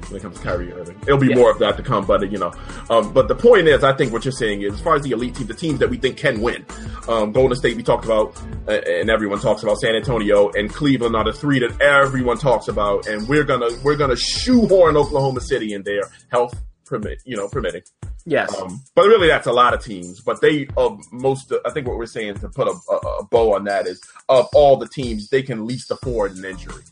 when 0.09 0.19
it 0.19 0.21
comes 0.21 0.37
to 0.37 0.43
Kyrie 0.43 0.71
Irving. 0.71 0.97
It'll 1.03 1.17
be 1.17 1.33
more 1.33 1.51
of 1.51 1.59
that 1.59 1.77
to 1.77 1.83
come, 1.83 2.05
but 2.05 2.31
you 2.31 2.37
know. 2.37 2.51
Um, 2.89 3.13
but 3.13 3.27
the 3.27 3.35
point 3.35 3.67
is, 3.67 3.83
I 3.83 3.93
think 3.93 4.13
what 4.13 4.25
you're 4.25 4.31
saying 4.31 4.61
is, 4.61 4.73
as 4.73 4.81
far 4.81 4.95
as 4.95 5.03
the 5.03 5.11
elite 5.11 5.35
team, 5.35 5.47
the 5.47 5.53
teams 5.53 5.79
that 5.79 5.89
we 5.89 5.97
think 5.97 6.17
can 6.17 6.41
win, 6.41 6.65
um, 7.07 7.31
Golden 7.31 7.57
State 7.57 7.77
we 7.77 7.83
talked 7.83 8.05
about, 8.05 8.35
uh, 8.67 8.71
and 8.71 9.09
everyone 9.09 9.39
talks 9.39 9.63
about 9.63 9.79
San 9.79 9.95
Antonio 9.95 10.49
and 10.51 10.73
Cleveland 10.73 11.15
are 11.15 11.23
the 11.23 11.33
three 11.33 11.59
that 11.59 11.79
everyone 11.81 12.37
talks 12.37 12.67
about, 12.67 13.07
and 13.07 13.27
we're 13.27 13.43
gonna 13.43 13.69
we're 13.83 13.97
gonna 13.97 14.15
shoehorn 14.15 14.97
Oklahoma 14.97 15.41
City 15.41 15.73
in 15.73 15.83
there, 15.83 16.03
health 16.31 16.55
permit, 16.85 17.21
you 17.25 17.35
know, 17.35 17.47
permitting. 17.47 17.81
Yes. 18.27 18.55
Um, 18.59 18.81
but 18.95 19.05
really, 19.05 19.27
that's 19.27 19.47
a 19.47 19.53
lot 19.53 19.73
of 19.73 19.83
teams. 19.83 20.19
But 20.21 20.41
they, 20.41 20.67
of 20.77 20.99
most, 21.11 21.53
I 21.65 21.69
think 21.69 21.87
what 21.87 21.97
we're 21.97 22.07
saying 22.07 22.35
to 22.39 22.49
put 22.49 22.67
a, 22.67 22.73
a, 22.91 22.95
a 22.95 23.25
bow 23.25 23.55
on 23.55 23.65
that 23.65 23.85
is, 23.85 24.01
of 24.29 24.47
all 24.53 24.77
the 24.77 24.87
teams, 24.87 25.29
they 25.29 25.43
can 25.43 25.67
least 25.67 25.91
afford 25.91 26.35
an 26.35 26.43
injury. 26.45 26.83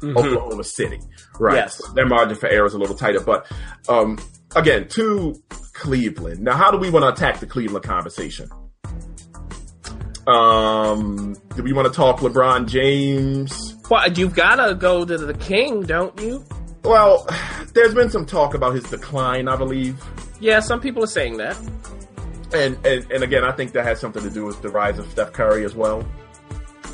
Mhm. 0.00 0.16
Oklahoma 0.16 0.64
City, 0.64 0.98
right? 1.40 1.56
Yes. 1.56 1.80
Their 1.94 2.06
margin 2.06 2.36
for 2.36 2.48
error 2.48 2.66
is 2.66 2.74
a 2.74 2.78
little 2.78 2.96
tighter. 2.96 3.20
But 3.20 3.50
um, 3.88 4.18
again, 4.54 4.88
to 4.88 5.42
Cleveland. 5.72 6.40
Now, 6.40 6.56
how 6.56 6.70
do 6.70 6.78
we 6.78 6.90
want 6.90 7.04
to 7.04 7.08
attack 7.08 7.40
the 7.40 7.46
Cleveland 7.46 7.84
conversation? 7.84 8.50
Um, 10.26 11.36
do 11.56 11.62
we 11.62 11.72
want 11.72 11.88
to 11.88 11.94
talk 11.94 12.20
LeBron 12.20 12.68
James? 12.68 13.76
Well, 13.90 14.12
you've 14.12 14.34
got 14.34 14.56
to 14.64 14.74
go 14.74 15.04
to 15.04 15.18
the 15.18 15.34
king, 15.34 15.82
don't 15.82 16.18
you? 16.20 16.44
Well, 16.84 17.26
there's 17.74 17.94
been 17.94 18.10
some 18.10 18.26
talk 18.26 18.54
about 18.54 18.74
his 18.74 18.84
decline, 18.84 19.48
I 19.48 19.56
believe. 19.56 20.02
Yeah, 20.38 20.60
some 20.60 20.80
people 20.80 21.02
are 21.02 21.08
saying 21.08 21.38
that. 21.38 21.58
And, 22.52 22.84
and 22.84 23.10
and 23.12 23.22
again, 23.22 23.44
I 23.44 23.52
think 23.52 23.72
that 23.72 23.84
has 23.84 24.00
something 24.00 24.22
to 24.22 24.30
do 24.30 24.44
with 24.44 24.60
the 24.60 24.70
rise 24.70 24.98
of 24.98 25.08
Steph 25.10 25.32
Curry 25.32 25.64
as 25.64 25.74
well. 25.74 26.04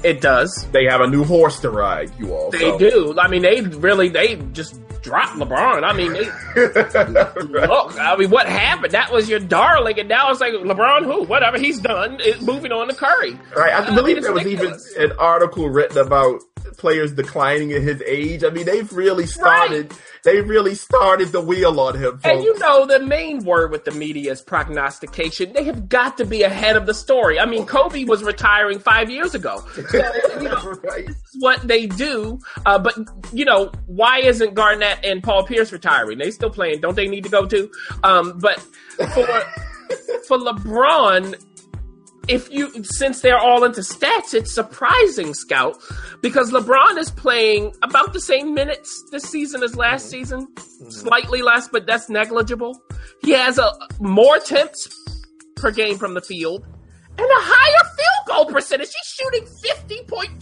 It 0.02 0.20
does. 0.20 0.66
They 0.72 0.84
have 0.84 1.00
a 1.00 1.06
new 1.06 1.24
horse 1.24 1.60
to 1.60 1.70
ride, 1.70 2.12
you 2.18 2.32
all. 2.32 2.50
They 2.50 2.58
so- 2.60 2.78
do. 2.78 3.14
I 3.18 3.28
mean, 3.28 3.42
they 3.42 3.60
really 3.60 4.08
they 4.08 4.36
just 4.52 4.78
dropped 5.02 5.36
LeBron. 5.36 5.84
I 5.84 5.92
mean, 5.92 6.12
they, 6.12 6.24
look, 7.66 7.98
I 7.98 8.16
mean, 8.16 8.30
what 8.30 8.48
happened? 8.48 8.92
That 8.92 9.12
was 9.12 9.28
your 9.28 9.38
darling, 9.38 10.00
and 10.00 10.08
now 10.08 10.30
it's 10.30 10.40
like 10.40 10.52
LeBron, 10.52 11.04
who, 11.04 11.22
whatever, 11.24 11.58
he's 11.58 11.78
done. 11.80 12.18
It's 12.20 12.42
moving 12.42 12.72
on 12.72 12.88
to 12.88 12.94
Curry. 12.94 13.38
Right. 13.56 13.72
I, 13.72 13.86
I 13.86 13.94
believe 13.94 14.20
there 14.22 14.32
was 14.32 14.46
even 14.46 14.76
an 14.98 15.12
article 15.18 15.68
written 15.70 15.98
about 15.98 16.42
players 16.76 17.12
declining 17.12 17.70
in 17.70 17.82
his 17.82 18.02
age. 18.02 18.44
I 18.44 18.50
mean, 18.50 18.66
they've 18.66 18.90
really 18.92 19.26
started. 19.26 19.92
They 20.24 20.40
really 20.40 20.74
started 20.74 21.28
the 21.28 21.40
wheel 21.40 21.78
on 21.80 21.96
him. 21.96 22.20
And 22.24 22.42
you 22.42 22.58
know, 22.58 22.86
the 22.86 23.00
main 23.00 23.44
word 23.44 23.70
with 23.70 23.84
the 23.84 23.92
media 23.92 24.32
is 24.32 24.42
prognostication. 24.42 25.52
They 25.52 25.64
have 25.64 25.88
got 25.88 26.16
to 26.18 26.24
be 26.24 26.42
ahead 26.42 26.76
of 26.76 26.86
the 26.86 26.94
story. 26.94 27.38
I 27.38 27.46
mean, 27.46 27.64
Kobe 27.64 28.04
was 28.04 28.22
retiring 28.22 28.78
five 28.78 29.10
years 29.10 29.34
ago. 29.34 29.62
So, 29.86 29.98
you 30.40 30.48
know, 30.48 30.72
right. 30.82 31.08
what 31.38 31.66
they 31.66 31.86
do. 31.86 32.40
Uh, 32.66 32.78
but 32.78 32.98
you 33.32 33.44
know, 33.44 33.70
why 33.86 34.18
isn't 34.18 34.54
Garnett 34.54 35.04
and 35.04 35.22
Paul 35.22 35.44
Pierce 35.44 35.72
retiring? 35.72 36.18
They 36.18 36.30
still 36.30 36.50
playing. 36.50 36.80
Don't 36.80 36.96
they 36.96 37.06
need 37.06 37.24
to 37.24 37.30
go 37.30 37.46
too? 37.46 37.70
Um, 38.02 38.38
but 38.38 38.58
for 38.96 39.26
for 40.26 40.38
LeBron, 40.38 41.40
if 42.28 42.50
you 42.50 42.72
since 42.84 43.20
they're 43.20 43.38
all 43.38 43.64
into 43.64 43.80
stats, 43.80 44.34
it's 44.34 44.52
surprising, 44.52 45.34
Scout, 45.34 45.76
because 46.20 46.50
LeBron 46.50 46.98
is 46.98 47.10
playing 47.10 47.74
about 47.82 48.12
the 48.12 48.20
same 48.20 48.54
minutes 48.54 49.04
this 49.10 49.24
season 49.24 49.62
as 49.62 49.76
last 49.76 50.06
mm-hmm. 50.06 50.10
season, 50.10 50.46
mm-hmm. 50.54 50.90
slightly 50.90 51.42
less, 51.42 51.68
but 51.68 51.86
that's 51.86 52.08
negligible. 52.08 52.80
He 53.22 53.32
has 53.32 53.58
a 53.58 53.72
more 54.00 54.36
attempts 54.36 54.88
per 55.56 55.70
game 55.70 55.98
from 55.98 56.14
the 56.14 56.20
field 56.20 56.64
and 57.18 57.30
a 57.30 57.34
higher 57.34 57.90
field 57.96 58.26
goal 58.26 58.52
percentage. 58.52 58.88
He's 58.88 59.14
shooting 59.14 59.44
50.2% 59.98 60.40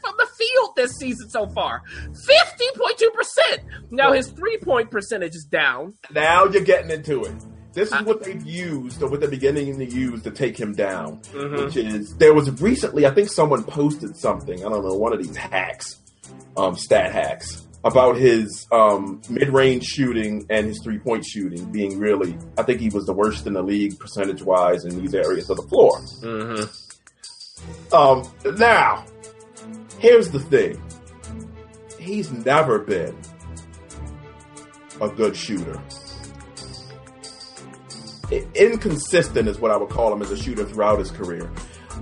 from 0.00 0.14
the 0.16 0.28
field 0.38 0.70
this 0.76 0.92
season 0.96 1.28
so 1.28 1.46
far. 1.48 1.82
50.2%. 2.10 3.58
Now 3.90 4.12
his 4.12 4.28
three 4.28 4.58
point 4.58 4.90
percentage 4.90 5.34
is 5.34 5.44
down. 5.44 5.94
Now 6.10 6.44
you're 6.46 6.64
getting 6.64 6.90
into 6.90 7.24
it. 7.24 7.34
This 7.76 7.92
is 7.92 8.02
what 8.02 8.24
they've 8.24 8.42
used, 8.42 9.02
or 9.02 9.10
what 9.10 9.20
they're 9.20 9.28
beginning 9.28 9.78
to 9.78 9.84
use 9.84 10.22
to 10.22 10.30
take 10.30 10.58
him 10.58 10.72
down. 10.72 11.20
Mhm. 11.34 11.66
Which 11.66 11.76
is 11.76 12.16
there 12.16 12.32
was 12.32 12.50
recently, 12.60 13.04
I 13.04 13.10
think 13.10 13.28
someone 13.28 13.64
posted 13.64 14.16
something. 14.16 14.64
I 14.64 14.68
don't 14.70 14.82
know, 14.82 14.94
one 14.94 15.12
of 15.12 15.22
these 15.22 15.36
hacks, 15.36 15.98
um, 16.56 16.74
stat 16.74 17.12
hacks 17.12 17.66
about 17.84 18.16
his 18.16 18.66
um, 18.72 19.20
mid-range 19.28 19.84
shooting 19.84 20.46
and 20.48 20.66
his 20.66 20.80
three-point 20.82 21.24
shooting 21.26 21.70
being 21.70 21.98
really. 21.98 22.36
I 22.56 22.62
think 22.62 22.80
he 22.80 22.88
was 22.88 23.04
the 23.04 23.12
worst 23.12 23.46
in 23.46 23.52
the 23.52 23.62
league 23.62 23.98
percentage-wise 23.98 24.86
in 24.86 24.98
these 25.00 25.14
areas 25.14 25.50
of 25.50 25.58
the 25.58 25.62
floor. 25.64 26.00
Mm-hmm. 26.22 27.94
Um, 27.94 28.26
now, 28.58 29.04
here's 29.98 30.30
the 30.30 30.40
thing. 30.40 30.82
He's 32.00 32.32
never 32.32 32.78
been 32.78 33.14
a 35.00 35.08
good 35.10 35.36
shooter. 35.36 35.78
Inconsistent 38.54 39.48
is 39.48 39.58
what 39.58 39.70
I 39.70 39.76
would 39.76 39.88
call 39.90 40.12
him 40.12 40.22
as 40.22 40.30
a 40.30 40.36
shooter 40.36 40.64
throughout 40.64 40.98
his 40.98 41.10
career. 41.10 41.50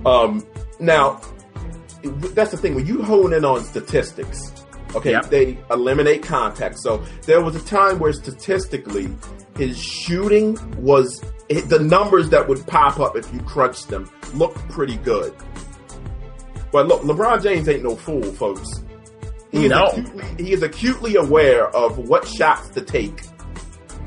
Um, 0.05 0.45
now, 0.79 1.21
that's 2.03 2.51
the 2.51 2.57
thing. 2.57 2.75
When 2.75 2.85
you 2.85 3.01
hone 3.03 3.33
in 3.33 3.45
on 3.45 3.63
statistics, 3.63 4.51
okay, 4.95 5.11
Yep. 5.11 5.29
they 5.29 5.57
eliminate 5.71 6.23
contact. 6.23 6.79
So 6.79 7.03
there 7.23 7.41
was 7.41 7.55
a 7.55 7.63
time 7.65 7.99
where 7.99 8.13
statistically, 8.13 9.09
his 9.57 9.77
shooting 9.77 10.57
was 10.77 11.21
the 11.49 11.79
numbers 11.79 12.29
that 12.29 12.47
would 12.47 12.65
pop 12.67 12.99
up 12.99 13.15
if 13.15 13.31
you 13.33 13.39
crunched 13.41 13.87
them 13.89 14.09
looked 14.33 14.57
pretty 14.69 14.97
good. 14.97 15.33
But 16.71 16.87
look, 16.87 17.03
LeBron 17.03 17.41
James 17.41 17.69
ain't 17.69 17.83
no 17.83 17.95
fool, 17.95 18.23
folks. 18.23 18.83
He 19.51 19.65
is, 19.65 19.69
No. 19.69 19.85
acutely, 19.85 20.25
he 20.43 20.51
is 20.51 20.61
acutely 20.63 21.15
aware 21.15 21.67
of 21.73 21.97
what 22.09 22.27
shots 22.27 22.67
to 22.69 22.81
take 22.81 23.21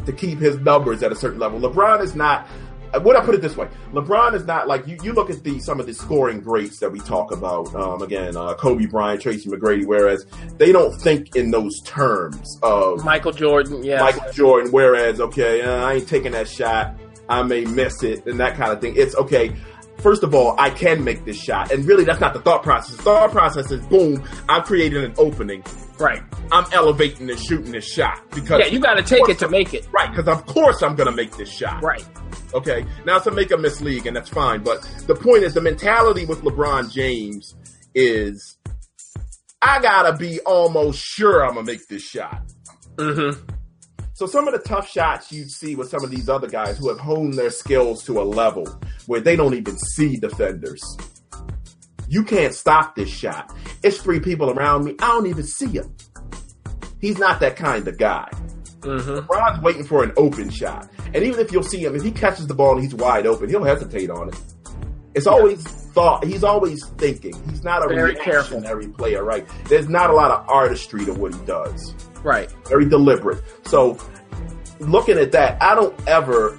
to 0.06 0.12
keep 0.12 0.38
his 0.38 0.58
numbers 0.58 1.02
at 1.02 1.12
a 1.12 1.16
certain 1.16 1.38
level. 1.38 1.60
LeBron 1.60 2.02
is 2.02 2.14
not. 2.14 2.46
Would 2.94 3.16
I 3.16 3.20
put 3.22 3.34
it 3.34 3.42
this 3.42 3.54
way? 3.54 3.68
LeBron 3.92 4.32
is 4.32 4.46
not 4.46 4.66
like 4.66 4.86
you. 4.86 4.96
You 5.02 5.12
look 5.12 5.28
at 5.28 5.44
the 5.44 5.60
some 5.60 5.78
of 5.78 5.86
the 5.86 5.92
scoring 5.92 6.40
greats 6.40 6.78
that 6.78 6.90
we 6.90 7.00
talk 7.00 7.32
about. 7.32 7.74
Um, 7.74 8.00
again, 8.00 8.34
uh, 8.36 8.54
Kobe 8.54 8.86
Bryant, 8.86 9.20
Tracy 9.20 9.50
McGrady. 9.50 9.84
Whereas 9.84 10.24
they 10.56 10.72
don't 10.72 10.98
think 10.98 11.36
in 11.36 11.50
those 11.50 11.80
terms 11.82 12.58
of 12.62 13.04
Michael 13.04 13.32
Jordan, 13.32 13.84
yeah. 13.84 14.00
Michael 14.00 14.32
Jordan. 14.32 14.72
Whereas, 14.72 15.20
okay, 15.20 15.60
uh, 15.60 15.84
I 15.84 15.94
ain't 15.94 16.08
taking 16.08 16.32
that 16.32 16.48
shot. 16.48 16.94
I 17.28 17.42
may 17.42 17.66
miss 17.66 18.02
it 18.02 18.24
and 18.26 18.40
that 18.40 18.56
kind 18.56 18.72
of 18.72 18.80
thing. 18.80 18.94
It's 18.96 19.14
okay. 19.16 19.54
First 19.98 20.22
of 20.22 20.32
all, 20.34 20.54
I 20.58 20.70
can 20.70 21.02
make 21.02 21.24
this 21.24 21.36
shot, 21.36 21.72
and 21.72 21.84
really, 21.84 22.04
that's 22.04 22.20
not 22.20 22.32
the 22.32 22.40
thought 22.40 22.62
process. 22.62 22.96
The 22.96 23.02
thought 23.02 23.32
process 23.32 23.70
is, 23.72 23.84
boom, 23.86 24.22
I've 24.48 24.64
created 24.64 25.02
an 25.02 25.12
opening. 25.18 25.62
Right. 25.98 26.22
I'm 26.52 26.64
elevating 26.72 27.28
and 27.30 27.38
shooting 27.38 27.72
this 27.72 27.86
shot 27.86 28.22
because 28.30 28.60
Yeah, 28.60 28.66
you 28.66 28.80
got 28.80 28.94
to 28.94 29.02
take 29.02 29.28
it 29.28 29.38
to 29.40 29.48
make 29.48 29.74
it. 29.74 29.86
right. 29.92 30.10
Because 30.10 30.28
of 30.28 30.46
course 30.46 30.82
I'm 30.82 30.94
gonna 30.96 31.12
make 31.12 31.36
this 31.36 31.50
shot. 31.50 31.82
Right. 31.82 32.04
Okay. 32.54 32.84
Now 33.04 33.18
a 33.18 33.30
make 33.30 33.50
a 33.50 33.56
miss 33.58 33.80
league, 33.80 34.06
and 34.06 34.16
that's 34.16 34.28
fine. 34.30 34.62
But 34.62 34.82
the 35.06 35.14
point 35.14 35.42
is, 35.44 35.54
the 35.54 35.60
mentality 35.60 36.24
with 36.24 36.42
LeBron 36.42 36.90
James 36.92 37.54
is, 37.94 38.56
I 39.60 39.80
gotta 39.80 40.16
be 40.16 40.40
almost 40.40 41.00
sure 41.00 41.44
I'm 41.44 41.54
gonna 41.54 41.64
make 41.64 41.86
this 41.88 42.02
shot. 42.02 42.42
Mm-hmm. 42.96 43.40
So 44.14 44.26
some 44.26 44.48
of 44.48 44.52
the 44.54 44.58
tough 44.58 44.88
shots 44.90 45.30
you 45.30 45.44
see 45.44 45.76
with 45.76 45.90
some 45.90 46.02
of 46.02 46.10
these 46.10 46.28
other 46.28 46.48
guys 46.48 46.76
who 46.78 46.88
have 46.88 46.98
honed 46.98 47.34
their 47.34 47.50
skills 47.50 48.02
to 48.06 48.20
a 48.20 48.24
level 48.24 48.66
where 49.06 49.20
they 49.20 49.36
don't 49.36 49.54
even 49.54 49.78
see 49.78 50.16
defenders. 50.16 50.82
You 52.08 52.24
can't 52.24 52.54
stop 52.54 52.94
this 52.96 53.08
shot. 53.10 53.54
It's 53.82 53.98
three 53.98 54.20
people 54.20 54.50
around 54.50 54.84
me. 54.84 54.94
I 55.00 55.08
don't 55.08 55.26
even 55.26 55.44
see 55.44 55.68
him. 55.68 55.94
He's 57.00 57.18
not 57.18 57.40
that 57.40 57.56
kind 57.56 57.86
of 57.86 57.98
guy. 57.98 58.28
Mm-hmm. 58.80 59.26
LeBron's 59.26 59.62
waiting 59.62 59.84
for 59.84 60.02
an 60.04 60.12
open 60.16 60.50
shot. 60.50 60.88
And 61.14 61.16
even 61.24 61.38
if 61.40 61.52
you'll 61.52 61.62
see 61.62 61.84
him, 61.84 61.94
if 61.94 62.02
he 62.02 62.10
catches 62.10 62.46
the 62.46 62.54
ball 62.54 62.74
and 62.74 62.82
he's 62.82 62.94
wide 62.94 63.26
open, 63.26 63.48
he'll 63.48 63.64
hesitate 63.64 64.10
on 64.10 64.28
it. 64.28 64.40
It's 65.14 65.26
always 65.26 65.62
thought, 65.62 66.24
he's 66.24 66.44
always 66.44 66.86
thinking. 66.96 67.34
He's 67.50 67.64
not 67.64 67.84
a 67.84 67.88
Very 67.88 68.14
careful. 68.14 68.58
reactionary 68.58 68.88
player, 68.88 69.24
right? 69.24 69.46
There's 69.68 69.88
not 69.88 70.10
a 70.10 70.12
lot 70.12 70.30
of 70.30 70.48
artistry 70.48 71.04
to 71.06 71.12
what 71.12 71.34
he 71.34 71.40
does 71.44 71.94
Right. 72.22 72.50
very 72.68 72.84
deliberate. 72.88 73.42
So, 73.66 73.98
looking 74.80 75.18
at 75.18 75.32
that, 75.32 75.60
I 75.62 75.74
don't 75.74 75.94
ever 76.08 76.58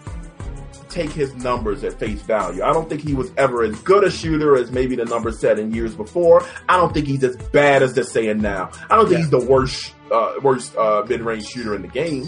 take 0.89 1.11
his 1.11 1.35
numbers 1.35 1.83
at 1.83 1.99
face 1.99 2.21
value. 2.21 2.63
I 2.63 2.73
don't 2.73 2.89
think 2.89 3.01
he 3.01 3.13
was 3.13 3.31
ever 3.37 3.63
as 3.63 3.79
good 3.81 4.03
a 4.03 4.11
shooter 4.11 4.55
as 4.57 4.71
maybe 4.71 4.95
the 4.95 5.05
numbers 5.05 5.39
said 5.39 5.59
in 5.59 5.73
years 5.73 5.95
before. 5.95 6.43
I 6.67 6.77
don't 6.77 6.93
think 6.93 7.07
he's 7.07 7.23
as 7.23 7.35
bad 7.37 7.83
as 7.83 7.93
they're 7.93 8.03
saying 8.03 8.41
now. 8.41 8.69
I 8.89 8.95
don't 8.95 9.05
think 9.05 9.19
Yeah. 9.19 9.25
he's 9.25 9.29
the 9.29 9.45
worst 9.45 9.93
uh, 10.11 10.33
worst 10.41 10.75
uh, 10.75 11.05
mid 11.07 11.21
range 11.21 11.45
shooter 11.47 11.75
in 11.75 11.81
the 11.83 11.87
game. 11.87 12.25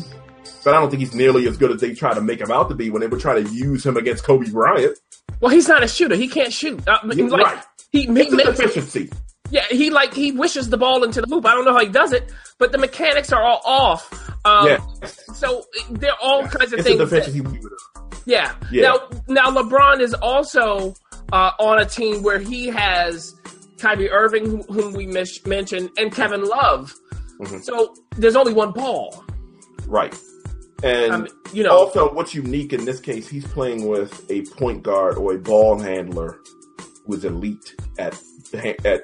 But 0.63 0.75
I 0.75 0.79
don't 0.79 0.89
think 0.91 0.99
he's 1.01 1.15
nearly 1.15 1.47
as 1.47 1.57
good 1.57 1.71
as 1.71 1.81
they 1.81 1.95
try 1.95 2.13
to 2.13 2.21
make 2.21 2.39
him 2.39 2.51
out 2.51 2.69
to 2.69 2.75
be 2.75 2.91
when 2.91 3.01
they 3.01 3.07
were 3.07 3.17
trying 3.17 3.43
to 3.43 3.51
use 3.51 3.83
him 3.83 3.97
against 3.97 4.23
Kobe 4.23 4.49
Bryant. 4.51 4.97
Well, 5.39 5.51
he's 5.51 5.67
not 5.67 5.81
a 5.83 5.87
shooter. 5.87 6.15
He 6.15 6.27
can't 6.27 6.53
shoot. 6.53 6.87
Uh, 6.87 6.99
You're 7.11 7.29
like, 7.29 7.43
right. 7.45 7.63
He, 7.91 8.01
he 8.03 8.07
It's 8.21 8.31
a 8.31 8.35
makes 8.35 8.57
deficiency. 8.59 9.09
Yeah, 9.49 9.65
he 9.69 9.89
like 9.89 10.13
he 10.13 10.31
wishes 10.31 10.69
the 10.69 10.77
ball 10.77 11.03
into 11.03 11.19
the 11.21 11.27
hoop. 11.27 11.45
I 11.47 11.55
don't 11.55 11.65
know 11.65 11.73
how 11.73 11.81
he 11.83 11.89
does 11.89 12.13
it, 12.13 12.31
but 12.59 12.71
the 12.71 12.77
mechanics 12.77 13.33
are 13.33 13.41
all 13.43 13.61
off. 13.65 14.29
Um, 14.45 14.67
Yeah. 14.67 14.77
So 15.33 15.65
there 15.89 16.11
are 16.11 16.17
all 16.21 16.43
kinds 16.47 16.71
of 16.73 16.79
It's 16.79 16.87
a 16.87 17.07
things. 17.07 17.09
that-. 17.09 17.77
Yeah. 18.31 18.53
Yeah. 18.71 18.83
Now, 18.87 18.95
now 19.27 19.47
LeBron 19.61 19.99
is 20.01 20.13
also 20.15 20.93
uh, 21.33 21.51
on 21.59 21.79
a 21.81 21.85
team 21.85 22.23
where 22.23 22.39
he 22.39 22.67
has 22.67 23.33
Kyrie 23.79 24.09
Irving, 24.09 24.63
whom- 24.73 24.93
we 24.93 25.05
mis- 25.07 25.45
mentioned, 25.45 25.89
and 25.97 26.11
Kevin 26.13 26.43
Love. 26.45 26.93
Mhm. 27.41 27.63
So 27.63 27.93
there's 28.17 28.35
only 28.35 28.53
one 28.53 28.71
ball. 28.71 29.23
Right. 29.87 30.15
And 30.83 31.11
Um, 31.13 31.27
you 31.53 31.63
know, 31.63 31.71
also, 31.77 32.11
what's 32.13 32.33
unique 32.33 32.73
in 32.73 32.85
this 32.85 32.99
case, 32.99 33.27
he's 33.27 33.45
playing 33.45 33.87
with 33.87 34.11
a 34.31 34.41
point 34.57 34.83
guard 34.83 35.15
or 35.17 35.33
a 35.33 35.37
ball 35.37 35.77
handler 35.79 36.39
who 37.05 37.13
is 37.15 37.23
elite 37.25 37.75
at 37.99 38.13
at 38.85 39.01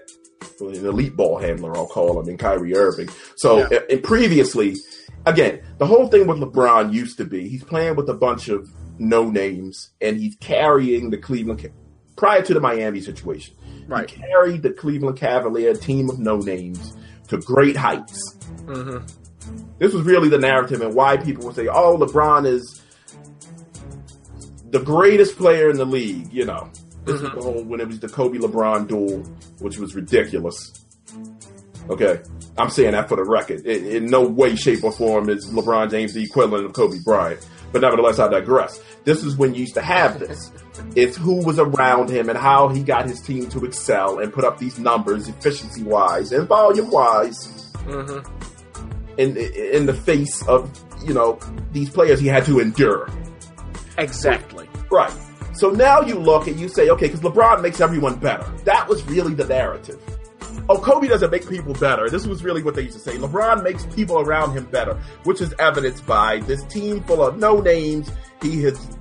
well, 0.59 0.69
an 0.71 0.85
elite 0.85 1.15
ball 1.15 1.37
handler. 1.37 1.75
I'll 1.77 1.87
call 1.87 2.19
him 2.19 2.27
in 2.29 2.37
Kyrie 2.37 2.75
Irving. 2.75 3.09
So, 3.37 3.67
Yeah. 3.71 3.79
and 3.91 4.03
previously, 4.03 4.75
again, 5.25 5.61
the 5.77 5.85
whole 5.85 6.07
thing 6.07 6.27
with 6.27 6.37
LeBron 6.39 6.93
used 6.93 7.17
to 7.17 7.25
be 7.25 7.47
he's 7.47 7.63
playing 7.63 7.95
with 7.95 8.09
a 8.09 8.13
bunch 8.13 8.49
of 8.49 8.67
no 8.99 9.29
names 9.29 9.89
and 10.01 10.17
he's 10.17 10.35
carrying 10.39 11.09
the 11.09 11.17
Cleveland 11.17 11.69
prior 12.15 12.41
to 12.41 12.53
the 12.53 12.59
Miami 12.59 12.99
situation. 13.01 13.55
Right. 13.87 14.09
He 14.09 14.21
carried 14.21 14.63
the 14.63 14.71
Cleveland 14.71 15.17
Cavalier 15.17 15.73
team 15.73 16.09
of 16.09 16.19
no 16.19 16.37
names 16.37 16.95
to 17.29 17.37
great 17.37 17.75
heights 17.75 18.35
hmm 18.65 18.97
this 19.79 19.93
was 19.93 20.03
really 20.03 20.27
the 20.27 20.37
narrative 20.37 20.81
and 20.81 20.93
why 20.93 21.15
people 21.15 21.45
would 21.45 21.55
say, 21.55 21.67
"Oh, 21.67 21.97
LeBron 21.97 22.45
is 22.45 22.81
the 24.71 24.79
greatest 24.79 25.37
player 25.37 25.69
in 25.69 25.77
the 25.77 25.85
league." 25.85 26.31
You 26.33 26.45
know, 26.45 26.69
this 27.05 27.21
Mhm. 27.21 27.23
was 27.23 27.45
the 27.45 27.51
whole 27.51 27.63
when 27.63 27.79
it 27.79 27.87
was 27.87 27.99
the 27.99 28.09
Kobe 28.09 28.39
LeBron 28.39 28.87
duel, 28.87 29.23
which 29.59 29.77
was 29.77 29.95
ridiculous. 29.95 30.73
Okay, 31.89 32.19
I'm 32.57 32.69
saying 32.69 32.91
that 32.91 33.07
for 33.07 33.15
the 33.15 33.23
record. 33.23 33.61
In, 33.65 33.85
in 33.85 34.05
no 34.07 34.23
way, 34.27 34.55
shape, 34.55 34.83
or 34.83 34.91
form 34.91 35.29
is 35.29 35.45
LeBron 35.47 35.89
James 35.91 36.13
the 36.13 36.23
equivalent 36.23 36.65
of 36.65 36.73
Kobe 36.73 36.97
Bryant. 37.05 37.39
But 37.77 37.81
nevertheless, 37.81 38.17
I 38.17 38.27
digress. 38.27 38.81
This 39.03 39.23
is 39.23 39.37
when 39.37 39.53
you 39.53 39.61
used 39.61 39.75
to 39.75 39.83
have 39.83 40.17
this. 40.17 40.51
It's 40.95 41.15
who 41.15 41.45
was 41.45 41.59
around 41.59 42.09
him 42.09 42.27
and 42.27 42.35
how 42.35 42.69
he 42.69 42.81
got 42.81 43.05
his 43.05 43.21
team 43.21 43.49
to 43.49 43.65
excel 43.65 44.17
and 44.17 44.33
put 44.33 44.43
up 44.43 44.57
these 44.57 44.79
numbers, 44.79 45.27
efficiency 45.27 45.83
wise 45.83 46.31
and 46.31 46.47
volume 46.47 46.89
wise. 46.89 47.71
hmm 47.85 48.17
in 49.19 49.37
in 49.37 49.85
the 49.85 49.93
face 49.93 50.41
of 50.47 50.71
you 51.05 51.13
know 51.13 51.37
these 51.71 51.91
players 51.91 52.19
he 52.19 52.25
had 52.25 52.45
to 52.45 52.59
endure. 52.59 53.09
Exactly. 53.99 54.67
Right. 54.91 55.13
So 55.53 55.69
now 55.69 56.01
you 56.01 56.15
look 56.15 56.47
and 56.47 56.59
you 56.59 56.69
say, 56.69 56.89
okay, 56.89 57.09
because 57.09 57.21
LeBron 57.21 57.61
makes 57.61 57.79
everyone 57.79 58.15
better. 58.15 58.51
That 58.63 58.87
was 58.87 59.03
really 59.05 59.35
the 59.35 59.45
narrative. 59.45 60.01
Oh, 60.69 60.79
Kobe 60.79 61.07
doesn't 61.07 61.31
make 61.31 61.47
people 61.47 61.73
better. 61.73 62.09
This 62.09 62.27
was 62.27 62.43
really 62.43 62.61
what 62.61 62.75
they 62.75 62.83
used 62.83 62.97
to 62.97 62.99
say. 62.99 63.17
LeBron 63.17 63.63
makes 63.63 63.85
people 63.87 64.19
around 64.19 64.53
him 64.53 64.65
better, 64.65 64.95
which 65.23 65.41
is 65.41 65.53
evidenced 65.59 66.05
by 66.05 66.39
this 66.41 66.63
team 66.65 67.03
full 67.03 67.21
of 67.25 67.37
no 67.37 67.59
names 67.59 68.11
he 68.41 68.63
has 68.63 68.97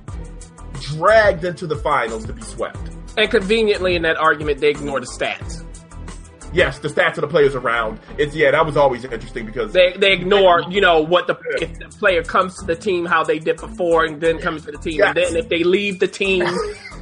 dragged 0.79 1.43
into 1.43 1.67
the 1.67 1.75
finals 1.75 2.25
to 2.25 2.33
be 2.33 2.41
swept. 2.41 2.79
And 3.17 3.29
conveniently, 3.29 3.95
in 3.95 4.03
that 4.03 4.17
argument, 4.17 4.59
they 4.59 4.69
ignore 4.69 4.99
the 4.99 5.07
stats. 5.07 5.63
Yes, 6.53 6.79
the 6.79 6.87
stats 6.87 7.17
of 7.17 7.21
the 7.21 7.27
players 7.27 7.55
around. 7.55 7.99
It's 8.17 8.33
yeah, 8.35 8.51
that 8.51 8.65
was 8.65 8.77
always 8.77 9.03
interesting 9.03 9.45
because 9.45 9.73
They 9.73 9.93
they 9.97 10.13
ignore 10.13 10.63
you 10.69 10.79
know 10.79 11.01
what 11.01 11.27
the 11.27 11.37
if 11.59 11.77
the 11.77 11.87
player 11.99 12.23
comes 12.23 12.57
to 12.59 12.65
the 12.65 12.75
team 12.75 13.05
how 13.05 13.23
they 13.23 13.37
did 13.39 13.57
before 13.57 14.05
and 14.05 14.21
then 14.21 14.39
comes 14.39 14.65
to 14.65 14.71
the 14.71 14.77
team 14.77 15.01
and 15.03 15.15
then 15.15 15.35
if 15.35 15.49
they 15.49 15.63
leave 15.63 15.99
the 15.99 16.07
team, 16.07 16.45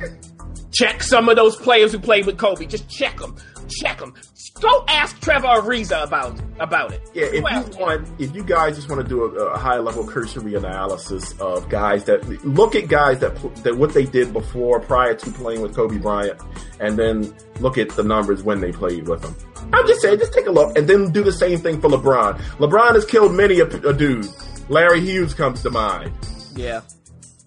check 0.71 1.03
some 1.03 1.29
of 1.29 1.35
those 1.35 1.55
players 1.57 1.91
who 1.91 1.99
played 1.99 2.25
with 2.25 2.37
Kobe. 2.37 2.65
Just 2.65 2.89
check 2.89 3.17
them, 3.17 3.35
check 3.69 3.99
them. 3.99 4.13
Go 4.61 4.85
ask 4.87 5.19
Trevor 5.21 5.47
Ariza 5.47 6.03
about 6.03 6.39
about 6.59 6.93
it. 6.93 7.01
Yeah, 7.13 7.25
if 7.25 7.35
you 7.35 7.79
want, 7.79 8.07
if 8.19 8.33
you 8.33 8.43
guys 8.43 8.75
just 8.75 8.89
want 8.89 9.01
to 9.01 9.07
do 9.07 9.23
a, 9.23 9.45
a 9.47 9.57
high 9.57 9.79
level 9.79 10.07
cursory 10.07 10.55
analysis 10.55 11.37
of 11.39 11.67
guys 11.69 12.05
that 12.05 12.27
look 12.45 12.75
at 12.75 12.87
guys 12.87 13.19
that 13.19 13.35
that 13.63 13.77
what 13.77 13.93
they 13.93 14.05
did 14.05 14.31
before, 14.31 14.79
prior 14.79 15.13
to 15.15 15.31
playing 15.31 15.61
with 15.61 15.75
Kobe 15.75 15.97
Bryant, 15.97 16.39
and 16.79 16.97
then 16.97 17.35
look 17.59 17.77
at 17.77 17.89
the 17.91 18.03
numbers 18.03 18.43
when 18.43 18.61
they 18.61 18.71
played 18.71 19.07
with 19.07 19.23
him. 19.23 19.35
I'm 19.73 19.87
just 19.87 20.01
saying, 20.01 20.19
just 20.19 20.33
take 20.33 20.45
a 20.45 20.51
look, 20.51 20.77
and 20.77 20.87
then 20.87 21.11
do 21.11 21.23
the 21.23 21.33
same 21.33 21.59
thing 21.59 21.81
for 21.81 21.89
LeBron. 21.89 22.37
LeBron 22.57 22.93
has 22.95 23.05
killed 23.05 23.33
many 23.33 23.59
a, 23.59 23.65
a 23.65 23.93
dude. 23.93 24.27
Larry 24.69 25.01
Hughes 25.01 25.33
comes 25.33 25.61
to 25.63 25.69
mind. 25.69 26.11
yeah, 26.55 26.81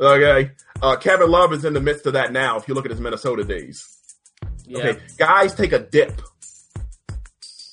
Okay, 0.01 0.51
uh, 0.83 0.97
Kevin 0.97 1.31
Love 1.31 1.53
is 1.53 1.65
in 1.65 1.73
the 1.73 1.81
midst 1.81 2.07
of 2.07 2.13
that 2.13 2.33
now. 2.33 2.57
If 2.57 2.69
you 2.69 2.75
look 2.75 2.85
at 2.85 2.91
his 2.91 3.01
Minnesota 3.01 3.45
days. 3.45 3.98
Yeah. 4.69 4.79
Okay, 4.79 5.01
guys 5.17 5.55
take 5.55 5.73
a 5.73 5.79
dip. 5.79 6.21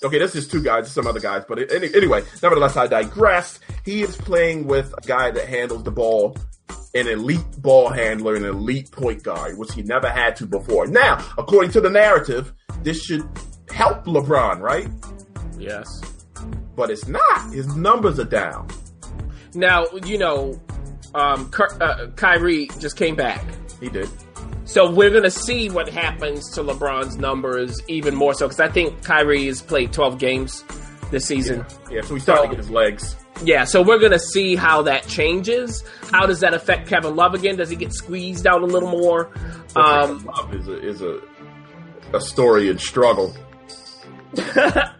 Okay, 0.03 0.19
this 0.19 0.35
is 0.35 0.47
two 0.47 0.61
guys, 0.61 0.91
some 0.91 1.07
other 1.07 1.19
guys, 1.19 1.43
but 1.47 1.71
any, 1.71 1.93
anyway, 1.95 2.21
nevertheless, 2.43 2.77
I 2.77 2.85
digress. 2.87 3.59
He 3.83 4.03
is 4.03 4.15
playing 4.15 4.67
with 4.67 4.93
a 4.95 5.01
guy 5.07 5.31
that 5.31 5.47
handles 5.47 5.83
the 5.83 5.91
ball, 5.91 6.37
an 6.93 7.07
elite 7.07 7.43
ball 7.59 7.89
handler, 7.89 8.35
an 8.35 8.45
elite 8.45 8.91
point 8.91 9.23
guard, 9.23 9.57
which 9.57 9.73
he 9.73 9.81
never 9.81 10.09
had 10.09 10.35
to 10.37 10.45
before. 10.45 10.85
Now, 10.85 11.25
according 11.37 11.71
to 11.71 11.81
the 11.81 11.89
narrative, 11.89 12.53
this 12.83 13.03
should 13.03 13.27
help 13.71 14.05
LeBron, 14.05 14.59
right? 14.59 14.87
Yes. 15.57 16.01
But 16.75 16.91
it's 16.91 17.07
not. 17.07 17.51
His 17.51 17.75
numbers 17.75 18.19
are 18.19 18.25
down. 18.25 18.67
Now 19.55 19.85
you 20.03 20.17
know, 20.17 20.61
um, 21.15 21.49
Ky- 21.49 21.63
uh, 21.81 22.07
Kyrie 22.15 22.67
just 22.79 22.97
came 22.97 23.15
back. 23.15 23.43
He 23.79 23.89
did. 23.89 24.09
So 24.75 24.91
we're 24.91 25.09
gonna 25.09 25.31
see 25.31 25.69
what 25.69 25.87
happens 25.87 26.49
to 26.55 26.61
LeBron's 26.61 27.15
numbers 27.15 27.81
even 27.87 28.13
more 28.13 28.33
so 28.33 28.45
because 28.45 28.59
I 28.59 28.67
think 28.67 29.01
Kyrie 29.05 29.45
has 29.45 29.61
played 29.61 29.93
12 29.93 30.19
games 30.19 30.65
this 31.11 31.23
season. 31.23 31.65
Yeah, 31.89 32.01
so 32.01 32.15
he's 32.15 32.23
starting 32.23 32.43
So- 32.43 32.49
to 32.49 32.55
get 32.57 32.57
his 32.57 32.69
legs. 32.69 33.15
Yeah, 33.45 33.63
so 33.63 33.81
we're 33.81 33.99
gonna 33.99 34.19
see 34.19 34.57
how 34.57 34.81
that 34.81 35.07
changes. 35.07 35.81
How 36.11 36.25
does 36.25 36.41
that 36.41 36.53
affect 36.53 36.89
Kevin 36.89 37.15
Love 37.15 37.33
again? 37.35 37.55
Does 37.55 37.69
he 37.69 37.77
get 37.77 37.93
squeezed 37.93 38.45
out 38.45 38.63
a 38.63 38.65
little 38.65 38.89
more? 38.89 39.29
Um, 39.77 40.25
Love 40.25 40.53
is 40.53 40.67
a 40.67 40.77
is 40.85 41.01
a 41.01 41.21
a 42.11 42.19
story 42.19 42.67
in 42.67 42.77
struggle. 42.77 43.33
I 44.37 44.91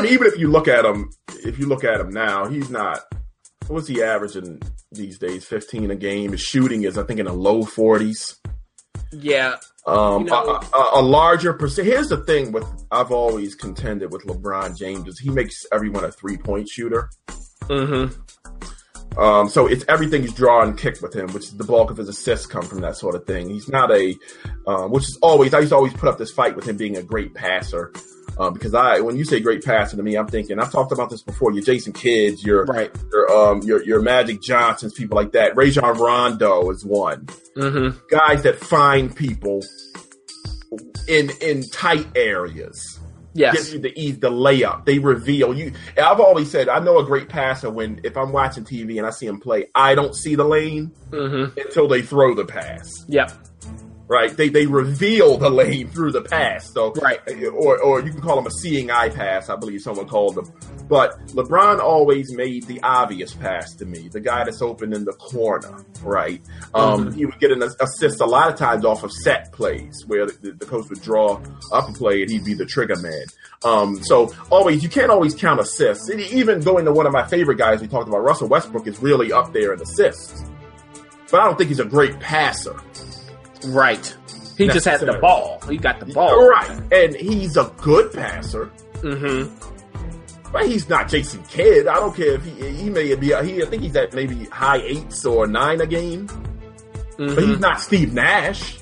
mean, 0.00 0.12
even 0.12 0.28
if 0.28 0.38
you 0.38 0.48
look 0.48 0.68
at 0.68 0.84
him, 0.84 1.10
if 1.44 1.58
you 1.58 1.66
look 1.66 1.82
at 1.82 1.98
him 1.98 2.10
now, 2.10 2.46
he's 2.46 2.70
not. 2.70 3.00
What's 3.66 3.88
he 3.88 4.00
averaging 4.00 4.62
these 4.92 5.18
days? 5.18 5.44
Fifteen 5.44 5.90
a 5.90 5.96
game. 5.96 6.30
His 6.30 6.40
shooting 6.40 6.84
is, 6.84 6.96
I 6.96 7.02
think, 7.02 7.18
in 7.18 7.26
the 7.26 7.32
low 7.32 7.64
forties. 7.64 8.36
Yeah, 9.20 9.56
Um, 9.86 10.22
You 10.24 10.30
know- 10.30 10.60
a, 10.74 10.76
a, 10.76 11.00
a 11.00 11.02
larger 11.02 11.52
percent. 11.52 11.86
Here's 11.86 12.08
the 12.08 12.18
thing 12.18 12.52
with 12.52 12.66
I've 12.90 13.10
always 13.12 13.54
contended 13.54 14.12
with 14.12 14.22
LeBron 14.24 14.76
James 14.76 15.06
is 15.08 15.18
he 15.18 15.30
makes 15.30 15.64
everyone 15.72 16.04
a 16.04 16.12
three 16.12 16.36
point 16.36 16.68
shooter. 16.68 17.10
mm-hmm. 17.62 18.20
Um, 19.16 19.48
so 19.48 19.68
it's 19.68 19.84
everything 19.88 20.22
he's 20.22 20.32
draw 20.34 20.62
and 20.64 20.76
kick 20.76 21.00
with 21.00 21.14
him, 21.14 21.28
which 21.32 21.44
is 21.44 21.56
the 21.56 21.62
bulk 21.62 21.90
of 21.92 21.96
his 21.98 22.08
assists 22.08 22.46
come 22.46 22.62
from 22.64 22.80
that 22.80 22.96
sort 22.96 23.14
of 23.14 23.24
thing. 23.26 23.48
He's 23.48 23.68
not 23.68 23.92
a, 23.92 24.16
um, 24.66 24.90
which 24.90 25.04
is 25.04 25.16
always 25.22 25.54
I 25.54 25.60
used 25.60 25.70
to 25.70 25.76
always 25.76 25.92
put 25.92 26.08
up 26.08 26.18
this 26.18 26.32
fight 26.32 26.56
with 26.56 26.66
him 26.66 26.76
being 26.76 26.96
a 26.96 27.02
great 27.02 27.32
passer. 27.32 27.92
Um, 28.38 28.52
because 28.52 28.74
I, 28.74 29.00
when 29.00 29.16
you 29.16 29.24
say 29.24 29.38
great 29.40 29.64
passer 29.64 29.96
to 29.96 30.02
me, 30.02 30.16
I'm 30.16 30.26
thinking 30.26 30.58
I've 30.58 30.72
talked 30.72 30.90
about 30.92 31.08
this 31.10 31.22
before. 31.22 31.52
Your 31.52 31.62
Jason 31.62 31.92
Kidd, 31.92 32.42
your 32.42 32.64
Right. 32.64 32.90
your 33.12 33.30
um, 33.30 33.62
your 33.62 33.82
your 33.84 34.02
Magic 34.02 34.42
Johnsons, 34.42 34.92
people 34.94 35.16
like 35.16 35.32
that. 35.32 35.56
Rajon 35.56 35.96
Rondo 35.98 36.68
is 36.70 36.84
one. 36.84 37.26
Mm-hmm. 37.56 37.96
Guys 38.10 38.42
that 38.42 38.56
find 38.58 39.14
people 39.14 39.62
in 41.08 41.30
in 41.40 41.62
tight 41.70 42.06
areas 42.16 42.98
Yes. 43.36 43.64
give 43.64 43.74
you 43.74 43.80
the 43.80 44.00
ease, 44.00 44.18
the 44.20 44.30
layup. 44.30 44.84
They 44.84 45.00
reveal 45.00 45.52
you. 45.54 45.72
I've 45.98 46.20
always 46.20 46.50
said 46.50 46.68
I 46.68 46.78
know 46.78 46.98
a 46.98 47.04
great 47.04 47.28
passer 47.28 47.68
when 47.68 48.00
if 48.04 48.16
I'm 48.16 48.30
watching 48.32 48.64
TV 48.64 48.96
and 48.98 49.06
I 49.06 49.10
see 49.10 49.26
him 49.26 49.40
play, 49.40 49.66
I 49.74 49.94
don't 49.96 50.14
see 50.14 50.34
the 50.36 50.44
lane 50.44 50.92
Mm-hmm. 51.10 51.58
until 51.60 51.86
they 51.88 52.02
throw 52.02 52.34
the 52.34 52.44
pass. 52.44 53.04
Yep. 53.08 53.32
Right? 54.06 54.36
They 54.36 54.50
they 54.50 54.66
reveal 54.66 55.38
the 55.38 55.48
lane 55.48 55.88
through 55.88 56.12
the 56.12 56.20
pass. 56.20 56.70
So 56.72 56.92
Right. 57.00 57.20
or 57.54 57.78
or 57.80 58.00
you 58.02 58.10
can 58.12 58.20
call 58.20 58.36
them 58.36 58.46
a 58.46 58.50
seeing 58.50 58.90
eye 58.90 59.08
pass. 59.08 59.48
I 59.48 59.56
believe 59.56 59.80
someone 59.80 60.06
called 60.06 60.34
them. 60.34 60.52
But 60.88 61.12
LeBron 61.28 61.80
always 61.80 62.30
made 62.30 62.66
the 62.66 62.82
obvious 62.82 63.32
pass 63.32 63.74
to 63.76 63.86
me, 63.86 64.08
the 64.12 64.20
guy 64.20 64.44
that's 64.44 64.60
open 64.60 64.92
in 64.92 65.06
the 65.06 65.14
corner. 65.14 65.84
Right? 66.02 66.42
Um, 66.74 67.06
Mhm. 67.06 67.14
He 67.14 67.24
would 67.24 67.38
get 67.40 67.50
an 67.50 67.62
assist 67.80 68.20
a 68.20 68.26
lot 68.26 68.50
of 68.52 68.58
times 68.58 68.84
off 68.84 69.04
of 69.04 69.10
set 69.10 69.50
plays 69.52 70.04
where 70.06 70.26
the, 70.26 70.52
the 70.52 70.66
coach 70.66 70.86
would 70.90 71.00
draw 71.00 71.40
up 71.72 71.88
a 71.88 71.92
play 71.92 72.20
and 72.20 72.30
he'd 72.30 72.44
be 72.44 72.52
the 72.52 72.66
trigger 72.66 72.96
man. 72.96 73.24
Um, 73.64 74.02
so 74.04 74.30
always, 74.50 74.82
you 74.82 74.90
can't 74.90 75.10
always 75.10 75.34
count 75.34 75.60
assists. 75.60 76.10
And 76.10 76.20
even 76.20 76.60
going 76.60 76.84
to 76.84 76.92
one 76.92 77.06
of 77.06 77.12
my 77.14 77.26
favorite 77.26 77.56
guys 77.56 77.80
we 77.80 77.88
talked 77.88 78.06
about, 78.08 78.22
Russell 78.22 78.48
Westbrook 78.48 78.86
is 78.86 79.00
really 79.00 79.32
up 79.32 79.54
there 79.54 79.72
in 79.72 79.80
assists. 79.80 80.44
But 81.30 81.40
I 81.40 81.44
don't 81.46 81.56
think 81.56 81.68
he's 81.70 81.80
a 81.80 81.86
great 81.86 82.20
passer. 82.20 82.76
Right. 83.66 84.16
He 84.56 84.68
just 84.68 84.84
had 84.86 85.00
the 85.00 85.18
ball. 85.20 85.60
He 85.68 85.76
got 85.76 85.98
the 86.00 86.06
ball. 86.06 86.48
Right. 86.48 86.70
And 86.92 87.14
he's 87.16 87.56
a 87.56 87.72
good 87.78 88.12
passer. 88.12 88.70
Mm-hmm. 89.00 90.52
But 90.52 90.66
he's 90.68 90.88
not 90.88 91.08
Jason 91.08 91.42
Kidd. 91.44 91.88
I 91.88 91.94
don't 91.94 92.14
care 92.14 92.34
if 92.34 92.44
he 92.44 92.70
he 92.70 92.90
may 92.90 93.14
be 93.16 93.26
he 93.28 93.62
I 93.62 93.66
think 93.66 93.82
he's 93.82 93.96
at 93.96 94.12
maybe 94.14 94.44
high 94.46 94.78
eights 94.78 95.24
or 95.26 95.46
nine 95.46 95.80
a 95.80 95.86
game. 95.86 96.26
But 96.26 96.36
Mm-hmm. 97.16 97.40
he's 97.48 97.58
not 97.60 97.80
Steve 97.80 98.12
Nash. 98.12 98.78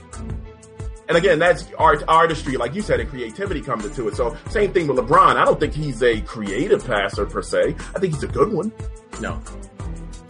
And 1.08 1.18
again, 1.18 1.38
that's 1.38 1.70
art 1.78 2.02
artistry, 2.08 2.56
like 2.56 2.74
you 2.74 2.80
said, 2.80 3.00
and 3.00 3.08
creativity 3.10 3.60
comes 3.60 3.84
into 3.84 4.08
it. 4.08 4.16
So 4.16 4.36
same 4.48 4.72
thing 4.72 4.86
with 4.86 4.96
LeBron. 4.96 5.36
I 5.36 5.44
don't 5.44 5.60
think 5.60 5.74
he's 5.74 6.02
a 6.02 6.20
creative 6.22 6.86
passer 6.86 7.26
per 7.26 7.42
se. 7.42 7.74
I 7.94 7.98
think 7.98 8.14
he's 8.14 8.22
a 8.22 8.28
good 8.28 8.50
one. 8.52 8.72
No. 9.20 9.38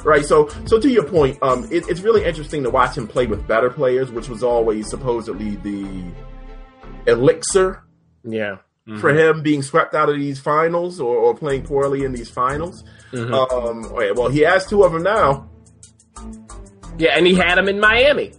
Right. 0.05 0.24
So, 0.24 0.48
so 0.66 0.80
to 0.80 0.88
your 0.90 1.05
point, 1.05 1.38
um, 1.42 1.64
it, 1.70 1.88
it's 1.88 2.00
really 2.00 2.24
interesting 2.24 2.62
to 2.64 2.70
watch 2.70 2.96
him 2.96 3.07
play 3.07 3.26
with 3.26 3.46
better 3.46 3.70
players, 3.70 4.11
which 4.11 4.28
was 4.28 4.42
always 4.42 4.88
supposedly 4.90 5.57
the 5.57 6.05
elixir 7.07 7.82
Yeah. 8.24 8.57
for 8.98 9.11
him 9.11 9.42
being 9.42 9.62
swept 9.62 9.94
out 9.94 10.09
of 10.09 10.16
these 10.16 10.40
finals 10.40 11.00
or, 11.00 11.16
or 11.16 11.34
playing 11.34 11.62
poorly 11.62 12.05
in 12.05 12.12
these 12.12 12.28
finals. 12.30 12.84
Mhm. 13.12 13.53
Um, 13.53 13.92
well, 14.16 14.28
he 14.28 14.40
has 14.40 14.66
two 14.66 14.82
of 14.84 14.92
them 14.92 15.03
now. 15.03 15.48
Yeah, 16.98 17.16
and 17.16 17.26
he 17.26 17.34
had 17.34 17.59
him 17.59 17.68
in 17.68 17.80
Miami. 17.80 18.32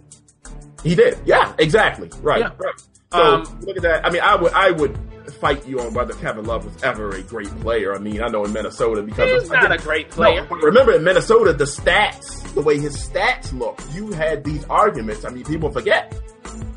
He 0.82 0.94
did. 0.94 1.18
Yeah, 1.24 1.52
exactly. 1.58 2.10
Right. 2.20 2.40
Yeah. 2.40 2.50
Right. 2.58 2.74
So 3.12 3.20
Um, 3.22 3.60
look 3.62 3.76
at 3.76 3.82
that. 3.82 4.04
I 4.06 4.10
mean, 4.10 4.22
I 4.22 4.34
would, 4.36 4.52
I 4.52 4.70
would 4.70 4.98
fight 5.34 5.66
you 5.66 5.80
on 5.80 5.94
whether 5.94 6.14
Kevin 6.14 6.44
Love 6.44 6.64
was 6.64 6.82
ever 6.82 7.10
a 7.10 7.22
great 7.22 7.48
player. 7.60 7.94
I 7.94 7.98
mean, 7.98 8.22
I 8.22 8.28
know 8.28 8.44
in 8.44 8.52
Minnesota 8.52 9.02
because 9.02 9.30
He's 9.30 9.42
of, 9.44 9.50
not 9.50 9.64
again, 9.64 9.78
a 9.78 9.82
great 9.82 10.10
player. 10.10 10.46
but 10.48 10.56
remember 10.62 10.92
in 10.92 11.04
Minnesota, 11.04 11.52
the 11.52 11.64
stats, 11.64 12.42
the 12.54 12.62
way 12.62 12.78
his 12.78 12.96
stats 12.96 13.52
look, 13.58 13.80
you 13.92 14.12
had 14.12 14.44
these 14.44 14.64
arguments. 14.66 15.24
I 15.24 15.30
mean, 15.30 15.44
people 15.44 15.70
forget. 15.70 16.14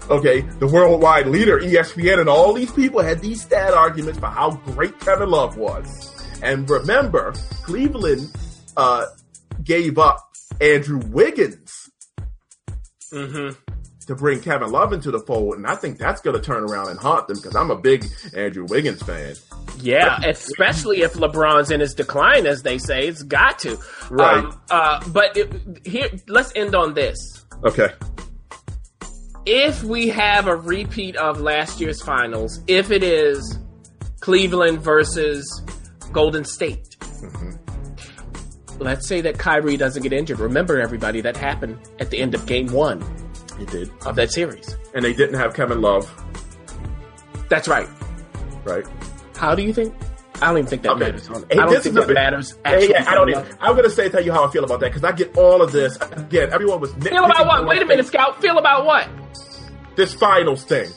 Okay, 0.09 0.41
the 0.41 0.67
worldwide 0.67 1.27
leader, 1.27 1.59
ESPN, 1.59 2.19
and 2.19 2.29
all 2.29 2.53
these 2.53 2.71
people 2.71 3.01
had 3.01 3.19
these 3.19 3.41
stat 3.41 3.73
arguments 3.73 4.19
for 4.19 4.27
how 4.27 4.51
great 4.51 4.97
Kevin 5.01 5.29
Love 5.29 5.57
was. 5.57 6.13
And 6.41 6.69
remember, 6.69 7.33
Cleveland 7.63 8.31
uh, 8.77 9.05
gave 9.63 9.97
up 9.97 10.19
Andrew 10.61 10.99
Wiggins 11.09 11.87
Mm-hmm. 13.13 13.66
To 14.07 14.15
bring 14.15 14.39
Kevin 14.41 14.71
Love 14.71 14.93
into 14.93 15.11
the 15.11 15.19
fold, 15.19 15.55
and 15.55 15.67
I 15.67 15.75
think 15.75 15.97
that's 15.97 16.21
going 16.21 16.35
to 16.35 16.41
turn 16.41 16.63
around 16.63 16.89
and 16.89 16.99
haunt 16.99 17.27
them 17.27 17.37
because 17.37 17.55
I'm 17.55 17.69
a 17.69 17.75
big 17.75 18.05
Andrew 18.33 18.65
Wiggins 18.67 19.01
fan. 19.03 19.35
Yeah, 19.79 20.19
especially 20.25 21.01
if 21.01 21.13
LeBron's 21.13 21.71
in 21.71 21.81
his 21.81 21.93
decline, 21.93 22.47
as 22.47 22.63
they 22.63 22.77
say, 22.77 23.07
it's 23.07 23.21
got 23.21 23.59
to. 23.59 23.77
Right. 24.09 24.43
Um, 24.43 24.61
uh, 24.71 25.09
but 25.09 25.35
it, 25.35 25.85
here, 25.85 26.09
let's 26.27 26.53
end 26.55 26.73
on 26.73 26.93
this. 26.93 27.45
Okay. 27.63 27.89
If 29.45 29.83
we 29.83 30.07
have 30.09 30.47
a 30.47 30.55
repeat 30.55 31.15
of 31.17 31.39
last 31.39 31.79
year's 31.79 32.01
finals, 32.01 32.61
if 32.67 32.91
it 32.91 33.03
is 33.03 33.59
Cleveland 34.21 34.79
versus 34.79 35.61
Golden 36.11 36.43
State, 36.45 36.95
let's 38.79 39.07
say 39.07 39.21
that 39.21 39.37
Kyrie 39.37 39.77
doesn't 39.77 40.03
get 40.03 40.13
injured. 40.13 40.39
Remember, 40.39 40.79
everybody, 40.79 41.21
that 41.21 41.35
happened 41.35 41.77
at 41.99 42.09
the 42.09 42.19
end 42.19 42.33
of 42.33 42.45
Game 42.45 42.71
One 42.71 43.03
He 43.57 43.65
did, 43.65 43.91
of 44.05 44.15
that 44.15 44.31
series. 44.31 44.75
and 44.93 45.03
they 45.03 45.13
didn't 45.13 45.35
have 45.39 45.53
Kevin 45.53 45.81
Love, 45.81 46.05
That's 47.49 47.67
right. 47.67 47.87
right? 48.63 48.85
How 49.35 49.55
do 49.55 49.63
you 49.63 49.73
think? 49.73 49.93
I 50.41 50.47
don't 50.47 50.57
even 50.59 50.69
think 50.69 50.81
that 50.83 50.91
Okay. 50.91 50.99
matters. 51.05 51.27
Hey, 51.27 51.33
I 51.57 51.65
don't 51.65 51.81
think 51.81 51.95
that 51.95 52.07
bit- 52.07 52.13
matters. 52.13 52.55
Hey, 52.63 52.89
yeah, 52.89 53.05
I 53.09 53.15
don't. 53.15 53.29
Even, 53.29 53.43
I'm 53.59 53.75
gonna 53.75 53.89
say 53.89 54.07
tell 54.09 54.23
you 54.23 54.31
how 54.31 54.45
I 54.47 54.51
feel 54.51 54.63
about 54.63 54.79
that 54.81 54.89
because 54.93 55.03
I 55.03 55.11
get 55.11 55.35
all 55.37 55.61
of 55.63 55.71
this 55.71 55.97
again. 56.11 56.53
Everyone 56.53 56.79
was 56.79 56.93
Feel 56.95 57.25
about 57.25 57.47
what? 57.47 57.65
Wait 57.67 57.81
a 57.81 57.85
minute, 57.85 58.05
Scout. 58.05 58.39
Feel 58.41 58.57
about 58.59 58.85
what? 58.85 59.07
This 59.95 60.13
finals 60.13 60.63
thing. 60.63 60.89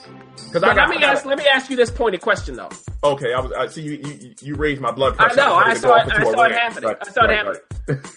Because 0.47 0.61
But 0.63 0.77
let 0.77 0.89
me 0.91 0.97
ask. 0.99 1.25
Let 1.25 1.39
me 1.39 1.47
ask 1.47 1.71
you 1.71 1.77
this 1.77 1.91
pointed 1.91 2.21
question 2.21 2.57
though. 2.57 2.69
Okay, 3.03 3.33
I 3.33 3.41
was. 3.41 3.53
I 3.53 3.67
see 3.69 3.81
you. 3.83 3.93
You, 3.93 4.35
you 4.43 4.55
raised 4.57 4.83
my 4.83 4.91
blood 4.91 5.15
I 5.15 5.29
pressure. 5.29 5.37
know, 5.37 5.55
was 5.55 5.65
I 5.67 5.75
saw 5.75 5.95
it- 5.97 6.13
I 6.13 6.23
saw 6.25 6.43
it 6.43 6.53
happening. 6.53 6.89
Right, 6.89 6.97
I 7.01 7.11
saw 7.11 7.25
it 7.25 7.31
happening. 7.31 7.61
right. 7.89 7.99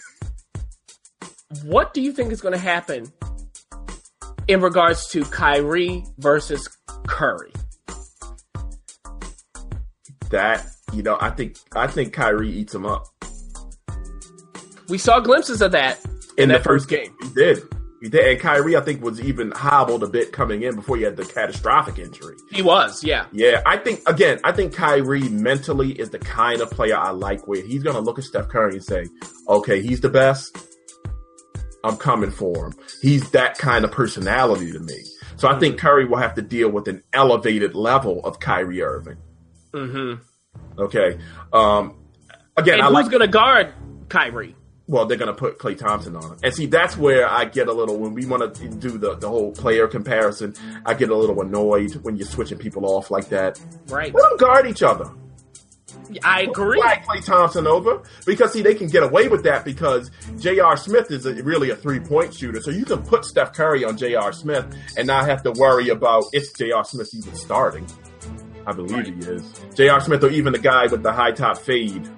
What 1.62 1.94
do 1.94 2.00
you 2.02 2.12
think 2.12 2.32
is 2.32 2.40
going 2.40 2.52
to 2.52 2.58
happen 2.58 3.06
in 4.48 4.60
regards 4.60 5.08
to 5.08 5.24
Kyrie 5.24 6.04
versus 6.18 6.68
Curry? 7.06 7.52
That 10.30 10.66
you 10.92 11.02
know, 11.02 11.16
I 11.20 11.30
think 11.30 11.56
I 11.74 11.86
think 11.86 12.12
Kyrie 12.12 12.50
eats 12.50 12.74
him 12.74 12.86
up 12.86 13.06
We 14.88 14.98
saw 14.98 15.20
glimpses 15.20 15.60
of 15.62 15.72
that 15.72 15.98
in, 16.38 16.48
the 16.48 16.54
that 16.54 16.64
first 16.64 16.88
game. 16.88 17.14
He 17.22 17.28
did. 17.30 17.62
He 18.02 18.08
did. 18.10 18.32
And 18.32 18.40
Kyrie, 18.40 18.76
I 18.76 18.80
think, 18.80 19.02
was 19.02 19.20
even 19.20 19.50
hobbled 19.52 20.02
a 20.02 20.06
bit 20.06 20.30
coming 20.32 20.62
in 20.62 20.74
before 20.74 20.96
he 20.96 21.04
had 21.04 21.16
the 21.16 21.24
catastrophic 21.24 21.98
injury. 21.98 22.36
He 22.50 22.60
was, 22.60 23.02
yeah. 23.02 23.26
Yeah, 23.32 23.62
I 23.64 23.78
think 23.78 24.06
again, 24.06 24.40
I 24.44 24.52
think 24.52 24.74
Kyrie 24.74 25.28
mentally 25.28 25.92
is 25.92 26.10
the 26.10 26.18
kind 26.18 26.60
of 26.60 26.70
player 26.70 26.96
I 26.96 27.10
like 27.10 27.46
where 27.48 27.62
he's 27.64 27.82
gonna 27.82 28.00
look 28.00 28.18
at 28.18 28.24
Steph 28.24 28.48
Curry 28.48 28.74
and 28.74 28.84
say, 28.84 29.06
Okay, 29.48 29.80
he's 29.80 30.00
the 30.00 30.10
best. 30.10 30.56
I'm 31.84 31.96
coming 31.96 32.30
for 32.32 32.66
him. 32.66 32.72
He's 33.02 33.30
that 33.30 33.58
kind 33.58 33.84
of 33.84 33.92
personality 33.92 34.72
to 34.72 34.80
me. 34.80 34.96
So 35.36 35.48
I 35.48 35.58
think 35.58 35.78
Curry 35.78 36.04
will 36.06 36.16
have 36.18 36.34
to 36.34 36.42
deal 36.42 36.70
with 36.70 36.88
an 36.88 37.02
elevated 37.12 37.74
level 37.74 38.24
of 38.24 38.40
Kyrie 38.40 38.82
Irving. 38.82 39.18
Mm-hmm. 39.72 40.22
Okay. 40.80 41.18
Um 41.52 41.96
again, 42.56 42.74
And 42.74 42.82
I 42.82 42.86
who's 42.86 42.94
like 42.94 43.10
going 43.10 43.20
to 43.20 43.28
guard 43.28 43.72
Kyrie? 44.08 44.54
well, 44.86 45.06
they're 45.06 45.16
gonna 45.16 45.32
put 45.32 45.58
Klay 45.58 45.76
Thompson 45.78 46.14
on 46.14 46.22
him. 46.32 46.38
And 46.42 46.52
see, 46.54 46.66
that's 46.66 46.94
where 46.96 47.26
I 47.26 47.46
get 47.46 47.68
a 47.68 47.72
little 47.72 47.96
when 47.98 48.12
we 48.12 48.26
want 48.26 48.54
to 48.54 48.68
do 48.68 48.98
the, 48.98 49.14
the 49.16 49.28
whole 49.28 49.50
player 49.52 49.88
comparison, 49.88 50.54
I 50.84 50.92
get 50.92 51.08
a 51.08 51.16
little 51.16 51.40
annoyed 51.40 51.94
when 52.02 52.16
you're 52.16 52.26
switching 52.26 52.58
people 52.58 52.84
off 52.84 53.10
like 53.10 53.30
that. 53.30 53.58
Right. 53.88 54.12
Let 54.14 54.28
them 54.28 54.36
guard 54.36 54.66
each 54.66 54.82
other. 54.82 55.10
I 56.22 56.42
agree. 56.42 56.80
Flag 56.80 57.02
Klay 57.02 57.24
Thompson 57.24 57.66
over 57.66 58.02
because 58.26 58.52
see 58.52 58.62
they 58.62 58.74
can 58.74 58.88
get 58.88 59.02
away 59.02 59.28
with 59.28 59.44
that 59.44 59.64
because 59.64 60.10
J.R. 60.38 60.76
Smith 60.76 61.10
is 61.10 61.26
a, 61.26 61.34
really 61.42 61.70
a 61.70 61.76
three 61.76 62.00
point 62.00 62.34
shooter, 62.34 62.60
so 62.60 62.70
you 62.70 62.84
can 62.84 63.02
put 63.02 63.24
Steph 63.24 63.52
Curry 63.52 63.84
on 63.84 63.96
J.R. 63.96 64.32
Smith 64.32 64.66
and 64.96 65.06
not 65.06 65.26
have 65.26 65.42
to 65.44 65.52
worry 65.52 65.88
about 65.88 66.24
if 66.32 66.54
J.R. 66.56 66.84
Smith 66.84 67.10
even 67.14 67.34
starting. 67.34 67.86
I 68.66 68.72
believe 68.72 69.06
he 69.06 69.30
is 69.30 69.42
J.R. 69.74 70.00
Smith 70.00 70.24
or 70.24 70.30
even 70.30 70.52
the 70.52 70.58
guy 70.58 70.86
with 70.86 71.02
the 71.02 71.12
high 71.12 71.32
top 71.32 71.58
fade 71.58 72.08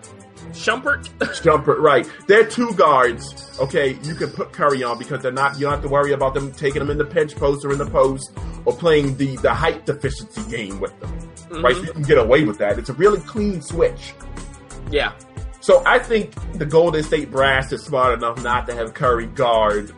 Shumpert? 0.53 1.09
Shumpert, 1.19 1.79
Right, 1.79 2.09
they're 2.27 2.47
two 2.47 2.73
guards. 2.75 3.59
Okay, 3.61 3.99
you 4.03 4.15
can 4.15 4.31
put 4.31 4.53
Curry 4.53 4.83
on 4.83 4.99
because 4.99 5.23
they're 5.23 5.33
not. 5.33 5.55
You 5.55 5.63
don't 5.63 5.73
have 5.73 5.83
to 5.83 5.89
worry 5.89 6.13
about 6.13 6.35
them 6.35 6.53
taking 6.53 6.81
them 6.81 6.91
in 6.91 6.99
the 6.99 7.05
pinch 7.05 7.37
post 7.37 7.65
or 7.65 7.73
in 7.73 7.79
the 7.79 7.87
post 7.87 8.33
or 8.65 8.75
playing 8.75 9.17
the 9.17 9.37
the 9.37 9.53
height 9.53 9.87
deficiency 9.87 10.43
game 10.51 10.81
with 10.81 10.99
them. 11.01 11.17
Mm-hmm. 11.49 11.65
Right, 11.65 11.77
you 11.77 11.93
can 11.93 12.03
get 12.03 12.19
away 12.19 12.45
with 12.45 12.59
that. 12.59 12.79
It's 12.79 12.89
a 12.89 12.95
really 12.95 13.21
clean 13.21 13.61
switch. 13.63 14.15
yeah. 14.91 15.13
So 15.61 15.83
I 15.85 15.99
think 15.99 16.33
the 16.59 16.67
Golden 16.67 17.03
State 17.03 17.31
brass 17.31 17.73
is 17.73 17.83
smart 17.83 18.15
enough 18.19 18.41
not 18.45 18.69
to 18.69 18.75
have 18.75 18.95
Curry 18.95 19.27
guard 19.27 19.93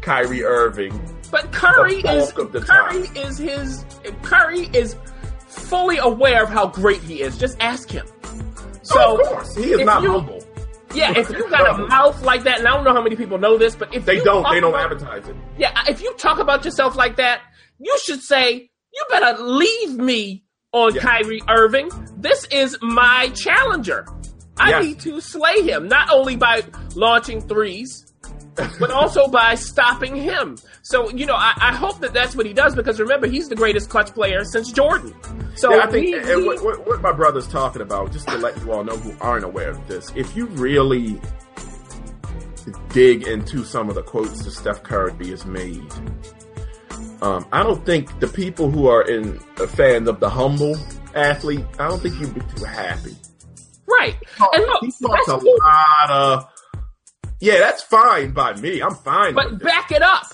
Kyrie 0.00 0.44
Irving. 0.44 0.92
But 1.30 1.50
Curry 1.52 1.96
is 1.96 2.02
bulk 2.32 2.38
of 2.38 2.52
the 2.52 2.60
Curry 2.60 3.08
is 3.20 3.36
his 3.38 3.84
Curry 4.22 4.68
is 4.72 4.94
fully 5.48 5.98
aware 5.98 6.42
of 6.44 6.50
how 6.50 6.68
great 6.68 7.00
he 7.00 7.20
is. 7.22 7.36
Just 7.36 7.56
ask 7.60 7.90
him. 7.90 8.06
So 8.82 8.94
oh, 8.96 9.20
of 9.20 9.26
course, 9.26 9.56
he 9.56 9.72
is 9.72 9.80
not 9.84 10.02
you- 10.02 10.12
humble. 10.12 10.44
yeah, 10.94 11.18
if 11.18 11.30
you 11.30 11.48
got 11.50 11.80
a 11.80 11.86
mouth 11.88 12.22
like 12.22 12.44
that, 12.44 12.60
and 12.60 12.68
I 12.68 12.72
don't 12.72 12.84
know 12.84 12.92
how 12.94 13.02
many 13.02 13.16
people 13.16 13.38
know 13.38 13.58
this, 13.58 13.74
but 13.74 13.92
if 13.92 14.04
They 14.04 14.16
you 14.18 14.24
don't. 14.24 14.48
They 14.52 14.60
don't 14.60 14.72
about- 14.72 14.92
advertise 14.92 15.26
it. 15.26 15.34
Yeah, 15.58 15.72
if 15.88 16.00
you 16.00 16.14
talk 16.14 16.38
about 16.38 16.64
yourself 16.64 16.94
like 16.94 17.16
that, 17.16 17.40
you 17.80 17.96
should 18.04 18.20
say, 18.22 18.70
"You 18.94 19.04
better 19.10 19.42
leave 19.42 19.96
me 19.96 20.44
on 20.76 20.94
Yeah. 20.94 21.00
Kyrie 21.02 21.42
Irving. 21.48 21.88
This 22.18 22.46
is 22.50 22.76
my 22.82 23.30
challenger. 23.34 24.06
I 24.58 24.70
Yes. 24.70 24.84
need 24.84 25.00
to 25.00 25.20
slay 25.20 25.62
him 25.62 25.88
not 25.88 26.10
only 26.12 26.36
by 26.36 26.62
launching 26.94 27.40
threes, 27.40 28.02
but 28.80 28.90
also 28.90 29.28
by 29.28 29.54
stopping 29.54 30.14
him." 30.16 30.56
So 30.82 31.10
you 31.10 31.26
know, 31.26 31.34
I, 31.34 31.52
I 31.56 31.74
hope 31.74 32.00
that 32.00 32.12
that's 32.14 32.34
what 32.36 32.46
he 32.46 32.52
does 32.52 32.74
because 32.74 32.98
remember, 33.00 33.26
he's 33.26 33.48
the 33.48 33.56
greatest 33.56 33.90
clutch 33.90 34.12
player 34.14 34.44
since 34.44 34.70
Jordan. 34.72 35.14
So 35.56 35.72
Yeah, 35.74 35.84
I 35.84 35.86
think, 35.90 36.14
and 36.14 36.46
what, 36.46 36.62
what, 36.64 36.86
what 36.86 37.00
my 37.02 37.12
brother's 37.12 37.48
talking 37.48 37.80
about, 37.82 38.12
just 38.12 38.28
to 38.28 38.36
let 38.38 38.56
you 38.62 38.72
all 38.72 38.84
know 38.84 38.96
who 38.96 39.14
aren't 39.20 39.44
aware 39.44 39.70
of 39.70 39.88
this, 39.88 40.12
if 40.14 40.36
you 40.36 40.46
really 40.46 41.20
dig 42.92 43.26
into 43.26 43.64
some 43.64 43.88
of 43.88 43.94
the 43.94 44.02
quotes 44.02 44.42
that 44.44 44.50
Steph 44.50 44.82
Curry 44.82 45.28
has 45.28 45.44
made, 45.46 45.82
um, 47.22 47.46
I 47.52 47.62
don't 47.62 47.84
think 47.86 48.20
the 48.20 48.28
people 48.28 48.70
who 48.70 48.86
are 48.88 49.02
in 49.02 49.38
a 49.58 49.66
fan 49.66 50.06
of 50.08 50.20
the 50.20 50.28
humble 50.30 50.76
athlete, 51.14 51.64
I 51.78 51.88
don't 51.88 52.00
think 52.00 52.18
you'd 52.20 52.34
be 52.34 52.40
too 52.56 52.64
happy. 52.64 53.14
right, 53.86 54.16
and 54.52 54.64
look, 54.64 54.84
he 54.84 54.92
talks 55.02 55.28
a 55.28 55.38
cool, 55.38 55.58
lot 55.62 56.10
of. 56.10 56.48
Yeah, 57.40 57.58
that's 57.58 57.82
fine 57.82 58.32
by 58.32 58.54
me. 58.54 58.80
I'm 58.80 58.94
fine. 58.94 59.34
but 59.34 59.50
with 59.52 59.62
it. 59.62 59.64
back 59.64 59.92
it 59.92 60.02
up. 60.02 60.24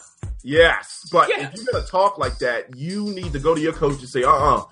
Yes, 0.45 1.09
but 1.13 1.29
Yes. 1.29 1.53
if 1.55 1.57
you're 1.63 1.73
gonna 1.73 1.87
talk 1.87 2.19
like 2.19 2.39
that, 2.39 2.77
you 2.77 3.05
need 3.11 3.33
to 3.33 3.39
go 3.39 3.55
to 3.55 3.61
your 3.61 3.73
coach 3.73 4.01
and 4.01 4.09
say, 4.09 4.25
"Uh, 4.25 4.31
uh 4.33 4.65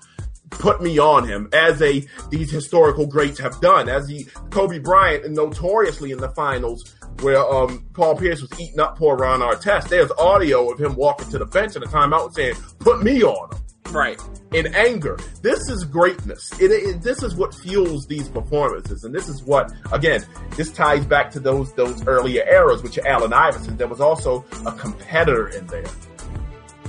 put 0.49 0.81
me 0.81 0.99
on 0.99 1.25
him." 1.25 1.49
As 1.53 1.81
a 1.81 2.05
these 2.29 2.51
historical 2.51 3.05
greats 3.05 3.39
have 3.39 3.59
done, 3.61 3.87
as 3.87 4.07
he, 4.09 4.27
Kobe 4.49 4.79
Bryant 4.79 5.29
notoriously 5.31 6.11
in 6.11 6.17
the 6.19 6.29
finals, 6.29 6.93
where 7.21 7.39
um 7.39 7.85
Paul 7.93 8.15
Pierce 8.15 8.41
was 8.41 8.51
eating 8.59 8.79
up 8.79 8.97
poor 8.97 9.15
Ron 9.15 9.39
Artest. 9.41 9.89
There's 9.89 10.11
audio 10.11 10.71
of 10.71 10.79
him 10.79 10.95
walking 10.95 11.29
to 11.29 11.37
the 11.39 11.45
bench 11.45 11.75
in 11.75 11.83
a 11.83 11.87
timeout 11.87 12.33
saying, 12.33 12.55
"Put 12.79 13.03
me 13.03 13.23
on 13.23 13.51
him." 13.53 13.57
Right. 13.91 14.21
in 14.53 14.73
anger. 14.73 15.17
This 15.41 15.67
is 15.69 15.83
greatness. 15.83 16.49
It, 16.61 16.71
it, 16.71 17.01
this 17.01 17.23
is 17.23 17.35
what 17.35 17.53
fuels 17.53 18.07
these 18.07 18.29
performances, 18.29 19.03
and 19.03 19.13
this 19.13 19.27
is 19.27 19.43
what, 19.43 19.69
again, 19.91 20.23
this 20.55 20.71
ties 20.71 21.05
back 21.05 21.29
to 21.31 21.41
those 21.41 21.73
those 21.73 22.05
earlier 22.07 22.43
eras, 22.49 22.83
which 22.83 22.97
are 22.97 23.05
Allen 23.07 23.33
Iverson. 23.33 23.75
There 23.75 23.87
was 23.89 23.99
also 23.99 24.45
a 24.65 24.71
competitor 24.71 25.49
in 25.49 25.67
there. 25.67 25.83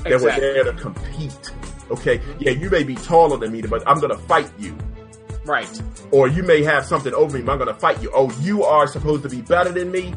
They 0.04 0.10
were 0.10 0.16
Exactly. 0.16 0.40
there 0.52 0.64
to 0.64 0.72
compete. 0.74 1.52
Okay, 1.90 2.20
yeah, 2.38 2.52
you 2.52 2.70
may 2.70 2.84
be 2.84 2.94
taller 2.94 3.36
than 3.36 3.50
me, 3.52 3.62
but 3.62 3.82
I'm 3.86 3.98
going 3.98 4.16
to 4.16 4.22
fight 4.24 4.50
you. 4.58 4.76
Right. 5.44 5.82
Or 6.10 6.28
you 6.28 6.42
may 6.42 6.62
have 6.62 6.84
something 6.84 7.12
over 7.14 7.36
me, 7.36 7.42
but 7.42 7.52
I'm 7.52 7.58
going 7.58 7.72
to 7.72 7.80
fight 7.80 8.02
you. 8.02 8.10
Oh, 8.14 8.30
you 8.40 8.64
are 8.64 8.86
supposed 8.86 9.22
to 9.24 9.28
be 9.28 9.40
better 9.42 9.70
than 9.70 9.90
me. 9.90 10.14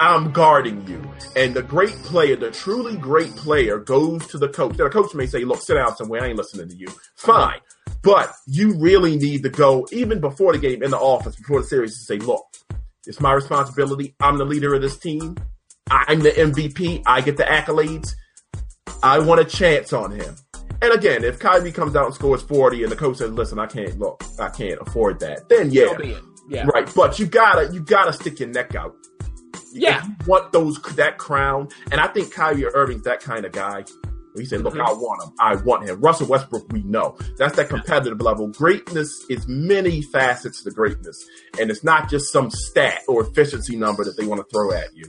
I'm 0.00 0.32
guarding 0.32 0.86
you. 0.86 1.02
And 1.36 1.54
the 1.54 1.62
great 1.62 1.94
player, 2.02 2.36
the 2.36 2.50
truly 2.50 2.96
great 2.96 3.34
player, 3.36 3.78
goes 3.78 4.26
to 4.28 4.38
the 4.38 4.48
coach. 4.48 4.76
Now, 4.76 4.84
the 4.84 4.90
coach 4.90 5.14
may 5.14 5.26
say, 5.26 5.44
look, 5.44 5.62
sit 5.62 5.74
down 5.74 5.96
somewhere. 5.96 6.22
I 6.22 6.28
ain't 6.28 6.36
listening 6.36 6.68
to 6.68 6.74
you. 6.74 6.88
Fine. 7.14 7.60
But 8.02 8.30
you 8.46 8.74
really 8.78 9.16
need 9.16 9.42
to 9.44 9.48
go, 9.48 9.86
even 9.90 10.20
before 10.20 10.52
the 10.52 10.58
game, 10.58 10.82
in 10.82 10.90
the 10.90 10.98
office, 10.98 11.36
before 11.36 11.62
the 11.62 11.66
series, 11.66 11.98
to 11.98 12.04
say, 12.04 12.18
look, 12.18 12.44
it's 13.06 13.20
my 13.20 13.32
responsibility. 13.32 14.14
I'm 14.20 14.36
the 14.38 14.44
leader 14.44 14.74
of 14.74 14.82
this 14.82 14.98
team. 14.98 15.36
I'm 15.90 16.20
the 16.20 16.30
MVP. 16.30 17.02
I 17.06 17.20
get 17.20 17.36
the 17.36 17.44
accolades. 17.44 18.14
I 19.02 19.20
want 19.20 19.40
a 19.40 19.44
chance 19.44 19.92
on 19.92 20.10
him. 20.10 20.36
And 20.82 20.92
again, 20.92 21.24
if 21.24 21.38
Kyrie 21.38 21.72
comes 21.72 21.96
out 21.96 22.06
and 22.06 22.14
scores 22.14 22.42
40 22.42 22.82
and 22.82 22.92
the 22.92 22.96
coach 22.96 23.16
says, 23.16 23.30
listen, 23.30 23.58
I 23.58 23.66
can't, 23.66 23.98
look, 23.98 24.22
I 24.38 24.48
can't 24.50 24.78
afford 24.80 25.20
that, 25.20 25.48
then 25.48 25.70
yeah. 25.70 25.88
So 25.88 25.96
be 25.96 26.10
it. 26.10 26.22
Yeah. 26.48 26.66
Right, 26.72 26.88
but 26.94 27.18
you 27.18 27.26
gotta 27.26 27.72
you 27.72 27.80
gotta 27.80 28.12
stick 28.12 28.38
your 28.38 28.48
neck 28.48 28.74
out. 28.76 28.94
Yeah. 29.72 29.98
If 29.98 30.04
you 30.06 30.14
want 30.26 30.52
those 30.52 30.80
that 30.94 31.18
crown, 31.18 31.68
and 31.90 32.00
I 32.00 32.06
think 32.06 32.32
Kyrie 32.32 32.64
Irving's 32.66 33.02
that 33.02 33.20
kind 33.20 33.44
of 33.44 33.52
guy. 33.52 33.84
He 34.36 34.44
said, 34.44 34.60
"Look, 34.60 34.74
Mhm. 34.74 34.86
I 34.86 34.92
want 34.92 35.22
him. 35.24 35.32
I 35.40 35.56
want 35.56 35.88
him." 35.88 35.98
Russell 36.00 36.26
Westbrook, 36.28 36.70
we 36.70 36.82
know 36.82 37.16
that's 37.38 37.56
that 37.56 37.70
competitive 37.70 38.20
level. 38.20 38.48
Greatness 38.48 39.24
is 39.30 39.48
many 39.48 40.02
facets 40.02 40.62
to 40.64 40.70
greatness, 40.70 41.24
and 41.58 41.70
it's 41.70 41.82
not 41.82 42.10
just 42.10 42.30
some 42.30 42.50
stat 42.50 43.00
or 43.08 43.22
efficiency 43.22 43.76
number 43.76 44.04
that 44.04 44.16
they 44.18 44.26
want 44.26 44.40
to 44.42 44.46
throw 44.52 44.72
at 44.72 44.94
you. 44.94 45.04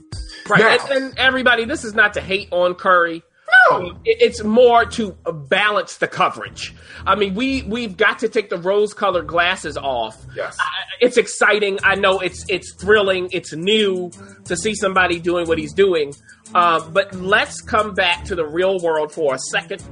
Right. 0.48 0.60
Now- 0.60 0.86
and, 0.96 1.04
and 1.04 1.18
everybody, 1.18 1.66
this 1.66 1.84
is 1.84 1.94
not 1.94 2.14
to 2.14 2.22
hate 2.22 2.48
on 2.52 2.74
Curry. 2.74 3.22
No. 3.70 3.98
It's 4.04 4.42
more 4.44 4.84
to 4.86 5.12
balance 5.48 5.96
the 5.98 6.08
coverage. 6.08 6.74
I 7.06 7.14
mean, 7.14 7.34
we 7.34 7.62
we've 7.62 7.96
got 7.96 8.18
to 8.20 8.28
take 8.28 8.50
the 8.50 8.58
rose-colored 8.58 9.26
glasses 9.26 9.76
off. 9.76 10.16
Yes. 10.34 10.56
I- 10.60 10.64
It's 11.00 11.16
exciting. 11.16 11.78
I 11.82 11.94
know 11.94 12.18
it's 12.20 12.44
it's 12.48 12.72
thrilling. 12.74 13.28
It's 13.32 13.52
new 13.54 14.10
to 14.44 14.56
see 14.56 14.74
somebody 14.74 15.18
doing 15.20 15.46
what 15.46 15.58
he's 15.58 15.72
doing. 15.74 16.14
Uh, 16.54 16.80
but 16.90 17.14
let's 17.14 17.60
come 17.60 17.94
back 17.94 18.24
to 18.24 18.34
the 18.34 18.46
real 18.46 18.78
world 18.80 19.12
for 19.12 19.34
a 19.34 19.38
second 19.38 19.82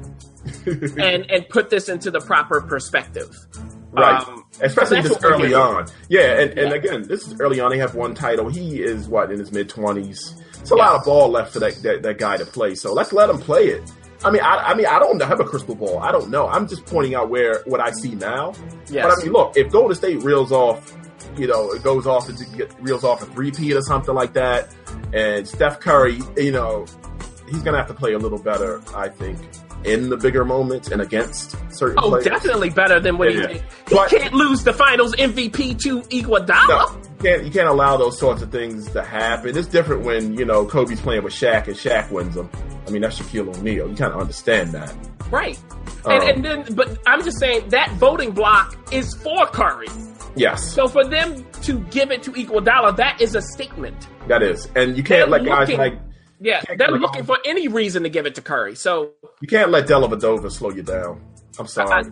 and 0.67 1.31
and 1.31 1.49
put 1.49 1.71
this 1.71 1.89
into 1.89 2.11
the 2.11 2.21
proper 2.21 2.61
perspective. 2.61 3.35
Right. 3.93 4.27
Um, 4.29 4.45
especially 4.61 5.01
this 5.03 5.17
early 5.23 5.55
on. 5.55 5.87
Yeah, 6.09 6.41
and, 6.41 6.59
and 6.59 6.71
Yeah. 6.71 6.77
again, 6.77 7.09
this 7.09 7.27
is 7.27 7.41
early 7.41 7.61
on. 7.61 7.71
They 7.71 7.79
have 7.79 7.95
one 7.95 8.15
title. 8.15 8.49
He 8.49 8.83
is 8.83 9.09
what 9.09 9.31
in 9.33 9.39
his 9.39 9.53
mid 9.53 9.69
twenties. 9.69 10.35
It's 10.67 10.73
a 10.73 10.75
lot 10.75 10.97
of 10.97 11.05
ball 11.05 11.29
left 11.31 11.53
for 11.53 11.61
that, 11.61 11.75
that 11.85 12.03
that 12.03 12.19
guy 12.19 12.37
to 12.39 12.45
play. 12.45 12.75
So 12.75 12.93
let's 12.93 13.13
let 13.13 13.31
him 13.31 13.39
play 13.39 13.67
it. 13.69 13.89
I 14.25 14.33
mean, 14.33 14.43
I, 14.43 14.57
I 14.57 14.75
mean, 14.75 14.87
I 14.87 14.99
don't 14.99 15.23
have 15.23 15.39
a 15.39 15.45
crystal 15.45 15.77
ball. 15.77 16.01
I 16.01 16.11
don't 16.11 16.29
know. 16.29 16.49
I'm 16.49 16.67
just 16.67 16.85
pointing 16.87 17.15
out 17.15 17.29
where 17.31 17.63
what 17.67 17.79
I 17.81 17.93
see 17.93 18.17
now. 18.17 18.53
Yes. 18.91 19.05
But 19.05 19.13
I 19.13 19.23
mean, 19.23 19.33
look, 19.33 19.57
if 19.57 19.71
Golden 19.71 19.95
State 19.95 20.23
reels 20.25 20.51
off, 20.51 20.93
you 21.37 21.47
know, 21.47 21.71
it 21.71 21.85
goes 21.85 22.05
off 22.07 22.29
and 22.29 22.37
get 22.57 22.75
reels 22.81 23.05
off 23.05 23.23
a 23.23 23.27
three-peat 23.27 23.75
or 23.77 23.83
something 23.83 24.15
like 24.15 24.33
that, 24.33 24.75
and 25.13 25.47
Steph 25.47 25.79
Curry, 25.79 26.19
you 26.37 26.51
know, 26.51 26.85
he's 27.49 27.63
gonna 27.63 27.77
have 27.79 27.87
to 27.87 27.95
play 27.95 28.15
a 28.15 28.19
little 28.19 28.39
better, 28.43 28.83
I 28.95 29.09
think, 29.09 29.39
in 29.85 30.09
the 30.09 30.17
bigger 30.17 30.45
moments 30.45 30.91
and 30.91 31.01
against 31.01 31.53
certain 31.73 31.99
Oh, 32.03 32.09
players. 32.09 32.25
definitely 32.25 32.71
better 32.71 32.99
than 32.99 33.19
what 33.19 33.33
Yeah. 33.33 33.41
he 33.43 33.47
did. 33.55 33.63
He 33.89 33.95
But- 33.95 34.09
can't 34.11 34.35
lose 34.35 34.65
the 34.65 34.73
Finals 34.73 35.15
MVP 35.17 35.75
to 35.85 36.01
Iguodala. 36.01 36.69
No, 36.69 37.01
can't 37.17 37.45
you 37.45 37.51
can't 37.51 37.69
allow 37.69 37.97
those 37.97 38.19
sorts 38.19 38.43
of 38.43 38.51
things 38.51 38.91
to 38.93 39.03
happen. 39.03 39.57
It's 39.57 39.69
different 39.69 40.05
when 40.05 40.35
you 40.35 40.45
know 40.45 40.65
Kobe's 40.67 41.01
playing 41.01 41.25
with 41.25 41.33
Shaq 41.33 41.67
and 41.67 41.77
Shaq 41.77 42.11
wins 42.11 42.35
them. 42.35 42.51
I 42.87 42.91
mean 42.91 43.03
that's 43.03 43.19
Shaquille 43.19 43.57
O'Neal. 43.57 43.89
You 43.89 43.97
kind 43.97 44.13
of 44.13 44.21
understand 44.21 44.73
that. 44.73 44.95
Right. 45.31 45.59
Um, 46.05 46.13
and, 46.13 46.23
and 46.23 46.45
then, 46.45 46.75
but 46.75 46.99
I'm 47.07 47.25
just 47.25 47.39
saying 47.41 47.69
that 47.71 47.91
voting 47.95 48.31
block 48.31 48.77
is 48.93 49.15
for 49.15 49.47
Curry. 49.47 49.89
Yes, 50.37 50.71
So 50.75 50.87
for 50.87 51.03
them 51.03 51.47
to 51.63 51.81
give 51.91 52.11
it 52.11 52.23
to 52.25 52.33
Iguodala, 52.33 52.97
that 52.99 53.23
is 53.23 53.35
a 53.35 53.41
statement. 53.41 54.07
that 54.29 54.43
is, 54.43 54.69
and 54.77 54.95
you 54.95 55.03
can't 55.03 55.31
They're 55.31 55.41
let 55.41 55.67
guys 55.67 55.79
like 55.79 55.99
Yeah, 56.41 56.61
they're 56.77 56.91
looking 56.91 57.25
for 57.25 57.39
any 57.47 57.69
reason 57.69 58.03
to 58.03 58.11
give 58.11 58.27
it 58.27 58.35
to 58.35 58.43
Curry. 58.43 58.75
So 58.75 59.13
you 59.41 59.49
can't 59.49 59.71
let 59.71 59.87
Dellavedova 59.89 60.53
slow 60.53 60.71
you 60.71 60.83
down. 60.83 61.23
I'm 61.59 61.67
sorry. 61.67 62.05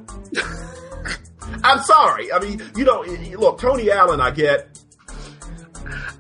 I'm 1.63 1.83
sorry. 1.83 2.33
I 2.33 2.39
mean, 2.41 2.63
you 2.77 2.85
know, 2.85 3.03
look, 3.39 3.61
Tony 3.61 3.91
Allen, 3.91 4.21
I 4.21 4.31
get. 4.31 4.81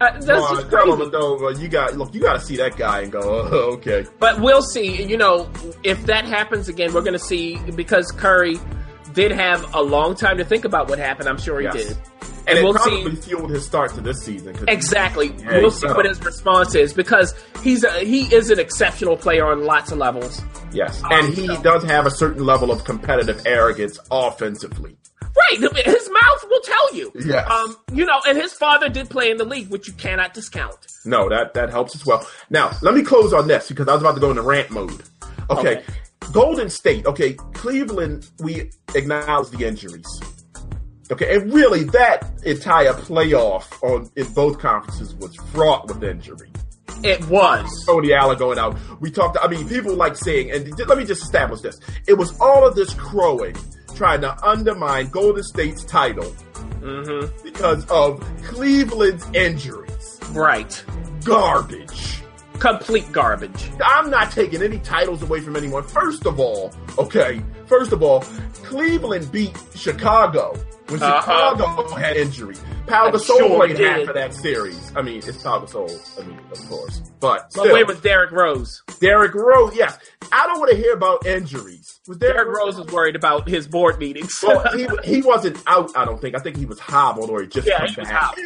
Uh, 0.00 0.10
that's 0.12 0.28
Uh, 0.28 0.54
just 0.56 0.68
crazy. 0.68 0.90
Dellavedova, 0.90 1.60
you 1.60 1.68
got 1.68 1.96
look, 1.96 2.14
you 2.14 2.20
got 2.20 2.34
to 2.34 2.40
see 2.40 2.56
that 2.56 2.76
guy 2.76 3.00
and 3.00 3.12
go, 3.12 3.20
oh, 3.22 3.72
okay. 3.74 4.04
But 4.18 4.40
we'll 4.40 4.62
see. 4.62 5.02
You 5.02 5.16
know, 5.16 5.48
if 5.82 6.04
that 6.06 6.24
happens 6.24 6.68
again, 6.68 6.92
we're 6.92 7.00
going 7.02 7.12
to 7.14 7.18
see 7.18 7.58
because 7.74 8.10
Curry 8.10 8.58
did 9.12 9.30
have 9.30 9.72
a 9.74 9.80
long 9.82 10.14
time 10.16 10.38
to 10.38 10.44
think 10.44 10.64
about 10.64 10.88
what 10.88 10.98
happened. 10.98 11.28
I'm 11.28 11.38
sure 11.38 11.58
he 11.60 11.64
Yes. 11.66 11.74
did. 11.74 11.96
And, 12.46 12.48
And 12.48 12.58
it 12.58 12.64
we'll 12.64 12.74
probably 12.74 13.16
see. 13.16 13.28
fueled 13.30 13.50
his 13.50 13.64
start 13.64 13.94
to 13.94 14.02
this 14.02 14.22
season. 14.22 14.54
Exactly. 14.68 15.32
Yeah, 15.38 15.60
we'll 15.60 15.70
see 15.70 15.86
fell. 15.86 15.96
what 15.96 16.04
his 16.04 16.22
response 16.22 16.74
is 16.74 16.92
because 16.92 17.32
he's 17.62 17.84
a, 17.84 17.90
he 18.00 18.24
is 18.34 18.50
an 18.50 18.58
exceptional 18.58 19.16
player 19.16 19.46
on 19.46 19.64
lots 19.64 19.92
of 19.92 19.98
levels. 19.98 20.42
Yes, 20.72 21.00
and 21.10 21.32
he 21.32 21.46
does 21.62 21.84
have 21.84 22.04
a 22.04 22.10
certain 22.10 22.44
level 22.44 22.70
of 22.70 22.84
competitive 22.84 23.40
arrogance 23.46 23.98
offensively. 24.10 24.96
Right. 25.36 25.84
His 25.84 26.10
mouth 26.10 26.44
will 26.48 26.60
tell 26.60 26.94
you. 26.94 27.12
Yes. 27.24 27.50
Um, 27.50 27.76
you 27.92 28.04
know, 28.04 28.20
and 28.26 28.36
his 28.36 28.52
father 28.52 28.88
did 28.88 29.10
play 29.10 29.30
in 29.30 29.36
the 29.36 29.44
league, 29.44 29.68
which 29.68 29.88
you 29.88 29.94
cannot 29.94 30.34
discount. 30.34 30.86
No, 31.04 31.28
that 31.28 31.54
that 31.54 31.70
helps 31.70 31.94
as 31.94 32.06
well. 32.06 32.26
Now, 32.50 32.72
let 32.82 32.94
me 32.94 33.02
close 33.02 33.32
on 33.32 33.48
this 33.48 33.68
because 33.68 33.88
I 33.88 33.92
was 33.92 34.02
about 34.02 34.14
to 34.14 34.20
go 34.20 34.30
into 34.30 34.42
rant 34.42 34.70
mode. 34.70 35.02
Okay. 35.50 35.78
Okay. 35.78 35.84
Golden 36.32 36.70
State. 36.70 37.06
Okay, 37.06 37.34
Cleveland. 37.52 38.30
We 38.40 38.70
acknowledge 38.94 39.50
the 39.50 39.66
injuries. 39.66 40.06
Okay, 41.10 41.36
and 41.36 41.52
really 41.52 41.84
that 41.84 42.32
entire 42.44 42.94
playoff 42.94 43.66
on 43.82 44.10
in 44.16 44.32
both 44.32 44.58
conferences 44.58 45.14
was 45.14 45.36
fraught 45.52 45.86
with 45.86 46.02
injury. 46.02 46.50
It 47.02 47.28
was. 47.28 47.84
Tony 47.86 48.14
Allen 48.14 48.38
going 48.38 48.58
out. 48.58 48.76
We 49.00 49.10
talked. 49.10 49.36
I 49.40 49.48
mean, 49.48 49.68
people 49.68 49.94
like 49.94 50.16
saying, 50.16 50.50
and 50.50 50.78
let 50.88 50.96
me 50.96 51.04
just 51.04 51.22
establish 51.22 51.60
this: 51.60 51.78
it 52.08 52.14
was 52.14 52.38
all 52.40 52.66
of 52.66 52.74
this 52.74 52.94
crowing 52.94 53.54
trying 53.94 54.20
to 54.22 54.46
undermine 54.46 55.08
Golden 55.08 55.42
State's 55.42 55.84
title 55.84 56.30
hmm 56.82 57.26
because 57.42 57.88
of 57.90 58.20
Cleveland's 58.44 59.26
injuries. 59.32 60.20
Right. 60.30 60.84
Garbage. 61.24 62.22
Complete 62.58 63.10
garbage. 63.12 63.70
I'm 63.84 64.10
not 64.10 64.30
taking 64.30 64.62
any 64.62 64.78
titles 64.78 65.22
away 65.22 65.40
from 65.40 65.56
anyone. 65.56 65.82
First 65.82 66.26
of 66.26 66.38
all, 66.38 66.72
okay, 66.98 67.42
first 67.66 67.92
of 67.92 68.02
all, 68.02 68.20
Cleveland 68.64 69.30
beat 69.32 69.56
Chicago 69.74 70.54
when 70.88 71.02
Uh-huh. 71.02 71.20
Chicago 71.56 71.94
had 71.94 72.16
injury. 72.16 72.54
Pau 72.86 73.10
They 73.10 73.16
Gasol 73.16 73.38
sure 73.38 73.56
played 73.56 73.76
did. 73.78 73.86
half 74.00 74.08
of 74.08 74.14
that 74.14 74.34
series. 74.34 74.92
I 74.94 75.00
mean, 75.02 75.18
it's 75.18 75.42
Pau 75.42 75.60
Gasol. 75.60 76.20
I 76.22 76.26
mean, 76.26 76.38
of 76.52 76.68
course, 76.68 77.00
but 77.20 77.44
But 77.44 77.52
still, 77.52 77.72
where 77.72 77.86
was 77.86 77.98
Derrick 78.00 78.30
Rose? 78.30 78.82
Derrick 79.00 79.34
Rose? 79.34 79.74
Yes, 79.74 79.96
I 80.30 80.46
don't 80.46 80.58
want 80.58 80.70
to 80.72 80.76
hear 80.76 80.92
about 80.92 81.24
injuries. 81.26 82.00
Was 82.06 82.18
Derrick, 82.18 82.36
Derrick 82.36 82.58
Rose 82.58 82.76
was 82.76 82.86
worried 82.88 83.16
about 83.16 83.48
his 83.48 83.66
board 83.66 83.98
meetings. 83.98 84.38
Well, 84.42 84.62
he 84.76 84.86
he 85.04 85.22
wasn't 85.22 85.56
out. 85.66 85.90
I 85.96 86.04
don't 86.04 86.20
think. 86.20 86.34
I 86.36 86.38
think 86.40 86.56
he 86.58 86.66
was 86.66 86.78
hobbled 86.78 87.30
or 87.30 87.40
he 87.40 87.46
just 87.48 87.66
Yeah, 87.66 87.86
he. 87.86 87.96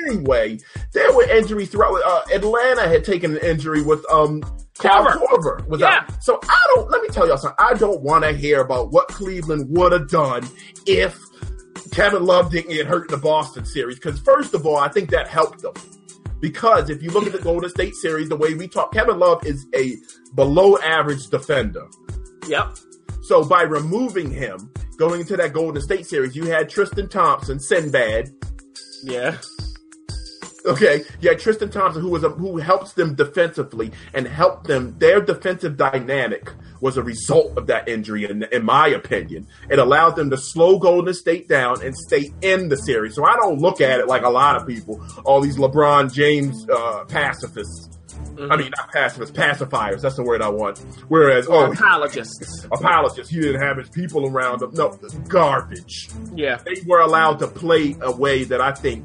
Anyway, 0.07 0.59
there 0.93 1.13
were 1.13 1.25
injuries 1.29 1.71
throughout. 1.71 2.01
Uh, 2.05 2.23
Atlanta 2.33 2.89
had 2.89 3.05
taken 3.05 3.33
an 3.37 3.39
injury 3.45 3.83
with 3.83 4.05
um 4.13 4.43
Kyle 4.79 5.05
Korver. 5.05 5.19
Korver 5.27 5.67
was 5.69 5.81
Yeah. 5.81 6.05
out. 6.09 6.23
So 6.23 6.39
I 6.49 6.59
don't. 6.75 6.89
Let 6.89 7.03
me 7.03 7.09
tell 7.09 7.27
y'all 7.27 7.37
something. 7.39 7.57
I 7.59 7.75
don't 7.75 8.01
want 8.03 8.23
to 8.23 8.33
hear 8.33 8.61
about 8.61 8.93
what 8.93 9.09
Cleveland 9.09 9.67
would 9.77 9.91
have 9.91 10.09
done 10.09 10.49
if 10.87 11.19
Kevin 11.99 12.25
Love 12.25 12.53
didn't 12.53 12.71
get 12.71 12.87
hurt 12.87 13.11
in 13.11 13.17
the 13.17 13.21
Boston 13.21 13.65
series. 13.65 13.97
Because 13.97 14.21
first 14.21 14.55
of 14.55 14.65
all, 14.65 14.77
I 14.77 14.89
think 14.89 15.11
that 15.11 15.27
helped 15.27 15.63
them. 15.63 15.75
Because 16.39 16.91
if 16.91 17.03
you 17.03 17.11
look 17.11 17.27
at 17.27 17.33
the 17.33 17.41
Golden 17.41 17.69
State 17.69 17.97
series, 17.97 18.29
the 18.29 18.37
way 18.37 18.55
we 18.55 18.69
talk, 18.69 18.93
Kevin 18.93 19.19
Love 19.19 19.45
is 19.45 19.67
a 19.75 19.97
below 20.37 20.79
average 20.79 21.27
defender. 21.27 21.89
yep. 22.47 22.77
So 23.23 23.45
by 23.45 23.63
removing 23.63 24.31
him, 24.31 24.73
going 24.97 25.23
into 25.23 25.37
that 25.39 25.53
Golden 25.53 25.83
State 25.83 26.07
series, 26.07 26.37
you 26.37 26.45
had 26.45 26.71
Tristan 26.71 27.09
Thompson, 27.09 27.59
Sinbad. 27.59 28.31
Yeah. 29.03 29.37
Okay, 30.67 31.03
you 31.21 31.29
had 31.29 31.39
Tristan 31.39 31.71
Thompson, 31.71 32.03
who 32.03 32.11
was 32.11 32.25
a, 32.25 32.31
who 32.31 32.57
helps 32.59 32.93
them 32.93 33.15
defensively 33.15 33.93
and 34.13 34.27
helped 34.27 34.67
them. 34.67 34.97
Their 34.99 35.21
defensive 35.21 35.77
dynamic 35.77 36.51
was 36.81 36.97
a 36.97 37.03
result 37.03 37.57
of 37.57 37.67
that 37.69 37.89
injury, 37.89 38.25
in, 38.25 38.43
in 38.53 38.65
my 38.65 38.89
opinion. 38.89 39.47
It 39.71 39.79
allowed 39.79 40.17
them 40.17 40.31
to 40.31 40.37
slow 40.37 40.79
Golden 40.79 41.15
State 41.15 41.49
down 41.49 41.83
and 41.83 41.97
stay 41.97 42.33
in 42.43 42.69
the 42.69 42.77
series. 42.77 43.15
So 43.15 43.25
I 43.25 43.37
don't 43.37 43.59
look 43.61 43.81
at 43.81 44.01
it 44.01 44.07
like 44.09 44.23
a 44.23 44.29
lot 44.29 44.57
of 44.57 44.67
people, 44.67 45.05
all 45.25 45.41
these 45.41 45.57
LeBron 45.57 46.13
James 46.13 46.69
uh, 46.69 47.05
pacifists. 47.05 47.89
I 48.51 48.57
mean, 48.57 48.71
not 48.77 48.93
pacifists, 48.93 49.37
pacifiers. 49.37 50.01
That's 50.01 50.15
the 50.17 50.23
word 50.23 50.43
I 50.43 50.49
want. 50.49 50.79
Whereas, 51.09 51.47
oh, 51.49 51.73
Apologists. 51.73 52.65
apologists, 52.71 53.33
he 53.33 53.41
didn't 53.41 53.61
have 53.61 53.77
his 53.79 53.89
people 53.89 54.27
around 54.27 54.63
him. 54.63 54.71
No, 54.75 54.97
garbage. 55.27 56.09
Yeah. 56.35 56.59
They 56.65 56.81
were 56.87 57.01
allowed 57.01 57.41
to 57.41 57.49
play 57.49 57.97
a 58.01 58.13
way 58.13 58.45
that 58.45 58.61
I 58.61 58.73
think 58.73 59.05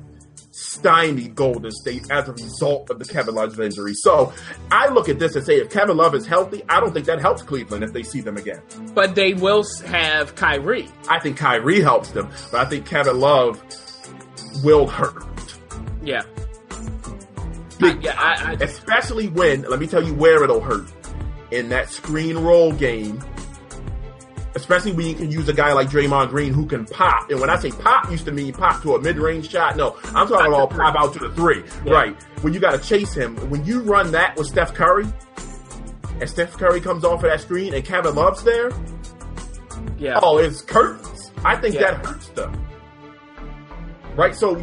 stymied 0.55 1.33
Golden 1.35 1.71
State 1.71 2.05
as 2.11 2.29
a 2.29 2.31
result 2.33 2.89
of 2.91 2.99
the 2.99 3.05
Kevin 3.05 3.35
Love 3.35 3.59
injury. 3.59 3.93
So 3.95 4.31
I 4.71 4.87
look 4.89 5.09
at 5.09 5.17
this 5.17 5.35
and 5.35 5.43
say, 5.45 5.55
if 5.55 5.69
Kevin 5.71 5.97
Love 5.97 6.13
is 6.15 6.25
healthy, 6.27 6.63
I 6.69 6.79
don't 6.79 6.93
think 6.93 7.07
that 7.07 7.19
helps 7.19 7.41
Cleveland 7.41 7.83
if 7.83 7.91
they 7.91 8.03
see 8.03 8.21
them 8.21 8.37
again. 8.37 8.61
But 8.93 9.15
they 9.15 9.33
will 9.33 9.63
have 9.87 10.35
Kyrie. 10.35 10.87
I 11.09 11.19
think 11.19 11.37
Kyrie 11.37 11.81
helps 11.81 12.11
them, 12.11 12.29
but 12.51 12.65
I 12.65 12.69
think 12.69 12.85
Kevin 12.85 13.19
Love 13.19 13.61
will 14.63 14.85
hurt. 14.87 15.23
Yeah. 16.03 16.21
Big 17.79 18.03
yeah, 18.03 18.15
I- 18.19 18.51
I- 18.51 18.63
especially 18.63 19.29
when, 19.29 19.63
let 19.63 19.79
me 19.79 19.87
tell 19.87 20.03
you 20.03 20.13
where 20.13 20.43
it'll 20.43 20.61
hurt. 20.61 20.85
In 21.51 21.69
that 21.69 21.89
screen 21.89 22.37
roll 22.37 22.71
game, 22.73 23.19
especially 24.55 24.91
when 24.93 25.05
you 25.07 25.15
can 25.15 25.31
use 25.31 25.47
a 25.49 25.53
guy 25.53 25.73
like 25.73 25.89
Draymond 25.89 26.29
Green 26.29 26.53
who 26.53 26.65
can 26.65 26.85
pop. 26.85 27.29
And 27.29 27.39
when 27.39 27.49
I 27.49 27.57
say 27.57 27.71
pop, 27.71 28.09
used 28.11 28.25
to 28.25 28.31
mean 28.31 28.53
pop 28.53 28.81
to 28.83 28.95
a 28.95 29.01
mid-range 29.01 29.49
shot. 29.49 29.75
No, 29.77 29.97
I'm 30.05 30.27
talking 30.27 30.47
about 30.47 30.69
pop 30.69 30.95
out 30.95 31.13
to 31.13 31.19
the 31.19 31.29
three. 31.31 31.63
Yeah. 31.85 31.93
Right. 31.93 32.23
When 32.41 32.53
you 32.53 32.59
got 32.59 32.71
to 32.71 32.87
chase 32.87 33.13
him. 33.13 33.35
When 33.49 33.65
you 33.65 33.81
run 33.81 34.11
that 34.11 34.35
with 34.37 34.47
Steph 34.47 34.73
Curry, 34.73 35.05
and 36.21 36.29
Steph 36.29 36.53
Curry 36.53 36.79
comes 36.81 37.03
off 37.03 37.23
of 37.23 37.29
that 37.29 37.41
screen 37.41 37.73
and 37.73 37.83
Kevin 37.83 38.15
Love's 38.15 38.43
there, 38.43 38.71
Yeah. 39.97 40.19
oh, 40.21 40.37
it's 40.37 40.61
curtains. 40.61 41.31
I 41.43 41.55
think 41.55 41.75
Yeah. 41.75 41.91
that 41.91 42.05
hurts 42.05 42.27
them. 42.29 42.59
Right? 44.15 44.35
So, 44.35 44.61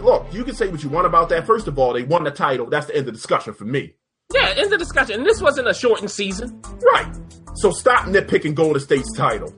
look, 0.00 0.26
you 0.32 0.44
can 0.44 0.54
say 0.54 0.68
what 0.68 0.82
you 0.82 0.88
want 0.88 1.06
about 1.06 1.28
that. 1.30 1.44
First 1.46 1.66
of 1.66 1.78
all, 1.78 1.92
they 1.92 2.04
won 2.04 2.22
the 2.24 2.30
title. 2.30 2.66
That's 2.70 2.86
the 2.86 2.92
end 2.92 3.00
of 3.00 3.06
the 3.06 3.12
discussion 3.12 3.52
for 3.54 3.64
me. 3.64 3.94
Yeah, 4.32 4.50
in 4.62 4.70
the 4.70 4.78
discussion. 4.78 5.16
And 5.16 5.26
this 5.26 5.42
wasn't 5.42 5.68
a 5.68 5.74
shortened 5.74 6.10
season. 6.10 6.62
Right. 6.94 7.12
So 7.54 7.70
stop 7.70 8.06
nitpicking 8.06 8.54
Golden 8.54 8.80
State's 8.80 9.12
title. 9.16 9.52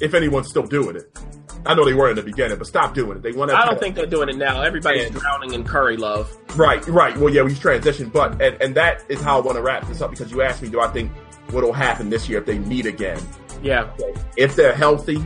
If 0.00 0.14
anyone's 0.14 0.48
still 0.48 0.66
doing 0.66 0.96
it. 0.96 1.10
I 1.66 1.74
know 1.74 1.84
they 1.86 1.94
were 1.94 2.10
in 2.10 2.16
the 2.16 2.22
beginning, 2.22 2.58
but 2.58 2.66
stop 2.66 2.94
doing 2.94 3.16
it. 3.18 3.22
They 3.22 3.32
that 3.32 3.38
I 3.40 3.46
don't 3.46 3.56
title. 3.56 3.78
think 3.78 3.94
they're 3.94 4.06
doing 4.06 4.28
it 4.28 4.36
now. 4.36 4.60
Everybody's 4.62 5.06
And- 5.06 5.14
drowning 5.14 5.54
in 5.54 5.64
Curry 5.64 5.96
love. 5.96 6.30
Right, 6.56 6.86
right. 6.88 7.16
Well, 7.16 7.32
yeah, 7.32 7.42
we 7.42 7.52
transitioned, 7.52 8.12
but 8.12 8.40
and, 8.42 8.60
and 8.60 8.74
that 8.74 9.02
is 9.08 9.20
how 9.22 9.38
I 9.38 9.40
want 9.40 9.56
to 9.56 9.62
wrap 9.62 9.86
this 9.88 10.02
up 10.02 10.10
because 10.10 10.30
you 10.30 10.42
asked 10.42 10.60
me, 10.62 10.68
do 10.68 10.80
I 10.80 10.88
think 10.88 11.10
what'll 11.50 11.72
happen 11.72 12.10
this 12.10 12.28
year 12.28 12.38
if 12.40 12.46
they 12.46 12.58
meet 12.58 12.84
again? 12.86 13.18
Yeah. 13.62 13.90
If 14.36 14.56
they're 14.56 14.74
healthy, 14.74 15.24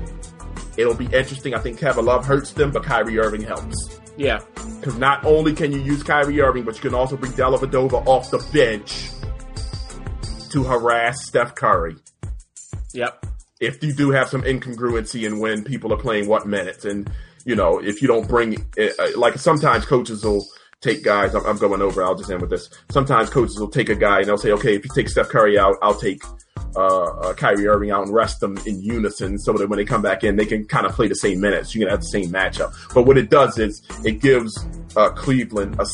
it'll 0.76 0.94
be 0.94 1.06
interesting. 1.06 1.55
I 1.55 1.59
think 1.59 1.78
Kevin 1.78 2.05
Love 2.05 2.24
hurts 2.24 2.52
them, 2.52 2.70
but 2.70 2.84
Kyrie 2.84 3.18
Irving 3.18 3.42
helps. 3.42 3.98
Yeah. 4.16 4.38
Because 4.78 4.96
not 4.96 5.24
only 5.24 5.55
can 5.55 5.72
you 5.72 5.80
use 5.80 6.02
Kyrie 6.05 6.40
Irving, 6.40 6.62
but 6.64 6.76
you 6.76 6.82
can 6.82 6.94
also 6.94 7.16
bring 7.16 7.32
Dellavedova 7.32 8.06
off 8.06 8.30
the 8.30 8.38
bench 8.52 9.09
to 10.48 10.64
harass 10.64 11.26
Steph 11.26 11.54
Curry. 11.54 11.96
Yep. 12.94 13.26
if 13.60 13.82
you 13.82 13.92
do 13.92 14.10
have 14.10 14.28
some 14.28 14.42
incongruency 14.42 15.26
in 15.26 15.40
when 15.40 15.62
people 15.62 15.92
are 15.92 15.98
playing 15.98 16.26
what 16.26 16.46
minutes 16.46 16.84
and 16.84 17.10
you 17.44 17.56
know, 17.56 17.78
if 17.78 18.02
you 18.02 18.08
don't 18.08 18.28
bring 18.28 18.66
it, 18.76 18.98
uh, 18.98 19.18
like 19.18 19.38
sometimes 19.38 19.86
coaches 19.86 20.22
will 20.22 20.46
take 20.82 21.02
guys. 21.02 21.34
I'm, 21.34 21.46
I'm, 21.46 21.56
going 21.56 21.80
over. 21.80 22.04
I'll 22.04 22.14
just 22.14 22.30
end 22.30 22.42
with 22.42 22.50
this. 22.50 22.68
Sometimes 22.90 23.30
coaches 23.30 23.58
will 23.58 23.70
take 23.70 23.88
a 23.88 23.94
guy 23.94 24.18
and 24.18 24.26
they'll 24.26 24.36
say, 24.36 24.52
okay, 24.52 24.76
if 24.76 24.84
you 24.84 24.90
take 24.94 25.08
Steph 25.08 25.30
Curry 25.30 25.58
out, 25.58 25.76
I'll 25.80 25.98
take 25.98 26.22
uh, 26.76 27.04
uh, 27.04 27.34
Kyrie 27.34 27.66
Irving 27.66 27.90
out 27.90 28.04
and 28.04 28.14
rest 28.14 28.40
them 28.40 28.58
in 28.66 28.80
unison 28.82 29.38
so 29.38 29.54
that 29.54 29.68
when 29.68 29.78
they 29.78 29.84
come 29.84 30.02
back 30.02 30.24
in, 30.24 30.36
they 30.36 30.44
can 30.44 30.66
kind 30.66 30.86
of 30.86 30.92
play 30.92 31.08
the 31.08 31.14
same 31.14 31.40
minutes. 31.40 31.74
You 31.74 31.80
can 31.80 31.88
have 31.88 32.00
the 32.00 32.06
same 32.06 32.30
matchup. 32.30 32.74
But 32.94 33.06
what 33.06 33.16
it 33.16 33.30
does 33.30 33.58
is 33.58 33.82
it 34.04 34.20
gives 34.20 34.54
uh, 34.94 35.10
Cleveland 35.10 35.80
a, 35.80 35.86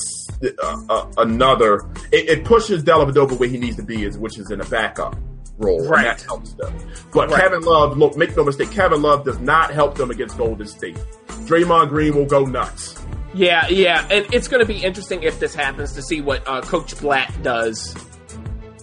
uh, 0.63 1.13
another. 1.19 1.81
It, 2.13 2.29
it 2.29 2.45
pushes 2.45 2.85
Dellavedova 2.85 3.39
where 3.39 3.49
he 3.49 3.59
needs 3.59 3.77
to 3.77 3.83
be, 3.83 4.05
is 4.05 4.19
which 4.19 4.39
is 4.39 4.51
in 4.51 4.61
a 4.61 4.65
backup 4.65 5.17
role. 5.59 5.87
Right. 5.87 6.07
And 6.07 6.19
that 6.19 6.23
helps 6.25 6.53
them. 6.55 6.77
But 7.13 7.31
right. 7.31 7.41
Kevin 7.41 7.63
Love, 7.63 7.97
look, 7.97 8.17
make 8.17 8.37
no 8.37 8.45
mistake, 8.45 8.71
Kevin 8.71 9.03
Love 9.03 9.25
does 9.25 9.39
not 9.41 9.73
help 9.73 9.97
them 9.97 10.11
against 10.11 10.37
Golden 10.37 10.67
State. 10.67 10.99
Draymond 11.27 11.89
Green 11.89 12.15
will 12.15 12.27
go 12.27 12.45
nuts. 12.45 13.01
Yeah, 13.35 13.67
yeah, 13.69 14.07
and 14.11 14.33
it's 14.33 14.47
going 14.47 14.65
to 14.65 14.67
be 14.67 14.79
interesting 14.79 15.25
if 15.25 15.41
this 15.41 15.57
happens 15.57 15.95
to 15.95 16.03
see 16.03 16.21
what 16.21 16.47
uh, 16.47 16.61
Coach 16.61 16.97
Blatt 17.01 17.35
does 17.43 17.93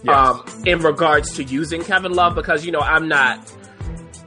yes. 0.02 0.14
um, 0.14 0.44
in 0.66 0.80
regards 0.80 1.34
to 1.36 1.44
using 1.44 1.82
Kevin 1.82 2.12
Love 2.12 2.34
because 2.34 2.64
you 2.64 2.72
know 2.72 2.80
I'm 2.80 3.08
not, 3.08 3.40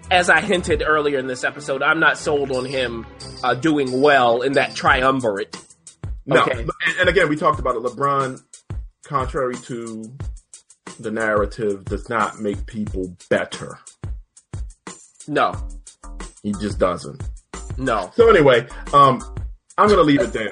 as 0.10 0.30
I 0.30 0.42
hinted 0.42 0.84
earlier 0.86 1.20
in 1.20 1.28
this 1.28 1.44
episode, 1.44 1.84
I'm 1.84 2.00
not 2.00 2.18
sold 2.18 2.52
on 2.52 2.66
him 2.66 3.06
uh, 3.44 3.54
doing 3.54 4.02
well 4.02 4.42
in 4.42 4.54
that 4.54 4.76
triumvirate. 4.76 5.56
No, 6.26 6.42
okay. 6.42 6.66
and 7.00 7.10
again, 7.10 7.30
we 7.30 7.36
talked 7.36 7.60
about 7.60 7.76
it. 7.76 7.84
LeBron, 7.84 8.42
contrary 9.04 9.56
to 9.56 10.12
the 11.00 11.12
narrative, 11.12 11.86
does 11.86 12.10
not 12.10 12.40
make 12.40 12.66
people 12.66 13.16
better. 13.30 13.80
No, 15.28 15.54
he 16.42 16.54
just 16.54 16.80
doesn't. 16.80 17.24
No. 17.78 18.12
So 18.16 18.30
anyway, 18.30 18.68
um, 18.94 19.22
I'm 19.78 19.88
going 19.88 20.00
to 20.00 20.04
leave 20.04 20.22
it 20.22 20.34
there. 20.34 20.52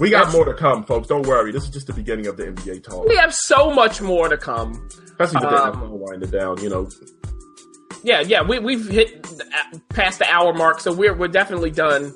We 0.00 0.10
got 0.10 0.24
That's, 0.24 0.34
more 0.34 0.44
to 0.46 0.54
come, 0.54 0.84
folks. 0.84 1.08
Don't 1.08 1.26
worry. 1.26 1.52
This 1.52 1.64
is 1.64 1.70
just 1.70 1.86
the 1.86 1.92
beginning 1.92 2.26
of 2.26 2.36
the 2.36 2.44
NBA 2.44 2.82
talk. 2.84 3.06
We 3.06 3.16
have 3.16 3.34
so 3.34 3.72
much 3.72 4.00
more 4.00 4.28
to 4.28 4.36
come. 4.36 4.88
Especially 5.04 5.40
the 5.40 5.48
um, 5.48 6.00
wind 6.00 6.22
it 6.22 6.30
down, 6.30 6.60
you 6.62 6.68
know. 6.68 6.88
Yeah, 8.02 8.20
yeah. 8.20 8.42
We, 8.42 8.58
we've 8.58 8.88
hit 8.88 9.24
past 9.90 10.18
the 10.18 10.28
hour 10.28 10.52
mark, 10.54 10.80
so 10.80 10.92
we're, 10.92 11.14
we're 11.14 11.28
definitely 11.28 11.70
done. 11.70 12.12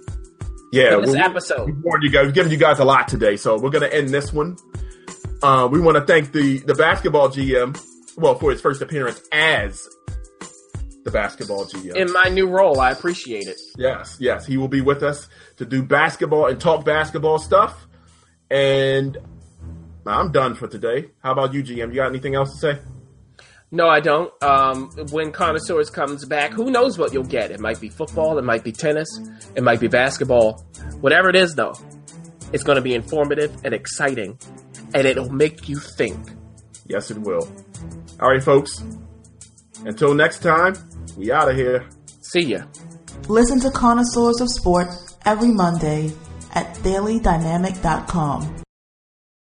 Yeah, 0.72 0.96
this 1.00 1.14
episode. 1.14 1.66
We 1.66 1.72
warned 1.72 2.02
you 2.02 2.10
guys, 2.10 2.32
giving 2.32 2.52
you 2.52 2.58
guys 2.58 2.78
a 2.78 2.84
lot 2.84 3.08
today, 3.08 3.36
so 3.36 3.58
we're 3.58 3.70
going 3.70 3.88
to 3.88 3.94
end 3.94 4.10
this 4.10 4.32
one. 4.32 4.56
Uh, 5.42 5.68
we 5.70 5.80
want 5.80 5.96
to 5.96 6.04
thank 6.04 6.32
the 6.32 6.58
the 6.58 6.74
basketball 6.74 7.28
GM, 7.28 7.78
well, 8.16 8.34
for 8.34 8.50
his 8.50 8.60
first 8.60 8.82
appearance 8.82 9.20
as 9.32 9.88
the 11.04 11.10
basketball 11.10 11.64
GM. 11.66 11.94
In 11.94 12.12
my 12.12 12.24
new 12.24 12.48
role, 12.48 12.80
I 12.80 12.90
appreciate 12.90 13.46
it. 13.46 13.60
Yes, 13.76 14.16
yes. 14.18 14.44
He 14.46 14.56
will 14.56 14.68
be 14.68 14.80
with 14.80 15.02
us 15.02 15.28
to 15.56 15.64
do 15.64 15.82
basketball 15.82 16.46
and 16.46 16.60
talk 16.60 16.84
basketball 16.84 17.38
stuff. 17.38 17.86
And 18.50 19.16
I'm 20.04 20.32
done 20.32 20.54
for 20.54 20.66
today. 20.66 21.10
How 21.22 21.32
about 21.32 21.54
you, 21.54 21.62
GM? 21.62 21.88
You 21.88 21.94
got 21.94 22.08
anything 22.08 22.34
else 22.34 22.52
to 22.52 22.58
say? 22.58 22.78
No, 23.72 23.88
I 23.88 24.00
don't. 24.00 24.32
Um, 24.42 24.90
when 25.10 25.32
Connoisseurs 25.32 25.90
comes 25.90 26.24
back, 26.24 26.52
who 26.52 26.70
knows 26.70 26.98
what 26.98 27.12
you'll 27.12 27.24
get? 27.24 27.50
It 27.50 27.60
might 27.60 27.80
be 27.80 27.88
football, 27.88 28.38
it 28.38 28.44
might 28.44 28.62
be 28.62 28.72
tennis, 28.72 29.08
it 29.54 29.62
might 29.62 29.80
be 29.80 29.88
basketball. 29.88 30.64
Whatever 31.00 31.28
it 31.28 31.36
is, 31.36 31.54
though, 31.54 31.74
it's 32.52 32.62
going 32.62 32.76
to 32.76 32.82
be 32.82 32.94
informative 32.94 33.56
and 33.64 33.74
exciting, 33.74 34.38
and 34.94 35.06
it'll 35.06 35.30
make 35.30 35.68
you 35.68 35.78
think. 35.78 36.16
Yes, 36.86 37.10
it 37.10 37.18
will. 37.18 37.48
All 38.20 38.30
right, 38.30 38.42
folks. 38.42 38.84
Until 39.84 40.14
next 40.14 40.40
time, 40.40 40.74
we 41.16 41.32
out 41.32 41.50
of 41.50 41.56
here. 41.56 41.88
See 42.22 42.42
ya. 42.42 42.64
Listen 43.28 43.58
to 43.60 43.70
Connoisseurs 43.70 44.40
of 44.40 44.48
Sport 44.48 44.88
every 45.24 45.48
Monday 45.50 46.12
at 46.54 46.72
dailydynamic.com. 46.76 48.65